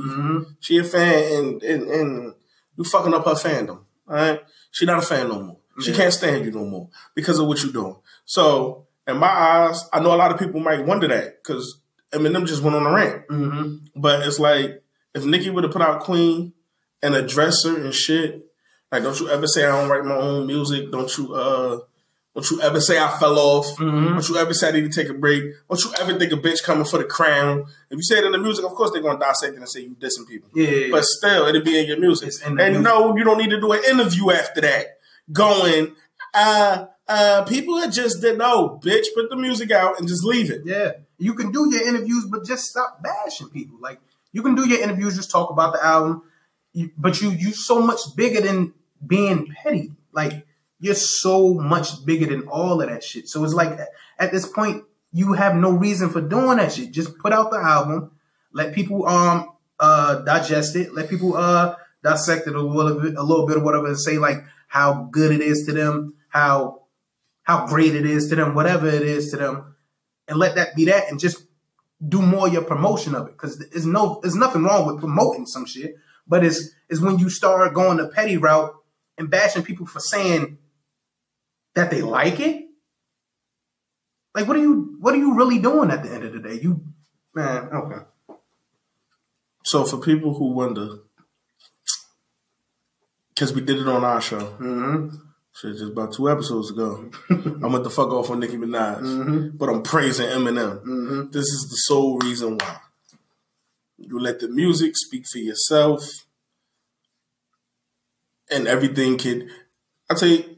She 0.61 0.79
a 0.79 0.85
fan, 0.85 1.45
and, 1.45 1.63
and 1.65 1.91
and 1.91 2.35
you 2.77 2.85
fucking 2.85 3.15
up 3.15 3.25
her 3.25 3.33
fandom. 3.33 3.81
All 4.09 4.15
right, 4.15 4.41
she 4.77 4.85
not 4.85 4.99
a 5.03 5.07
fan 5.07 5.29
no 5.29 5.41
more. 5.41 5.57
She 5.81 5.91
Yeah. 5.91 5.97
can't 5.97 6.13
stand 6.13 6.45
you 6.45 6.53
no 6.53 6.65
more 6.67 6.89
because 7.15 7.39
of 7.39 7.47
what 7.47 7.63
you're 7.63 7.73
doing. 7.73 7.97
So, 8.27 8.87
in 9.07 9.17
my 9.17 9.29
eyes, 9.29 9.83
I 9.93 10.01
know 10.01 10.15
a 10.15 10.17
lot 10.23 10.33
of 10.33 10.39
people 10.39 10.61
might 10.61 10.85
wonder 10.85 11.09
that 11.09 11.43
because 11.43 11.81
Eminem 12.13 12.47
just 12.47 12.63
went 12.63 12.77
on 12.77 12.87
a 12.87 12.93
rant. 12.93 13.27
Mm-hmm. 13.29 14.01
But 14.01 14.27
it's 14.27 14.39
like 14.39 14.83
if 15.15 15.25
Nicki 15.25 15.49
would 15.51 15.65
have 15.65 15.73
put 15.73 15.83
out 15.83 16.01
Queen 16.01 16.53
and 17.03 17.15
address 17.15 17.65
her 17.65 17.77
and 17.85 17.95
shit, 17.95 18.47
like 18.93 19.03
don't 19.03 19.19
you 19.19 19.29
ever 19.31 19.47
say 19.47 19.65
I 19.65 19.81
don't 19.81 19.89
write 19.89 20.05
my 20.05 20.15
own 20.17 20.47
music. 20.47 20.91
Don't 20.91 21.17
you 21.17 21.35
uh 21.35 21.79
don't 22.37 22.51
you 22.51 22.61
ever 22.61 22.83
say 22.83 22.99
I 22.99 23.09
fell 23.19 23.39
off. 23.39 23.65
Mm-hmm. 23.79 24.13
Don't 24.13 24.29
you 24.29 24.37
ever 24.37 24.53
say 24.53 24.69
I 24.69 24.73
need 24.73 24.93
to 24.93 25.01
take 25.01 25.09
a 25.09 25.15
break. 25.15 25.43
Don't 25.71 25.83
you 25.83 25.91
ever 25.99 26.19
think 26.19 26.33
a 26.33 26.37
bitch 26.37 26.63
coming 26.63 26.85
for 26.85 26.99
the 26.99 27.05
crown. 27.05 27.61
If 27.91 27.97
you 27.97 28.03
say 28.03 28.19
it 28.19 28.25
in 28.25 28.33
the 28.33 28.39
music, 28.39 28.63
of 28.63 28.73
course 28.73 28.91
they're 28.91 29.01
gonna 29.01 29.19
dissect 29.19 29.55
it 29.55 29.57
and 29.57 29.67
say 29.67 29.81
you 29.81 29.97
dissing 29.99 30.29
people. 30.29 30.51
Yeah, 30.55 30.69
yeah, 30.69 30.77
yeah. 30.77 30.91
But 30.91 31.05
still, 31.05 31.47
it'll 31.47 31.63
be 31.63 31.81
in 31.81 31.87
your 31.87 31.99
music. 31.99 32.35
In 32.45 32.61
and 32.61 32.75
music. 32.75 32.83
no, 32.83 33.17
you 33.17 33.25
don't 33.25 33.39
need 33.39 33.49
to 33.49 33.59
do 33.59 33.73
an 33.73 33.83
interview 33.89 34.33
after 34.33 34.61
that. 34.61 34.99
Going, 35.33 35.97
uh, 36.35 36.85
uh, 37.09 37.45
people 37.45 37.81
that 37.81 37.91
just 37.91 38.21
didn't 38.21 38.37
know, 38.37 38.81
bitch, 38.85 39.07
put 39.15 39.31
the 39.31 39.37
music 39.37 39.71
out 39.71 39.99
and 39.99 40.07
just 40.07 40.23
leave 40.23 40.51
it. 40.51 40.61
Yeah, 40.67 40.93
you 41.17 41.33
can 41.33 41.51
do 41.51 41.73
your 41.73 41.89
interviews, 41.89 42.27
but 42.27 42.45
just 42.45 42.65
stop 42.65 43.03
bashing 43.03 43.49
people. 43.49 43.79
Like 43.81 43.99
you 44.33 44.43
can 44.43 44.55
do 44.55 44.69
your 44.69 44.83
interviews, 44.83 45.17
just 45.17 45.31
talk 45.31 45.49
about 45.49 45.73
the 45.73 45.83
album, 45.83 46.23
you, 46.75 46.91
but 46.99 47.19
you 47.23 47.31
you 47.31 47.53
so 47.53 47.81
much 47.81 48.15
bigger 48.15 48.43
than 48.43 48.75
being 49.07 49.55
petty. 49.63 49.93
Like 50.13 50.46
you're 50.79 50.95
so 50.95 51.55
much 51.55 52.05
bigger 52.05 52.27
than 52.27 52.47
all 52.49 52.81
of 52.81 52.89
that 52.89 53.03
shit. 53.03 53.29
So 53.29 53.45
it's 53.45 53.55
like 53.55 53.79
at 54.19 54.33
this 54.33 54.47
point, 54.47 54.85
you 55.13 55.33
have 55.33 55.57
no 55.57 55.71
reason 55.71 56.11
for 56.11 56.21
doing 56.21 56.59
that 56.59 56.73
shit. 56.73 56.93
Just 56.93 57.19
put 57.19 57.33
out 57.33 57.51
the 57.51 57.59
album, 57.59 58.13
let 58.53 58.75
people 58.75 59.07
um 59.07 59.51
uh 59.81 60.17
digest 60.23 60.77
it, 60.77 60.95
let 60.95 61.09
people 61.09 61.37
uh 61.37 61.77
dissect 62.03 62.47
it 62.47 62.55
a 62.55 62.61
little 62.61 63.01
bit, 63.01 63.15
a 63.17 63.23
little 63.23 63.47
bit 63.47 63.57
or 63.57 63.65
whatever, 63.65 63.87
and 63.87 63.99
say 63.99 64.19
like 64.19 64.39
how 64.69 65.09
good 65.11 65.33
it 65.33 65.41
is 65.41 65.65
to 65.67 65.73
them, 65.73 66.15
how 66.29 66.83
how 67.43 67.67
great 67.67 67.95
it 67.95 68.05
is 68.05 68.29
to 68.29 68.37
them, 68.37 68.55
whatever 68.55 68.89
it 68.89 69.03
is 69.03 69.31
to 69.31 69.37
them, 69.37 69.77
and 70.29 70.39
let 70.39 70.57
that 70.57 70.75
be 70.75 70.85
that, 70.87 71.09
and 71.09 71.21
just 71.21 71.47
do 72.07 72.21
more 72.21 72.49
your 72.49 72.65
promotion 72.65 73.15
of 73.15 73.29
it. 73.29 73.33
Because 73.33 73.59
there's 73.59 73.87
no, 73.87 74.19
there's 74.23 74.35
nothing 74.35 74.65
wrong 74.65 74.87
with 74.87 74.99
promoting 74.99 75.47
some 75.47 75.65
shit, 75.65 75.95
but 76.27 76.45
it's 76.45 76.71
is 76.89 77.01
when 77.01 77.19
you 77.19 77.31
start 77.31 77.73
going 77.73 77.99
the 77.99 78.09
petty 78.09 78.37
route 78.37 78.75
and 79.17 79.31
bashing 79.31 79.63
people 79.63 79.87
for 79.87 80.01
saying 80.01 80.59
that 81.77 81.91
they 81.93 82.03
like 82.03 82.41
it. 82.41 82.65
Like, 84.35 84.49
what 84.49 84.57
are 84.57 84.61
you, 84.61 84.97
what 85.01 85.15
are 85.15 85.19
you 85.19 85.35
really 85.35 85.59
doing 85.61 85.91
at 85.91 86.03
the 86.03 86.11
end 86.13 86.25
of 86.25 86.33
the 86.33 86.41
day? 86.41 86.59
You, 86.61 86.83
man, 87.35 87.69
okay. 87.73 88.05
So 89.65 89.85
for 89.85 89.99
people 89.99 90.35
who 90.35 90.53
wonder, 90.53 90.89
because 93.31 93.53
we 93.55 93.61
did 93.61 93.79
it 93.79 93.89
on 93.89 94.05
our 94.05 94.21
show, 94.21 94.41
Mm-hmm. 94.41 95.17
shit, 95.55 95.73
just 95.77 95.93
about 95.93 96.13
two 96.13 96.31
episodes 96.31 96.71
ago, 96.71 97.11
I 97.31 97.67
went 97.67 97.85
the 97.85 97.91
fuck 97.91 98.09
off 98.11 98.31
on 98.31 98.41
Nicki 98.41 98.57
Minaj, 98.57 99.57
but 99.57 99.69
I'm 99.69 99.83
praising 99.83 100.27
Eminem. 100.27 100.83
Mm-hmm. 100.83 101.31
This 101.31 101.47
is 101.47 101.69
the 101.71 101.77
sole 101.77 102.19
reason 102.19 102.59
why. 102.59 102.77
You 103.99 104.19
let 104.21 104.41
the 104.41 104.49
music 104.49 104.93
speak 104.97 105.27
for 105.27 105.39
yourself, 105.39 106.07
and 108.51 108.69
everything 108.69 109.17
could. 109.19 109.49
I 110.11 110.15
tell 110.15 110.29
you, 110.29 110.56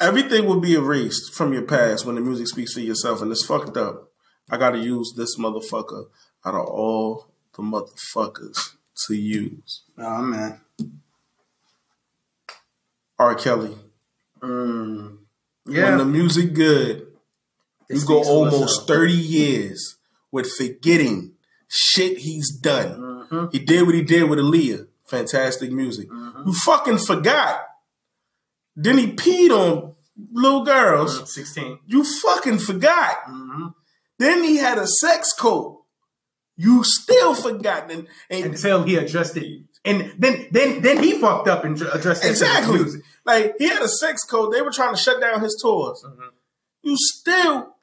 everything 0.00 0.46
will 0.46 0.60
be 0.60 0.74
erased 0.74 1.34
from 1.34 1.52
your 1.52 1.62
past 1.62 2.04
when 2.06 2.14
the 2.16 2.20
music 2.20 2.48
speaks 2.48 2.72
for 2.74 2.80
yourself, 2.80 3.20
and 3.22 3.30
it's 3.30 3.44
fucked 3.44 3.76
up. 3.76 4.10
I 4.50 4.56
got 4.56 4.70
to 4.70 4.78
use 4.78 5.12
this 5.16 5.38
motherfucker 5.38 6.06
out 6.44 6.54
of 6.54 6.66
all 6.66 7.26
the 7.56 7.62
motherfuckers 7.62 8.74
to 9.06 9.14
use. 9.14 9.82
Oh 9.98 10.22
man. 10.22 10.60
R. 13.18 13.34
Kelly. 13.34 13.76
Mm. 14.40 15.18
When 15.64 15.76
Yeah. 15.76 15.96
the 15.96 16.04
music 16.04 16.54
good, 16.54 17.06
It 17.88 17.96
you 17.96 18.06
go 18.06 18.22
almost 18.22 18.86
30 18.86 19.12
years 19.12 19.96
with 20.32 20.50
forgetting 20.56 21.32
shit 21.68 22.18
he's 22.18 22.50
done. 22.50 22.98
Mm-hmm. 23.30 23.46
He 23.52 23.58
did 23.58 23.84
what 23.86 23.94
he 23.94 24.02
did 24.02 24.28
with 24.30 24.38
Aaliyah. 24.38 24.86
Fantastic 25.06 25.70
music. 25.72 26.08
You 26.46 26.54
fucking 26.64 26.98
forgot. 26.98 27.66
Then 28.76 28.96
he 28.98 29.12
peed 29.12 29.50
on 29.50 29.89
little 30.32 30.64
girls. 30.64 31.32
Sixteen. 31.32 31.78
You 31.86 32.04
fucking 32.04 32.58
forgot. 32.58 33.24
Mm-hmm. 33.28 33.66
Then 34.18 34.44
he 34.44 34.56
had 34.56 34.78
a 34.78 34.86
sex 34.86 35.32
code. 35.32 35.76
You 36.56 36.84
still 36.84 37.34
forgot. 37.34 37.90
And, 37.90 38.06
and 38.28 38.44
Until 38.46 38.82
he 38.82 38.96
addressed 38.96 39.36
it, 39.36 39.62
and 39.84 40.12
then 40.18 40.48
then 40.50 40.82
then 40.82 41.02
he 41.02 41.18
fucked 41.18 41.48
up 41.48 41.64
and 41.64 41.80
addressed 41.80 42.24
it. 42.24 42.30
Exactly. 42.30 42.84
Like 43.24 43.54
he 43.58 43.68
had 43.68 43.82
a 43.82 43.88
sex 43.88 44.24
code. 44.24 44.52
They 44.52 44.62
were 44.62 44.70
trying 44.70 44.94
to 44.94 45.00
shut 45.00 45.20
down 45.20 45.40
his 45.40 45.58
tours. 45.60 46.04
Mm-hmm. 46.06 46.28
You 46.82 46.96
still 46.98 47.76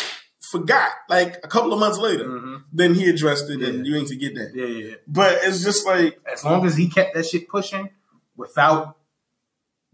forgot. 0.52 0.92
Like 1.10 1.38
a 1.44 1.48
couple 1.48 1.74
of 1.74 1.80
months 1.80 1.98
later, 1.98 2.62
then 2.72 2.94
he 2.94 3.10
addressed 3.10 3.50
it, 3.50 3.62
and 3.62 3.62
Mm-hmm. 3.62 3.84
You 3.86 3.96
ain't 3.98 4.08
forget 4.10 4.36
that. 4.36 4.52
Yeah, 4.54 4.66
yeah, 4.66 4.88
yeah. 4.90 4.96
But 5.08 5.40
it's 5.42 5.64
just 5.64 5.86
like 5.86 6.20
as 6.32 6.44
long 6.44 6.66
as 6.66 6.78
he 6.78 6.90
kept 6.90 7.16
that 7.16 7.26
shit 7.26 7.48
pushing 7.48 7.90
without 8.36 8.98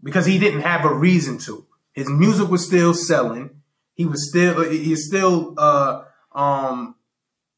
because 0.02 0.26
he 0.26 0.38
didn't 0.38 0.60
have 0.60 0.84
a 0.84 0.94
reason 0.94 1.38
to. 1.38 1.66
His 1.94 2.10
music 2.10 2.48
was 2.48 2.66
still 2.66 2.92
selling. 2.92 3.62
He 3.94 4.04
was 4.04 4.28
still 4.28 4.68
he 4.68 4.94
still 4.96 5.54
uh 5.56 6.02
um 6.32 6.96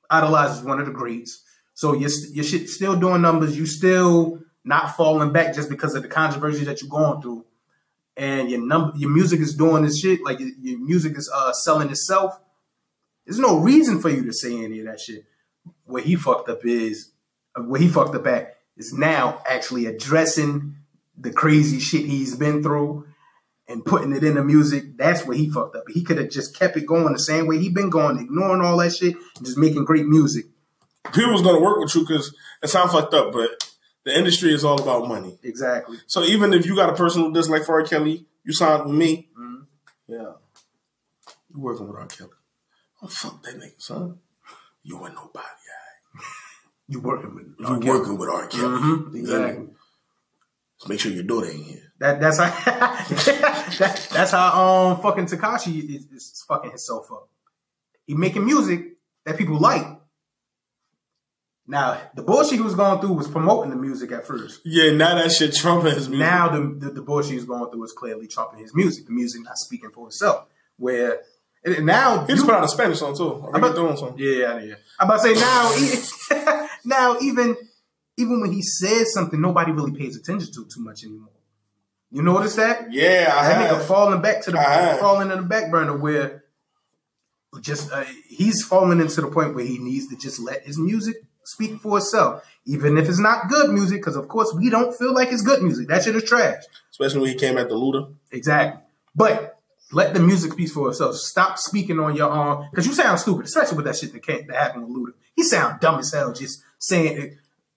idolized 0.09 0.61
as 0.61 0.63
one 0.63 0.79
of 0.79 0.87
the 0.87 0.93
greats. 0.93 1.43
So 1.75 1.95
you're 1.95 2.09
still 2.09 2.97
doing 2.97 3.23
numbers. 3.23 3.57
You're 3.57 3.67
still 3.67 4.41
not 4.65 4.97
falling 4.97 5.33
back 5.33 5.55
just 5.55 5.69
because 5.69 5.95
of 5.95 6.03
the 6.03 6.09
controversy 6.09 6.65
that 6.65 6.81
you're 6.81 6.91
going 6.91 7.21
through. 7.21 7.45
And 8.17 8.51
your 8.51 8.65
number, 8.65 8.97
your 8.97 9.11
music 9.11 9.41
is 9.41 9.55
doing 9.55 9.85
this 9.85 10.01
shit. 10.01 10.23
Like 10.23 10.39
your, 10.41 10.51
your 10.61 10.79
music 10.79 11.17
is 11.17 11.31
uh, 11.35 11.53
selling 11.53 11.91
itself. 11.91 12.39
There's 13.27 13.39
no 13.39 13.59
reason 13.59 14.01
for 14.01 14.09
you 14.09 14.25
to 14.25 14.33
say 14.33 14.63
any 14.63 14.81
of 14.81 14.87
that 14.87 15.01
shit. 15.01 15.25
What 15.85 16.05
he 16.05 16.17
fucked 16.17 16.49
up 16.49 16.65
is 16.65 17.11
what 17.57 17.81
he 17.81 17.89
fucked 17.89 18.15
up 18.15 18.27
at 18.27 18.57
is 18.77 18.93
now 18.93 19.43
actually 19.49 19.87
addressing 19.87 20.77
the 21.17 21.33
crazy 21.33 21.79
shit 21.79 22.05
he's 22.07 22.37
been 22.37 22.63
through 22.63 23.07
and 23.69 23.85
putting 23.85 24.13
it 24.13 24.23
in 24.25 24.35
the 24.35 24.45
music. 24.45 24.97
That's 24.97 25.25
where 25.25 25.37
he 25.37 25.51
fucked 25.51 25.77
up. 25.77 25.85
He 25.93 26.03
could 26.05 26.19
have 26.19 26.31
just 26.31 26.57
kept 26.57 26.77
it 26.77 26.87
going 26.87 27.13
the 27.13 27.19
same 27.19 27.47
way 27.47 27.59
he 27.59 27.69
been 27.69 27.91
going, 27.91 28.19
ignoring 28.19 28.63
all 28.63 28.77
that 28.79 28.95
shit 28.95 29.15
and 29.37 29.45
just 29.45 29.59
making 29.59 29.85
great 29.85 30.07
music. 30.07 30.47
People 31.13 31.33
was 31.33 31.43
gonna 31.43 31.61
work 31.61 31.79
with 31.79 31.95
you 31.95 32.03
because 32.03 32.35
it 32.63 32.69
sounds 32.69 32.93
fucked 32.93 33.15
up, 33.15 33.33
but 33.33 33.73
the 34.05 34.17
industry 34.17 34.53
is 34.53 34.65
all 34.65 34.81
about 34.81 35.09
money. 35.09 35.39
Exactly. 35.43 35.99
So 36.07 36.23
even 36.23 36.53
if 36.53 36.67
you 36.67 36.75
got 36.77 36.91
a 36.91 36.95
personal 36.95 37.31
dislike 37.31 37.65
for 37.65 37.81
R. 37.81 37.85
Kelly, 37.85 38.27
you 38.45 38.53
signed 38.53 38.87
with 38.87 38.95
me. 38.95 39.29
Mm-hmm. 39.39 39.63
Yeah. 40.09 40.33
You 41.53 41.61
working 41.61 41.89
with 41.89 41.97
R. 41.97 42.07
Kelly. 42.07 42.31
Oh 43.03 43.09
fuck 43.09 43.43
that 43.43 43.57
nigga, 43.57 43.81
son. 43.81 44.19
You 44.83 45.05
ain't 45.05 45.15
nobody. 45.15 45.47
You 46.89 47.01
working 47.01 47.35
with 47.35 47.47
You 47.59 47.91
working 47.91 48.17
with 48.17 48.29
R. 48.29 48.47
Kelly. 48.47 48.63
Mhm, 48.63 49.15
exactly. 49.17 49.67
Let's 50.79 50.89
make 50.89 51.01
sure 51.01 51.11
your 51.11 51.25
daughter 51.25 51.49
ain't 51.51 51.65
here. 51.67 51.86
That 51.99 52.21
that's 52.21 52.39
how 52.39 52.45
that, 53.79 54.09
that's 54.13 54.31
how 54.33 54.63
um 54.93 55.01
fucking 55.03 55.27
Tekashi 55.27 55.83
is, 55.97 56.05
is 56.13 56.45
fucking 56.47 56.71
himself 56.71 57.11
up. 57.11 57.29
He 58.07 58.15
making 58.15 58.45
music 58.45 58.97
that 59.25 59.39
people 59.39 59.59
like. 59.59 59.87
Now 61.67 62.01
the 62.15 62.23
bullshit 62.23 62.55
he 62.55 62.61
was 62.61 62.75
going 62.77 63.01
through 63.01 63.15
was 63.15 63.27
promoting 63.29 63.71
the 63.71 63.77
music 63.77 64.13
at 64.13 64.25
first. 64.27 64.61
Yeah, 64.65 64.93
now 64.93 65.17
that 65.17 65.33
shit 65.33 65.55
trumping 65.55 65.95
his 65.95 66.09
music. 66.09 66.25
Now 66.27 66.49
the, 66.49 66.61
the 66.79 66.91
the 66.93 67.03
bullshit 67.03 67.33
he's 67.33 67.45
going 67.45 67.71
through 67.73 67.85
is 67.85 67.93
clearly 67.93 68.29
trumping 68.29 68.61
his 68.61 68.75
music. 68.75 69.07
The 69.07 69.13
music 69.13 69.43
not 69.43 69.57
speaking 69.59 69.91
for 69.91 70.07
itself. 70.07 70.47
Where 70.77 71.21
and 71.65 71.85
now 71.87 72.21
he 72.21 72.35
just 72.35 72.43
you- 72.43 72.47
put 72.47 72.55
out 72.55 72.65
a 72.65 72.69
Spanish 72.69 72.99
song 73.01 73.17
too. 73.17 73.43
I'm 73.49 73.55
about- 73.57 73.75
doing 73.75 73.97
song. 73.97 74.15
Yeah, 74.17 74.61
yeah. 74.61 74.75
I'm 75.01 75.09
about 75.09 75.23
to 75.23 75.35
say 75.35 76.35
now, 76.45 76.69
now 76.85 77.19
even 77.21 77.57
even 78.17 78.41
when 78.41 78.53
he 78.53 78.63
says 78.63 79.13
something, 79.13 79.41
nobody 79.41 79.73
really 79.73 79.93
pays 79.93 80.17
attention 80.17 80.53
to 80.53 80.67
too 80.73 80.81
much 80.85 81.03
anymore. 81.05 81.31
You 82.11 82.23
notice 82.23 82.55
that? 82.57 82.93
Yeah, 82.93 83.33
I 83.37 83.49
That 83.49 83.71
nigga 83.71 83.77
have. 83.79 83.87
falling 83.87 84.23
back 84.23 84.43
to 84.43 84.51
the 84.53 84.97
falling 85.01 85.31
in 85.31 85.37
the 85.39 85.43
back 85.45 85.71
burner 85.71 85.97
where 85.97 86.45
just 87.61 87.91
uh, 87.93 88.05
he's 88.29 88.65
falling 88.65 89.01
into 89.01 89.21
the 89.21 89.29
point 89.29 89.55
where 89.55 89.65
he 89.65 89.79
needs 89.79 90.09
to 90.09 90.17
just 90.17 90.39
let 90.41 90.65
his 90.65 90.79
music 90.79 91.17
speak 91.45 91.79
for 91.81 91.99
itself, 91.99 92.45
even 92.67 92.99
if 92.99 93.09
it's 93.09 93.19
not 93.19 93.49
good 93.49 93.71
music. 93.71 94.01
Because 94.01 94.17
of 94.17 94.29
course 94.29 94.53
we 94.55 94.71
don't 94.71 94.95
feel 94.97 95.15
like 95.15 95.33
it's 95.33 95.43
good 95.43 95.63
music. 95.63 95.89
That 95.89 96.05
shit 96.05 96.15
is 96.17 96.25
trash. 96.25 96.63
Especially 96.91 97.21
when 97.21 97.31
he 97.31 97.35
came 97.37 97.59
at 97.59 97.69
the 97.69 97.75
Luda. 97.75 98.15
Exactly. 98.31 98.83
But 99.15 99.59
let 99.93 100.15
the 100.15 100.21
music 100.21 100.53
speak 100.53 100.69
for 100.71 100.89
itself. 100.91 101.15
Stop 101.17 101.59
speaking 101.59 101.99
on 101.99 102.15
your 102.15 102.31
own 102.31 102.69
because 102.71 102.87
you 102.87 102.93
sound 102.93 103.19
stupid, 103.19 103.47
especially 103.47 103.77
with 103.77 103.87
that 103.87 103.97
shit 103.97 104.13
that 104.13 104.23
came 104.25 104.47
that 104.49 104.57
happened 104.57 104.87
with 104.89 104.97
Luda. 104.97 105.13
He 105.35 105.43
sound 105.43 105.81
dumb 105.81 105.99
as 105.99 106.13
hell 106.13 106.33
just 106.33 106.63
saying 106.79 107.19
it 107.19 107.33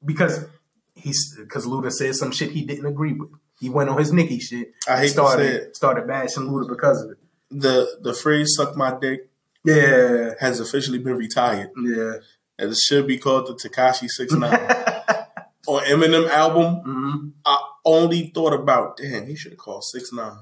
because 0.05 0.45
he's 0.93 1.36
because 1.38 1.65
Luda 1.65 1.91
said 1.91 2.15
some 2.15 2.32
shit 2.32 2.51
he 2.51 2.63
didn't 2.65 2.86
agree 2.86 3.13
with. 3.13 3.30
He 3.60 3.70
went 3.70 3.89
on 3.89 3.97
his 3.97 4.12
Nicki 4.14 4.39
shit. 4.39 4.74
I 4.88 4.97
hate 4.97 5.07
to 5.07 5.10
started 5.14 5.43
say 5.43 5.55
it. 5.55 5.76
started 5.76 6.07
bashing 6.07 6.43
Luda 6.43 6.70
because 6.70 7.01
of 7.03 7.12
it. 7.12 7.18
The 7.51 7.97
the 8.01 8.14
phrase 8.14 8.53
"suck 8.55 8.76
my 8.76 8.97
dick" 8.99 9.30
Yeah, 9.66 10.34
has 10.39 10.60
officially 10.60 10.99
been 10.99 11.18
retired, 11.18 11.72
yeah. 11.76 12.14
and 12.57 12.72
it 12.72 12.78
should 12.78 13.05
be 13.07 13.18
called 13.18 13.47
the 13.47 13.53
Tekashi 13.55 14.07
Six 14.07 14.32
Nine. 14.34 14.53
On 15.68 15.84
Eminem 15.84 16.28
album, 16.30 16.76
hmm 16.86 17.30
I 17.45 17.57
only 17.86 18.32
thought 18.34 18.53
about, 18.53 18.97
damn, 18.97 19.28
he 19.28 19.36
should 19.36 19.51
have 19.51 19.60
called 19.60 19.84
Six 19.84 20.12
Nine. 20.14 20.39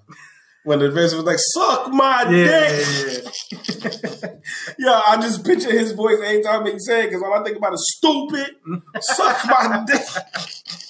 When 0.63 0.79
the 0.79 0.91
verse 0.91 1.13
was 1.15 1.23
like, 1.23 1.39
"Suck 1.39 1.89
my 1.91 2.23
Yeah, 2.29 2.69
dick," 2.69 3.25
yeah, 3.51 4.29
yeah, 4.79 5.01
I 5.07 5.17
just 5.21 5.43
picture 5.45 5.71
his 5.71 5.93
voice 5.93 6.19
every 6.23 6.43
time 6.43 6.65
he 6.65 6.77
said 6.77 7.05
because 7.05 7.23
all 7.23 7.33
I 7.33 7.43
think 7.43 7.57
about 7.57 7.73
is 7.73 7.85
stupid. 7.97 8.55
Suck 9.01 9.45
my 9.45 9.83
dick, 9.87 10.01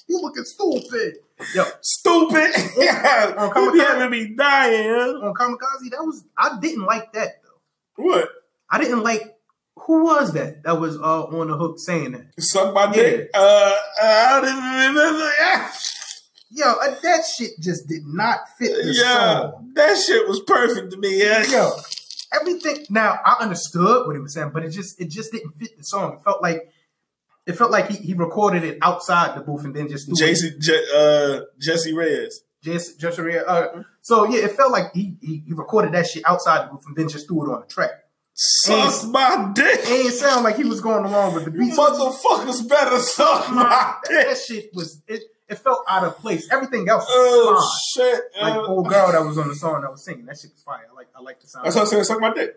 you 0.07 0.19
looking 0.21 0.43
stupid. 0.43 1.17
Yo, 1.53 1.63
stupid. 1.81 2.49
yeah, 2.77 3.33
Oh, 3.55 3.65
you 3.65 3.73
be 3.73 3.79
having 3.79 4.09
me 4.09 4.35
dying. 4.35 4.89
on 5.21 5.33
Kamikaze, 5.33 5.91
that 5.91 6.03
was 6.03 6.23
I 6.37 6.57
didn't 6.59 6.83
like 6.85 7.13
that 7.13 7.41
though. 7.43 8.03
What? 8.03 8.29
I 8.69 8.79
didn't 8.79 9.03
like 9.03 9.35
who 9.81 10.03
was 10.05 10.33
that 10.33 10.63
that 10.63 10.79
was 10.79 10.97
uh, 10.97 11.23
on 11.25 11.47
the 11.49 11.55
hook 11.57 11.75
saying 11.79 12.11
that. 12.13 12.27
Suck 12.39 12.73
my 12.73 12.91
dick. 12.91 13.29
Uh, 13.33 13.73
I 14.03 14.41
didn't 14.41 14.95
remember. 14.95 15.31
Yeah. 15.39 15.71
Yo, 16.49 16.65
uh, 16.73 16.95
that 17.03 17.23
shit 17.25 17.51
just 17.59 17.87
did 17.87 18.01
not 18.05 18.39
fit 18.57 18.71
the 18.73 18.93
Yeah, 18.93 19.41
song. 19.51 19.71
that 19.75 19.97
shit 19.97 20.27
was 20.27 20.39
perfect 20.41 20.91
to 20.91 20.97
me. 20.97 21.19
Yeah, 21.21 21.43
Yo, 21.45 21.71
everything. 22.33 22.85
Now 22.89 23.19
I 23.23 23.35
understood 23.41 24.07
what 24.07 24.15
he 24.15 24.21
was 24.21 24.33
saying, 24.33 24.51
but 24.53 24.63
it 24.63 24.69
just 24.71 24.99
it 24.99 25.09
just 25.11 25.31
didn't 25.31 25.51
fit 25.59 25.77
the 25.77 25.83
song. 25.83 26.13
It 26.13 26.23
felt 26.23 26.41
like 26.41 26.71
it 27.47 27.53
felt 27.57 27.71
like 27.71 27.89
he, 27.89 27.95
he 27.97 28.13
recorded 28.13 28.63
it 28.63 28.77
outside 28.81 29.35
the 29.37 29.41
booth 29.41 29.63
and 29.65 29.73
then 29.75 29.87
just 29.87 30.05
threw 30.05 30.13
it. 30.15 30.33
JC, 30.35 30.59
J, 30.59 30.83
uh, 30.95 31.41
Jessie 31.59 31.93
Reyez. 31.93 32.33
Just 32.61 32.99
just 32.99 33.17
uh, 33.19 33.67
so 34.01 34.25
yeah, 34.25 34.45
it 34.45 34.51
felt 34.51 34.71
like 34.71 34.91
he, 34.93 35.15
he 35.21 35.43
he 35.47 35.53
recorded 35.53 35.93
that 35.93 36.05
shit 36.07 36.23
outside 36.25 36.67
the 36.67 36.71
booth 36.73 36.83
and 36.87 36.95
then 36.97 37.07
just 37.07 37.27
threw 37.27 37.43
it 37.49 37.53
on 37.53 37.61
the 37.61 37.67
track. 37.67 37.91
Suck 38.33 39.09
my 39.09 39.51
dick. 39.55 39.79
It 39.83 40.05
ain't 40.05 40.13
sound 40.13 40.43
like 40.43 40.57
he 40.57 40.63
was 40.63 40.81
going 40.81 41.05
along 41.05 41.33
with 41.33 41.45
the 41.45 41.51
beat. 41.51 41.73
motherfuckers 41.73 42.67
better 42.69 42.99
suck 42.99 43.49
my 43.51 43.95
dick. 44.07 44.27
that 44.27 44.37
shit 44.37 44.69
was 44.73 45.01
it. 45.07 45.23
It 45.49 45.59
felt 45.59 45.85
out 45.87 46.03
of 46.03 46.17
place. 46.17 46.47
Everything 46.51 46.89
else 46.89 47.05
was 47.05 47.13
Oh 47.15 47.55
fine. 47.55 48.05
shit. 48.11 48.21
Like 48.41 48.55
Uh, 48.55 48.65
old 48.65 48.89
girl 48.89 49.11
that 49.11 49.23
was 49.25 49.37
on 49.37 49.47
the 49.47 49.55
song 49.55 49.81
that 49.81 49.89
was 49.91 50.03
singing. 50.03 50.25
That 50.25 50.37
shit 50.37 50.51
was 50.51 50.61
fire. 50.61 50.85
I 50.91 50.95
like 50.95 51.07
I 51.15 51.21
like 51.21 51.39
the 51.41 51.47
sound. 51.47 51.65
that's 51.65 51.75
how 51.75 51.83
I 51.83 51.85
said 51.85 52.05
suck 52.05 52.19
my 52.19 52.33
dick. 52.33 52.55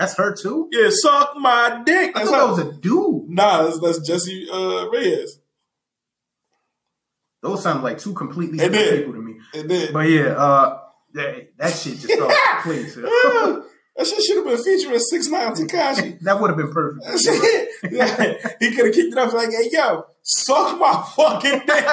That's 0.00 0.16
her 0.16 0.34
too. 0.34 0.68
Yeah, 0.72 0.88
suck 0.90 1.36
my 1.36 1.82
dick. 1.84 2.16
I 2.16 2.20
That's 2.20 2.30
thought 2.30 2.40
how. 2.48 2.54
that 2.54 2.66
was 2.66 2.74
a 2.74 2.78
dude. 2.80 3.28
nah, 3.28 3.64
that's, 3.64 3.78
that's 3.80 3.98
Jessie 4.00 4.48
uh, 4.50 4.88
Reyez. 4.90 5.28
Those 7.42 7.62
sound 7.62 7.82
like 7.82 7.98
two 7.98 8.14
completely 8.14 8.58
It 8.58 8.70
different 8.70 8.90
did. 8.90 8.98
people 9.00 9.12
to 9.12 9.20
me. 9.20 9.34
It 9.52 9.68
did. 9.68 9.92
But 9.92 10.08
yeah, 10.08 10.28
uh, 10.28 10.80
that, 11.12 11.50
that 11.58 11.74
shit 11.74 11.98
just 11.98 12.06
felt 12.18 12.32
out 12.32 12.56
of 12.58 12.62
place. 12.62 12.96
Uh, 12.96 13.60
that 13.96 14.06
shit 14.06 14.22
should 14.22 14.36
have 14.36 14.44
been 14.46 14.62
featuring 14.64 14.98
Six 14.98 15.28
Nine 15.28 15.52
Tekashi. 15.52 16.18
that 16.22 16.40
would 16.40 16.48
have 16.48 16.56
been 16.56 16.72
perfect. 16.72 17.04
Yeah, 17.92 18.34
he 18.60 18.74
could 18.74 18.86
have 18.86 18.94
kicked 18.94 19.12
it 19.12 19.18
off 19.18 19.34
like, 19.34 19.50
"Hey, 19.50 19.68
yo, 19.70 20.06
suck 20.22 20.78
my 20.78 21.04
fucking 21.14 21.60
dick." 21.66 21.84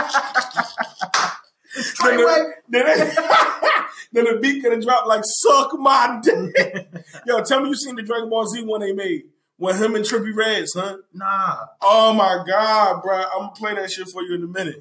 Then, 2.03 2.17
the, 2.17 2.53
then, 2.69 2.85
then 4.13 4.25
the 4.25 4.39
beat 4.41 4.63
could 4.63 4.71
have 4.73 4.83
dropped 4.83 5.07
like 5.07 5.21
"suck 5.23 5.77
my 5.77 6.19
dick." 6.23 6.89
Yo, 7.25 7.41
tell 7.43 7.61
me 7.61 7.69
you 7.69 7.75
seen 7.75 7.95
the 7.95 8.01
Dragon 8.01 8.29
Ball 8.29 8.47
Z 8.47 8.63
one 8.63 8.81
they 8.81 8.93
made 8.93 9.23
when 9.57 9.75
him 9.75 9.95
and 9.95 10.05
Trippie 10.05 10.35
Redds, 10.35 10.73
huh? 10.75 10.97
nah, 11.13 11.65
Oh 11.81 12.13
my 12.13 12.43
god, 12.47 13.01
bro! 13.01 13.15
I'm 13.15 13.39
gonna 13.39 13.51
play 13.53 13.75
that 13.75 13.91
shit 13.91 14.07
for 14.07 14.21
you 14.21 14.35
in 14.35 14.43
a 14.43 14.47
minute. 14.47 14.79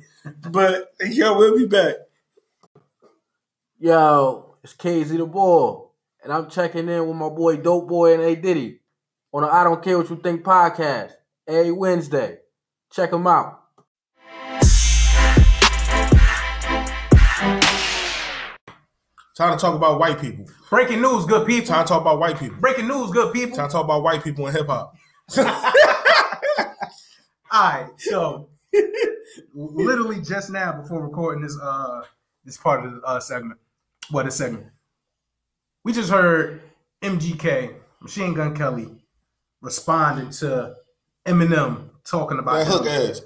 But 0.51 0.93
yo, 1.01 1.37
we'll 1.37 1.57
be 1.57 1.67
back. 1.67 1.97
Yo, 3.79 4.57
it's 4.63 4.75
KZ 4.75 5.17
the 5.19 5.27
Ball, 5.27 5.93
and 6.23 6.33
I'm 6.33 6.49
checking 6.49 6.89
in 6.89 7.07
with 7.07 7.17
my 7.17 7.29
boy 7.29 7.57
Dope 7.57 7.89
Boy 7.89 8.15
and 8.15 8.23
A 8.23 8.35
Diddy 8.35 8.81
on 9.33 9.43
the 9.43 9.49
I 9.49 9.65
Don't 9.65 9.83
Care 9.83 9.99
What 9.99 10.09
You 10.09 10.17
Think 10.17 10.43
podcast 10.43 11.13
every 11.47 11.73
Wednesday. 11.73 12.39
Check 12.91 13.11
them 13.11 13.27
out. 13.27 13.61
Time 19.37 19.57
to 19.57 19.61
talk 19.61 19.75
about 19.75 20.01
white 20.01 20.19
people. 20.19 20.47
breaking 20.71 21.03
news, 21.03 21.27
good 21.27 21.47
people. 21.47 21.67
Time 21.69 21.85
to 21.85 21.89
talk 21.89 22.01
about 22.01 22.19
white 22.19 22.39
people. 22.39 22.57
Breaking 22.59 22.89
news, 22.89 23.11
good 23.11 23.35
people. 23.35 23.55
Time 23.55 23.69
to 23.69 23.73
talk 23.73 23.85
about 23.85 24.03
white 24.03 24.25
people 24.25 24.47
in 24.47 24.55
hip 24.55 24.67
hop. 24.67 24.97
All 25.39 25.45
right, 27.53 27.89
so 27.99 28.49
literally 29.55 30.21
just 30.21 30.51
now 30.51 30.73
before 30.73 31.03
recording 31.03 31.43
this 31.43 31.57
uh 31.63 32.03
this 32.45 32.57
part 32.57 32.85
of 32.85 32.93
the 32.93 33.01
uh, 33.03 33.21
segment, 33.21 33.59
what 34.11 34.27
a 34.27 34.31
segment. 34.31 34.67
We 35.85 35.93
just 35.93 36.11
heard 36.11 36.63
MGK, 37.03 37.75
Machine 38.01 38.35
Gun 38.35 38.55
Kelly, 38.57 38.89
responding 39.61 40.31
to 40.31 40.77
Eminem 41.27 41.91
talking 42.05 42.39
about 42.39 42.55
That 42.55 42.67
hook 42.69 42.87
ass. 42.87 43.21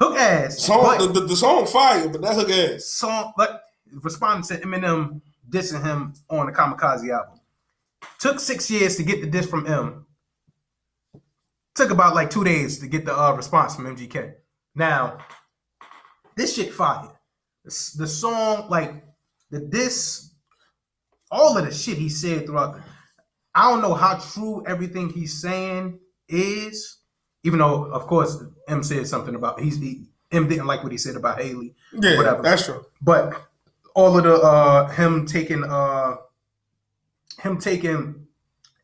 hook 0.00 0.16
ass. 0.16 0.58
Song, 0.62 0.98
the, 0.98 1.20
the, 1.20 1.26
the 1.26 1.36
song 1.36 1.66
fire, 1.66 2.08
but 2.08 2.20
that 2.22 2.34
hook 2.34 2.50
ass. 2.50 2.84
song, 2.84 3.32
but 3.36 3.63
responding 4.02 4.46
to 4.48 4.64
Eminem 4.66 5.20
dissing 5.50 5.82
him 5.84 6.14
on 6.30 6.46
the 6.46 6.52
Kamikaze 6.52 7.10
album. 7.10 7.40
Took 8.18 8.40
six 8.40 8.70
years 8.70 8.96
to 8.96 9.02
get 9.02 9.20
the 9.20 9.26
diss 9.26 9.46
from 9.46 9.66
M. 9.66 10.06
Took 11.74 11.90
about 11.90 12.14
like 12.14 12.30
two 12.30 12.44
days 12.44 12.78
to 12.78 12.86
get 12.86 13.04
the 13.04 13.16
uh, 13.18 13.32
response 13.32 13.74
from 13.74 13.86
MGK. 13.96 14.34
Now, 14.74 15.18
this 16.36 16.54
shit 16.54 16.72
fire. 16.72 17.08
The, 17.64 17.90
the 17.98 18.06
song, 18.06 18.68
like 18.68 19.04
the 19.50 19.60
diss, 19.60 20.30
all 21.30 21.56
of 21.58 21.64
the 21.64 21.72
shit 21.72 21.98
he 21.98 22.08
said 22.08 22.46
throughout. 22.46 22.74
The, 22.76 22.82
I 23.54 23.70
don't 23.70 23.82
know 23.82 23.94
how 23.94 24.18
true 24.18 24.64
everything 24.66 25.08
he's 25.10 25.40
saying 25.40 25.98
is, 26.28 26.98
even 27.42 27.58
though, 27.60 27.84
of 27.84 28.06
course, 28.06 28.36
M 28.68 28.82
said 28.82 29.06
something 29.06 29.34
about 29.34 29.60
he's 29.60 29.78
he, 29.78 30.04
M 30.32 30.48
didn't 30.48 30.66
like 30.66 30.82
what 30.82 30.92
he 30.92 30.98
said 30.98 31.16
about 31.16 31.40
Haley, 31.40 31.74
Yeah, 31.92 32.16
Whatever. 32.16 32.42
that's 32.42 32.66
true. 32.66 32.84
but 33.00 33.40
all 33.94 34.16
of 34.18 34.24
the 34.24 34.34
uh 34.34 34.88
him 34.88 35.26
taking 35.26 35.64
uh 35.64 36.16
him 37.40 37.58
taking 37.58 38.26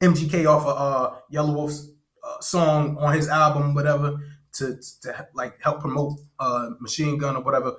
MGK 0.00 0.46
off 0.46 0.66
of 0.66 0.76
uh 0.78 1.16
Yelawolf's 1.32 1.90
uh, 2.24 2.40
song 2.40 2.96
on 2.98 3.14
his 3.14 3.28
album, 3.28 3.74
whatever, 3.74 4.18
to 4.54 4.76
to 5.02 5.26
like 5.34 5.60
help 5.60 5.80
promote 5.80 6.18
uh 6.38 6.70
Machine 6.80 7.18
Gun 7.18 7.36
or 7.36 7.42
whatever. 7.42 7.74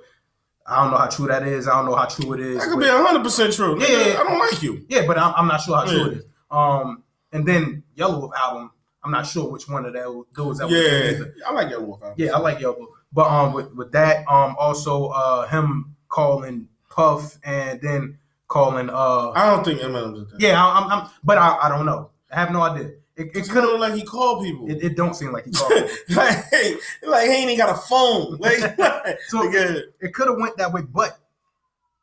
I 0.66 0.82
don't 0.82 0.92
know 0.92 0.98
how 0.98 1.08
true 1.08 1.26
that 1.26 1.42
is. 1.42 1.66
I 1.66 1.72
don't 1.72 1.86
know 1.86 1.96
how 1.96 2.04
true 2.06 2.34
it 2.34 2.40
is. 2.40 2.58
That 2.58 2.68
could 2.68 2.78
but- 2.80 2.84
be 2.84 2.88
hundred 2.88 3.24
percent 3.24 3.52
true. 3.52 3.80
Yeah, 3.80 3.88
yeah, 3.88 4.06
yeah. 4.06 4.20
I 4.20 4.24
don't 4.24 4.38
like 4.38 4.62
you. 4.62 4.84
yeah, 4.88 5.06
but 5.06 5.18
I'm, 5.18 5.34
I'm 5.36 5.48
not 5.48 5.60
sure 5.60 5.76
how 5.76 5.84
true 5.84 5.98
Yeah. 5.98 6.06
it 6.06 6.12
is. 6.18 6.24
Um, 6.50 7.02
and 7.32 7.46
then 7.48 7.82
Yelawolf 7.96 8.30
album, 8.34 8.70
I'm 9.02 9.10
not 9.10 9.26
sure 9.26 9.50
which 9.50 9.68
one 9.68 9.84
of 9.86 9.92
those 9.94 10.24
those 10.34 10.58
that 10.58 10.68
Yeah. 10.70 11.24
I 11.48 11.52
like 11.52 11.68
Yelawolf. 11.68 12.00
album. 12.02 12.14
Yeah, 12.16 12.34
I 12.34 12.38
like 12.38 12.58
Yelawolf. 12.58 12.86
But 13.12 13.26
um, 13.26 13.52
with, 13.52 13.72
with 13.74 13.92
that, 13.92 14.18
um, 14.28 14.54
also 14.58 15.06
uh, 15.08 15.46
him 15.48 15.96
calling 16.08 16.68
Puff 16.92 17.38
and 17.44 17.80
then 17.80 18.18
calling 18.48 18.90
uh, 18.90 19.30
I 19.34 19.46
don't 19.50 19.64
think 19.64 19.80
Eminem 19.80 20.14
did 20.14 20.28
that. 20.30 20.40
yeah, 20.40 20.62
I, 20.64 20.78
I'm, 20.78 20.90
I'm, 20.92 21.10
but 21.24 21.38
I, 21.38 21.56
I 21.62 21.68
don't 21.70 21.86
know. 21.86 22.10
I 22.30 22.38
have 22.40 22.50
no 22.52 22.60
idea. 22.60 22.88
It, 22.88 22.98
it 23.16 23.26
It 23.28 23.32
could 23.32 23.48
could 23.50 23.64
have 23.64 23.80
like 23.80 23.94
he 23.94 24.02
called 24.04 24.44
people. 24.44 24.70
it, 24.70 24.82
it 24.84 24.96
don't 24.96 25.14
seem 25.14 25.32
like 25.32 25.46
he 25.46 25.52
called. 25.58 25.72
like, 26.10 26.44
hey, 26.50 26.76
like 27.02 27.28
he 27.28 27.34
ain't 27.34 27.50
even 27.50 27.56
got 27.56 27.70
a 27.76 27.80
phone. 27.80 28.36
Like, 28.40 28.58
So- 29.28 29.38
nigga, 29.38 29.82
it 30.00 30.12
could 30.12 30.28
have 30.28 30.36
went 30.38 30.56
that 30.58 30.72
way, 30.72 30.82
but 30.82 31.18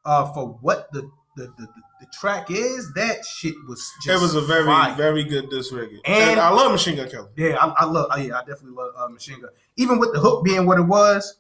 uh, 0.06 0.32
for 0.34 0.58
what 0.62 0.92
the 0.92 1.10
the, 1.36 1.46
the, 1.58 1.68
the, 2.02 2.06
track 2.20 2.50
is, 2.52 2.92
that 2.96 3.24
shit 3.24 3.54
was 3.68 3.80
just 4.04 4.18
it 4.18 4.22
was 4.22 4.36
a 4.36 4.42
very, 4.42 4.66
fire. 4.66 4.94
very 4.96 5.24
good 5.24 5.50
diss 5.50 5.72
record. 5.72 6.00
And- 6.06 6.32
And, 6.32 6.40
I 6.40 6.50
love 6.50 6.72
Machine 6.72 6.98
Gun 6.98 7.10
Kelly. 7.10 7.30
Yeah, 7.38 7.56
I, 7.62 7.84
I 7.84 7.86
love. 7.86 8.08
Yeah, 8.20 8.36
I 8.38 8.40
definitely 8.40 8.72
love 8.72 8.92
uh, 8.98 9.08
Machine 9.08 9.40
Gun. 9.40 9.52
Even 9.78 10.00
with 10.00 10.12
the 10.14 10.20
hook 10.20 10.44
being 10.44 10.66
what 10.66 10.80
it 10.80 10.84
was, 10.84 11.38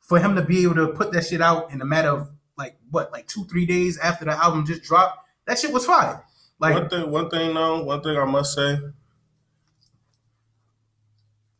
for 0.00 0.18
him 0.20 0.36
to 0.36 0.42
be 0.42 0.62
able 0.64 0.74
to 0.76 0.88
put 0.88 1.12
that 1.12 1.24
shit 1.26 1.40
out 1.40 1.72
in 1.72 1.80
a 1.80 1.84
matter 1.84 2.10
of 2.10 2.30
like 2.60 2.76
what, 2.90 3.10
like 3.10 3.26
two, 3.26 3.44
three 3.46 3.64
days 3.64 3.98
after 3.98 4.26
the 4.26 4.32
album 4.32 4.66
just 4.66 4.82
dropped, 4.82 5.26
that 5.46 5.58
shit 5.58 5.72
was 5.72 5.86
fire. 5.86 6.22
Like, 6.60 6.74
one 6.74 6.88
thing, 6.90 7.10
one 7.10 7.30
thing, 7.30 7.54
though, 7.54 7.82
one 7.82 8.02
thing 8.02 8.18
I 8.18 8.26
must 8.26 8.54
say, 8.54 8.78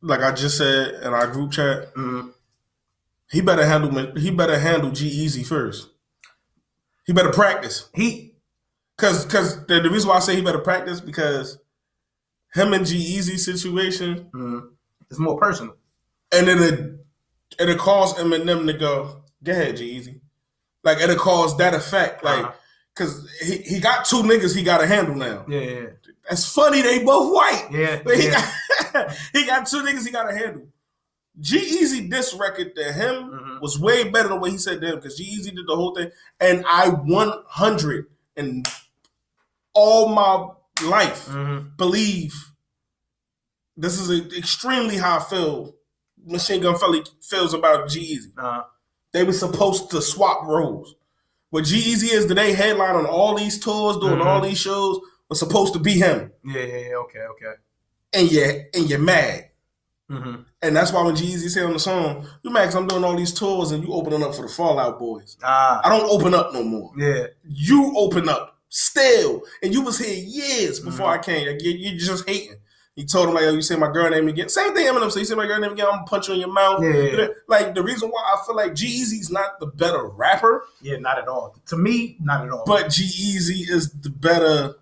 like 0.03 0.21
I 0.21 0.33
just 0.33 0.59
said 0.59 1.03
in 1.03 1.13
our 1.15 1.27
group 1.27 1.53
chat, 1.53 1.95
mm, 1.95 2.33
he 3.31 3.41
better 3.41 3.65
handle 3.65 4.15
he 4.17 4.31
better 4.31 4.59
handle 4.59 4.91
G-Eazy 4.91 5.47
first. 5.47 5.89
He 7.07 7.13
better 7.13 7.33
practice. 7.33 7.89
he, 7.95 8.35
Cause, 8.99 9.25
cause 9.25 9.65
the, 9.65 9.81
the 9.81 9.89
reason 9.89 10.11
why 10.11 10.17
I 10.17 10.21
say 10.21 10.37
he 10.37 10.43
better 10.43 10.59
practice 10.59 11.01
because 11.01 11.59
him 12.53 12.75
and 12.75 12.85
G-Eazy 12.85 13.39
situation, 13.39 14.29
mm, 14.35 14.69
it's 15.09 15.19
more 15.19 15.39
personal. 15.39 15.77
and 16.31 16.47
then 16.47 16.63
it 16.63 17.01
it'll 17.59 17.77
cause 17.77 18.15
Eminem 18.15 18.67
to 18.67 18.75
go, 18.75 19.23
go 19.43 19.53
ahead, 19.53 19.79
G-Eazy. 19.79 20.21
Like 20.85 20.99
it'll 21.01 21.17
cause 21.17 21.57
that 21.59 21.75
effect, 21.75 22.25
like, 22.25 22.45
Uh-huh. 22.45 22.53
cause 22.95 23.29
he, 23.43 23.59
he 23.59 23.81
got 23.81 24.05
two 24.07 24.23
niggas 24.23 24.55
he 24.57 24.63
got 24.63 24.79
to 24.79 24.87
handle 24.87 25.15
now. 25.15 25.45
Yeah, 25.49 25.61
yeah, 25.61 25.87
That's 26.29 26.51
funny. 26.53 26.81
They 26.83 27.05
both 27.05 27.35
white. 27.35 27.69
yeah. 27.71 28.01
But 28.05 28.17
he 28.19 28.25
yeah. 28.29 28.51
got 28.93 29.13
he 29.33 29.45
got 29.47 29.67
two 29.67 29.83
niggas 29.83 30.05
he 30.07 30.11
got 30.13 30.25
to 30.31 30.37
handle. 30.37 30.67
G-Eazy 31.39 32.11
this 32.11 32.35
record 32.35 32.75
to 32.77 32.93
him 32.93 33.15
Mhm. 33.31 33.61
was 33.63 33.79
way 33.79 34.09
better 34.09 34.29
than 34.29 34.41
what 34.41 34.51
he 34.51 34.59
said 34.59 34.81
to 34.81 34.87
him 34.89 34.95
because 34.97 35.17
G-Eazy 35.17 35.55
did 35.55 35.67
the 35.67 35.77
whole 35.77 35.95
thing, 35.95 36.11
and 36.41 36.65
I 36.69 36.89
one 36.89 37.33
hundred 37.47 38.07
and 38.37 38.67
all 39.75 40.09
my 40.09 40.49
life 40.89 41.27
Mhm. 41.29 41.77
believe 41.77 42.35
this 43.77 43.99
is 44.01 44.11
a, 44.11 44.37
extremely 44.37 44.97
how 44.97 45.19
I 45.19 45.23
feel. 45.23 45.75
Machine 46.23 46.61
Gun 46.61 46.79
Kelly 46.79 47.03
feels 47.23 47.55
about 47.55 47.89
G-Eazy. 47.89 48.33
Uh, 48.37 48.63
They 49.13 49.25
were 49.25 49.33
supposed 49.33 49.91
to 49.91 50.01
swap 50.03 50.47
roles. 50.47 50.95
What 51.51 51.65
G-Eazy 51.65 52.13
is 52.13 52.27
today, 52.27 52.53
headline 52.53 52.95
on 52.95 53.07
all 53.07 53.35
these 53.37 53.59
tours, 53.59 53.97
doing 53.97 54.19
Mhm. 54.21 54.27
all 54.27 54.41
these 54.41 54.59
shows, 54.59 55.01
was 55.29 55.39
supposed 55.39 55.73
to 55.73 55.79
be 55.79 55.93
him. 55.95 56.33
yeah, 56.45 56.63
yeah, 56.63 56.77
yeah. 56.91 56.95
Okay, 56.97 57.21
okay. 57.21 57.55
And 58.13 58.31
you're 58.31 58.51
and 58.75 58.89
you're 58.91 58.99
mad. 58.99 59.47
Mm-hmm. 60.11 60.43
And 60.63 60.77
that's 60.77 60.93
why 60.93 61.03
when 61.05 61.15
G-Eazy 61.15 61.49
said 61.51 61.65
on 61.65 61.73
the 61.73 61.79
song, 61.79 62.27
you 62.43 62.51
mad 62.51 62.65
'cause 62.67 62.75
I'm 62.75 62.89
doing 62.89 63.05
all 63.05 63.15
these 63.17 63.33
tours 63.33 63.71
and 63.71 63.83
you 63.85 63.93
opening 63.93 64.23
up 64.25 64.35
for 64.35 64.43
the 64.43 64.49
Fall 64.49 64.79
Out 64.81 64.99
Boys. 64.99 65.37
Ah, 65.43 65.81
I 65.85 65.89
don't 65.89 66.09
open 66.11 66.35
up 66.35 66.53
no 66.53 66.65
more. 66.65 66.93
yeah, 66.97 67.27
You 67.45 67.93
open 67.97 68.29
up 68.29 68.57
still. 68.69 69.43
And 69.63 69.73
you 69.73 69.83
was 69.83 69.99
here 69.99 70.15
years 70.15 70.81
before 70.81 71.07
Mhm. 71.07 71.13
I 71.15 71.19
came. 71.19 71.47
Like, 71.49 71.63
you, 71.63 71.71
you 71.73 71.99
just 71.99 72.29
hating. 72.29 72.57
He 73.01 73.07
told 73.07 73.29
him, 73.29 73.35
like, 73.35 73.45
yo, 73.45 73.53
you 73.53 73.63
say 73.63 73.77
my 73.77 73.91
girl 73.91 74.11
name 74.11 74.29
again. 74.29 74.51
Same 74.51 74.75
thing 74.75 74.85
Eminem 74.87 75.11
said. 75.11 75.21
You 75.21 75.25
say 75.25 75.35
my 75.35 75.47
girl 75.47 75.59
name 75.59 75.73
again, 75.73 75.87
I'm 75.87 75.93
gonna 76.01 76.07
punch 76.07 76.29
you 76.29 76.35
in 76.35 76.41
your 76.41 76.53
mouth. 76.53 76.83
Yeah, 76.83 76.91
yeah, 76.93 77.17
yeah. 77.17 77.27
Like, 77.49 77.75
the 77.75 77.83
reason 77.83 78.11
why 78.11 78.21
I 78.21 78.45
feel 78.45 78.55
like 78.55 78.75
G-Eazy's 78.75 79.31
not 79.31 79.59
the 79.59 79.67
better 79.69 80.07
rapper, 80.07 80.65
yeah. 80.83 80.99
Not 80.99 81.19
at 81.19 81.27
all. 81.27 81.57
To 81.69 81.79
me, 81.79 82.19
not 82.21 82.45
at 82.45 82.51
all. 82.53 82.65
but 82.67 82.91
G-Eazy 82.91 83.71
is 83.71 83.91
the 83.91 84.11
better. 84.11 84.75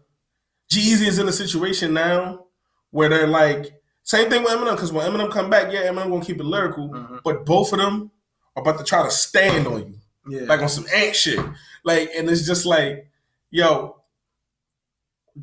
G-Eazy 0.69 1.07
is 1.07 1.21
in 1.21 1.29
a 1.29 1.33
situation 1.33 1.95
now 1.95 2.47
where 2.91 3.09
they're 3.09 3.29
like, 3.29 3.81
same 4.03 4.29
thing 4.29 4.43
with 4.43 4.53
Eminem, 4.53 4.75
because 4.75 4.93
when 4.93 5.09
Eminem 5.09 5.31
come 5.31 5.49
back, 5.49 5.73
yeah, 5.73 5.83
Eminem 5.87 6.11
gonna 6.11 6.25
keep 6.25 6.41
it 6.41 6.45
lyrical, 6.45 6.89
Mhm. 6.89 7.21
but 7.23 7.47
both 7.47 7.73
of 7.73 7.79
them 7.79 8.11
are 8.57 8.63
about 8.63 8.79
to 8.79 8.85
try 8.85 9.05
to 9.05 9.11
stand 9.13 9.67
on 9.69 9.79
you, 9.87 9.95
yeah, 10.41 10.47
like 10.49 10.61
on 10.61 10.69
some 10.69 10.87
ant 10.93 11.15
shit. 11.15 11.39
Like, 11.85 12.11
and 12.17 12.29
it's 12.29 12.45
just 12.47 12.67
like, 12.67 13.09
yo, 13.51 13.95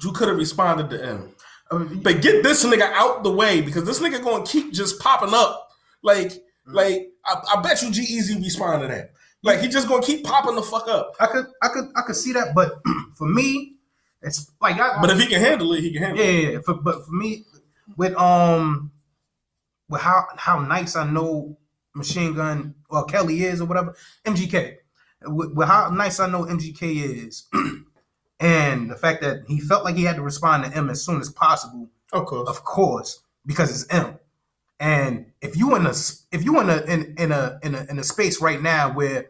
you 0.04 0.12
could 0.12 0.28
have 0.28 0.38
responded 0.38 0.90
to 0.90 0.98
him. 0.98 1.35
But 1.70 2.22
get 2.22 2.44
this 2.44 2.64
nigga 2.66 2.92
out 2.94 3.24
the 3.24 3.32
way 3.32 3.62
because 3.62 3.86
this 3.86 4.00
nigga 4.00 4.24
gonna 4.24 4.46
keep 4.46 4.72
just 4.74 5.00
popping 5.00 5.34
up. 5.34 5.70
Like, 6.02 6.34
Mm-hmm. 6.68 6.78
like 6.78 7.12
I, 7.24 7.58
I 7.58 7.62
bet 7.62 7.80
you 7.84 7.92
G-Eazy 7.92 8.42
respond 8.44 8.82
to 8.82 8.88
that. 8.88 9.12
Like 9.44 9.60
he 9.60 9.68
just 9.68 9.88
gonna 9.88 10.02
keep 10.02 10.24
popping 10.24 10.56
the 10.56 10.64
fuck 10.64 10.88
up. 10.88 11.14
I 11.20 11.28
could, 11.28 11.46
I 11.62 11.68
could, 11.68 11.86
I 11.96 12.02
could 12.02 12.16
see 12.16 12.34
that, 12.34 12.56
but 12.56 12.82
for 13.16 13.28
me, 13.28 13.76
it's 14.24 14.52
like 14.60 14.80
I, 14.80 15.00
But 15.00 15.12
if 15.12 15.20
he 15.20 15.28
can 15.28 15.40
handle 15.42 15.72
it, 15.74 15.82
he 15.82 15.94
can 15.94 16.02
handle 16.02 16.24
yeah, 16.26 16.32
it. 16.32 16.44
yeah, 16.44 16.50
yeah. 16.54 16.60
For, 16.62 16.74
but 16.74 17.06
for 17.06 17.12
me, 17.12 17.46
with 17.98 18.16
um, 18.16 18.90
with 19.90 20.02
how 20.02 20.26
how 20.38 20.60
nice 20.60 20.96
I 20.96 21.08
know 21.08 21.56
Machine 21.94 22.34
Gun 22.34 22.74
or 22.90 23.06
Kelly 23.06 23.44
is 23.44 23.62
or 23.62 23.66
whatever, 23.66 23.96
MGK, 24.26 24.78
with, 25.28 25.54
with 25.54 25.68
how 25.68 25.90
nice 25.92 26.20
I 26.20 26.28
know 26.28 26.46
MGK 26.46 27.28
is, 27.28 27.48
and 28.40 28.90
the 28.92 28.96
fact 28.96 29.22
that 29.22 29.44
he 29.48 29.60
felt 29.60 29.84
like 29.86 29.96
he 29.96 30.04
had 30.04 30.18
to 30.18 30.22
respond 30.22 30.66
to 30.66 30.76
M 30.78 30.90
as 30.90 31.04
soon 31.06 31.22
as 31.22 31.30
possible, 31.30 31.90
Of 32.12 32.26
course. 32.26 32.50
of 32.50 32.64
course, 32.64 33.24
because 33.46 33.70
it's 33.72 33.92
M. 33.94 34.20
And 34.80 35.28
if 35.42 35.56
you 35.56 35.76
in 35.76 35.86
a 35.86 35.94
if 36.32 36.44
you 36.44 36.60
in 36.60 36.70
a 36.70 36.82
in, 36.84 37.16
in 37.18 37.32
a 37.32 37.60
in 37.64 37.76
a 37.76 37.86
in 37.90 37.98
a 38.00 38.04
space 38.04 38.42
right 38.42 38.62
now 38.62 38.94
where 38.94 39.28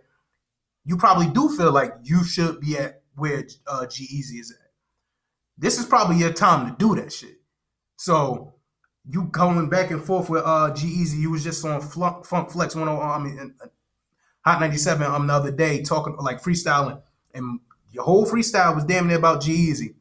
you 0.86 0.98
probably 0.98 1.27
do 1.27 1.56
feel 1.56 1.72
like 1.72 1.94
you 2.03 2.23
should 2.23 2.60
be 2.60 2.77
at 2.77 3.02
where 3.15 3.44
uh, 3.68 3.86
G-Eazy 3.86 4.40
is 4.40 4.52
at, 4.52 4.72
this 5.57 5.80
is 5.80 5.86
probably 5.86 6.18
your 6.18 6.34
time 6.34 6.68
to 6.69 6.76
do 6.77 6.95
that 7.02 7.14
shit. 7.14 7.40
So 7.98 8.53
you 9.07 9.26
going 9.26 9.69
back 9.69 9.91
and 9.91 10.03
forth 10.03 10.30
with 10.32 10.41
uh 10.44 10.73
G-Eazy, 10.73 11.19
you 11.19 11.30
was 11.32 11.44
just 11.44 11.64
on 11.64 11.80
Funk, 11.80 12.26
Funk 12.26 12.49
Flex 12.49 12.73
10, 12.73 12.88
I 12.88 13.19
mean 13.19 13.53
uh, 13.64 13.68
Hot 14.45 14.60
97 14.60 15.06
um 15.06 15.27
the 15.27 15.34
other 15.34 15.52
day 15.52 15.84
talking 15.84 16.15
like 16.18 16.41
freestyling, 16.41 17.02
and 17.36 17.60
your 17.95 18.03
whole 18.03 18.26
freestyle 18.26 18.76
was 18.76 18.84
damn 18.84 19.07
near 19.07 19.17
about 19.17 19.41
G-Eazy. 19.41 19.95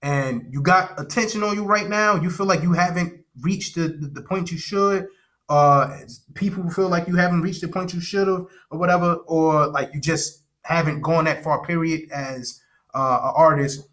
And 0.00 0.46
you 0.50 0.62
got 0.62 0.98
attention 1.00 1.42
on 1.42 1.54
you 1.54 1.64
right 1.64 1.88
now. 1.88 2.16
You 2.16 2.30
feel 2.30 2.46
like 2.46 2.62
you 2.62 2.72
haven't 2.72 3.24
reached 3.40 3.74
the, 3.74 3.88
the, 3.88 4.22
point 4.22 4.50
you 4.50 4.58
should. 4.58 5.06
Uh, 5.48 5.98
people 6.34 6.68
feel 6.70 6.88
like 6.88 7.06
you 7.08 7.16
haven't 7.16 7.42
reached 7.42 7.60
the 7.60 7.68
point 7.68 7.92
you 7.92 8.00
should 8.00 8.28
have, 8.28 8.46
or 8.70 8.78
whatever, 8.78 9.14
or 9.26 9.66
like 9.68 9.90
you 9.92 10.00
just 10.00 10.44
haven't 10.62 11.02
gone 11.02 11.24
that 11.24 11.42
far. 11.42 11.64
Period, 11.64 12.10
as 12.12 12.60
uh, 12.94 13.18
an 13.22 13.32
artist, 13.34 13.88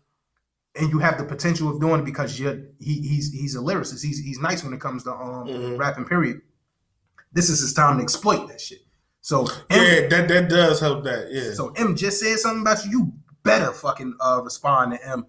and 0.75 0.89
you 0.89 0.99
have 0.99 1.17
the 1.17 1.23
potential 1.23 1.69
of 1.69 1.79
doing 1.79 2.01
it 2.01 2.05
because 2.05 2.39
you're 2.39 2.59
he, 2.79 3.01
he's 3.01 3.31
he's 3.31 3.55
a 3.55 3.59
lyricist. 3.59 4.03
He's 4.03 4.19
he's 4.19 4.39
nice 4.39 4.63
when 4.63 4.73
it 4.73 4.81
comes 4.81 5.03
to 5.03 5.11
um 5.11 5.47
Mhm. 5.47 5.79
rapping. 5.79 6.05
Period. 6.05 6.41
This 7.31 7.49
is 7.49 7.61
his 7.61 7.73
time 7.73 7.97
to 7.97 8.03
exploit 8.03 8.47
that 8.49 8.61
shit. 8.61 8.84
So 9.25 9.47
M, 9.71 9.81
Yeah, 9.81 10.07
that 10.07 10.27
that 10.27 10.49
does 10.49 10.79
help 10.79 11.03
that. 11.05 11.29
Yeah. 11.31 11.51
so 11.53 11.69
M 11.69 11.95
just 11.95 12.19
said 12.19 12.37
something 12.37 12.61
about 12.61 12.85
you. 12.85 12.91
You 12.91 13.13
better 13.41 13.71
fucking 13.71 14.15
uh, 14.19 14.41
respond 14.43 14.91
to 14.91 15.07
M 15.07 15.25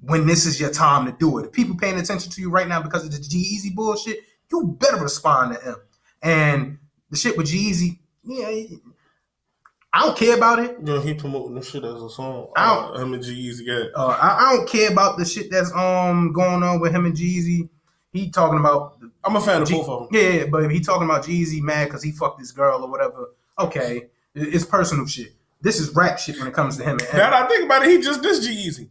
when 0.00 0.26
this 0.26 0.44
is 0.44 0.58
your 0.60 0.70
time 0.72 1.06
to 1.06 1.12
do 1.12 1.38
it. 1.38 1.46
If 1.46 1.52
people 1.52 1.76
paying 1.76 2.00
attention 2.00 2.32
to 2.32 2.40
you 2.40 2.50
right 2.50 2.66
now 2.66 2.82
because 2.82 3.04
of 3.04 3.12
the 3.12 3.20
G-Eazy 3.20 3.76
bullshit, 3.76 4.18
you 4.50 4.76
better 4.80 4.96
respond 4.96 5.54
to 5.54 5.64
M. 5.68 5.76
And 6.20 6.78
the 7.10 7.16
shit 7.16 7.36
with 7.36 7.46
G-Eazy, 7.46 8.00
yeah, 8.24 8.76
I 9.92 10.00
don't 10.00 10.18
care 10.18 10.36
about 10.36 10.58
it. 10.58 10.82
know, 10.82 11.00
he 11.00 11.14
promoting 11.14 11.54
this 11.54 11.70
shit 11.70 11.84
as 11.84 12.02
a 12.02 12.10
song. 12.10 12.48
I 12.56 12.74
Uh, 12.74 12.98
him 12.98 13.14
and 13.14 13.22
G-Eazy 13.22 13.64
got. 13.64 14.00
Uh, 14.00 14.18
I, 14.20 14.46
I 14.46 14.56
don't 14.56 14.68
care 14.68 14.90
about 14.90 15.16
the 15.16 15.24
shit 15.24 15.48
that's 15.48 15.72
um 15.76 16.32
going 16.32 16.64
on 16.64 16.80
with 16.80 16.92
him 16.92 17.06
and 17.06 17.14
Jeezy. 17.14 17.68
He 18.18 18.30
talking 18.30 18.58
about 18.58 18.98
I'm 19.24 19.36
a 19.36 19.40
fan 19.40 19.62
of 19.62 19.68
G- 19.68 19.74
both 19.74 19.88
of 19.88 20.08
them. 20.10 20.20
yeah, 20.20 20.30
yeah, 20.30 20.44
but 20.46 20.70
he 20.70 20.80
talking 20.80 21.04
about 21.04 21.24
Jeezy 21.24 21.60
mad 21.60 21.86
because 21.86 22.02
he 22.02 22.12
fucked 22.12 22.38
this 22.38 22.52
girl 22.52 22.82
or 22.84 22.90
whatever. 22.90 23.30
Okay, 23.58 24.08
it's 24.34 24.64
personal 24.64 25.06
shit. 25.06 25.34
This 25.60 25.80
is 25.80 25.94
rap 25.94 26.18
shit 26.18 26.38
when 26.38 26.46
it 26.46 26.54
comes 26.54 26.76
to 26.76 26.82
him 26.84 26.98
and 27.00 27.02
Now 27.14 27.30
that 27.30 27.32
I 27.34 27.46
think 27.48 27.64
about 27.64 27.82
it, 27.84 27.90
he 27.90 27.98
just 28.00 28.22
this 28.22 28.46
Easy. 28.46 28.90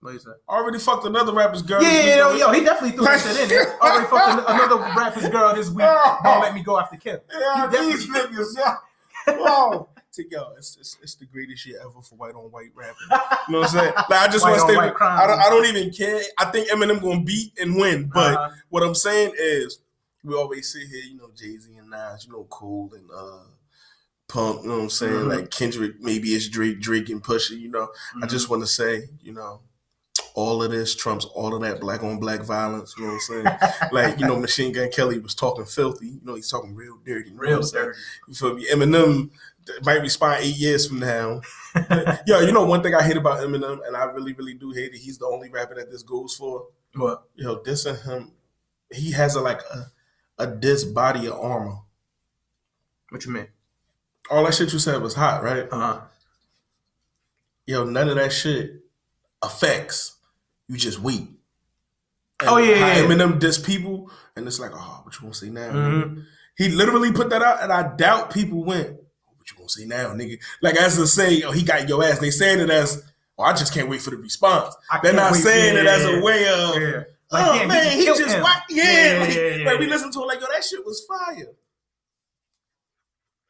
What 0.00 0.14
you 0.14 0.18
say? 0.18 0.30
Already 0.48 0.78
fucked 0.78 1.04
another 1.04 1.32
rapper's 1.34 1.60
girl. 1.62 1.82
Yeah, 1.82 1.90
yeah, 2.06 2.16
yo, 2.16 2.36
yo, 2.36 2.50
he 2.52 2.64
definitely 2.64 2.96
threw 2.96 3.04
that 3.04 3.20
shit 3.20 3.38
in 3.38 3.48
there. 3.50 3.78
Already 3.82 4.06
fucked 4.08 4.48
an- 4.48 4.54
another 4.56 4.76
rapper's 4.98 5.28
girl 5.28 5.54
this 5.54 5.68
week. 5.68 5.86
Don't 6.24 6.40
let 6.40 6.54
me 6.54 6.62
go 6.62 6.78
after 6.78 6.96
Kim. 6.96 7.18
Yeah, 7.30 7.66
He 7.66 7.72
definitely- 7.72 7.92
these 7.96 8.08
niggas, 8.08 8.46
yeah. 8.58 8.76
Wow. 9.38 9.88
To 10.14 10.24
yo, 10.28 10.54
it's, 10.58 10.76
it's 10.76 10.96
it's 11.00 11.14
the 11.14 11.26
greatest 11.26 11.62
shit 11.62 11.76
ever 11.80 12.02
for 12.02 12.16
white 12.16 12.34
on 12.34 12.50
white 12.50 12.70
rapping. 12.74 12.96
You 13.10 13.52
know 13.52 13.60
what 13.60 13.68
I'm 13.72 13.78
saying? 13.78 13.92
Like 14.10 14.10
I 14.10 14.28
just 14.28 14.44
want 14.44 14.56
to 14.56 14.60
stay. 14.62 14.76
with- 14.76 15.00
I 15.00 15.26
don't, 15.28 15.38
I 15.38 15.48
don't 15.50 15.66
even 15.66 15.92
care. 15.92 16.20
I 16.36 16.46
think 16.46 16.68
Eminem 16.68 17.00
gonna 17.00 17.22
beat 17.22 17.52
and 17.60 17.76
win. 17.76 18.10
But 18.12 18.34
Uh-huh. 18.34 18.50
what 18.70 18.82
I'm 18.82 18.96
saying 18.96 19.34
is, 19.38 19.78
we 20.24 20.34
always 20.34 20.72
sit 20.72 20.88
here, 20.88 21.02
you 21.08 21.16
know, 21.16 21.30
Jay 21.36 21.56
Z 21.56 21.70
and 21.78 21.90
Nas, 21.90 22.26
you 22.26 22.32
know, 22.32 22.44
Cole 22.50 22.90
and 22.92 23.08
uh, 23.16 23.44
Pump. 24.28 24.62
You 24.62 24.68
know 24.70 24.76
what 24.78 24.82
I'm 24.82 24.90
saying? 24.90 25.12
Mhm. 25.12 25.28
Like 25.36 25.50
Kendrick, 25.50 26.00
maybe 26.00 26.30
it's 26.30 26.48
Drake, 26.48 26.80
Drake 26.80 27.08
and 27.08 27.22
Pusha. 27.22 27.56
You 27.58 27.68
know, 27.70 27.88
I 28.20 28.26
just 28.26 28.50
want 28.50 28.62
to 28.62 28.66
say, 28.66 29.04
you 29.22 29.32
know, 29.32 29.60
all 30.34 30.62
of 30.62 30.70
this 30.70 30.94
trumps 30.94 31.24
all 31.24 31.54
of 31.54 31.62
that 31.62 31.80
black 31.80 32.02
on 32.04 32.20
black 32.20 32.42
violence. 32.42 32.94
You 32.96 33.04
know 33.06 33.14
what 33.14 33.22
I'm 33.36 33.44
saying? 33.44 33.58
like, 33.92 34.18
you 34.20 34.26
know, 34.26 34.36
Machine 34.36 34.72
Gun 34.72 34.90
Kelly 34.90 35.18
was 35.18 35.34
talking 35.34 35.64
filthy. 35.64 36.06
You 36.08 36.20
know, 36.24 36.34
he's 36.34 36.50
talking 36.50 36.74
real 36.74 36.98
dirty. 37.04 37.30
You 37.30 37.36
real 37.38 37.62
dirty. 37.62 37.98
You 38.28 38.34
feel 38.34 38.54
me? 38.54 38.66
Eminem 38.72 39.30
might 39.82 40.00
respond 40.02 40.42
eight 40.42 40.56
years 40.56 40.86
from 40.86 41.00
now. 41.00 41.40
Yo, 42.26 42.40
you 42.40 42.52
know 42.52 42.64
one 42.64 42.82
thing 42.82 42.94
I 42.94 43.02
hate 43.02 43.16
about 43.16 43.40
Eminem, 43.40 43.86
and 43.86 43.96
I 43.96 44.04
really, 44.04 44.32
really 44.32 44.54
do 44.54 44.70
hate 44.72 44.92
it. 44.94 44.98
He's 44.98 45.18
the 45.18 45.26
only 45.26 45.50
rapper 45.50 45.74
that 45.76 45.90
this 45.90 46.02
goes 46.02 46.34
for. 46.34 46.66
What? 46.94 47.24
Yo, 47.36 47.58
dissing 47.58 48.02
him, 48.04 48.32
he 48.92 49.12
has 49.12 49.34
a 49.36 49.40
like 49.40 49.60
a 49.72 49.86
a 50.42 50.46
diss 50.46 50.84
body 50.84 51.26
of 51.26 51.34
armor. 51.34 51.78
What 53.10 53.24
you 53.24 53.32
mean? 53.32 53.48
All 54.30 54.44
that 54.44 54.54
shit 54.54 54.72
you 54.72 54.78
said 54.78 55.00
was 55.02 55.14
hot, 55.14 55.42
right? 55.42 55.66
Uh 55.70 55.76
huh. 55.78 56.00
Yo, 57.66 57.84
none 57.84 58.08
of 58.08 58.16
that 58.16 58.32
shit 58.32 58.82
affects. 59.42 60.16
You 60.68 60.76
just 60.76 61.00
weak. 61.00 61.28
Oh, 62.42 62.56
yeah, 62.56 62.76
yeah, 62.76 62.96
yeah. 62.96 63.04
Eminem 63.04 63.38
diss 63.38 63.58
people, 63.58 64.10
and 64.34 64.46
it's 64.46 64.58
like, 64.58 64.70
oh, 64.74 65.00
what 65.02 65.14
you 65.14 65.20
gonna 65.22 65.34
say 65.34 65.50
now? 65.50 65.70
Mhm. 65.70 66.24
He 66.56 66.68
literally 66.68 67.12
put 67.12 67.30
that 67.30 67.42
out, 67.42 67.62
and 67.62 67.72
I 67.72 67.94
doubt 67.96 68.32
people 68.32 68.64
went, 68.64 68.90
"What 68.90 68.99
you 69.50 69.56
gonna 69.58 69.68
say 69.68 69.84
now, 69.86 70.14
nigga?" 70.14 70.38
Like 70.62 70.76
as 70.76 70.96
to 70.96 71.06
say, 71.06 71.42
"Oh, 71.42 71.52
he 71.52 71.62
got 71.62 71.88
your 71.88 72.02
ass." 72.04 72.18
They 72.18 72.30
saying 72.30 72.60
it 72.60 72.70
as, 72.70 73.02
"Oh, 73.38 73.42
I 73.44 73.52
just 73.52 73.72
can't 73.74 73.88
wait 73.88 74.00
for 74.02 74.10
the 74.10 74.16
response." 74.16 74.74
I 74.90 75.00
They're 75.02 75.12
can't 75.14 75.32
wait- 75.32 75.42
saying 75.42 75.76
it 75.76 75.86
as 75.86 76.04
a 76.04 76.20
way 76.20 76.48
of, 76.48 76.80
Yeah. 76.82 77.02
"Oh 77.32 77.58
damn, 77.58 77.68
man, 77.68 77.96
he 77.98 78.06
just 78.06 78.20
him. 78.34 78.42
what?" 78.42 78.62
Yeah, 78.68 78.84
Yeah, 79.14 79.20
like, 79.20 79.34
yeah, 79.34 79.42
yeah, 79.42 79.64
like 79.70 79.78
we 79.78 79.86
yeah. 79.86 79.90
listened 79.92 80.12
to 80.14 80.20
it, 80.20 80.26
like 80.26 80.40
yo, 80.40 80.46
that 80.52 80.64
shit 80.64 80.84
was 80.84 81.04
fire. 81.06 81.46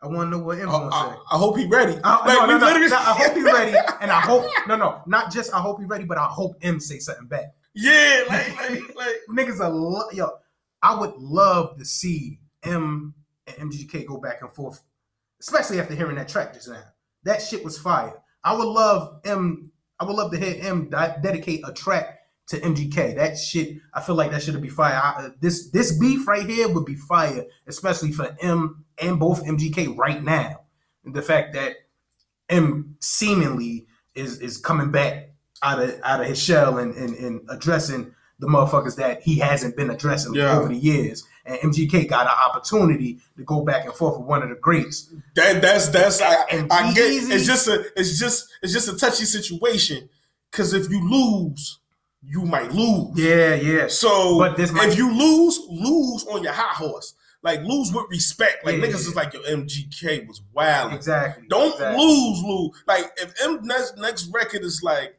I 0.03 0.07
want 0.07 0.31
to 0.31 0.39
know 0.39 0.43
what 0.43 0.59
M 0.59 0.69
I, 0.69 0.73
oh, 0.73 0.79
gonna 0.79 0.95
I, 0.95 1.11
say. 1.13 1.19
I 1.33 1.37
hope 1.39 1.59
he 1.59 1.67
ready. 1.67 1.99
I, 2.03 2.27
like 2.27 2.49
no, 2.49 2.57
no, 2.59 2.67
literally, 2.67 2.89
no, 2.89 2.97
I 2.97 3.01
hope 3.19 3.37
he 3.37 3.43
ready, 3.43 3.77
and 4.01 4.11
I 4.11 4.21
hope 4.21 4.47
no, 4.67 4.77
no, 4.77 5.03
not 5.07 5.31
just 5.31 5.53
I 5.53 5.61
hope 5.61 5.79
he 5.79 5.85
ready, 5.87 6.05
but 6.05 6.17
I 6.17 6.25
hope 6.25 6.57
M 6.63 6.81
say 6.81 6.99
something 6.99 7.27
back. 7.27 7.53
yeah, 7.75 8.23
like, 8.29 8.57
like, 8.71 8.95
like, 8.97 9.17
Niggas 9.31 9.61
are 9.61 9.69
lo- 9.71 10.09
yo. 10.13 10.31
I 10.83 10.99
would 10.99 11.13
love 11.19 11.77
to 11.77 11.85
see 11.85 12.41
M 12.63 13.13
and 13.47 13.71
MGK 13.71 14.07
go 14.07 14.17
back 14.17 14.41
and 14.41 14.51
forth, 14.51 14.81
especially 15.41 15.81
after 15.81 15.95
hearing 15.95 16.17
that 16.17 16.29
track 16.29 16.55
just 16.55 16.69
now. 16.69 16.83
That 17.25 17.43
shit 17.43 17.65
was 17.65 17.79
fire. 17.79 18.15
I 18.45 18.55
would 18.57 18.69
love 18.69 19.21
M. 19.25 19.71
I 19.99 20.05
would 20.05 20.17
love 20.17 20.31
to 20.33 20.39
hear 20.39 20.57
M 20.63 20.89
dedicate 20.91 21.63
a 21.67 21.73
track 21.73 22.19
to 22.49 22.59
MGK. 22.59 23.17
That 23.17 23.37
shit, 23.37 23.77
I 23.95 24.01
feel 24.01 24.15
like 24.15 24.31
that 24.31 24.43
should 24.43 24.61
be 24.63 24.69
fire. 24.69 24.95
I, 25.03 25.27
uh, 25.27 25.29
this 25.41 25.71
this 25.71 25.99
beef 25.99 26.27
right 26.27 26.49
here 26.49 26.69
would 26.69 26.87
be 26.87 26.95
fire, 26.97 27.45
especially 27.67 28.13
for 28.13 28.37
M 28.41 28.85
and 29.01 29.21
both 29.21 29.45
MGK 29.45 29.97
right 29.97 30.23
now. 30.23 30.63
The 31.05 31.23
fact 31.23 31.55
that 31.55 31.75
M 32.49 32.97
seemingly 33.01 33.87
is 34.15 34.41
is 34.41 34.57
coming 34.59 34.91
back 34.91 35.31
out 35.63 35.81
of 35.83 36.01
out 36.03 36.21
of 36.21 36.27
his 36.27 36.43
shell 36.43 36.79
and 36.79 36.95
and, 36.95 37.15
and 37.17 37.41
addressing 37.51 38.15
the 38.39 38.47
motherfuckers 38.47 38.97
that 38.97 39.23
he 39.23 39.39
hasn't 39.39 39.77
been 39.77 39.91
addressing 39.91 40.35
Yeah. 40.35 40.59
over 40.59 40.69
the 40.69 40.77
years. 40.77 41.25
And 41.51 41.73
MGK 41.73 42.09
got 42.09 42.27
an 42.27 42.33
opportunity 42.49 43.19
to 43.37 43.43
go 43.45 43.63
back 43.65 43.85
and 43.85 43.95
forth 43.95 44.19
with 44.19 44.27
one 44.29 44.43
of 44.43 44.49
the 44.51 44.55
greats. 44.55 45.13
that 45.35 45.61
that's 45.61 45.89
that's 45.89 46.21
I, 46.21 46.45
And 46.53 46.73
I 46.73 46.93
get. 46.93 47.05
It's 47.11 47.47
just 47.47 47.67
a 47.69 47.87
it's 47.99 48.19
just 48.19 48.49
it's 48.63 48.73
just 48.73 48.89
a 48.89 48.97
touchy 48.97 49.25
situation 49.25 50.09
because 50.51 50.73
if 50.75 50.89
you 50.91 51.01
lose, 51.09 51.79
you 52.23 52.43
might 52.43 52.73
lose. 52.73 53.19
Yeah, 53.19 53.55
yeah. 53.55 53.87
So 53.89 54.39
But 54.39 54.57
this 54.57 54.71
might- 54.73 54.89
if 54.91 54.99
you 54.99 55.11
lose, 55.13 55.59
lose 55.69 56.25
on 56.27 56.43
your 56.43 56.53
high 56.53 56.75
horse. 56.75 57.15
Like 57.43 57.63
lose 57.63 57.91
with 57.93 58.05
respect. 58.11 58.67
Like 58.67 58.77
Yeah. 58.77 58.85
niggas 58.89 59.07
is 59.09 59.15
like 59.17 59.33
your 59.33 59.43
MGK 59.45 60.29
was 60.29 60.43
wild. 60.53 60.93
Exactly. 60.93 61.47
Don't 61.49 61.73
exactly. 61.73 62.05
lose, 62.05 62.43
lose. 62.45 62.71
Like 62.87 63.07
if 63.17 63.33
M 63.43 63.61
next 63.63 63.97
next 63.97 64.29
record 64.33 64.63
is 64.63 64.83
like, 64.83 65.17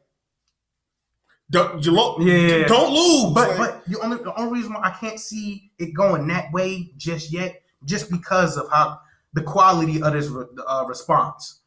don't 1.52 1.84
you 1.84 1.92
look, 1.92 2.18
Yeah. 2.20 2.66
don't 2.66 2.92
lose. 2.92 3.32
But 3.34 3.56
but 3.58 3.84
the 3.86 4.00
only 4.00 4.16
the 4.18 4.34
only 4.40 4.58
reason 4.58 4.72
why 4.72 4.80
I 4.84 4.90
can't 4.90 5.20
see 5.20 5.70
it 5.78 5.92
going 5.94 6.26
that 6.28 6.50
way 6.52 6.92
just 6.96 7.30
yet, 7.32 7.62
just 7.84 8.10
because 8.10 8.56
of 8.56 8.68
how 8.70 8.98
the 9.34 9.42
quality 9.42 10.02
of 10.02 10.12
this 10.14 10.28
re- 10.28 10.46
uh, 10.66 10.84
response. 10.88 11.60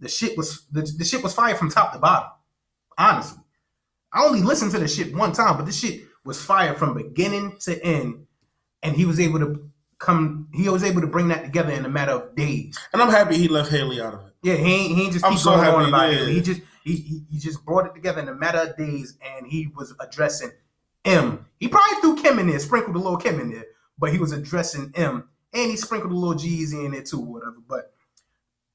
The 0.00 0.08
shit 0.08 0.36
was 0.36 0.66
the, 0.72 0.82
the 0.82 1.04
shit 1.04 1.22
was 1.22 1.34
fire 1.34 1.54
from 1.54 1.70
top 1.70 1.92
to 1.92 1.98
bottom. 1.98 2.30
Honestly, 2.96 3.38
I 4.12 4.24
only 4.24 4.42
listened 4.42 4.70
to 4.72 4.78
the 4.78 4.88
shit 4.88 5.14
one 5.14 5.32
time, 5.32 5.56
but 5.56 5.66
this 5.66 5.78
shit 5.80 6.02
was 6.24 6.40
fired 6.42 6.78
from 6.78 6.94
beginning 6.94 7.56
to 7.60 7.82
end, 7.84 8.26
and 8.82 8.96
he 8.96 9.04
was 9.04 9.18
able 9.20 9.40
to 9.40 9.68
come. 9.98 10.48
He 10.54 10.68
was 10.68 10.84
able 10.84 11.00
to 11.00 11.06
bring 11.06 11.28
that 11.28 11.42
together 11.44 11.72
in 11.72 11.84
a 11.84 11.88
matter 11.88 12.12
of 12.12 12.34
days. 12.36 12.78
and 12.92 13.02
I'm 13.02 13.10
happy 13.10 13.36
he 13.36 13.48
left 13.48 13.70
Haley 13.70 14.00
out 14.00 14.14
of 14.14 14.20
it. 14.26 14.32
Yeah, 14.42 14.54
he 14.56 14.74
ain't, 14.74 14.96
he 14.96 15.02
ain't 15.04 15.12
just 15.12 15.24
I'm 15.24 15.36
so 15.38 15.50
going 15.52 15.64
happy 15.64 15.76
on 15.76 15.88
about 15.88 16.12
it. 16.12 16.28
He 16.28 16.40
just 16.40 16.60
he, 16.84 16.96
he 16.96 17.24
he 17.30 17.38
just 17.38 17.64
brought 17.64 17.86
it 17.86 17.94
together 17.94 18.20
in 18.20 18.28
a 18.28 18.34
matter 18.34 18.58
of 18.58 18.76
days, 18.76 19.18
and 19.22 19.46
he 19.46 19.68
was 19.74 19.94
addressing 19.98 20.52
M. 21.04 21.46
He 21.58 21.68
probably 21.68 22.00
threw 22.00 22.22
Kim 22.22 22.38
in 22.38 22.48
there, 22.48 22.58
sprinkled 22.58 22.96
a 22.96 22.98
little 22.98 23.16
Kim 23.16 23.40
in 23.40 23.50
there, 23.50 23.64
but 23.98 24.12
he 24.12 24.18
was 24.18 24.32
addressing 24.32 24.92
M, 24.94 25.28
and 25.52 25.70
he 25.70 25.76
sprinkled 25.76 26.12
a 26.12 26.16
little 26.16 26.34
Jeezy 26.34 26.84
in 26.84 26.92
there 26.92 27.02
too, 27.02 27.20
whatever. 27.20 27.56
But 27.66 27.92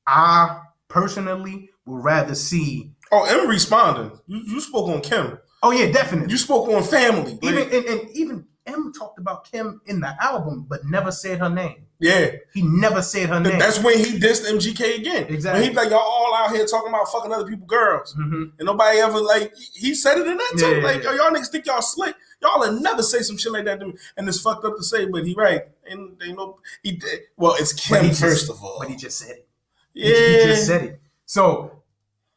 I 0.07 0.64
personally 0.88 1.69
would 1.86 2.03
rather 2.03 2.36
see. 2.36 2.94
Oh, 3.11 3.26
M 3.26 3.48
responding. 3.48 4.19
You, 4.27 4.40
you 4.40 4.61
spoke 4.61 4.90
on 4.90 5.02
Kim. 5.02 5.40
Oh 5.61 5.72
yeah, 5.72 5.91
definitely. 5.91 6.31
You 6.31 6.38
spoke 6.38 6.68
on 6.69 6.84
family. 6.84 7.38
Even 7.44 7.64
and, 7.64 7.86
and 7.86 8.10
even 8.15 8.45
M 8.65 8.91
talked 8.98 9.19
about 9.19 9.49
Kim 9.52 9.81
in 9.86 9.99
the 9.99 10.15
album, 10.23 10.65
but 10.68 10.86
never 10.86 11.11
said 11.11 11.40
her 11.40 11.49
name. 11.49 11.86
Yeah. 11.99 12.31
He 12.53 12.61
never 12.61 13.01
said 13.01 13.30
her 13.30 13.39
name. 13.39 13.59
That's 13.59 13.80
when 13.84 13.97
he 13.97 14.17
dissed 14.17 14.49
MGK 14.49 14.99
again. 14.99 15.26
Exactly. 15.27 15.61
When 15.61 15.69
he 15.71 15.76
like 15.76 15.89
y'all 15.89 15.99
all 15.99 16.34
out 16.35 16.51
here 16.55 16.65
talking 16.65 16.89
about 16.89 17.11
fucking 17.11 17.31
other 17.31 17.45
people 17.45 17.67
girls. 17.67 18.15
Mhm. 18.15 18.53
And 18.57 18.65
nobody 18.65 18.99
ever 18.99 19.19
like 19.19 19.53
he 19.73 19.93
said 19.93 20.17
it 20.17 20.27
in 20.27 20.38
that 20.38 20.53
too. 20.57 20.77
Yeah, 20.77 20.84
like 20.84 21.03
yeah. 21.03 21.15
y'all 21.15 21.31
niggas 21.31 21.49
think 21.51 21.65
y'all 21.65 21.81
slick. 21.81 22.15
Y'all 22.41 22.59
will 22.59 22.80
never 22.80 23.03
say 23.03 23.21
some 23.21 23.38
shit 23.38 23.51
like 23.51 23.65
that 23.65 23.81
to 23.81 23.88
me. 23.88 23.93
And 24.15 24.27
it's 24.30 24.39
fucked 24.39 24.63
up 24.63 24.77
to 24.77 24.84
say, 24.84 25.05
but 25.05 25.26
he 25.27 25.34
right. 25.34 25.63
And 25.85 26.17
they 26.19 26.31
know 26.31 26.59
he 26.84 26.93
did. 26.93 27.21
Well, 27.35 27.55
it's 27.59 27.73
Kim 27.73 28.03
he 28.03 28.09
just- 28.09 28.21
first 28.21 28.49
of 28.49 28.63
all. 28.63 28.77
But 28.80 28.89
he 28.89 28.95
just 28.95 29.17
said 29.19 29.31
it. 29.31 29.47
Yeah. 29.93 30.15
He 30.15 30.43
just 30.45 30.67
said 30.67 30.84
it. 30.84 31.01
So 31.26 31.81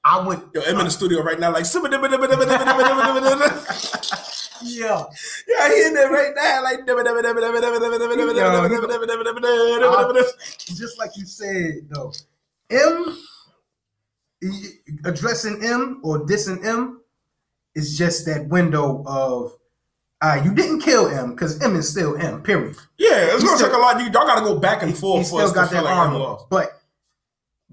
I 0.04 0.26
would 0.26 0.42
Yo, 0.54 0.62
I'm 0.62 0.78
in 0.80 0.86
the 0.86 0.90
studio 0.90 1.22
right 1.22 1.38
now, 1.38 1.52
like 1.52 1.64
yeah, 4.64 5.04
yeah. 5.48 5.68
he 5.74 5.86
in 5.86 5.94
there 5.94 6.10
right 6.10 6.32
now, 6.34 6.62
like 6.62 6.86
just 10.58 10.98
like 10.98 11.16
you 11.16 11.26
said 11.26 11.88
though, 11.90 12.12
M 12.70 13.16
he- 14.40 14.78
addressing 15.04 15.62
M 15.64 16.00
or 16.02 16.24
dissing 16.26 16.64
M 16.64 17.00
is 17.74 17.96
just 17.96 18.26
that 18.26 18.48
window 18.48 19.02
of 19.06 19.56
uh, 20.20 20.40
you 20.44 20.54
didn't 20.54 20.80
kill 20.80 21.08
M 21.08 21.30
because 21.32 21.60
M 21.62 21.74
is 21.76 21.88
still 21.88 22.16
M. 22.16 22.42
Period. 22.42 22.76
yeah. 22.98 23.34
It's 23.34 23.42
He 23.42 23.46
gonna 23.46 23.58
still- 23.58 23.68
take 23.68 23.76
a 23.76 23.80
lot. 23.80 23.98
You 23.98 24.04
y'all 24.06 24.26
gotta 24.26 24.42
go 24.42 24.58
back 24.58 24.82
and 24.82 24.92
He, 24.92 24.96
forth 24.96 25.24
he 25.24 25.30
for 25.30 25.42
us 25.42 25.50
still 25.50 25.62
got 25.62 25.70
that 25.72 25.84
like 25.84 25.92
M 25.92 25.98
armor, 25.98 26.18
lost. 26.18 26.46
but 26.50 26.80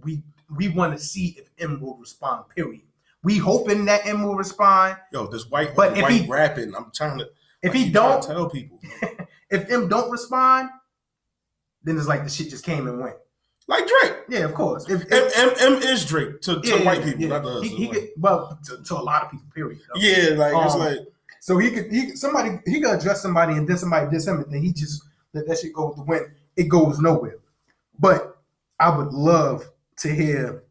we 0.04 0.24
we 0.56 0.68
want 0.70 0.98
to 0.98 1.04
see 1.04 1.36
if 1.38 1.50
M 1.60 1.80
will 1.80 1.98
respond. 1.98 2.46
Period. 2.56 2.82
We 3.24 3.38
hoping 3.38 3.86
that 3.86 4.06
M 4.06 4.24
will 4.24 4.36
respond. 4.36 4.98
Yo, 5.12 5.28
this 5.28 5.50
white, 5.50 5.76
But 5.76 5.98
if 5.98 6.04
white 6.04 6.12
he- 6.14 6.28
rapping, 6.28 6.74
I'm 6.76 6.92
trying 6.96 7.18
to. 7.20 7.28
If 7.62 7.74
I 7.74 7.78
he 7.78 7.90
don't, 7.92 8.24
tell 8.24 8.50
people, 8.50 8.80
if 9.50 9.70
M 9.70 9.90
don't 9.90 10.10
respond, 10.10 10.70
then 11.84 11.98
it's 11.98 12.08
like 12.08 12.24
the 12.24 12.30
shit 12.30 12.50
just 12.50 12.64
came 12.64 12.88
and 12.88 13.00
went. 13.02 13.16
like 13.68 13.86
Drake, 13.86 14.18
Yeah, 14.30 14.40
of 14.46 14.54
course. 14.54 14.90
If, 14.90 15.02
M, 15.02 15.08
if, 15.12 15.38
M, 15.62 15.74
M 15.74 15.82
is 15.84 16.06
Drake 16.06 16.40
to, 16.42 16.62
to 16.62 16.68
yeah, 16.68 16.84
white 16.86 17.04
people, 17.04 17.22
yeah. 17.22 17.28
not 17.28 17.42
to 17.44 17.50
us. 17.50 17.64
He, 17.64 17.70
he 17.76 17.88
Like- 17.88 17.96
could, 17.96 18.10
well, 18.18 18.60
to, 18.66 18.84
to 18.84 18.94
a 18.96 19.04
lot 19.04 19.24
of 19.26 19.32
people. 19.32 19.48
Period. 19.54 19.80
though. 19.94 20.00
yeah, 20.00 20.30
like 20.38 20.66
it's 20.66 20.74
Um, 20.76 20.80
like 20.80 20.98
So 21.42 21.58
he 21.58 21.72
could, 21.72 21.92
he 21.92 22.16
somebody 22.16 22.60
he 22.66 22.80
could 22.80 22.98
address 22.98 23.22
somebody 23.22 23.54
and 23.54 23.68
then 23.68 23.78
somebody 23.78 24.10
diss 24.10 24.28
him, 24.28 24.38
and 24.42 24.54
then 24.54 24.62
he 24.62 24.72
just 24.72 25.04
let 25.34 25.46
that 25.48 25.60
shit 25.60 25.74
go 25.74 25.88
with 25.88 25.98
the 25.98 26.04
wind. 26.04 26.28
It 26.56 26.70
goes 26.70 27.00
nowhere. 27.00 27.40
But 28.00 28.38
I 28.80 28.96
would 28.96 29.12
love 29.14 29.70
to 29.98 30.10
hear 30.16 30.64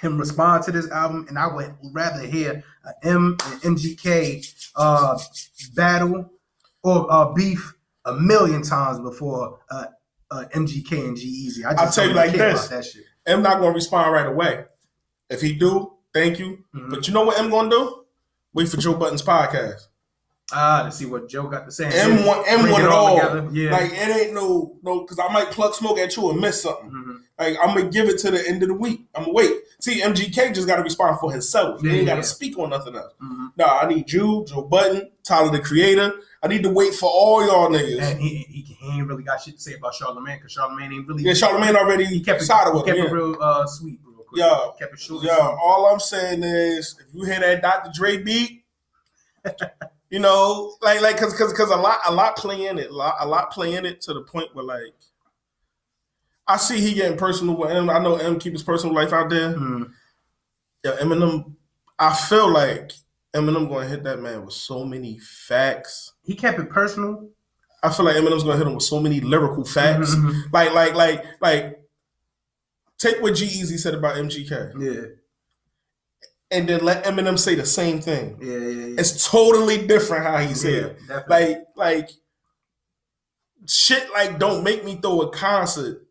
him 0.00 0.18
respond 0.18 0.64
to 0.64 0.72
this 0.72 0.90
album, 0.90 1.26
and 1.28 1.38
I 1.38 1.46
would 1.54 1.74
rather 1.92 2.20
hear 2.26 2.64
a 2.84 3.06
M 3.06 3.36
and 3.46 3.76
MGK 3.76 4.70
uh, 4.76 5.18
battle 5.74 6.30
or 6.82 7.12
uh, 7.12 7.32
beef 7.32 7.74
a 8.04 8.14
million 8.14 8.62
times 8.62 8.98
before 9.00 9.58
uh, 9.70 9.86
uh, 10.30 10.44
MGK 10.54 10.92
and 11.08 11.16
G-Eazy. 11.16 11.64
I 11.64 11.74
I'll 11.82 11.92
tell 11.92 12.08
you 12.08 12.14
like 12.14 12.32
this. 12.32 12.66
about 12.66 12.70
that 12.70 12.84
shit. 12.84 13.04
M 13.26 13.42
not 13.42 13.60
gonna 13.60 13.74
respond 13.74 14.12
right 14.12 14.26
away. 14.26 14.64
If 15.28 15.40
he 15.42 15.52
do, 15.52 15.92
thank 16.14 16.38
you. 16.38 16.64
Mhm. 16.74 16.90
But 16.90 17.06
you 17.06 17.14
know 17.14 17.24
what 17.24 17.38
M 17.38 17.50
gonna 17.50 17.70
do? 17.70 18.04
Wait 18.54 18.68
for 18.68 18.78
Joe 18.78 18.94
Budden's 18.94 19.22
podcast. 19.22 19.82
Ah, 20.52 20.84
to 20.84 20.90
see 20.92 21.06
what 21.06 21.28
Joe 21.28 21.48
got 21.48 21.64
to 21.66 21.70
say. 21.70 21.86
M 21.86 22.24
one 22.26 22.42
M 22.46 22.70
one 22.70 22.80
it 22.82 22.84
it 22.84 22.90
all 22.90 23.16
together. 23.16 23.48
Yeah. 23.52 23.70
Like 23.72 23.92
it 23.92 24.16
ain't 24.16 24.34
no 24.34 24.76
no 24.82 25.00
because 25.00 25.18
I 25.18 25.32
might 25.32 25.50
plug 25.50 25.74
smoke 25.74 25.98
at 25.98 26.16
you 26.16 26.30
and 26.30 26.40
miss 26.40 26.62
something. 26.62 26.90
Mhm. 26.90 27.16
Like 27.38 27.56
I'm 27.62 27.76
gonna 27.76 27.90
give 27.90 28.08
it 28.08 28.18
to 28.18 28.30
the 28.30 28.46
end 28.48 28.62
of 28.62 28.68
the 28.68 28.74
week. 28.74 29.06
I'm 29.14 29.22
gonna 29.24 29.32
wait. 29.34 29.52
See, 29.80 30.02
MGK 30.02 30.54
just 30.54 30.66
got 30.66 30.76
to 30.76 30.82
respond 30.82 31.18
for 31.20 31.32
himself. 31.32 31.82
Yeah, 31.82 31.92
he 31.92 31.98
ain't 31.98 32.06
got 32.06 32.16
to 32.16 32.22
speak 32.22 32.58
on 32.58 32.70
nothing 32.70 32.96
else. 32.96 33.12
Mhm. 33.22 33.52
No, 33.56 33.64
I 33.64 33.86
need 33.88 34.12
you, 34.12 34.44
Joe 34.46 34.62
Budden, 34.62 35.10
Tyler 35.24 35.50
the 35.50 35.60
Creator. 35.60 36.12
I 36.42 36.48
need 36.48 36.62
to 36.64 36.70
wait 36.70 36.94
for 36.94 37.08
all 37.08 37.46
y'all 37.46 37.68
niggas. 37.70 38.00
And 38.00 38.20
he, 38.20 38.28
he, 38.48 38.62
he 38.62 38.88
ain't 38.98 39.06
really 39.06 39.22
got 39.22 39.40
shit 39.42 39.54
to 39.56 39.60
say 39.60 39.74
about 39.74 39.92
Charlamagne 39.94 40.36
because 40.38 40.54
Charlamagne 40.56 40.92
ain't 40.94 41.06
really. 41.08 41.22
yeah, 41.22 41.32
Charlamagne 41.32 41.74
already 41.76 42.04
he 42.06 42.20
kept 42.22 42.42
it, 42.42 42.48
with 42.74 42.84
kept 42.86 42.98
him. 42.98 43.04
it 43.06 43.08
Yeah. 43.08 43.14
real 43.14 43.36
uh, 43.42 43.66
sweet, 43.66 44.00
real 44.04 44.24
quick. 44.24 44.40
Yeah. 44.40 44.58
kept 44.78 44.94
it 44.94 45.00
short. 45.00 45.22
Yeah, 45.24 45.36
all 45.38 45.86
I'm 45.86 46.00
saying 46.00 46.42
is 46.42 46.96
if 47.00 47.14
you 47.14 47.24
hear 47.24 47.40
that 47.40 47.62
Dr. 47.62 47.90
Dre 47.94 48.18
beat, 48.22 48.64
you 50.10 50.18
know, 50.18 50.74
like 50.82 51.00
like 51.00 51.16
cause 51.16 51.34
cause 51.34 51.52
cause 51.52 51.70
a 51.70 51.76
lot 51.76 52.00
a 52.06 52.12
lot 52.12 52.36
play 52.36 52.66
in 52.66 52.78
it, 52.78 52.90
a 52.90 52.94
lot, 52.94 53.14
a 53.20 53.26
lot 53.26 53.50
play 53.52 53.74
in 53.74 53.86
it 53.86 54.00
to 54.02 54.14
the 54.14 54.22
point 54.22 54.54
where 54.54 54.64
like 54.64 54.94
I 56.46 56.56
see 56.56 56.80
he 56.80 56.94
getting 56.94 57.16
personal 57.16 57.56
with 57.56 57.70
M. 57.70 57.88
I 57.88 57.98
know 58.00 58.16
M 58.16 58.38
keep 58.38 58.52
his 58.52 58.62
personal 58.64 58.94
life 58.94 59.12
out 59.12 59.30
there. 59.30 59.54
Mhm. 59.54 59.92
Yeah, 60.84 60.96
Eminem. 61.00 61.54
I 61.98 62.14
feel 62.14 62.50
like 62.50 62.92
Eminem 63.34 63.68
going 63.68 63.84
to 63.84 63.88
hit 63.88 64.02
that 64.04 64.18
man 64.20 64.44
with 64.44 64.54
so 64.54 64.84
many 64.84 65.18
facts. 65.18 66.14
He 66.24 66.34
kept 66.34 66.58
it 66.58 66.70
personal. 66.70 67.28
I 67.82 67.90
feel 67.90 68.04
like 68.06 68.16
Eminem's 68.16 68.42
going 68.42 68.58
to 68.58 68.58
hit 68.58 68.66
him 68.66 68.74
with 68.74 68.82
so 68.82 68.98
many 69.00 69.20
lyrical 69.20 69.64
facts. 69.64 70.14
Mhm. 70.14 70.52
Like 70.52 70.72
like 70.72 70.94
like 70.94 71.24
like 71.40 71.80
take 72.98 73.22
what 73.22 73.34
G-Eazy 73.34 73.78
said 73.78 73.94
about 73.94 74.16
MGK 74.16 74.72
Yeah, 74.80 75.02
and 76.50 76.68
then 76.68 76.84
let 76.84 77.04
Eminem 77.04 77.38
say 77.38 77.54
the 77.54 77.66
same 77.66 78.00
thing. 78.00 78.36
yeah, 78.40 78.56
yeah. 78.56 78.86
yeah. 78.86 78.94
It's 78.98 79.28
totally 79.30 79.86
different 79.86 80.24
how 80.24 80.38
he 80.38 80.54
said 80.54 80.72
it. 80.74 80.98
Yeah. 81.08 81.20
Like, 81.28 81.58
like 81.76 82.10
shit 83.68 84.08
like 84.12 84.38
don't 84.38 84.64
make 84.64 84.84
me 84.84 84.96
throw 84.96 85.20
a 85.22 85.30
concert 85.30 86.06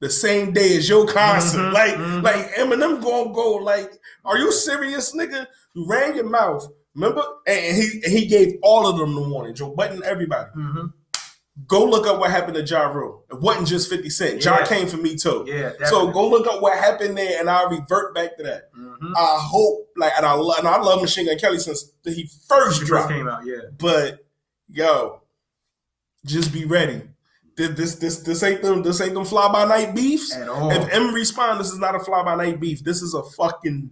the 0.00 0.10
same 0.10 0.52
day 0.52 0.76
as 0.76 0.88
your 0.88 1.06
concert. 1.06 1.58
Mhm, 1.58 1.72
like, 1.72 1.94
mhm. 1.94 2.22
like 2.22 2.54
Eminem 2.54 3.02
gonna 3.02 3.32
go 3.32 3.54
like, 3.54 3.90
are 4.24 4.36
you 4.38 4.50
serious, 4.52 5.14
nigga? 5.14 5.46
You 5.74 5.86
ran 5.88 6.14
your 6.16 6.28
mouth. 6.28 6.66
Remember? 6.94 7.22
And 7.46 7.76
he 7.76 8.00
and 8.04 8.12
he 8.12 8.26
gave 8.26 8.58
all 8.62 8.86
of 8.86 8.98
them 8.98 9.14
the 9.14 9.22
warning. 9.22 9.54
Joe 9.54 9.74
Budden, 9.74 10.02
everybody. 10.04 10.50
Mhm. 10.56 10.92
Go 11.72 11.84
look 11.86 12.06
up 12.06 12.18
what 12.20 12.30
happened 12.30 12.54
to 12.56 12.62
Ja 12.62 12.82
Rule. 12.92 13.24
It 13.30 13.40
wasn't 13.40 13.66
just 13.66 13.88
50 13.88 14.10
Cent. 14.10 14.44
Ja 14.44 14.58
Yeah. 14.58 14.66
came 14.66 14.86
for 14.86 14.98
me 14.98 15.16
too. 15.16 15.44
Yeah, 15.46 15.70
definitely. 15.70 15.86
So 15.86 16.10
go 16.12 16.28
look 16.28 16.46
up 16.46 16.60
what 16.60 16.76
happened 16.76 17.16
there 17.16 17.40
and 17.40 17.48
I'll 17.48 17.70
revert 17.70 18.14
back 18.14 18.36
to 18.36 18.42
that. 18.42 18.70
Mhm. 18.74 19.12
I 19.16 19.38
hope, 19.40 19.88
like, 19.96 20.12
and 20.18 20.26
I, 20.26 20.34
lo- 20.34 20.52
and 20.58 20.68
I 20.68 20.78
love 20.82 21.00
Machine 21.00 21.24
Gun 21.26 21.38
Kelly 21.38 21.58
since 21.58 21.90
he 22.04 22.28
first 22.46 22.82
dropped. 22.84 23.10
came 23.10 23.26
out. 23.26 23.46
Yeah, 23.46 23.56
But 23.78 24.18
yo, 24.68 25.22
just 26.26 26.52
be 26.52 26.66
ready. 26.66 27.02
This 27.56 27.70
this 27.74 27.94
this, 27.96 28.18
this 28.18 28.42
ain't 28.42 28.60
them 28.62 28.82
this 28.82 29.00
ain't 29.00 29.14
them 29.14 29.24
fly 29.24 29.50
by 29.52 29.64
night 29.64 29.94
beefs. 29.94 30.34
at 30.34 30.48
all. 30.50 30.70
If 30.72 30.88
M 30.92 31.14
respond, 31.14 31.58
this 31.60 31.70
is 31.70 31.78
not 31.78 31.94
a 31.94 32.00
fly 32.00 32.22
by 32.22 32.34
night 32.34 32.60
beef. 32.60 32.84
This 32.84 33.00
is 33.02 33.14
a 33.14 33.22
fucking. 33.22 33.90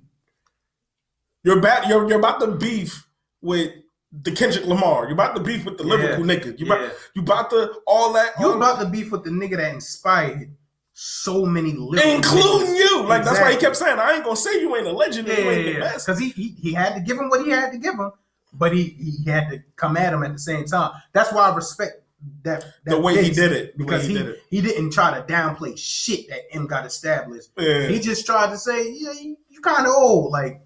You're 1.45 1.59
about 1.59 1.87
you're 1.89 2.07
you're 2.09 2.19
about 2.19 2.41
to 2.41 2.49
beef 2.49 3.07
with 3.41 3.73
the 4.13 4.33
Kendrick 4.33 4.67
Lamar. 4.67 5.05
You're 5.05 5.13
about 5.13 5.37
to 5.37 5.43
beef 5.43 5.65
with 5.65 5.79
the 5.79 5.85
Yeah. 5.85 5.91
Liverpool 5.95 6.25
nigga. 6.25 6.59
You 6.59 6.67
Yeah. 6.67 6.75
about 6.75 6.93
you 7.15 7.23
about 7.23 7.51
to 7.51 7.75
all 7.87 8.13
that. 8.15 8.33
You 8.41 8.47
all- 8.49 8.57
about 8.57 8.81
to 8.81 8.87
beef 8.87 9.13
with 9.13 9.25
the 9.25 9.31
nigga 9.31 9.57
that 9.57 9.73
inspired 9.75 10.51
so 10.93 11.47
many 11.47 11.73
little 11.73 12.11
including 12.13 12.75
you. 12.75 13.05
Like 13.05 13.25
that's 13.25 13.41
why 13.41 13.53
he 13.53 13.57
kept 13.57 13.77
saying, 13.77 13.99
"I 13.99 14.15
ain't 14.15 14.25
gonna 14.25 14.37
say 14.37 14.61
you 14.61 14.75
ain't 14.77 14.87
a 14.87 14.93
legend. 14.93 15.29
Yeah, 15.29 15.39
you 15.39 15.51
ain't 15.51 15.59
yeah, 15.67 15.73
the 15.73 15.79
yeah. 15.79 15.93
best." 15.93 16.07
Because 16.07 16.19
he, 16.19 16.31
he 16.31 16.49
he 16.61 16.73
had 16.73 16.95
to 16.95 17.01
give 17.01 17.17
him 17.19 17.29
what 17.29 17.45
he 17.45 17.51
had 17.51 17.73
to 17.73 17.79
give 17.79 17.95
him, 17.95 18.11
but 18.53 18.73
he 18.75 18.85
he 19.25 19.31
had 19.31 19.49
to 19.51 19.63
come 19.77 19.97
at 19.97 20.13
him 20.13 20.23
at 20.25 20.33
the 20.33 20.39
same 20.39 20.65
time. 20.67 20.91
That's 21.13 21.33
why 21.33 21.49
I 21.51 21.55
respect 21.55 22.03
that, 22.43 22.61
that 22.85 22.91
The 22.91 23.01
way 23.01 23.23
he 23.23 23.31
did 23.31 23.53
it, 23.53 23.79
because 23.79 24.03
he 24.03 24.09
he 24.13 24.19
did 24.19 24.27
it. 24.29 24.43
he 24.51 24.61
didn't 24.61 24.91
try 24.91 25.15
to 25.19 25.23
downplay 25.33 25.79
shit 25.79 26.29
that 26.29 26.41
M 26.53 26.67
got 26.67 26.85
established. 26.85 27.49
Yeah. 27.57 27.87
He 27.87 27.99
just 27.99 28.27
tried 28.27 28.51
to 28.51 28.59
say, 28.59 28.91
yeah, 28.93 29.13
you, 29.13 29.39
you 29.49 29.61
kind 29.63 29.87
of 29.87 29.93
old, 29.95 30.31
like 30.33 30.61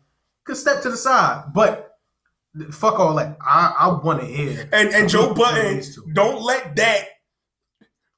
could 0.44 0.56
step 0.56 0.82
to 0.82 0.90
the 0.90 0.96
side, 0.96 1.44
but 1.54 1.83
fuck 2.70 2.98
all 2.98 3.14
that. 3.16 3.36
I 3.40 3.74
I 3.78 3.88
want 4.04 4.20
to 4.20 4.26
hear 4.26 4.68
And 4.72 4.88
and 4.90 5.08
Joe 5.08 5.34
Budden, 5.34 5.82
don't 6.12 6.42
let 6.42 6.76
that 6.76 7.08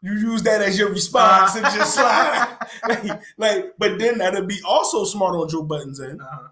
you 0.03 0.13
use 0.13 0.43
that 0.43 0.61
as 0.63 0.79
your 0.79 0.91
response 0.91 1.57
and 1.57 1.65
just 1.65 1.95
slide. 1.95 2.57
like, 2.89 3.21
like, 3.39 3.75
but 3.79 3.99
then 3.99 4.19
that'll 4.19 4.47
be 4.47 4.61
also 4.65 5.05
smart 5.05 5.35
on 5.35 5.49
Joe 5.49 5.63
Budden's 5.63 6.01
end. 6.01 6.21
Uh-huh. 6.21 6.49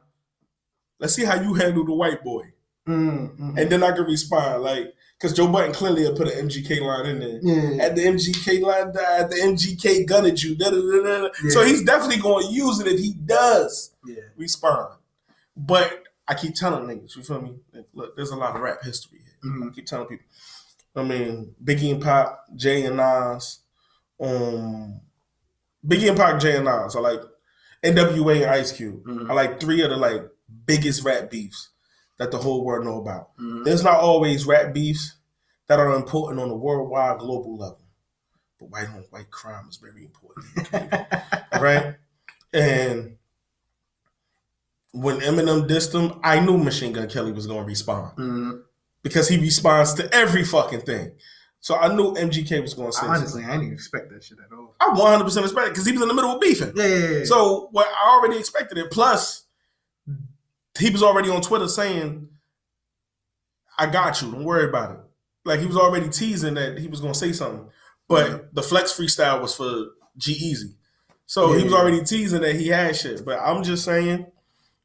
Let's 0.99 1.15
see 1.15 1.25
how 1.25 1.41
you 1.41 1.55
handle 1.55 1.85
the 1.85 1.93
white 1.95 2.25
boy, 2.25 2.53
Mm, 2.89 3.37
mhm. 3.39 3.59
and 3.61 3.71
then 3.71 3.83
I 3.83 3.93
can 3.93 4.05
respond. 4.05 4.63
Like, 4.63 4.93
because 5.19 5.37
Joe 5.37 5.47
Budden 5.49 5.73
clearly 5.73 6.05
had 6.05 6.17
put 6.17 6.29
an 6.29 6.49
MGK 6.49 6.81
line 6.81 7.07
in 7.07 7.19
there. 7.21 7.39
yeah, 7.43 7.85
At 7.85 7.95
the 7.97 8.03
MGK 8.07 8.61
line 8.61 8.93
died, 8.93 9.31
the 9.31 9.37
MGK 9.37 10.05
gun 10.07 10.27
at 10.27 10.43
you. 10.43 10.55
Da, 10.57 10.71
da, 10.71 10.77
da, 10.77 11.03
da. 11.03 11.29
Yeah. 11.45 11.51
So 11.51 11.65
he's 11.65 11.83
definitely 11.83 12.21
going 12.23 12.47
to 12.49 12.53
use 12.53 12.81
it 12.81 12.87
if 12.89 12.99
he 12.99 13.13
does 13.15 13.93
yeah, 14.07 14.17
respond. 14.37 14.95
But 15.57 16.04
I 16.27 16.35
keep 16.35 16.55
telling 16.55 16.87
niggas, 16.87 17.17
you 17.17 17.23
feel 17.23 17.41
me? 17.43 17.57
Like, 17.73 17.87
Look, 17.93 18.17
there's 18.17 18.31
a 18.31 18.37
lot 18.37 18.55
of 18.57 18.63
rap 18.63 18.83
history 18.83 19.19
here. 19.23 19.51
Mhm. 19.53 19.71
I 19.71 19.75
keep 19.75 19.87
telling 19.87 20.07
people. 20.09 20.27
I 20.97 21.03
mean, 21.03 21.55
Biggie 21.63 21.93
and 21.93 22.03
Pop, 22.03 22.45
Jay 22.57 22.85
and 22.87 22.97
Nas, 22.97 23.61
um, 24.21 25.01
Biggie 25.87 26.09
and 26.09 26.17
Pop, 26.17 26.41
Jay 26.41 26.57
and 26.57 26.65
Nas. 26.65 26.97
I 26.97 27.01
like 27.01 27.21
NWA 27.83 28.43
and 28.43 28.51
Ice 28.53 28.73
Cube. 28.73 29.05
Mhm. 29.05 29.29
I 29.31 29.35
like 29.35 29.61
three 29.61 29.83
of 29.83 29.91
the 29.91 29.97
like 29.97 30.23
biggest 30.67 31.03
rap 31.05 31.31
beefs 31.31 31.71
that 32.19 32.31
the 32.31 32.39
whole 32.39 32.65
world 32.65 32.85
know 32.87 33.01
about. 33.01 33.37
Mhm. 33.37 33.65
There's 33.65 33.83
not 33.83 34.01
always 34.01 34.47
rap 34.47 34.73
beefs 34.73 35.17
that 35.67 35.79
are 35.81 35.95
important 35.95 36.41
on 36.41 36.49
a 36.49 36.57
worldwide, 36.57 37.19
global 37.19 37.57
level, 37.59 37.81
but 38.59 38.71
white 38.71 38.89
on 38.89 39.05
white 39.11 39.31
crime 39.31 39.67
is 39.69 39.77
very 39.77 40.05
important. 40.05 40.47
All 41.53 41.61
right, 41.61 41.97
and 42.53 43.19
when 44.95 45.19
Eminem 45.21 45.69
dissed 45.69 45.93
him, 45.93 46.21
I 46.23 46.39
knew 46.39 46.57
Machine 46.57 46.93
Gun 46.93 47.09
Kelly 47.09 47.33
was 47.33 47.47
going 47.49 47.61
to 47.61 47.67
respond 47.67 48.17
Mhm. 48.17 48.63
because 49.03 49.29
he 49.29 49.37
responds 49.39 49.93
to 49.95 50.13
every 50.15 50.45
fucking 50.45 50.83
thing. 50.83 51.13
So 51.59 51.75
I 51.77 51.93
knew 51.95 52.15
MGK 52.15 52.61
was 52.61 52.75
going 52.75 52.93
to 52.93 52.97
say. 52.97 53.07
Honestly, 53.07 53.43
something. 53.43 53.51
I 53.51 53.57
didn't 53.59 53.73
expect 53.73 54.11
that 54.13 54.23
shit 54.23 54.39
at 54.39 54.57
all. 54.57 54.77
I 54.81 54.91
100 54.95 55.25
percent 55.25 55.45
expected 55.47 55.71
because 55.73 55.87
he 55.87 55.93
was 55.93 56.03
in 56.03 56.09
the 56.09 56.15
middle 56.15 56.31
of 56.33 56.41
beefing. 56.41 56.73
Yeah, 56.77 56.87
yeah, 56.87 57.09
yeah. 57.19 57.25
So 57.25 57.69
what 57.73 57.87
I 57.89 58.11
already 58.17 58.39
expected 58.39 58.79
it. 58.79 58.91
Plus, 58.91 59.45
he 60.79 60.91
was 60.91 61.03
already 61.03 61.31
on 61.31 61.41
Twitter 61.41 61.67
saying, 61.69 62.29
"I 63.79 63.87
got 63.87 64.21
you. 64.23 64.31
Don't 64.31 64.45
worry 64.45 64.69
about 64.69 64.93
it." 64.93 64.99
Like 65.45 65.61
he 65.61 65.67
was 65.67 65.77
already 65.77 66.09
teasing 66.09 66.55
that 66.55 66.79
he 66.79 66.87
was 66.89 67.01
going 67.01 67.13
to 67.15 67.19
say 67.19 67.33
something. 67.33 67.69
But 68.09 68.55
the 68.55 68.63
flex 68.63 68.93
freestyle 68.93 69.41
was 69.41 69.55
for 69.57 69.87
G-Eazy, 70.19 70.75
so 71.27 71.53
he 71.55 71.65
was 71.65 71.73
already 71.73 72.05
teasing 72.05 72.43
that 72.43 72.55
he 72.57 72.69
had 72.69 72.95
shit. 72.95 73.25
But 73.25 73.41
I'm 73.41 73.63
just 73.63 73.85
saying, 73.85 74.27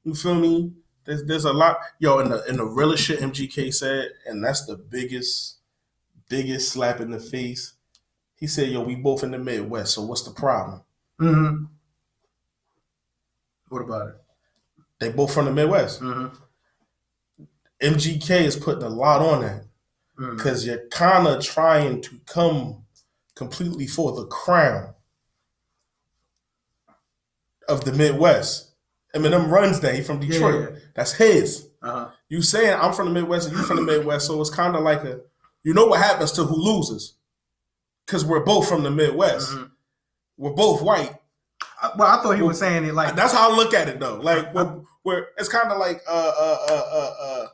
you 0.09 0.15
feel 0.15 0.35
me? 0.35 0.73
There's 1.05 1.23
there's 1.25 1.45
a 1.45 1.53
lot, 1.53 1.77
yo, 1.99 2.19
and 2.19 2.31
the 2.31 2.43
and 2.45 2.59
the 2.59 2.65
realest 2.65 3.03
shit 3.03 3.19
MGK 3.19 3.73
said, 3.73 4.09
and 4.25 4.43
that's 4.43 4.65
the 4.65 4.75
biggest 4.75 5.57
biggest 6.27 6.71
slap 6.71 6.99
in 6.99 7.11
the 7.11 7.19
face. 7.19 7.73
He 8.35 8.47
said, 8.47 8.69
"Yo, 8.69 8.81
we 8.81 8.95
both 8.95 9.23
in 9.23 9.31
the 9.31 9.39
Midwest, 9.39 9.93
so 9.93 10.03
what's 10.03 10.23
the 10.23 10.31
problem?" 10.31 10.81
Mm-hmm. 11.19 11.65
What 13.69 13.81
about 13.81 14.09
it? 14.09 14.15
They 14.99 15.09
both 15.09 15.33
from 15.33 15.45
the 15.45 15.51
Midwest. 15.51 16.01
Mm-hmm. 16.01 16.35
MGK 17.81 18.41
is 18.41 18.55
putting 18.55 18.83
a 18.83 18.89
lot 18.89 19.21
on 19.21 19.41
that 19.41 19.63
Mm. 20.19 20.35
because 20.35 20.65
you're 20.65 20.85
kind 20.89 21.27
of 21.27 21.41
trying 21.41 22.01
to 22.01 22.19
come 22.25 22.83
completely 23.35 23.87
for 23.87 24.11
the 24.11 24.25
crown 24.25 24.93
of 27.69 27.85
the 27.85 27.93
Midwest. 27.93 28.68
Eminem 29.15 29.49
runs 29.49 29.79
that. 29.81 29.95
He 29.95 30.01
from 30.01 30.19
Detroit. 30.19 30.71
Yeah. 30.73 30.79
That's 30.95 31.13
his. 31.13 31.67
Uh-huh. 31.81 32.09
You 32.27 32.41
saying 32.41 32.77
I'm 32.79 32.93
from 32.93 33.07
the 33.07 33.19
Midwest 33.19 33.47
and 33.49 33.57
you 33.57 33.63
from 33.63 33.77
the 33.77 33.81
Midwest, 33.81 34.27
so 34.27 34.39
it's 34.41 34.49
kind 34.49 34.75
of 34.75 34.83
like 34.83 35.03
a, 35.03 35.21
you 35.63 35.73
know 35.73 35.85
what 35.87 35.99
happens 35.99 36.31
to 36.33 36.43
who 36.43 36.55
loses, 36.55 37.15
because 38.05 38.23
we're 38.25 38.43
both 38.43 38.67
from 38.67 38.83
the 38.83 38.91
Midwest. 38.91 39.51
Mhm. 39.51 39.71
We're 40.37 40.51
both 40.53 40.81
white. 40.81 41.15
I- 41.81 41.91
Well, 41.97 42.07
I 42.07 42.21
thought 42.21 42.35
he 42.35 42.41
was 42.43 42.59
saying 42.59 42.85
it 42.85 42.93
like 42.93 43.15
That's 43.15 43.33
how 43.33 43.51
I 43.51 43.55
look 43.55 43.73
at 43.73 43.87
it 43.87 43.99
though. 43.99 44.17
Like 44.21 44.53
we're, 44.53 44.81
we're 45.03 45.25
it's 45.37 45.49
kind 45.49 45.71
of 45.71 45.77
like 45.79 46.01
uh 46.07 46.11
uh 46.37 46.57
uh 46.69 46.89
uh 46.93 47.15
uh, 47.21 47.47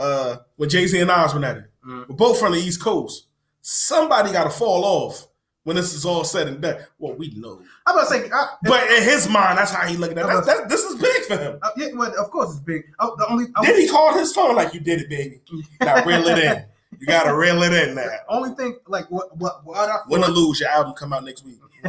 uh 0.00 0.36
when 0.56 0.68
Jay 0.68 0.86
Z 0.86 0.98
and 1.00 1.08
Nas 1.08 1.32
went 1.32 1.44
at 1.44 1.56
it. 1.58 1.64
Mhm. 1.86 2.08
We're 2.08 2.16
both 2.16 2.38
from 2.38 2.52
the 2.52 2.58
East 2.58 2.80
Coast. 2.82 3.26
Somebody 3.60 4.32
got 4.32 4.44
to 4.44 4.50
fall 4.50 4.84
off 4.84 5.26
when 5.64 5.76
this 5.76 5.92
is 5.94 6.04
all 6.06 6.24
said 6.24 6.48
and 6.48 6.60
done. 6.60 6.76
Well, 6.98 7.14
we 7.14 7.30
know, 7.30 7.60
I'm 7.86 7.94
about 7.96 8.08
to 8.08 8.14
say, 8.14 8.30
I, 8.32 8.48
but 8.62 8.90
in 8.90 9.02
his 9.02 9.28
mind, 9.28 9.58
that's 9.58 9.72
how 9.72 9.86
he 9.86 9.96
looking 9.96 10.18
at. 10.18 10.26
That's, 10.26 10.46
that's, 10.46 10.68
this 10.68 10.84
is 10.84 11.00
big 11.00 11.22
for 11.24 11.36
him. 11.36 11.58
uh, 11.62 11.70
yeah, 11.76 11.88
well, 11.94 12.12
of 12.18 12.30
course 12.30 12.50
it's 12.52 12.60
big. 12.60 12.82
Oh, 12.98 13.14
the 13.16 13.26
only 13.28 13.46
Then 13.62 13.76
he 13.80 13.88
called 13.88 14.18
his 14.18 14.32
phone 14.32 14.56
like, 14.56 14.72
"You 14.74 14.80
did 14.80 15.00
it, 15.02 15.08
baby. 15.08 15.40
Now 15.80 16.04
reel 16.04 16.26
it 16.26 16.38
in." 16.38 16.64
You 16.98 17.06
gotta 17.06 17.34
reel 17.34 17.62
it 17.62 17.72
in 17.72 17.94
now. 17.94 18.04
Only 18.28 18.50
thing, 18.56 18.76
like 18.86 19.10
what 19.10 19.34
what 19.38 19.64
what 19.64 19.88
I 19.88 19.98
Win 20.08 20.22
or 20.22 20.26
thought- 20.26 20.34
lose, 20.36 20.60
your 20.60 20.68
album 20.68 20.92
come 20.92 21.12
out 21.14 21.24
next 21.24 21.44
week. 21.46 21.58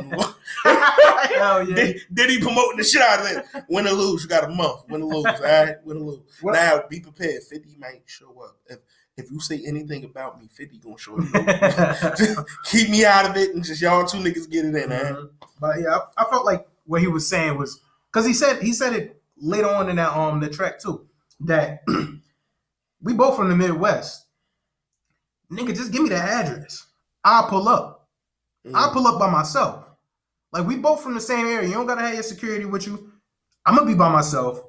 Hell 0.64 1.68
yeah. 1.68 1.76
Did, 1.76 2.02
did 2.14 2.30
he 2.30 2.40
promoting 2.40 2.78
the 2.78 2.84
shit 2.84 3.02
out 3.02 3.20
of 3.20 3.26
it? 3.28 3.64
Win 3.68 3.88
or 3.88 3.92
lose, 3.92 4.24
you 4.24 4.30
got 4.30 4.46
a 4.46 4.50
month. 4.50 4.82
Win 4.90 5.02
or 5.02 5.14
lose, 5.16 5.26
all 5.26 5.42
right? 5.42 5.76
Win 5.84 5.98
or 5.98 6.12
lose. 6.12 6.20
What- 6.42 6.54
Now, 6.54 6.84
be 6.90 7.00
prepared. 7.00 7.44
50 7.44 7.76
might 7.78 8.04
show 8.06 8.30
up. 8.42 8.56
If 8.68 8.80
if 9.24 9.32
you 9.32 9.40
say 9.40 9.62
anything 9.66 10.04
about 10.06 10.40
me, 10.40 10.48
50 10.52 10.78
gonna 10.80 10.98
show 10.98 11.18
up. 11.18 12.46
Keep 12.66 12.90
me 12.90 13.06
out 13.06 13.30
of 13.30 13.38
it 13.38 13.54
and 13.56 13.64
just 13.64 13.82
y'all 13.82 14.06
two 14.06 14.18
niggas 14.18 14.50
get 14.50 14.66
it 14.66 14.76
in, 14.76 14.90
man. 14.90 15.14
Mhm. 15.16 15.30
But 15.60 15.80
yeah, 15.82 15.98
I, 16.18 16.24
I 16.24 16.30
felt 16.30 16.46
like 16.46 16.68
what 16.86 17.02
he 17.02 17.08
was 17.08 17.28
saying 17.28 17.58
was 17.58 17.82
because 18.12 18.26
he 18.26 18.34
said 18.34 18.62
he 18.62 18.74
said 18.74 18.94
it 18.94 19.22
later 19.38 19.68
on 19.70 19.90
in 19.90 19.96
that 19.98 20.16
um 20.16 20.40
the 20.40 20.50
track 20.50 20.80
too 20.80 21.08
that 21.42 21.84
we 23.02 23.14
both 23.14 23.36
from 23.36 23.50
the 23.50 23.56
Midwest. 23.56 24.26
Nigga, 25.52 25.76
just 25.76 25.92
give 25.92 26.04
me 26.04 26.10
the 26.10 26.16
address. 26.18 26.88
I'll 27.24 27.48
pull 27.48 27.68
up. 27.68 28.08
Mm. 28.68 28.72
I'll 28.76 28.92
pull 28.92 29.08
up 29.08 29.20
by 29.20 29.30
myself. 29.30 29.86
Like 30.52 30.68
we 30.68 30.78
both 30.78 31.02
from 31.04 31.14
the 31.14 31.22
same 31.22 31.46
area. 31.48 31.68
You 31.68 31.74
don't 31.76 31.88
gotta 31.88 32.02
have 32.02 32.14
your 32.14 32.24
security 32.24 32.66
with 32.66 32.88
you. 32.88 33.12
I'm 33.66 33.76
gonna 33.76 33.88
be 33.88 33.96
by 33.96 34.12
myself. 34.12 34.62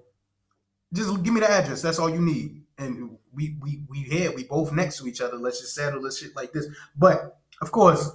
Just 0.92 1.22
give 1.22 1.32
me 1.34 1.40
the 1.40 1.50
address. 1.50 1.82
That's 1.82 1.98
all 1.98 2.10
you 2.10 2.20
need. 2.20 2.61
And 2.78 3.16
we 3.32 3.56
we 3.60 3.82
we 3.88 3.98
here. 4.00 4.32
We 4.34 4.44
both 4.44 4.72
next 4.72 4.98
to 4.98 5.06
each 5.06 5.20
other. 5.20 5.36
Let's 5.36 5.60
just 5.60 5.74
settle 5.74 6.02
this 6.02 6.18
shit 6.18 6.34
like 6.34 6.52
this. 6.52 6.66
But 6.96 7.38
of 7.60 7.70
course, 7.70 8.10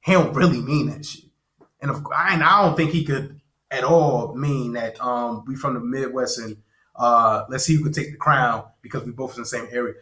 he 0.00 0.12
don't 0.12 0.34
really 0.34 0.60
mean 0.60 0.86
that 0.90 1.04
shit. 1.04 1.24
And 1.80 1.90
of 1.90 1.96
and 2.14 2.42
I 2.42 2.62
don't 2.62 2.76
think 2.76 2.90
he 2.92 3.04
could 3.04 3.40
at 3.70 3.84
all 3.84 4.34
mean 4.34 4.74
that 4.74 5.00
um 5.00 5.44
we 5.46 5.56
from 5.56 5.74
the 5.74 5.80
Midwest 5.80 6.38
and 6.38 6.56
uh 6.94 7.44
let's 7.48 7.64
see 7.64 7.74
who 7.76 7.84
could 7.84 7.94
take 7.94 8.12
the 8.12 8.18
crown 8.18 8.64
because 8.82 9.04
we 9.04 9.12
both 9.12 9.34
in 9.36 9.42
the 9.42 9.48
same 9.48 9.66
area. 9.72 9.94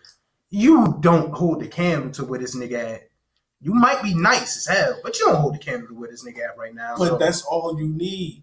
You 0.51 0.97
don't 1.01 1.33
hold 1.33 1.61
the 1.61 1.69
candle 1.69 2.11
to 2.13 2.25
where 2.25 2.41
this 2.41 2.57
nigga 2.57 2.95
at. 2.95 3.03
You 3.63 3.73
might 3.75 4.03
be 4.03 4.15
nice 4.15 4.57
as 4.57 4.67
hell, 4.67 4.99
but 5.05 5.19
you 5.19 5.27
don't 5.27 5.37
hold 5.37 5.55
the 5.55 5.59
candle 5.59 5.89
to 5.89 5.95
where 5.95 6.11
this 6.11 6.25
nigga 6.25 6.49
at 6.51 6.59
right 6.59 6.75
now. 6.75 6.97
But 6.99 7.09
So, 7.09 7.17
that's 7.19 7.43
all 7.43 7.79
you 7.79 7.87
need. 7.87 8.43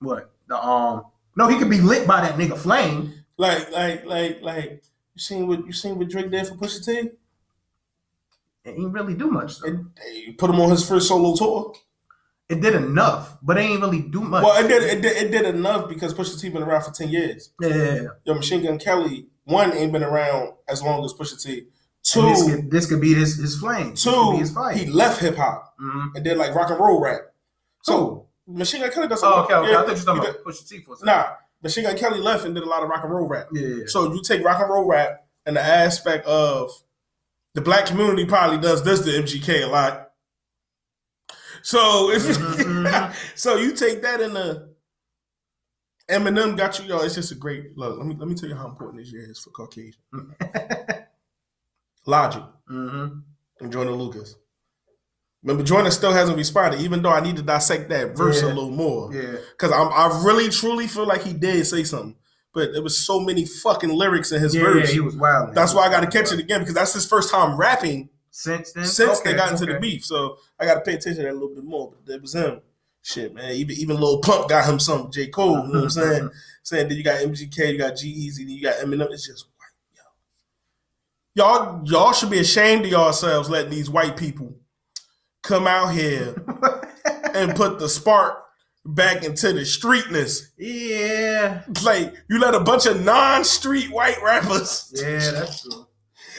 what 0.00 0.32
the 0.48 0.56
um 0.62 1.04
no, 1.36 1.48
he 1.48 1.58
could 1.58 1.70
be 1.70 1.80
lit 1.80 2.06
by 2.06 2.20
that 2.20 2.34
nigga 2.36 2.58
flame. 2.58 3.21
Like, 3.42 3.72
like, 3.72 4.04
like, 4.14 4.34
like, 4.42 4.70
you 5.14 5.20
seen 5.28 5.46
what 5.48 5.66
you 5.66 5.72
seen 5.72 5.98
what 5.98 6.08
Drake 6.08 6.30
did 6.30 6.46
for 6.46 6.54
Pusha 6.54 6.84
T? 6.86 6.92
It 8.64 8.70
ain't 8.78 8.92
really 8.92 9.14
do 9.14 9.28
much 9.30 9.58
though. 9.58 9.68
It, 9.68 9.76
it 10.28 10.38
put 10.38 10.50
him 10.50 10.60
on 10.60 10.70
his 10.70 10.86
first 10.88 11.08
solo 11.08 11.34
tour. 11.34 11.72
It 12.48 12.60
did 12.60 12.74
enough, 12.74 13.38
but 13.42 13.56
it 13.58 13.62
ain't 13.62 13.80
really 13.80 14.02
do 14.02 14.20
much. 14.20 14.44
Well, 14.44 14.62
it 14.64 14.68
did, 14.68 14.82
it 14.82 15.00
did, 15.02 15.16
it 15.16 15.30
did 15.32 15.54
enough 15.54 15.88
because 15.88 16.14
Pusha 16.14 16.40
T 16.40 16.48
been 16.50 16.62
around 16.62 16.82
for 16.84 16.92
ten 16.92 17.08
years. 17.08 17.50
yeah, 17.60 17.68
yeah, 17.68 17.94
yeah. 18.02 18.08
Yo, 18.24 18.34
Machine 18.34 18.62
Gun 18.62 18.78
Kelly, 18.78 19.26
one 19.44 19.72
ain't 19.72 19.90
been 19.92 20.04
around 20.04 20.52
as 20.68 20.82
long 20.82 21.04
as 21.04 21.12
Pusha 21.12 21.42
T. 21.42 21.66
Two, 22.04 22.22
this 22.22 22.44
could, 22.48 22.70
this 22.70 22.86
could 22.86 23.00
be 23.00 23.14
his 23.14 23.36
his 23.38 23.58
flame. 23.58 23.94
Two, 23.94 24.36
his 24.38 24.52
fight. 24.52 24.76
he 24.76 24.86
left 24.86 25.20
hip 25.20 25.36
hop 25.36 25.74
Mhm. 25.80 26.14
and 26.14 26.24
did 26.24 26.36
like 26.36 26.54
rock 26.54 26.70
and 26.70 26.78
roll 26.78 27.00
rap. 27.00 27.20
So 27.82 27.92
So, 27.92 28.26
Machine 28.46 28.82
Gun 28.82 28.90
Kelly 28.92 29.08
does. 29.08 29.22
oh, 29.24 29.42
okay, 29.44 29.54
okay. 29.54 29.70
yeah, 29.72 29.78
I 29.78 29.80
thought 29.86 29.96
you 29.98 30.04
were 30.06 30.20
talking 30.20 30.30
about 30.30 30.44
Pusha 30.44 30.68
T 30.68 30.78
for 30.82 30.94
a 30.94 30.96
second. 30.96 31.06
Nah, 31.06 31.26
Machine 31.62 31.84
Gun 31.84 31.96
Kelly 31.96 32.20
left 32.20 32.44
and 32.44 32.54
did 32.54 32.64
a 32.64 32.68
lot 32.68 32.82
of 32.82 32.88
rock 32.88 33.04
and 33.04 33.12
roll 33.12 33.28
rap. 33.28 33.48
Yeah. 33.52 33.84
So 33.86 34.12
you 34.12 34.22
take 34.22 34.44
rock 34.44 34.60
and 34.60 34.68
roll 34.70 34.84
rap 34.86 35.26
and 35.46 35.56
the 35.56 35.60
aspect 35.62 36.26
of 36.26 36.70
the 37.54 37.60
black 37.60 37.86
community 37.86 38.24
probably 38.24 38.58
does 38.58 38.82
this 38.82 39.00
to 39.00 39.10
MGK 39.10 39.62
a 39.64 39.66
lot. 39.66 40.10
So 41.62 42.10
if 42.10 42.22
Mhm, 42.22 42.84
mhm. 42.84 43.14
so 43.38 43.56
you 43.56 43.72
take 43.74 44.02
that 44.02 44.20
in 44.20 44.32
the 44.34 44.72
Eminem 46.10 46.56
got 46.56 46.78
you, 46.80 46.86
yo. 46.86 46.98
It's 47.02 47.14
just 47.14 47.30
a 47.30 47.36
great 47.36 47.78
look. 47.78 47.96
Let 47.96 48.06
me 48.06 48.16
let 48.18 48.28
me 48.28 48.34
tell 48.34 48.48
you 48.48 48.56
how 48.56 48.66
important 48.68 48.98
this 49.02 49.12
year 49.12 49.30
is 49.30 49.38
for 49.38 49.50
Caucasian. 49.50 50.00
Logic 52.06 52.42
Mhm. 52.68 53.22
and 53.60 53.72
Joyner 53.72 53.92
Lucas. 53.92 54.34
Remember, 55.42 55.64
Joyner 55.64 55.90
still 55.90 56.12
hasn't 56.12 56.38
responded, 56.38 56.80
even 56.80 57.02
though 57.02 57.10
I 57.10 57.20
need 57.20 57.36
to 57.36 57.42
dissect 57.42 57.88
that 57.88 58.16
verse 58.16 58.42
a 58.42 58.46
little 58.46 58.70
more. 58.70 59.12
Yeah. 59.12 59.36
Because 59.50 59.72
I'm 59.72 59.88
I 59.88 60.22
really 60.24 60.48
truly 60.48 60.86
feel 60.86 61.06
like 61.06 61.22
he 61.24 61.32
did 61.32 61.66
say 61.66 61.82
something. 61.84 62.16
But 62.54 62.72
there 62.72 62.82
was 62.82 63.04
so 63.04 63.18
many 63.18 63.44
fucking 63.46 63.90
lyrics 63.90 64.30
in 64.30 64.40
his 64.40 64.54
Yeah, 64.54 64.62
verse. 64.62 64.88
yeah, 64.88 64.94
he 64.94 65.00
was 65.00 65.16
wild. 65.16 65.54
That's 65.54 65.74
why 65.74 65.86
I 65.86 65.90
got 65.90 66.00
to 66.00 66.06
catch 66.06 66.32
it 66.32 66.38
again 66.38 66.60
because 66.60 66.74
that's 66.74 66.92
his 66.92 67.06
first 67.06 67.30
time 67.30 67.56
rapping 67.56 68.10
Since 68.30 68.72
then, 68.72 68.84
since 68.84 69.20
Okay, 69.20 69.32
they 69.32 69.36
got 69.36 69.50
into 69.52 69.64
okay. 69.64 69.72
the 69.72 69.80
beef. 69.80 70.04
So 70.04 70.36
I 70.60 70.66
got 70.66 70.74
to 70.74 70.80
pay 70.82 70.92
attention 70.94 71.16
to 71.16 71.22
that 71.22 71.30
a 71.32 71.32
little 71.32 71.54
bit 71.54 71.64
more. 71.64 71.92
But 72.04 72.12
it 72.14 72.22
was 72.22 72.34
him. 72.34 72.60
Shit, 73.00 73.34
man. 73.34 73.52
Even 73.52 73.76
even 73.78 73.98
Lil 74.00 74.20
Pump 74.20 74.48
got 74.48 74.68
him 74.68 74.78
some 74.78 75.10
J 75.10 75.26
Cole. 75.26 75.66
You 75.66 75.72
know 75.72 75.78
what 75.80 75.84
I'm 75.84 75.90
saying? 75.90 76.30
saying 76.62 76.88
that 76.88 76.94
you 76.94 77.02
got 77.02 77.20
MGK, 77.20 77.72
you 77.72 77.78
got 77.78 77.96
G-Eazy, 77.96 78.46
you 78.48 78.62
got 78.62 78.76
Eminem. 78.76 79.10
It's 79.10 79.26
just 79.26 79.46
white, 79.56 80.04
yo. 81.34 81.42
Y'all 81.44 81.82
y'all 81.84 82.12
should 82.12 82.30
be 82.30 82.38
ashamed 82.38 82.84
of 82.84 82.90
yourselves 82.92 83.50
letting 83.50 83.70
these 83.72 83.90
white 83.90 84.16
people 84.16 84.54
come 85.42 85.66
out 85.66 85.88
here 85.92 86.34
and 87.34 87.54
put 87.54 87.78
the 87.78 87.88
spark 87.88 88.44
back 88.84 89.24
into 89.24 89.52
the 89.52 89.60
streetness. 89.60 90.48
yeah, 90.56 91.62
Like 91.84 92.14
you 92.28 92.38
let 92.40 92.54
a 92.54 92.60
bunch 92.60 92.86
of 92.86 93.04
non-street 93.04 93.90
white 93.92 94.16
rappers. 94.22 94.92
yeah, 94.96 95.30
that's 95.32 95.62
true. 95.62 95.86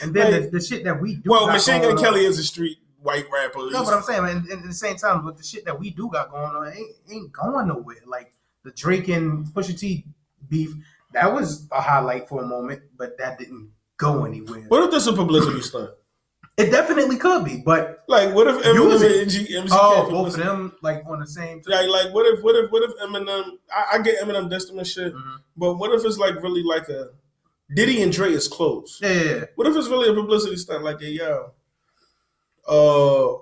And 0.02 0.12
then 0.14 0.32
Like- 0.32 0.50
the, 0.50 0.58
the 0.58 0.64
shit 0.64 0.84
that 0.84 1.00
we 1.00 1.16
do. 1.16 1.30
Well, 1.30 1.46
Machine 1.46 1.82
Gun 1.82 1.96
Kelly 1.98 2.24
is 2.24 2.38
a 2.38 2.42
street 2.44 2.78
white 3.00 3.26
rapper. 3.32 3.70
No, 3.70 3.84
but 3.84 3.94
I'm 3.94 4.02
saying, 4.02 4.22
man, 4.22 4.36
and 4.50 4.60
at 4.60 4.62
the 4.64 4.72
same 4.72 4.96
time, 4.96 5.24
with 5.24 5.36
the 5.36 5.44
shit 5.44 5.64
that 5.66 5.78
we 5.78 5.90
do 5.90 6.08
got 6.10 6.30
going 6.30 6.44
on, 6.56 6.72
ain't, 6.72 6.90
ain't 7.10 7.32
going 7.32 7.68
nowhere. 7.68 7.96
Like 8.06 8.32
the 8.62 8.70
Drake 8.72 9.08
and 9.08 9.46
Pusha 9.46 9.78
T 9.78 10.04
beef, 10.48 10.74
that 11.12 11.32
was 11.32 11.68
a 11.70 11.80
highlight 11.80 12.28
for 12.28 12.42
a 12.42 12.46
moment, 12.46 12.82
but 12.96 13.16
that 13.18 13.38
didn't 13.38 13.70
go 13.96 14.24
anywhere. 14.24 14.64
what 14.68 14.82
if 14.84 14.90
this 14.90 15.02
is 15.02 15.08
a 15.08 15.12
publicity 15.12 15.60
stunt? 15.62 15.90
It 16.56 16.70
definitely 16.70 17.16
could 17.16 17.44
be, 17.44 17.56
but 17.56 18.04
Like, 18.06 18.32
what 18.34 18.46
if 18.46 18.62
Eminem 18.62 19.22
and 19.22 19.30
MGK? 19.30 19.68
oh, 19.72 20.08
both 20.10 20.34
of 20.34 20.44
them 20.44 20.72
like 20.82 21.02
on 21.06 21.18
the 21.20 21.26
same. 21.26 21.60
Like, 21.66 21.88
like, 21.88 22.14
what 22.14 22.26
if, 22.26 22.42
what 22.44 22.54
if, 22.54 22.70
what 22.70 22.82
if 22.88 22.96
Eminem? 23.00 23.58
I, 23.72 23.96
I 23.96 23.98
get 24.02 24.20
Eminem 24.20 24.48
him 24.70 24.78
and 24.78 24.86
shit, 24.86 25.12
Mhm. 25.14 25.38
but 25.56 25.74
what 25.74 25.90
if 25.92 26.04
it's 26.04 26.16
like 26.18 26.40
really 26.42 26.62
like 26.62 26.88
a 26.88 27.08
Diddy 27.74 28.02
and 28.02 28.12
Dre 28.12 28.30
is 28.30 28.46
close? 28.46 29.00
Yeah, 29.02 29.12
yeah, 29.12 29.22
yeah. 29.34 29.44
What 29.56 29.66
if 29.66 29.74
it's 29.76 29.88
really 29.88 30.08
a 30.10 30.14
publicity 30.14 30.56
stunt? 30.56 30.84
Like, 30.84 31.00
hey, 31.00 31.12
yo, 31.12 31.52
uh, 32.68 33.38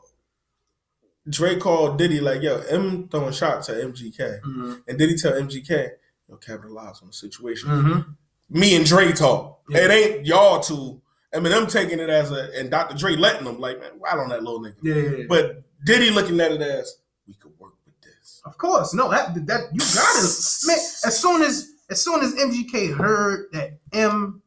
Dre 1.28 1.56
called 1.56 1.98
Diddy 1.98 2.20
like, 2.20 2.42
yo, 2.42 2.58
M 2.68 3.08
throwing 3.08 3.32
shots 3.32 3.68
at 3.68 3.76
MGK, 3.76 4.40
Mhm. 4.44 4.82
and 4.88 4.98
Diddy 4.98 5.16
tell 5.16 5.32
MGK, 5.34 5.90
yo, 6.28 6.36
capitalize 6.36 7.00
on 7.02 7.08
the 7.08 7.12
situation. 7.14 7.68
Mhm. 7.68 8.16
Me 8.50 8.74
and 8.76 8.84
Dre 8.86 9.12
talk. 9.12 9.60
Yeah. 9.68 9.84
It 9.84 9.90
ain't 9.90 10.26
y'all 10.26 10.60
two. 10.60 11.00
I 11.34 11.40
mean, 11.40 11.52
them 11.52 11.66
taking 11.66 11.98
it 11.98 12.10
as 12.10 12.30
a, 12.30 12.50
and 12.58 12.70
Dr. 12.70 12.96
Dre 12.96 13.16
letting 13.16 13.44
them 13.44 13.58
like, 13.58 13.80
man, 13.80 13.92
right 13.98 14.18
on 14.18 14.28
that 14.28 14.42
little 14.42 14.60
nigga. 14.60 14.74
Yeah, 14.82 14.94
yeah, 14.94 15.16
yeah. 15.18 15.24
But 15.28 15.62
Diddy 15.84 16.10
looking 16.10 16.40
at 16.40 16.52
it 16.52 16.60
as, 16.60 16.98
we 17.26 17.34
could 17.34 17.52
work 17.58 17.72
with 17.86 17.98
this. 18.02 18.42
Of 18.44 18.58
course, 18.58 18.92
no, 18.92 19.10
that 19.10 19.34
that 19.46 19.60
you 19.72 19.80
got 19.80 20.16
it, 20.16 20.66
man. 20.66 20.76
As 21.06 21.18
soon 21.20 21.42
as 21.42 21.72
as 21.88 22.02
soon 22.02 22.22
as 22.22 22.34
MGK 22.34 22.96
heard 22.96 23.46
that 23.52 23.78
M 23.92 24.42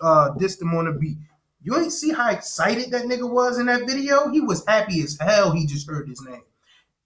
uh 0.00 0.30
dissed 0.38 0.62
him 0.62 0.74
on 0.74 0.86
the 0.86 0.92
beat, 0.92 1.18
you 1.62 1.76
ain't 1.76 1.92
see 1.92 2.12
how 2.12 2.30
excited 2.30 2.90
that 2.92 3.04
nigga 3.04 3.28
was 3.28 3.58
in 3.58 3.66
that 3.66 3.86
video. 3.86 4.28
He 4.30 4.40
was 4.40 4.64
happy 4.66 5.02
as 5.02 5.18
hell. 5.20 5.52
He 5.52 5.66
just 5.66 5.88
heard 5.88 6.08
his 6.08 6.22
name, 6.22 6.42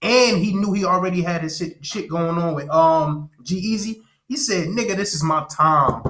and 0.01 0.37
he 0.37 0.53
knew 0.53 0.71
he 0.71 0.85
already 0.85 1.21
had 1.21 1.41
his 1.41 1.57
shit, 1.57 1.85
shit 1.85 2.09
going 2.09 2.37
on 2.37 2.55
with 2.55 2.69
um 2.69 3.29
G-Eazy. 3.43 4.01
He 4.27 4.37
said, 4.37 4.69
"Nigga, 4.69 4.95
this 4.95 5.13
is 5.13 5.23
my 5.23 5.45
time 5.49 6.03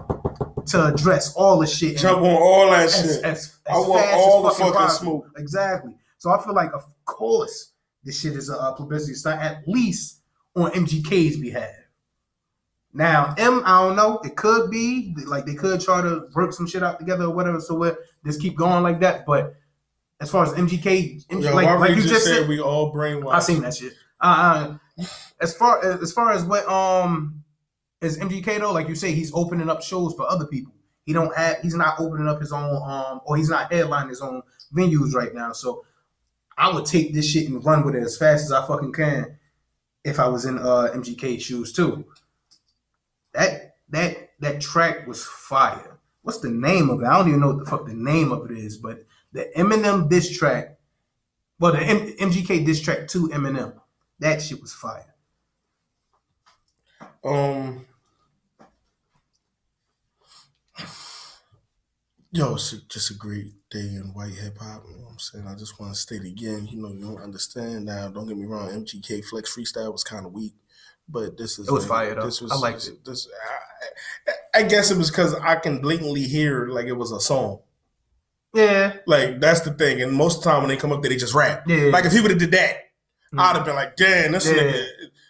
to 0.68 0.86
address 0.86 1.34
all 1.36 1.60
the 1.60 1.68
shit." 1.68 1.98
Jump 1.98 2.20
on 2.20 2.26
all 2.26 2.70
that 2.72 2.86
as, 2.86 2.96
shit. 2.96 3.24
as, 3.24 3.58
I 3.68 3.80
as 3.80 3.88
want 3.88 4.02
fast 4.02 4.16
all 4.16 4.48
as 4.48 4.58
the 4.58 4.64
fucking 4.64 4.80
possible. 4.80 5.22
smoke. 5.22 5.32
Exactly. 5.38 5.96
So 6.18 6.32
I 6.32 6.44
feel 6.44 6.54
like, 6.54 6.74
of 6.74 6.86
course, 7.06 7.72
this 8.04 8.20
shit 8.20 8.34
is 8.34 8.50
a, 8.50 8.58
uh 8.58 8.72
publicity 8.74 9.14
stunt, 9.14 9.42
at 9.42 9.68
least 9.68 10.22
on 10.56 10.72
MGK's 10.72 11.38
behalf. 11.38 11.70
Now, 12.94 13.36
M, 13.38 13.62
I 13.66 13.82
don't 13.82 13.98
know. 13.98 14.20
It 14.24 14.38
could 14.38 14.72
be 14.72 15.14
like 15.26 15.46
they 15.46 15.54
could 15.54 15.82
try 15.82 16.02
to 16.02 16.28
work 16.34 16.54
some 16.54 16.66
shit 16.66 16.82
out 16.82 16.98
together 16.98 17.26
or 17.26 17.32
whatever. 17.32 17.60
So 17.60 17.76
we 17.76 17.92
just 18.26 18.42
keep 18.42 18.56
going 18.56 18.84
like 18.84 19.02
that. 19.02 19.26
But 19.26 19.56
as 20.22 20.32
far 20.32 20.46
as 20.46 20.54
MGK, 20.54 21.28
MG, 21.28 21.44
Yo, 21.44 21.54
like, 21.54 21.80
like 21.80 21.96
you 21.96 22.02
just 22.02 22.24
said 22.24 22.40
said, 22.40 22.48
we 22.48 22.62
all 22.62 22.94
brainwashed. 22.94 23.34
I 23.34 23.40
seen 23.40 23.62
that 23.64 23.76
shit. 23.76 23.94
Uh, 24.22 24.78
uh, 24.98 25.06
as 25.42 25.54
far 25.58 26.02
as 26.02 26.14
far 26.14 26.32
as 26.32 26.46
what 26.46 26.66
um 26.70 27.44
as 28.06 28.18
MGK 28.18 28.60
though, 28.60 28.72
like 28.72 28.88
you 28.88 28.96
say, 28.96 29.12
he's 29.12 29.34
opening 29.34 29.70
up 29.70 29.82
shows 29.82 30.14
for 30.14 30.30
other 30.30 30.46
people. 30.46 30.74
He 31.06 31.14
don't 31.14 31.36
have 31.36 31.60
he's 31.62 31.76
not 31.76 32.00
opening 32.00 32.28
up 32.28 32.40
his 32.40 32.52
own 32.52 32.82
um 32.90 33.22
or 33.26 33.38
he's 33.38 33.50
not 33.50 33.72
headlining 33.72 34.10
his 34.10 34.22
own 34.22 34.42
venues 34.74 35.14
right 35.14 35.34
now. 35.34 35.52
So 35.52 35.86
I 36.58 36.74
would 36.74 36.86
take 36.86 37.14
this 37.14 37.30
shit 37.30 37.50
and 37.50 37.64
run 37.64 37.86
with 37.86 37.96
it 37.96 38.04
as 38.04 38.18
fast 38.18 38.46
as 38.46 38.52
I 38.52 38.66
fucking 38.66 38.94
can 38.94 39.38
if 40.04 40.20
I 40.20 40.28
was 40.28 40.46
in 40.46 40.58
uh 40.58 40.90
MGK 40.94 41.42
shoes 41.42 41.74
too. 41.74 42.06
That 43.34 43.76
that 43.90 44.32
that 44.40 44.62
track 44.62 45.08
was 45.08 45.24
fire. 45.24 46.00
What's 46.22 46.40
the 46.40 46.50
name 46.50 46.90
of 46.90 47.02
it? 47.02 47.06
I 47.06 47.18
don't 47.18 47.28
even 47.28 47.40
know 47.40 47.54
what 47.54 47.60
the 47.60 47.70
fuck 47.70 47.86
the 47.86 47.94
name 47.94 48.32
of 48.32 48.50
it 48.50 48.58
is, 48.58 48.78
but 48.78 49.06
the 49.32 49.52
Eminem 49.56 50.10
diss 50.10 50.36
track, 50.36 50.80
well, 51.60 51.74
the 51.74 51.82
M- 51.84 52.32
MGK 52.32 52.66
diss 52.66 52.82
track 52.82 53.08
to 53.10 53.30
Eminem, 53.30 53.80
that 54.20 54.42
shit 54.42 54.60
was 54.60 54.74
fire. 54.74 55.14
Um, 57.24 57.86
Yo, 62.36 62.56
it's 62.56 62.72
just 62.90 63.12
a 63.12 63.14
great 63.14 63.54
day 63.70 63.80
in 63.80 64.12
white 64.14 64.34
hip 64.34 64.58
hop. 64.60 64.84
You 64.90 64.98
know 64.98 65.04
what 65.06 65.12
I'm 65.14 65.20
saying? 65.20 65.48
I 65.48 65.56
just 65.56 65.80
want 65.80 65.94
to 65.94 65.98
state 66.00 66.24
again, 66.26 66.68
you 66.70 66.82
know, 66.82 66.92
you 66.92 67.06
don't 67.06 67.24
understand 67.24 67.86
now. 67.86 68.10
Don't 68.10 68.28
get 68.28 68.36
me 68.36 68.46
wrong, 68.46 68.68
MGK 68.70 69.24
Flex 69.24 69.56
Freestyle 69.56 69.90
was 69.94 70.04
kind 70.04 70.26
of 70.26 70.34
weak, 70.34 70.54
but 71.08 71.38
this 71.38 71.58
is 71.58 71.70
It 71.70 71.72
was 71.72 71.86
fire, 71.86 72.14
though. 72.14 72.26
This 72.26 72.42
was 72.42 72.52
I 72.52 72.56
liked 72.58 72.90
it. 72.90 73.06
This, 73.06 73.30
I, 74.28 74.60
I 74.60 74.64
guess 74.64 74.92
it 74.92 74.98
was 74.98 75.10
because 75.10 75.34
I 75.36 75.56
can 75.56 75.80
blatantly 75.80 76.24
hear 76.24 76.68
like 76.68 76.88
it 76.88 76.98
was 76.98 77.14
a 77.14 77.22
song. 77.22 77.60
Yeah, 78.54 78.98
Like 79.08 79.40
that's 79.40 79.62
the 79.62 79.72
thing. 79.72 80.02
And 80.02 80.12
most 80.12 80.40
of 80.40 80.44
the 80.44 80.50
time 80.50 80.62
when 80.62 80.68
they 80.70 80.78
come 80.78 80.92
up 80.92 81.02
there, 81.02 81.10
they 81.12 81.16
just 81.18 81.34
rap. 81.34 81.64
yeah. 81.68 81.84
Like 81.86 82.04
if 82.04 82.12
he 82.12 82.20
would 82.20 82.32
have 82.32 82.40
did 82.40 82.52
that, 82.52 82.80
Mm. 83.34 83.40
I'd 83.40 83.56
have 83.56 83.66
been 83.66 83.76
like, 83.76 83.96
damn, 83.96 84.32
this 84.34 84.46
Yeah. 84.46 84.54
nigga. 84.54 84.86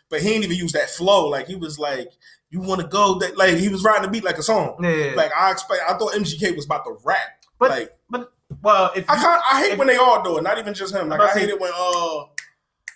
But 0.10 0.22
he 0.22 0.30
didn't 0.30 0.44
even 0.46 0.58
use 0.58 0.74
that 0.74 0.90
flow. 0.90 1.28
Like 1.30 1.48
he 1.48 1.56
was 1.56 1.78
like, 1.80 2.10
you 2.50 2.62
want 2.62 2.82
to 2.82 2.88
go 2.88 3.20
that 3.20 3.38
like 3.38 3.56
he 3.56 3.70
was 3.70 3.84
riding 3.84 4.04
the 4.04 4.08
beat 4.10 4.24
like 4.24 4.38
a 4.38 4.44
song. 4.44 4.78
yeah. 4.84 5.14
Like 5.16 5.32
I 5.38 5.52
expect, 5.52 5.82
I 5.88 5.98
thought 5.98 6.14
MGK 6.14 6.56
was 6.56 6.66
about 6.66 6.86
to 6.86 6.98
rap. 7.04 7.44
But- 7.60 7.70
like 7.72 7.98
but 8.10 8.32
well, 8.62 8.92
if 8.96 9.10
I 9.10 9.16
can't, 9.16 9.42
I 9.52 9.68
hate 9.68 9.78
when 9.78 9.88
they 9.88 9.96
all 9.98 10.22
do 10.24 10.38
it. 10.38 10.44
Not 10.44 10.58
even 10.60 10.74
just 10.74 10.94
him. 10.94 11.10
Like 11.10 11.20
I 11.20 11.32
hate 11.32 11.50
it 11.50 11.60
when 11.60 11.72
uh 11.76 12.20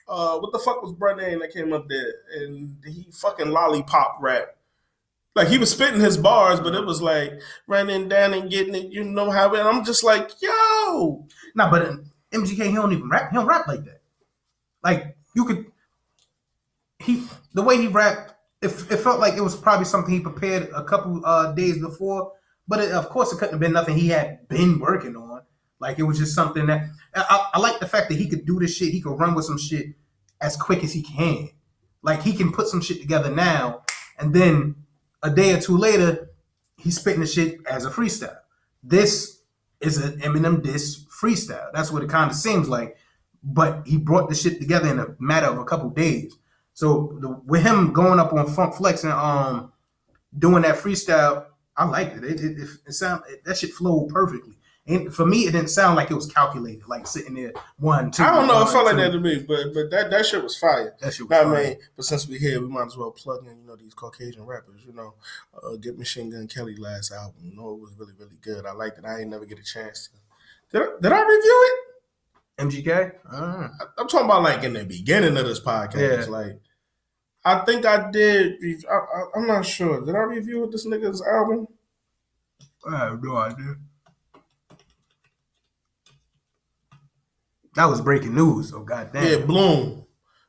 uh 0.08 0.40
what 0.40 0.52
the 0.52 0.60
fuck 0.60 0.82
was 0.82 0.94
bro 0.94 1.16
name 1.16 1.40
that 1.40 1.52
came 1.54 1.74
up 1.74 1.88
there 1.90 2.14
and 2.36 2.78
he 2.86 3.08
fucking 3.12 3.50
lollipop 3.50 4.18
rap. 4.22 4.56
Like 5.36 5.48
he 5.48 5.58
was 5.58 5.72
spitting 5.72 6.00
his 6.02 6.18
bars, 6.18 6.60
but 6.60 6.76
it 6.76 6.86
was 6.86 7.02
like 7.02 7.34
running 7.68 8.10
down 8.10 8.34
and 8.34 8.50
getting 8.50 8.76
it. 8.76 8.92
You 8.92 9.04
know 9.04 9.30
how? 9.32 9.54
And 9.54 9.68
I'm 9.68 9.84
just 9.84 10.04
like, 10.04 10.30
yo, 10.42 11.26
Nah, 11.56 11.70
but 11.72 11.92
MGK 12.32 12.68
he 12.68 12.74
don't 12.74 12.92
even 12.94 13.10
rap. 13.10 13.30
He 13.32 13.36
don't 13.36 13.46
rap 13.48 13.68
like 13.68 13.84
that. 13.86 14.02
Like 14.84 15.16
you 15.36 15.46
could, 15.46 15.66
he 17.00 17.24
the 17.54 17.62
way 17.64 17.78
he 17.78 17.88
rapped, 17.88 18.34
it, 18.62 18.72
it 18.92 18.98
felt 18.98 19.20
like 19.20 19.36
it 19.36 19.42
was 19.42 19.56
probably 19.56 19.86
something 19.86 20.14
he 20.14 20.20
prepared 20.20 20.70
a 20.76 20.84
couple 20.84 21.22
uh, 21.26 21.54
days 21.54 21.80
before. 21.80 22.34
But 22.68 22.82
it, 22.82 22.92
of 22.92 23.10
course, 23.10 23.32
it 23.32 23.38
couldn't 23.38 23.54
have 23.54 23.60
been 23.60 23.74
nothing 23.74 23.98
he 23.98 24.10
had 24.10 24.48
been 24.48 24.80
working 24.80 25.16
on. 25.16 25.42
Like 25.80 25.98
it 25.98 26.04
was 26.04 26.20
just 26.20 26.36
something 26.36 26.68
that 26.68 26.90
I, 27.16 27.50
I, 27.54 27.60
like 27.60 27.80
the 27.80 27.88
fact 27.88 28.10
that 28.10 28.18
he 28.18 28.28
could 28.28 28.46
do 28.46 28.60
this 28.60 28.76
shit. 28.76 28.92
He 28.92 29.02
could 29.02 29.18
run 29.18 29.34
with 29.34 29.46
some 29.46 29.58
shit 29.58 29.96
as 30.42 30.58
quick 30.58 30.84
as 30.84 30.94
he 30.94 31.02
can. 31.02 31.50
Like 32.02 32.22
he 32.22 32.34
can 32.34 32.52
put 32.52 32.68
some 32.68 32.82
shit 32.82 33.02
together 33.02 33.32
now, 33.32 33.84
and 34.18 34.34
then 34.34 34.76
a 35.24 35.30
day 35.30 35.54
or 35.54 35.60
two 35.60 35.78
later, 35.78 36.30
he's 36.78 36.98
spitting 37.00 37.22
the 37.22 37.28
shit 37.28 37.60
as 37.70 37.86
a 37.86 37.90
freestyle. 37.90 38.38
This 38.84 39.42
is 39.82 39.98
an 39.98 40.20
Eminem 40.20 40.62
diss 40.62 41.06
freestyle. 41.06 41.72
That's 41.74 41.92
what 41.92 42.04
it 42.04 42.10
kind 42.10 42.30
of 42.30 42.36
seems 42.36 42.68
like. 42.68 42.98
But 43.42 43.88
he 43.88 43.98
brought 43.98 44.30
the 44.30 44.36
shit 44.36 44.60
together 44.60 44.90
in 44.90 45.00
a 45.00 45.16
matter 45.18 45.48
of 45.48 45.58
a 45.58 45.66
couple 45.66 45.90
days. 45.90 46.36
So 46.80 47.18
the, 47.20 47.28
with 47.46 47.62
him 47.64 47.92
going 47.92 48.20
up 48.22 48.32
on 48.32 48.48
Funk 48.48 48.74
Flex 48.74 49.04
and 49.04 49.12
um 49.12 49.74
doing 50.38 50.62
that 50.62 50.78
freestyle, 50.78 51.48
I 51.76 51.84
liked 51.84 52.16
it. 52.16 52.24
It, 52.24 52.40
it, 52.40 52.58
it, 52.58 52.70
it 52.88 52.94
sound 52.94 53.24
it, 53.28 53.44
that 53.44 53.58
shit 53.58 53.74
flowed 53.74 54.08
perfectly. 54.08 54.54
And 54.88 55.14
for 55.14 55.26
me, 55.26 55.40
it 55.40 55.52
didn't 55.52 55.72
sound 55.72 55.98
like 55.98 56.10
it 56.10 56.14
was 56.14 56.32
calculated, 56.32 56.88
like 56.88 57.06
sitting 57.06 57.34
there 57.34 57.52
one, 57.80 58.12
two. 58.12 58.24
I 58.24 58.34
don't 58.34 58.48
know. 58.48 58.62
It 58.62 58.70
felt 58.70 58.86
like 58.86 58.96
that 58.96 59.12
to 59.12 59.20
me, 59.20 59.44
but 59.46 59.74
but 59.74 59.92
that 59.92 60.10
that 60.10 60.26
shit 60.26 60.42
was 60.42 60.58
fire. 60.58 60.96
That 61.02 61.14
shit 61.14 61.28
was 61.28 61.32
Nah, 61.32 61.52
I 61.52 61.64
mean, 61.64 61.78
but 61.98 62.06
since 62.06 62.30
we're 62.30 62.40
here, 62.40 62.62
we 62.62 62.70
might 62.70 62.86
as 62.86 62.96
well 62.96 63.12
plug 63.12 63.46
in, 63.46 63.60
you 63.60 63.68
know, 63.68 63.76
these 63.76 63.94
Caucasian 63.94 64.46
rappers. 64.46 64.82
You 64.88 64.94
know, 64.94 65.16
uh, 65.62 65.76
get 65.76 65.98
Machine 65.98 66.30
Gun 66.30 66.48
Kelly 66.48 66.78
last 66.78 67.12
album. 67.12 67.42
You 67.44 67.58
know, 67.58 67.74
it 67.74 67.82
was 67.82 67.92
really, 68.00 68.14
really 68.18 68.38
good. 68.42 68.66
I 68.66 68.72
liked 68.72 68.98
it. 68.98 69.04
I 69.04 69.20
ain't 69.20 69.30
never 69.32 69.46
get 69.46 69.60
a 69.60 69.64
chance 69.64 70.08
to. 70.08 70.80
Did 70.80 70.88
I, 70.88 70.92
did 71.02 71.12
I 71.12 71.20
review 71.20 71.66
it? 71.68 71.76
MGK. 72.60 73.12
Uh, 73.30 73.36
I- 73.36 73.70
I'm 73.98 74.08
talking 74.08 74.26
about 74.28 74.44
like 74.44 74.64
in 74.64 74.74
the 74.74 74.86
beginning 74.86 75.36
of 75.36 75.46
this 75.46 75.60
podcast. 75.60 76.26
Yeah. 76.26 76.32
Like, 76.32 76.60
I 77.44 77.60
think 77.60 77.86
I 77.86 78.12
did. 78.12 78.58
I, 78.90 78.96
I, 78.96 79.24
I'm 79.36 79.48
not 79.48 79.66
sure. 79.66 80.06
Did 80.06 80.16
I 80.16 80.20
review 80.24 80.70
this 80.72 80.86
nigga's 80.86 81.22
album? 81.22 81.68
I 82.90 82.98
have 82.98 83.24
no 83.24 83.36
idea. 83.38 83.76
That 87.76 87.86
was 87.86 88.02
breaking 88.02 88.36
news. 88.36 88.74
Oh 88.74 88.84
goddamn. 88.84 89.26
Yeah, 89.26 89.46
Bloom 89.46 90.06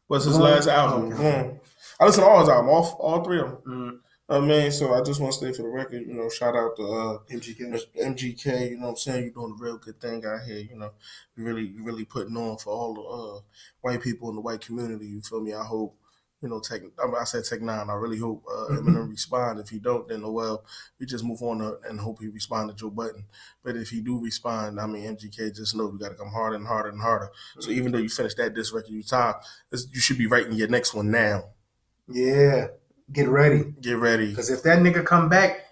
was 0.08 0.24
his 0.24 0.36
Bloom? 0.36 0.50
last 0.50 0.68
album. 0.68 1.12
Okay. 1.12 1.42
Bloom. 1.42 1.60
I 2.00 2.06
listened 2.06 2.24
to 2.24 2.30
all 2.30 2.40
his 2.40 2.48
album, 2.48 2.70
all, 2.70 2.96
all 2.98 3.24
three 3.24 3.40
of 3.40 3.62
them. 3.64 4.00
Mm, 4.30 4.36
I 4.36 4.40
mean, 4.40 4.72
so 4.72 4.94
I 4.94 5.02
just 5.02 5.20
want 5.20 5.32
to 5.34 5.38
stay 5.38 5.52
for 5.52 5.62
the 5.62 5.68
record. 5.68 6.06
You 6.06 6.14
know, 6.14 6.28
shout 6.30 6.56
out 6.56 6.76
to 6.76 6.82
uh, 6.82 7.18
MGK. 7.30 7.78
MGK, 8.02 8.70
you 8.70 8.76
know 8.78 8.84
what 8.86 8.90
I'm 8.90 8.96
saying? 8.96 9.24
You're 9.24 9.32
doing 9.32 9.56
a 9.58 9.62
real 9.62 9.76
good 9.76 10.00
thing 10.00 10.24
out 10.24 10.40
here, 10.46 10.58
you 10.60 10.76
know. 10.76 10.92
You 11.36 11.44
really 11.44 11.66
you 11.66 11.84
really 11.84 12.04
putting 12.04 12.36
on 12.36 12.56
for 12.56 12.72
all 12.72 12.94
the 12.94 13.02
uh, 13.02 13.40
white 13.82 14.02
people 14.02 14.30
in 14.30 14.36
the 14.36 14.40
white 14.40 14.62
community, 14.62 15.06
you 15.06 15.20
feel 15.20 15.40
me? 15.42 15.52
I 15.52 15.64
hope, 15.64 15.94
you 16.42 16.48
know, 16.48 16.60
Tech 16.60 16.80
I, 17.02 17.06
mean, 17.06 17.14
I 17.20 17.24
said 17.24 17.44
Tech 17.44 17.60
Nine, 17.60 17.90
I 17.90 17.94
really 17.94 18.18
hope 18.18 18.44
uh, 18.50 18.72
Eminem 18.72 19.10
respond. 19.10 19.60
If 19.60 19.68
he 19.68 19.78
don't, 19.78 20.08
then 20.08 20.22
oh 20.24 20.32
well, 20.32 20.64
we 20.98 21.06
just 21.06 21.24
move 21.24 21.42
on 21.42 21.58
to, 21.58 21.78
and 21.88 22.00
hope 22.00 22.20
he 22.20 22.28
respond 22.28 22.70
to 22.70 22.76
Joe 22.76 22.90
Budden. 22.90 23.24
But 23.62 23.76
if 23.76 23.90
he 23.90 24.00
do 24.00 24.18
respond, 24.18 24.80
I 24.80 24.86
mean 24.86 25.16
MGK 25.16 25.54
just 25.54 25.76
know 25.76 25.86
we 25.86 25.98
gotta 25.98 26.14
come 26.14 26.30
harder 26.30 26.56
and 26.56 26.66
harder 26.66 26.88
and 26.88 27.00
harder. 27.00 27.30
So 27.58 27.70
even 27.70 27.92
though 27.92 27.98
you 27.98 28.08
finish 28.08 28.34
that 28.34 28.54
diss 28.54 28.72
record 28.72 28.90
you 28.90 29.02
top, 29.02 29.42
you 29.70 30.00
should 30.00 30.18
be 30.18 30.26
writing 30.26 30.52
your 30.52 30.68
next 30.68 30.94
one 30.94 31.10
now. 31.10 31.44
Yeah. 32.08 32.68
Get 33.12 33.28
ready. 33.28 33.74
Get 33.80 33.98
ready. 33.98 34.30
Because 34.30 34.50
if 34.50 34.62
that 34.62 34.78
nigga 34.78 35.04
come 35.04 35.28
back, 35.28 35.64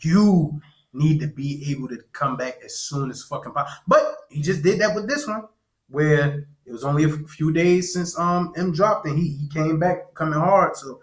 you 0.00 0.60
need 0.92 1.20
to 1.20 1.26
be 1.26 1.70
able 1.70 1.88
to 1.88 1.98
come 2.12 2.36
back 2.36 2.58
as 2.64 2.78
soon 2.78 3.10
as 3.10 3.22
fucking 3.22 3.52
possible. 3.52 3.82
But 3.86 4.16
he 4.30 4.42
just 4.42 4.62
did 4.62 4.80
that 4.80 4.94
with 4.94 5.08
this 5.08 5.26
one, 5.26 5.44
where 5.88 6.46
it 6.68 6.72
was 6.72 6.84
only 6.84 7.04
a 7.04 7.08
few 7.08 7.50
days 7.52 7.94
since 7.94 8.18
um 8.18 8.52
M 8.56 8.72
dropped 8.72 9.06
and 9.06 9.18
he, 9.18 9.28
he 9.28 9.48
came 9.48 9.78
back 9.78 10.14
coming 10.14 10.38
hard. 10.38 10.76
So 10.76 11.00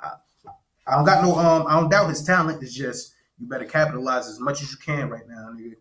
I, 0.00 0.10
I 0.86 0.94
don't 0.94 1.04
got 1.04 1.24
no 1.24 1.36
um 1.36 1.66
I 1.66 1.78
don't 1.78 1.90
doubt 1.90 2.08
his 2.08 2.22
talent. 2.22 2.62
It's 2.62 2.74
just 2.74 3.14
you 3.38 3.46
better 3.48 3.64
capitalize 3.64 4.28
as 4.28 4.38
much 4.38 4.62
as 4.62 4.70
you 4.70 4.78
can 4.78 5.10
right 5.10 5.28
now, 5.28 5.50
nigga. 5.54 5.74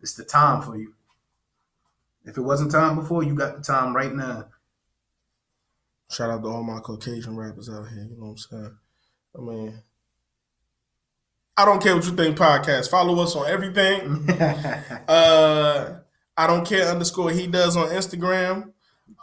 It's 0.00 0.14
the 0.14 0.24
time 0.24 0.62
for 0.62 0.76
you. 0.76 0.94
If 2.24 2.36
it 2.36 2.42
wasn't 2.42 2.72
time 2.72 2.96
before, 2.96 3.22
you 3.22 3.34
got 3.34 3.56
the 3.56 3.62
time 3.62 3.94
right 3.94 4.12
now. 4.12 4.46
Shout 6.10 6.30
out 6.30 6.42
to 6.42 6.48
all 6.48 6.62
my 6.62 6.80
Caucasian 6.80 7.36
rappers 7.36 7.70
out 7.70 7.88
here. 7.88 8.08
You 8.10 8.16
know 8.16 8.26
what 8.26 8.30
I'm 8.30 8.36
saying? 8.38 8.76
I 9.38 9.40
mean, 9.40 9.82
I 11.56 11.64
don't 11.64 11.82
care 11.82 11.94
what 11.94 12.04
you 12.04 12.12
think. 12.12 12.36
Podcast. 12.36 12.90
Follow 12.90 13.22
us 13.22 13.36
on 13.36 13.46
everything. 13.46 14.28
Uh, 15.08 15.98
I 16.36 16.46
don't 16.46 16.66
care 16.66 16.86
underscore 16.86 17.30
he 17.30 17.46
does 17.46 17.76
on 17.76 17.88
Instagram. 17.88 18.72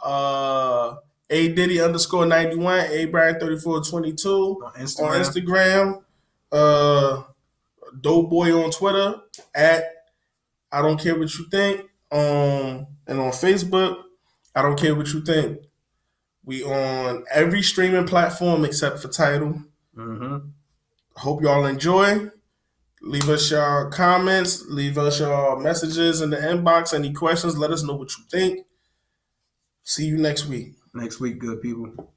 Uh, 0.02 0.96
a 1.30 1.48
Diddy 1.52 1.80
underscore 1.80 2.26
ninety 2.26 2.56
one. 2.56 2.80
A 2.90 3.06
Brian 3.06 3.38
thirty 3.38 3.58
four 3.58 3.82
twenty 3.82 4.12
two 4.12 4.60
on 4.64 4.72
on 4.72 4.80
Instagram. 4.80 5.20
Instagram. 5.20 6.02
Uh, 6.50 7.22
Dope 8.00 8.30
Boy 8.30 8.52
on 8.52 8.70
Twitter 8.70 9.16
at 9.54 9.84
I 10.72 10.82
don't 10.82 11.00
care 11.00 11.18
what 11.18 11.32
you 11.38 11.46
think. 11.50 11.82
Um, 12.10 12.86
and 13.06 13.20
on 13.20 13.32
Facebook, 13.32 14.02
I 14.54 14.62
don't 14.62 14.78
care 14.78 14.94
what 14.94 15.08
you 15.12 15.22
think. 15.22 15.58
We 16.44 16.62
on 16.64 17.24
every 17.30 17.62
streaming 17.62 18.06
platform 18.06 18.64
except 18.64 19.00
for 19.00 19.08
Tidal. 19.08 19.62
Mhm. 19.96 20.50
Hope 21.16 21.42
y'all 21.42 21.66
enjoy. 21.66 22.30
Leave 23.02 23.28
us 23.28 23.50
your 23.50 23.90
comments. 23.90 24.64
Leave 24.68 24.96
us 24.98 25.20
your 25.20 25.58
messages 25.60 26.20
in 26.20 26.30
the 26.30 26.36
inbox. 26.36 26.94
Any 26.94 27.12
questions? 27.12 27.56
Let 27.58 27.70
us 27.70 27.82
know 27.82 27.94
what 27.94 28.10
you 28.16 28.24
think. 28.30 28.66
See 29.90 30.04
you 30.04 30.18
next 30.18 30.44
week. 30.44 30.74
Next 30.92 31.18
week, 31.18 31.38
good 31.38 31.62
people. 31.62 32.12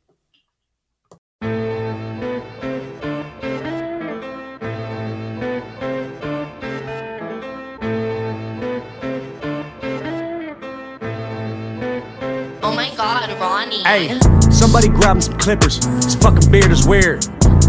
Oh 12.62 12.74
my 12.76 12.94
god, 12.98 13.40
Ronnie. 13.40 13.84
Hey, 13.86 14.20
somebody 14.52 14.90
grab 14.90 15.16
him 15.16 15.22
some 15.22 15.38
clippers. 15.38 15.78
His 16.04 16.16
fucking 16.16 16.52
beard 16.52 16.72
is 16.72 16.86
weird. 16.86 17.22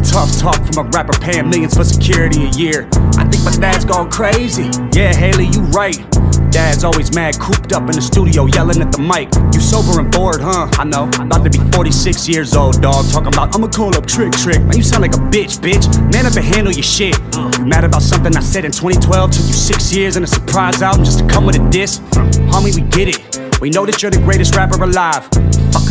Tough 0.02 0.36
talk 0.36 0.56
from 0.66 0.84
a 0.84 0.90
rapper 0.90 1.16
paying 1.20 1.48
millions 1.48 1.76
for 1.76 1.84
security 1.84 2.46
a 2.46 2.50
year. 2.50 2.88
I 3.16 3.24
think 3.28 3.44
my 3.44 3.54
dad's 3.60 3.84
gone 3.84 4.10
crazy. 4.10 4.68
Yeah, 4.92 5.14
Haley, 5.14 5.46
you 5.46 5.60
right. 5.66 6.11
Dad's 6.52 6.84
always 6.84 7.14
mad, 7.14 7.38
cooped 7.40 7.72
up 7.72 7.88
in 7.88 7.96
the 7.96 8.02
studio, 8.02 8.44
yelling 8.44 8.82
at 8.82 8.92
the 8.92 9.00
mic. 9.00 9.32
You 9.54 9.60
sober 9.60 9.98
and 9.98 10.12
bored, 10.12 10.42
huh? 10.42 10.68
I 10.78 10.84
know. 10.84 11.08
I'm 11.14 11.26
about 11.26 11.44
to 11.44 11.50
be 11.50 11.58
46 11.72 12.28
years 12.28 12.54
old, 12.54 12.82
dog. 12.82 13.10
Talking 13.10 13.28
about 13.28 13.54
I'ma 13.54 13.68
call 13.68 13.96
up 13.96 14.04
Trick 14.04 14.32
Trick. 14.32 14.60
Man, 14.60 14.76
you 14.76 14.82
sound 14.82 15.00
like 15.00 15.14
a 15.14 15.22
bitch, 15.32 15.58
bitch. 15.58 15.88
Man 16.12 16.26
up 16.26 16.36
and 16.36 16.44
handle 16.44 16.72
your 16.72 16.82
shit. 16.82 17.16
You 17.58 17.64
mad 17.64 17.84
about 17.84 18.02
something 18.02 18.36
I 18.36 18.40
said 18.40 18.66
in 18.66 18.70
2012? 18.70 19.30
Took 19.30 19.46
you 19.46 19.54
six 19.54 19.94
years 19.94 20.16
and 20.16 20.24
a 20.24 20.28
surprise 20.28 20.82
album 20.82 21.06
just 21.06 21.20
to 21.20 21.26
come 21.26 21.46
with 21.46 21.56
a 21.56 21.70
diss? 21.70 22.00
Homie, 22.52 22.74
we 22.74 22.82
get 22.82 23.08
it. 23.08 23.60
We 23.62 23.70
know 23.70 23.86
that 23.86 24.02
you're 24.02 24.10
the 24.10 24.20
greatest 24.20 24.54
rapper 24.54 24.82
alive. 24.82 25.26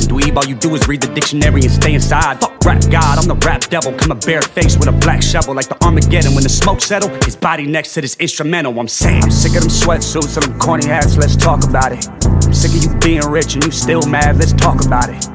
Dweeb, 0.08 0.36
all 0.36 0.46
you 0.46 0.56
do 0.56 0.74
is 0.76 0.88
read 0.88 1.02
the 1.02 1.14
dictionary 1.14 1.62
and 1.62 1.72
stay 1.72 1.94
inside. 1.94 2.40
Fuck 2.40 2.64
rap 2.66 2.82
god, 2.90 3.18
I'm 3.18 3.28
the 3.28 3.36
rap 3.46 3.62
devil. 3.70 3.94
Come 3.94 4.12
a 4.12 4.16
bare 4.16 4.42
face 4.42 4.78
with 4.78 4.88
a 4.88 4.92
black 4.92 5.22
shovel 5.22 5.54
like 5.54 5.68
the 5.68 5.84
Armageddon. 5.84 6.34
When 6.34 6.44
the 6.44 6.50
smoke 6.50 6.82
settle, 6.82 7.10
his 7.24 7.36
body 7.36 7.66
next 7.66 7.94
to 7.96 8.02
this 8.02 8.16
instrumental. 8.18 8.80
I'm 8.80 8.88
saying, 8.88 9.24
I'm 9.24 9.32
sick 9.32 9.56
of 9.56 9.62
them 9.62 9.70
sweatsuits 9.70 10.38
and 10.38 10.46
them 10.46 10.60
corny 10.60 10.88
hats. 10.88 11.18
Let's 11.18 11.36
talk 11.36 11.64
about 11.64 11.92
it. 11.92 12.08
I'm 12.26 12.54
sick 12.54 12.72
of 12.76 12.84
you 12.84 13.00
being 13.00 13.26
rich 13.30 13.56
and 13.56 13.64
you 13.64 13.72
still 13.72 14.02
mad. 14.04 14.38
Let's 14.38 14.54
talk 14.54 14.86
about 14.86 15.10
it. 15.10 15.28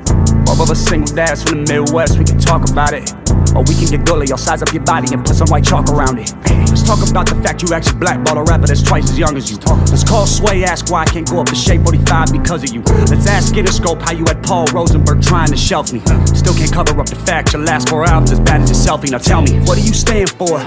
Both 0.46 0.70
of 0.70 0.76
single 0.76 1.14
dads 1.14 1.42
from 1.42 1.64
the 1.64 1.72
Midwest, 1.72 2.18
we 2.18 2.24
can 2.24 2.38
talk 2.38 2.70
about 2.70 2.94
it. 2.94 3.25
Or 3.56 3.64
we 3.64 3.74
can 3.74 3.88
get 3.88 4.04
gully, 4.04 4.30
I'll 4.30 4.36
size 4.36 4.60
up 4.60 4.70
your 4.74 4.84
body 4.84 5.08
and 5.14 5.24
put 5.24 5.34
some 5.34 5.48
white 5.48 5.64
chalk 5.64 5.88
around 5.88 6.18
it. 6.18 6.30
Let's 6.68 6.82
talk 6.82 7.00
about 7.08 7.26
the 7.26 7.40
fact 7.42 7.62
you 7.62 7.72
actually 7.72 7.98
blackballed 7.98 8.36
a 8.36 8.42
rapper 8.42 8.66
that's 8.66 8.82
twice 8.82 9.08
as 9.08 9.18
young 9.18 9.34
as 9.34 9.50
you. 9.50 9.56
Let's 9.88 10.04
call 10.04 10.26
Sway, 10.26 10.62
ask 10.62 10.90
why 10.90 11.02
I 11.02 11.04
can't 11.06 11.26
go 11.26 11.40
up 11.40 11.46
to 11.46 11.54
Shade 11.54 11.82
45 11.82 12.32
because 12.32 12.62
of 12.64 12.74
you. 12.74 12.82
Let's 13.08 13.26
ask 13.26 13.54
Interscope 13.54 14.02
how 14.02 14.12
you 14.12 14.24
had 14.28 14.42
Paul 14.42 14.66
Rosenberg 14.74 15.22
trying 15.22 15.48
to 15.48 15.56
shelf 15.56 15.90
me. 15.90 16.00
Still 16.36 16.52
can't 16.52 16.70
cover 16.70 17.00
up 17.00 17.06
the 17.06 17.16
fact 17.16 17.54
your 17.54 17.62
last 17.62 17.88
four 17.88 18.04
albums 18.04 18.32
as 18.32 18.40
bad 18.40 18.60
as 18.60 18.68
your 18.68 18.76
selfie. 18.76 19.10
Now 19.10 19.18
tell 19.18 19.40
me, 19.40 19.58
what 19.60 19.78
do 19.78 19.82
you 19.82 19.94
stand 19.94 20.28
for? 20.30 20.60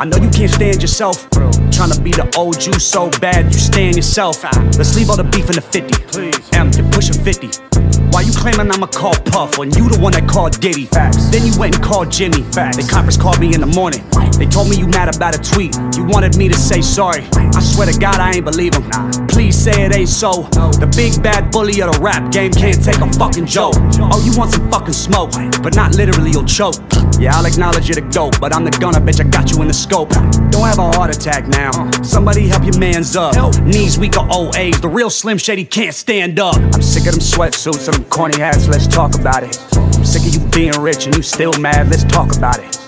I 0.00 0.04
know 0.04 0.16
you 0.16 0.30
can't 0.30 0.50
stand 0.50 0.82
yourself. 0.82 1.30
Trying 1.30 1.92
to 1.92 2.00
be 2.00 2.10
the 2.10 2.28
old 2.36 2.64
you 2.66 2.72
so 2.74 3.08
bad 3.20 3.46
you 3.46 3.60
stand 3.60 3.94
yourself. 3.94 4.42
Let's 4.76 4.96
leave 4.96 5.10
all 5.10 5.16
the 5.16 5.24
beef 5.24 5.48
in 5.48 5.54
the 5.54 5.62
50. 5.62 6.58
M, 6.58 6.72
you're 6.72 6.90
pushing 6.90 7.14
50. 7.22 7.71
Why 8.12 8.20
you 8.20 8.32
claiming 8.32 8.70
I'ma 8.70 8.88
call 8.88 9.14
Puff 9.14 9.56
when 9.56 9.70
you 9.72 9.88
the 9.88 9.98
one 9.98 10.12
that 10.12 10.28
called 10.28 10.60
Diddy? 10.60 10.84
Facts. 10.84 11.30
Then 11.30 11.46
you 11.46 11.58
went 11.58 11.74
and 11.76 11.82
called 11.82 12.12
Jimmy. 12.12 12.42
Facts. 12.52 12.76
The 12.76 12.86
conference 12.86 13.16
called 13.16 13.40
me 13.40 13.54
in 13.54 13.60
the 13.60 13.66
morning. 13.66 14.04
They 14.42 14.48
told 14.48 14.68
me 14.68 14.76
you 14.76 14.88
mad 14.88 15.14
about 15.14 15.36
a 15.36 15.38
tweet. 15.38 15.72
You 15.96 16.02
wanted 16.02 16.36
me 16.36 16.48
to 16.48 16.56
say 16.56 16.82
sorry. 16.82 17.22
I 17.32 17.60
swear 17.60 17.86
to 17.86 17.96
God 17.96 18.18
I 18.18 18.32
ain't 18.32 18.44
believe 18.44 18.72
them. 18.72 18.82
Please 19.28 19.56
say 19.56 19.84
it 19.84 19.94
ain't 19.94 20.08
so. 20.08 20.48
The 20.82 20.92
big 20.96 21.22
bad 21.22 21.52
bully 21.52 21.80
of 21.80 21.92
the 21.92 22.00
rap 22.00 22.32
game 22.32 22.50
can't 22.50 22.82
take 22.82 22.96
a 22.96 23.12
fucking 23.12 23.46
joke. 23.46 23.74
Oh, 23.78 24.20
you 24.26 24.36
want 24.36 24.50
some 24.50 24.68
fucking 24.68 24.94
smoke, 24.94 25.30
but 25.62 25.76
not 25.76 25.94
literally 25.94 26.32
you'll 26.32 26.44
choke. 26.44 26.74
Yeah, 27.20 27.36
I'll 27.36 27.46
acknowledge 27.46 27.88
you're 27.88 27.94
the 27.94 28.10
goat, 28.12 28.40
but 28.40 28.52
I'm 28.52 28.64
the 28.64 28.72
gunner, 28.72 28.98
bitch. 28.98 29.24
I 29.24 29.28
got 29.28 29.52
you 29.52 29.62
in 29.62 29.68
the 29.68 29.74
scope. 29.74 30.10
Don't 30.50 30.66
have 30.66 30.80
a 30.80 30.90
heart 30.90 31.14
attack 31.14 31.46
now. 31.46 31.70
Somebody 32.02 32.48
help 32.48 32.64
your 32.64 32.76
man's 32.80 33.14
up. 33.14 33.36
Knees 33.62 33.96
weak 33.96 34.18
or 34.18 34.26
old 34.28 34.56
age. 34.56 34.80
The 34.80 34.88
real 34.88 35.08
Slim 35.08 35.38
Shady 35.38 35.64
can't 35.64 35.94
stand 35.94 36.40
up. 36.40 36.56
I'm 36.56 36.82
sick 36.82 37.06
of 37.06 37.12
them 37.12 37.20
sweatsuits 37.20 37.86
and 37.86 37.94
them 37.94 38.04
corny 38.10 38.38
hats. 38.40 38.66
Let's 38.66 38.88
talk 38.88 39.14
about 39.14 39.44
it. 39.44 39.56
I'm 39.76 40.04
sick 40.04 40.26
of 40.26 40.34
you 40.34 40.40
being 40.50 40.74
rich 40.82 41.06
and 41.06 41.14
you 41.14 41.22
still 41.22 41.52
mad. 41.60 41.90
Let's 41.90 42.02
talk 42.02 42.36
about 42.36 42.58
it. 42.58 42.81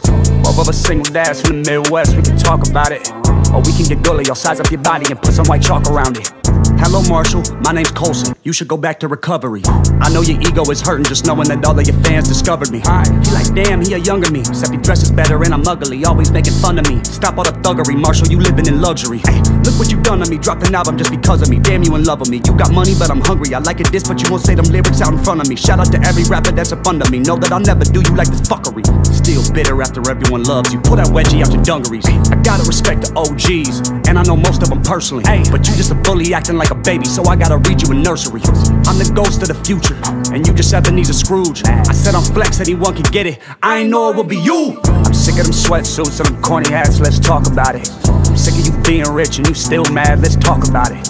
Of 0.47 0.69
us 0.69 0.81
single 0.81 1.13
dads 1.13 1.41
from 1.41 1.63
the 1.63 1.71
Midwest. 1.71 2.17
We 2.17 2.23
can 2.23 2.37
talk 2.37 2.69
about 2.69 2.93
it. 2.93 3.11
Or 3.53 3.61
we 3.63 3.73
can 3.73 3.87
get 3.87 4.03
gully. 4.03 4.25
I'll 4.29 4.35
size 4.35 4.61
up 4.61 4.71
your 4.71 4.81
body 4.81 5.07
and 5.11 5.21
put 5.21 5.35
some 5.35 5.47
white 5.47 5.63
chalk 5.63 5.87
around 5.91 6.17
it. 6.17 6.44
Hello, 6.85 7.01
Marshall. 7.09 7.43
My 7.63 7.73
name's 7.73 7.91
Colson. 7.93 8.37
You 8.45 8.53
should 8.53 8.69
go 8.69 8.77
back 8.77 9.01
to 9.01 9.09
recovery. 9.09 9.63
I 10.05 10.13
know 10.13 10.21
your 10.21 10.39
ego 10.43 10.63
is 10.71 10.83
hurting 10.83 11.07
just 11.07 11.25
knowing 11.25 11.49
that 11.49 11.65
all 11.65 11.73
of 11.79 11.87
your 11.89 11.97
fans 12.05 12.29
discovered 12.29 12.71
me. 12.71 12.81
He 13.25 13.33
like, 13.33 13.49
damn, 13.55 13.81
he 13.81 13.95
a 13.95 13.99
younger 13.99 14.31
me. 14.31 14.41
Except 14.41 14.71
he 14.71 14.77
dresses 14.77 15.11
better 15.11 15.43
and 15.43 15.55
I'm 15.55 15.67
ugly. 15.67 16.05
Always 16.05 16.31
making 16.31 16.53
fun 16.53 16.79
of 16.79 16.87
me. 16.87 17.03
Stop 17.03 17.39
all 17.39 17.45
the 17.45 17.57
thuggery, 17.65 17.97
Marshall. 17.99 18.29
You 18.29 18.39
living 18.39 18.67
in 18.67 18.83
luxury. 18.83 19.23
Hey, 19.25 19.41
look 19.65 19.79
what 19.79 19.91
you 19.91 19.99
done 20.03 20.21
to 20.21 20.31
me. 20.31 20.37
Dropped 20.37 20.69
an 20.69 20.75
album 20.75 20.99
just 20.99 21.11
because 21.11 21.41
of 21.41 21.49
me. 21.49 21.59
Damn, 21.59 21.83
you 21.83 21.97
in 21.97 22.05
love 22.05 22.21
with 22.21 22.29
me. 22.29 22.43
You 22.45 22.55
got 22.55 22.71
money, 22.71 22.93
but 22.99 23.11
I'm 23.11 23.23
hungry. 23.23 23.55
I 23.55 23.61
like 23.61 23.81
it 23.81 23.91
this, 23.91 24.07
but 24.07 24.23
you 24.23 24.29
won't 24.31 24.45
say 24.45 24.55
them 24.55 24.67
lyrics 24.67 25.01
out 25.01 25.15
in 25.15 25.25
front 25.25 25.41
of 25.41 25.49
me. 25.49 25.57
Shout 25.57 25.81
out 25.81 25.91
to 25.93 25.99
every 26.07 26.25
rapper 26.25 26.53
that's 26.53 26.73
up 26.73 26.87
under 26.87 27.09
me. 27.11 27.19
Know 27.19 27.37
that 27.37 27.51
I'll 27.51 27.65
never 27.65 27.85
do 27.85 28.03
you 28.05 28.15
like 28.15 28.29
this 28.29 28.43
fuckery. 28.43 28.85
Still 29.07 29.41
bitter 29.55 29.81
after 29.81 30.05
everyone 30.11 30.43
loves 30.43 30.71
you. 30.71 30.83
Pull 30.83 30.97
that 30.97 31.07
wedgie 31.07 31.41
out 31.41 31.51
your 31.51 31.65
dungarees. 31.65 32.05
I 32.31 32.37
gotta 32.43 32.65
respect 32.65 33.09
the 33.09 33.11
OGs, 33.17 33.89
and 34.07 34.19
I 34.19 34.23
know 34.23 34.37
most 34.37 34.63
of 34.63 34.69
them 34.69 34.83
personally. 34.83 35.25
Hey, 35.25 35.49
But 35.51 35.67
you 35.67 35.75
just 35.75 35.91
a 35.91 35.95
bully 35.95 36.35
acting 36.35 36.59
like 36.59 36.71
a 36.71 36.74
baby, 36.83 37.05
so 37.05 37.25
I 37.25 37.37
gotta 37.37 37.59
read 37.69 37.83
you 37.83 37.91
a 37.93 37.95
nursery. 37.95 38.41
I'm 38.87 38.99
the 38.99 39.11
ghost 39.15 39.43
of 39.43 39.49
the 39.49 39.55
future, 39.55 39.97
and 40.35 40.47
you 40.47 40.53
just 40.55 40.73
Ebenezer 40.73 41.13
Scrooge. 41.13 41.63
I 41.65 41.93
said 41.93 42.15
I'm 42.15 42.23
flex, 42.23 42.61
anyone 42.61 42.95
can 42.95 43.05
get 43.13 43.27
it. 43.27 43.41
I 43.63 43.81
ain't 43.81 43.91
know 43.91 44.11
it 44.11 44.17
would 44.17 44.29
be 44.29 44.39
you. 44.39 44.81
I'm 44.85 45.15
sick 45.15 45.39
of 45.39 45.45
them 45.45 45.55
sweatsuits 45.55 46.21
and 46.21 46.29
them 46.29 46.43
corny 46.43 46.71
hats, 46.71 47.01
let's 47.01 47.19
talk 47.19 47.47
about 47.47 47.75
it. 47.75 47.89
I'm 48.07 48.37
sick 48.37 48.55
of 48.55 48.67
you 48.67 48.83
being 48.83 49.09
rich 49.13 49.39
and 49.39 49.47
you 49.47 49.55
still 49.55 49.85
mad, 49.93 50.21
let's 50.21 50.37
talk 50.37 50.69
about 50.69 50.93
it. 50.93 51.09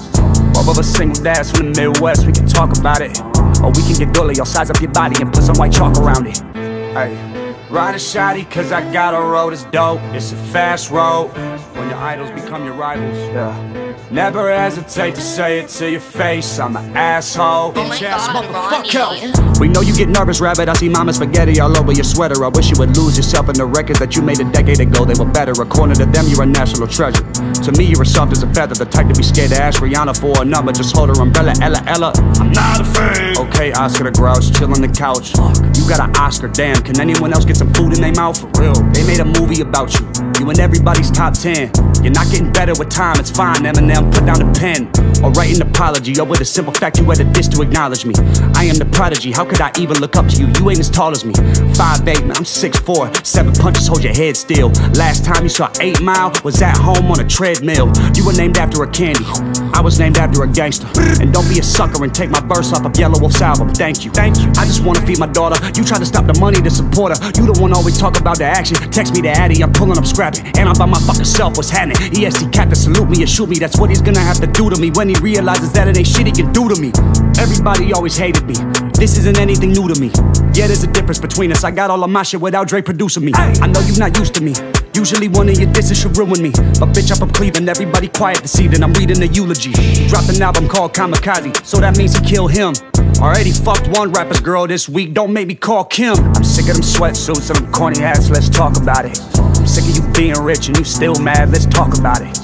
Both 0.55 0.69
of 0.69 0.78
us 0.78 0.89
single 0.89 1.23
dads 1.23 1.51
from 1.51 1.73
the 1.73 1.81
Midwest, 1.81 2.27
we 2.27 2.32
can 2.32 2.47
talk 2.47 2.77
about 2.78 3.01
it. 3.01 3.20
Or 3.62 3.70
we 3.70 3.82
can 3.82 3.95
get 3.99 4.15
gully, 4.15 4.39
I'll 4.39 4.47
size 4.47 4.70
up 4.70 4.81
your 4.81 4.93
body 4.93 5.16
and 5.20 5.32
put 5.32 5.43
some 5.43 5.57
white 5.57 5.73
chalk 5.73 5.97
around 5.99 6.27
it. 6.27 7.34
Ride 7.74 7.96
a 7.96 7.98
shotty 7.98 8.48
cause 8.48 8.70
I 8.70 8.80
got 8.92 9.14
a 9.14 9.20
road 9.20 9.51
that's 9.51 9.64
dope. 9.64 10.01
It's 10.14 10.30
a 10.30 10.36
fast 10.36 10.92
road 10.92 11.30
when 11.76 11.88
your 11.88 11.98
idols 11.98 12.30
become 12.30 12.64
your 12.64 12.74
rivals. 12.74 13.16
Yeah. 13.34 13.84
Never 14.10 14.48
hesitate 14.48 15.16
to 15.16 15.20
say 15.20 15.59
it 15.59 15.68
to 15.70 15.90
your 15.90 16.01
face. 16.01 16.60
I'm 16.60 16.76
an 16.76 16.96
asshole. 16.96 17.72
Oh 17.74 17.88
my 17.88 17.98
ass 17.98 18.28
motherfucker. 18.28 19.59
We 19.59 19.66
know 19.68 19.80
you 19.80 19.94
get 19.94 20.09
nervous, 20.09 20.40
rabbit. 20.40 20.68
I 20.68 20.74
see 20.74 20.88
mama 20.88 21.12
spaghetti 21.12 21.59
all 21.59 21.76
over 21.76 21.92
your 21.92 22.05
sweater. 22.05 22.44
I 22.44 22.48
wish 22.48 22.70
you 22.70 22.78
would 22.78 22.96
lose 22.96 23.16
yourself 23.16 23.48
in 23.48 23.56
the 23.56 23.66
records 23.66 23.98
that 23.98 24.14
you 24.14 24.22
made 24.22 24.38
a 24.38 24.44
decade 24.52 24.78
ago. 24.78 25.05
They 25.05 25.18
were 25.18 25.30
better. 25.30 25.52
According 25.60 25.96
to 25.96 26.06
them, 26.06 26.26
you're 26.28 26.42
a 26.42 26.46
national 26.46 26.86
treasure. 26.86 27.24
To 27.24 27.72
me, 27.72 27.86
you're 27.86 28.02
as 28.02 28.12
soft 28.12 28.32
as 28.32 28.42
a 28.44 28.55
feather. 28.55 28.74
The 28.74 28.84
type 28.84 29.09
to 29.09 29.14
be 29.14 29.22
scared 29.24 29.51
to 29.51 29.56
ask 29.56 29.80
Rihanna 29.80 30.20
for 30.20 30.42
a 30.42 30.44
number. 30.44 30.72
Just 30.72 30.94
hold 30.94 31.09
her 31.09 31.20
umbrella, 31.20 31.55
Ella, 31.60 31.82
Ella. 31.86 32.12
I'm 32.38 32.52
not 32.52 32.82
a 32.82 32.84
fan. 32.84 33.38
Okay, 33.38 33.72
Oscar 33.72 34.05
the 34.05 34.12
Grouch, 34.12 34.52
chill 34.56 34.72
on 34.72 34.80
the 34.80 34.88
couch. 34.88 35.34
You 35.76 35.88
got 35.88 36.01
an 36.01 36.14
Oscar, 36.16 36.48
damn. 36.48 36.82
Can 36.82 37.01
anyone 37.01 37.32
else 37.32 37.44
get 37.44 37.56
some 37.56 37.64
food 37.74 37.95
in 37.95 38.01
their 38.01 38.12
mouth? 38.12 38.39
For 38.41 38.51
real. 38.61 38.74
They 38.93 39.07
made 39.07 39.20
a 39.20 39.24
movie 39.24 39.61
about 39.61 39.95
you. 39.99 40.07
You 40.39 40.51
in 40.51 40.61
everybody's 40.61 41.11
top 41.11 41.35
10. 41.35 41.93
You're 42.05 42.12
not 42.12 42.31
getting 42.31 42.52
better 42.52 42.74
with 42.78 42.90
time, 42.90 43.18
it's 43.18 43.31
fine. 43.31 43.64
Eminem, 43.64 44.12
put 44.12 44.26
down 44.26 44.39
the 44.39 44.52
pen. 44.60 44.93
Or 45.24 45.31
write 45.31 45.56
an 45.56 45.62
apology, 45.62 46.20
or 46.20 46.26
with 46.26 46.43
a 46.43 46.44
simple 46.44 46.74
fact, 46.74 46.98
you 46.98 47.05
had 47.06 47.18
a 47.18 47.24
diss 47.24 47.48
to 47.48 47.62
acknowledge 47.62 48.05
me. 48.05 48.12
I 48.55 48.64
am 48.64 48.76
the 48.76 48.85
prodigy, 48.85 49.32
how 49.32 49.47
could 49.47 49.62
I 49.62 49.72
even 49.78 49.98
look 50.01 50.14
up 50.14 50.28
to 50.28 50.36
you? 50.36 50.48
You 50.59 50.68
ain't 50.68 50.81
as 50.81 50.90
tall 50.90 51.12
as 51.12 51.24
me. 51.24 51.32
5'8, 51.32 52.26
man, 52.26 52.36
I'm 52.36 52.44
6'4. 52.44 53.24
Seven 53.24 53.55
punches 53.55 53.86
hold 53.86 54.05
your 54.05 54.12
head 54.12 54.36
still. 54.36 54.68
Last 54.93 55.24
time 55.24 55.44
you 55.44 55.48
saw 55.48 55.72
8 55.81 56.02
Mile 56.02 56.31
was 56.44 56.60
at 56.60 56.76
home 56.76 57.10
on 57.10 57.20
a 57.20 57.26
treadmill. 57.26 57.90
You 58.14 58.26
were 58.26 58.35
named 58.35 58.59
after 58.59 58.82
a 58.82 58.90
candy. 58.90 59.24
I 59.72 59.81
was 59.81 59.98
named 59.98 60.18
after 60.18 60.43
a 60.43 60.47
gangster. 60.47 60.86
And 61.22 61.32
don't 61.32 61.48
be 61.48 61.59
a 61.59 61.62
sucker 61.62 62.05
and 62.05 62.14
take 62.14 62.28
my 62.28 62.40
verse 62.40 62.70
off 62.74 62.85
of 62.85 62.93
Yelawolf's 62.93 63.40
album. 63.40 63.70
Thank 63.70 64.05
you. 64.05 64.10
Thank 64.10 64.39
you. 64.40 64.51
I 64.59 64.66
just 64.66 64.85
wanna 64.85 65.01
feed 65.06 65.18
my 65.18 65.26
daughter. 65.28 65.56
You 65.74 65.82
try 65.85 65.98
to 65.98 66.06
stop 66.06 66.26
the 66.26 66.39
money 66.39 66.60
to 66.60 66.70
support 66.70 67.16
her. 67.16 67.32
You 67.40 67.51
the 67.51 67.59
one 67.59 67.72
always 67.72 67.97
talk 67.97 68.20
about 68.20 68.36
the 68.36 68.44
action. 68.44 68.76
Text 68.90 69.14
me 69.14 69.22
the 69.22 69.31
Addy, 69.31 69.62
I'm 69.62 69.72
pulling 69.72 69.97
up 69.97 70.05
scrapping. 70.05 70.44
And 70.59 70.68
I'm 70.68 70.76
by 70.76 70.85
my 70.85 71.01
fucking 71.01 71.24
self. 71.24 71.56
What's 71.56 71.70
happening? 71.70 71.93
EST 72.02 72.52
captain 72.52 72.70
to 72.70 72.76
salute 72.76 73.08
me 73.08 73.22
or 73.22 73.26
shoot 73.26 73.48
me. 73.48 73.58
That's 73.58 73.78
what 73.78 73.90
he's 73.90 74.02
gonna 74.02 74.20
have 74.20 74.40
to 74.40 74.46
do 74.46 74.70
to 74.70 74.80
me 74.80 74.90
when 74.90 75.08
he 75.08 75.14
realizes 75.20 75.72
that 75.72 75.88
it 75.88 75.96
ain't 75.96 76.06
shit 76.06 76.26
he 76.26 76.32
can 76.32 76.52
do 76.52 76.68
to 76.68 76.80
me. 76.80 76.92
Everybody 77.38 77.92
always 77.92 78.16
hated 78.16 78.44
me. 78.46 78.54
This 78.94 79.18
isn't 79.18 79.38
anything 79.38 79.72
new 79.72 79.88
to 79.88 80.00
me. 80.00 80.10
Yeah, 80.54 80.66
there's 80.66 80.82
a 80.82 80.90
difference 80.90 81.18
between 81.18 81.52
us. 81.52 81.64
I 81.64 81.70
got 81.70 81.90
all 81.90 82.02
of 82.02 82.10
my 82.10 82.22
shit 82.22 82.40
without 82.40 82.68
Dre 82.68 82.82
producing 82.82 83.24
me. 83.24 83.32
I 83.34 83.66
know 83.66 83.80
you're 83.80 83.98
not 83.98 84.16
used 84.18 84.34
to 84.34 84.42
me. 84.42 84.54
Usually 84.94 85.28
one 85.28 85.48
of 85.48 85.58
your 85.58 85.70
disses 85.72 86.00
should 86.00 86.16
ruin 86.16 86.40
me. 86.40 86.50
But 86.50 86.94
bitch, 86.94 87.10
I'm 87.10 87.18
from 87.18 87.30
Cleveland. 87.30 87.68
Everybody 87.68 88.08
quiet 88.08 88.38
this 88.38 88.58
evening. 88.60 88.82
I'm 88.82 88.92
reading 88.92 89.18
the 89.18 89.26
eulogy. 89.26 89.72
He 89.72 90.06
dropped 90.08 90.28
an 90.28 90.40
album 90.40 90.68
called 90.68 90.94
Kamikaze, 90.94 91.64
so 91.66 91.78
that 91.80 91.98
means 91.98 92.16
he 92.16 92.24
killed 92.24 92.52
him. 92.52 92.74
Already 93.20 93.52
fucked 93.52 93.88
one 93.88 94.12
rapper's 94.12 94.40
girl 94.40 94.66
this 94.66 94.88
week. 94.88 95.12
Don't 95.12 95.32
make 95.32 95.48
me 95.48 95.54
call 95.54 95.84
Kim. 95.84 96.16
I'm 96.16 96.44
sick 96.44 96.68
of 96.68 96.74
them 96.74 96.82
sweatsuits 96.82 97.50
and 97.50 97.58
them 97.58 97.72
corny 97.72 98.00
hats. 98.00 98.30
Let's 98.30 98.48
talk 98.48 98.76
about 98.76 99.04
it. 99.04 99.43
I'm 99.65 99.69
sick 99.69 99.89
of 99.89 99.97
you 99.97 100.12
being 100.12 100.39
rich 100.45 100.69
and 100.69 100.77
you 100.77 100.85
still 100.85 101.15
mad. 101.15 101.49
Let's 101.51 101.65
talk 101.65 101.97
about 101.97 102.20
it. 102.20 102.35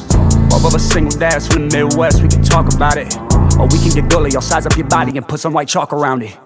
Both 0.49 0.65
of 0.65 0.75
us 0.75 0.83
single 0.91 1.19
dads 1.19 1.47
from 1.47 1.69
the 1.69 1.77
Midwest. 1.77 2.23
We 2.23 2.29
can 2.29 2.43
talk 2.43 2.73
about 2.73 2.97
it. 2.97 3.15
Or 3.59 3.69
we 3.69 3.79
can 3.79 3.91
get 3.91 4.09
gully. 4.09 4.35
I'll 4.35 4.41
size 4.41 4.65
up 4.65 4.75
your 4.75 4.89
body 4.89 5.19
and 5.19 5.29
put 5.29 5.39
some 5.39 5.53
white 5.53 5.69
chalk 5.69 5.93
around 5.93 6.23
it. 6.23 6.39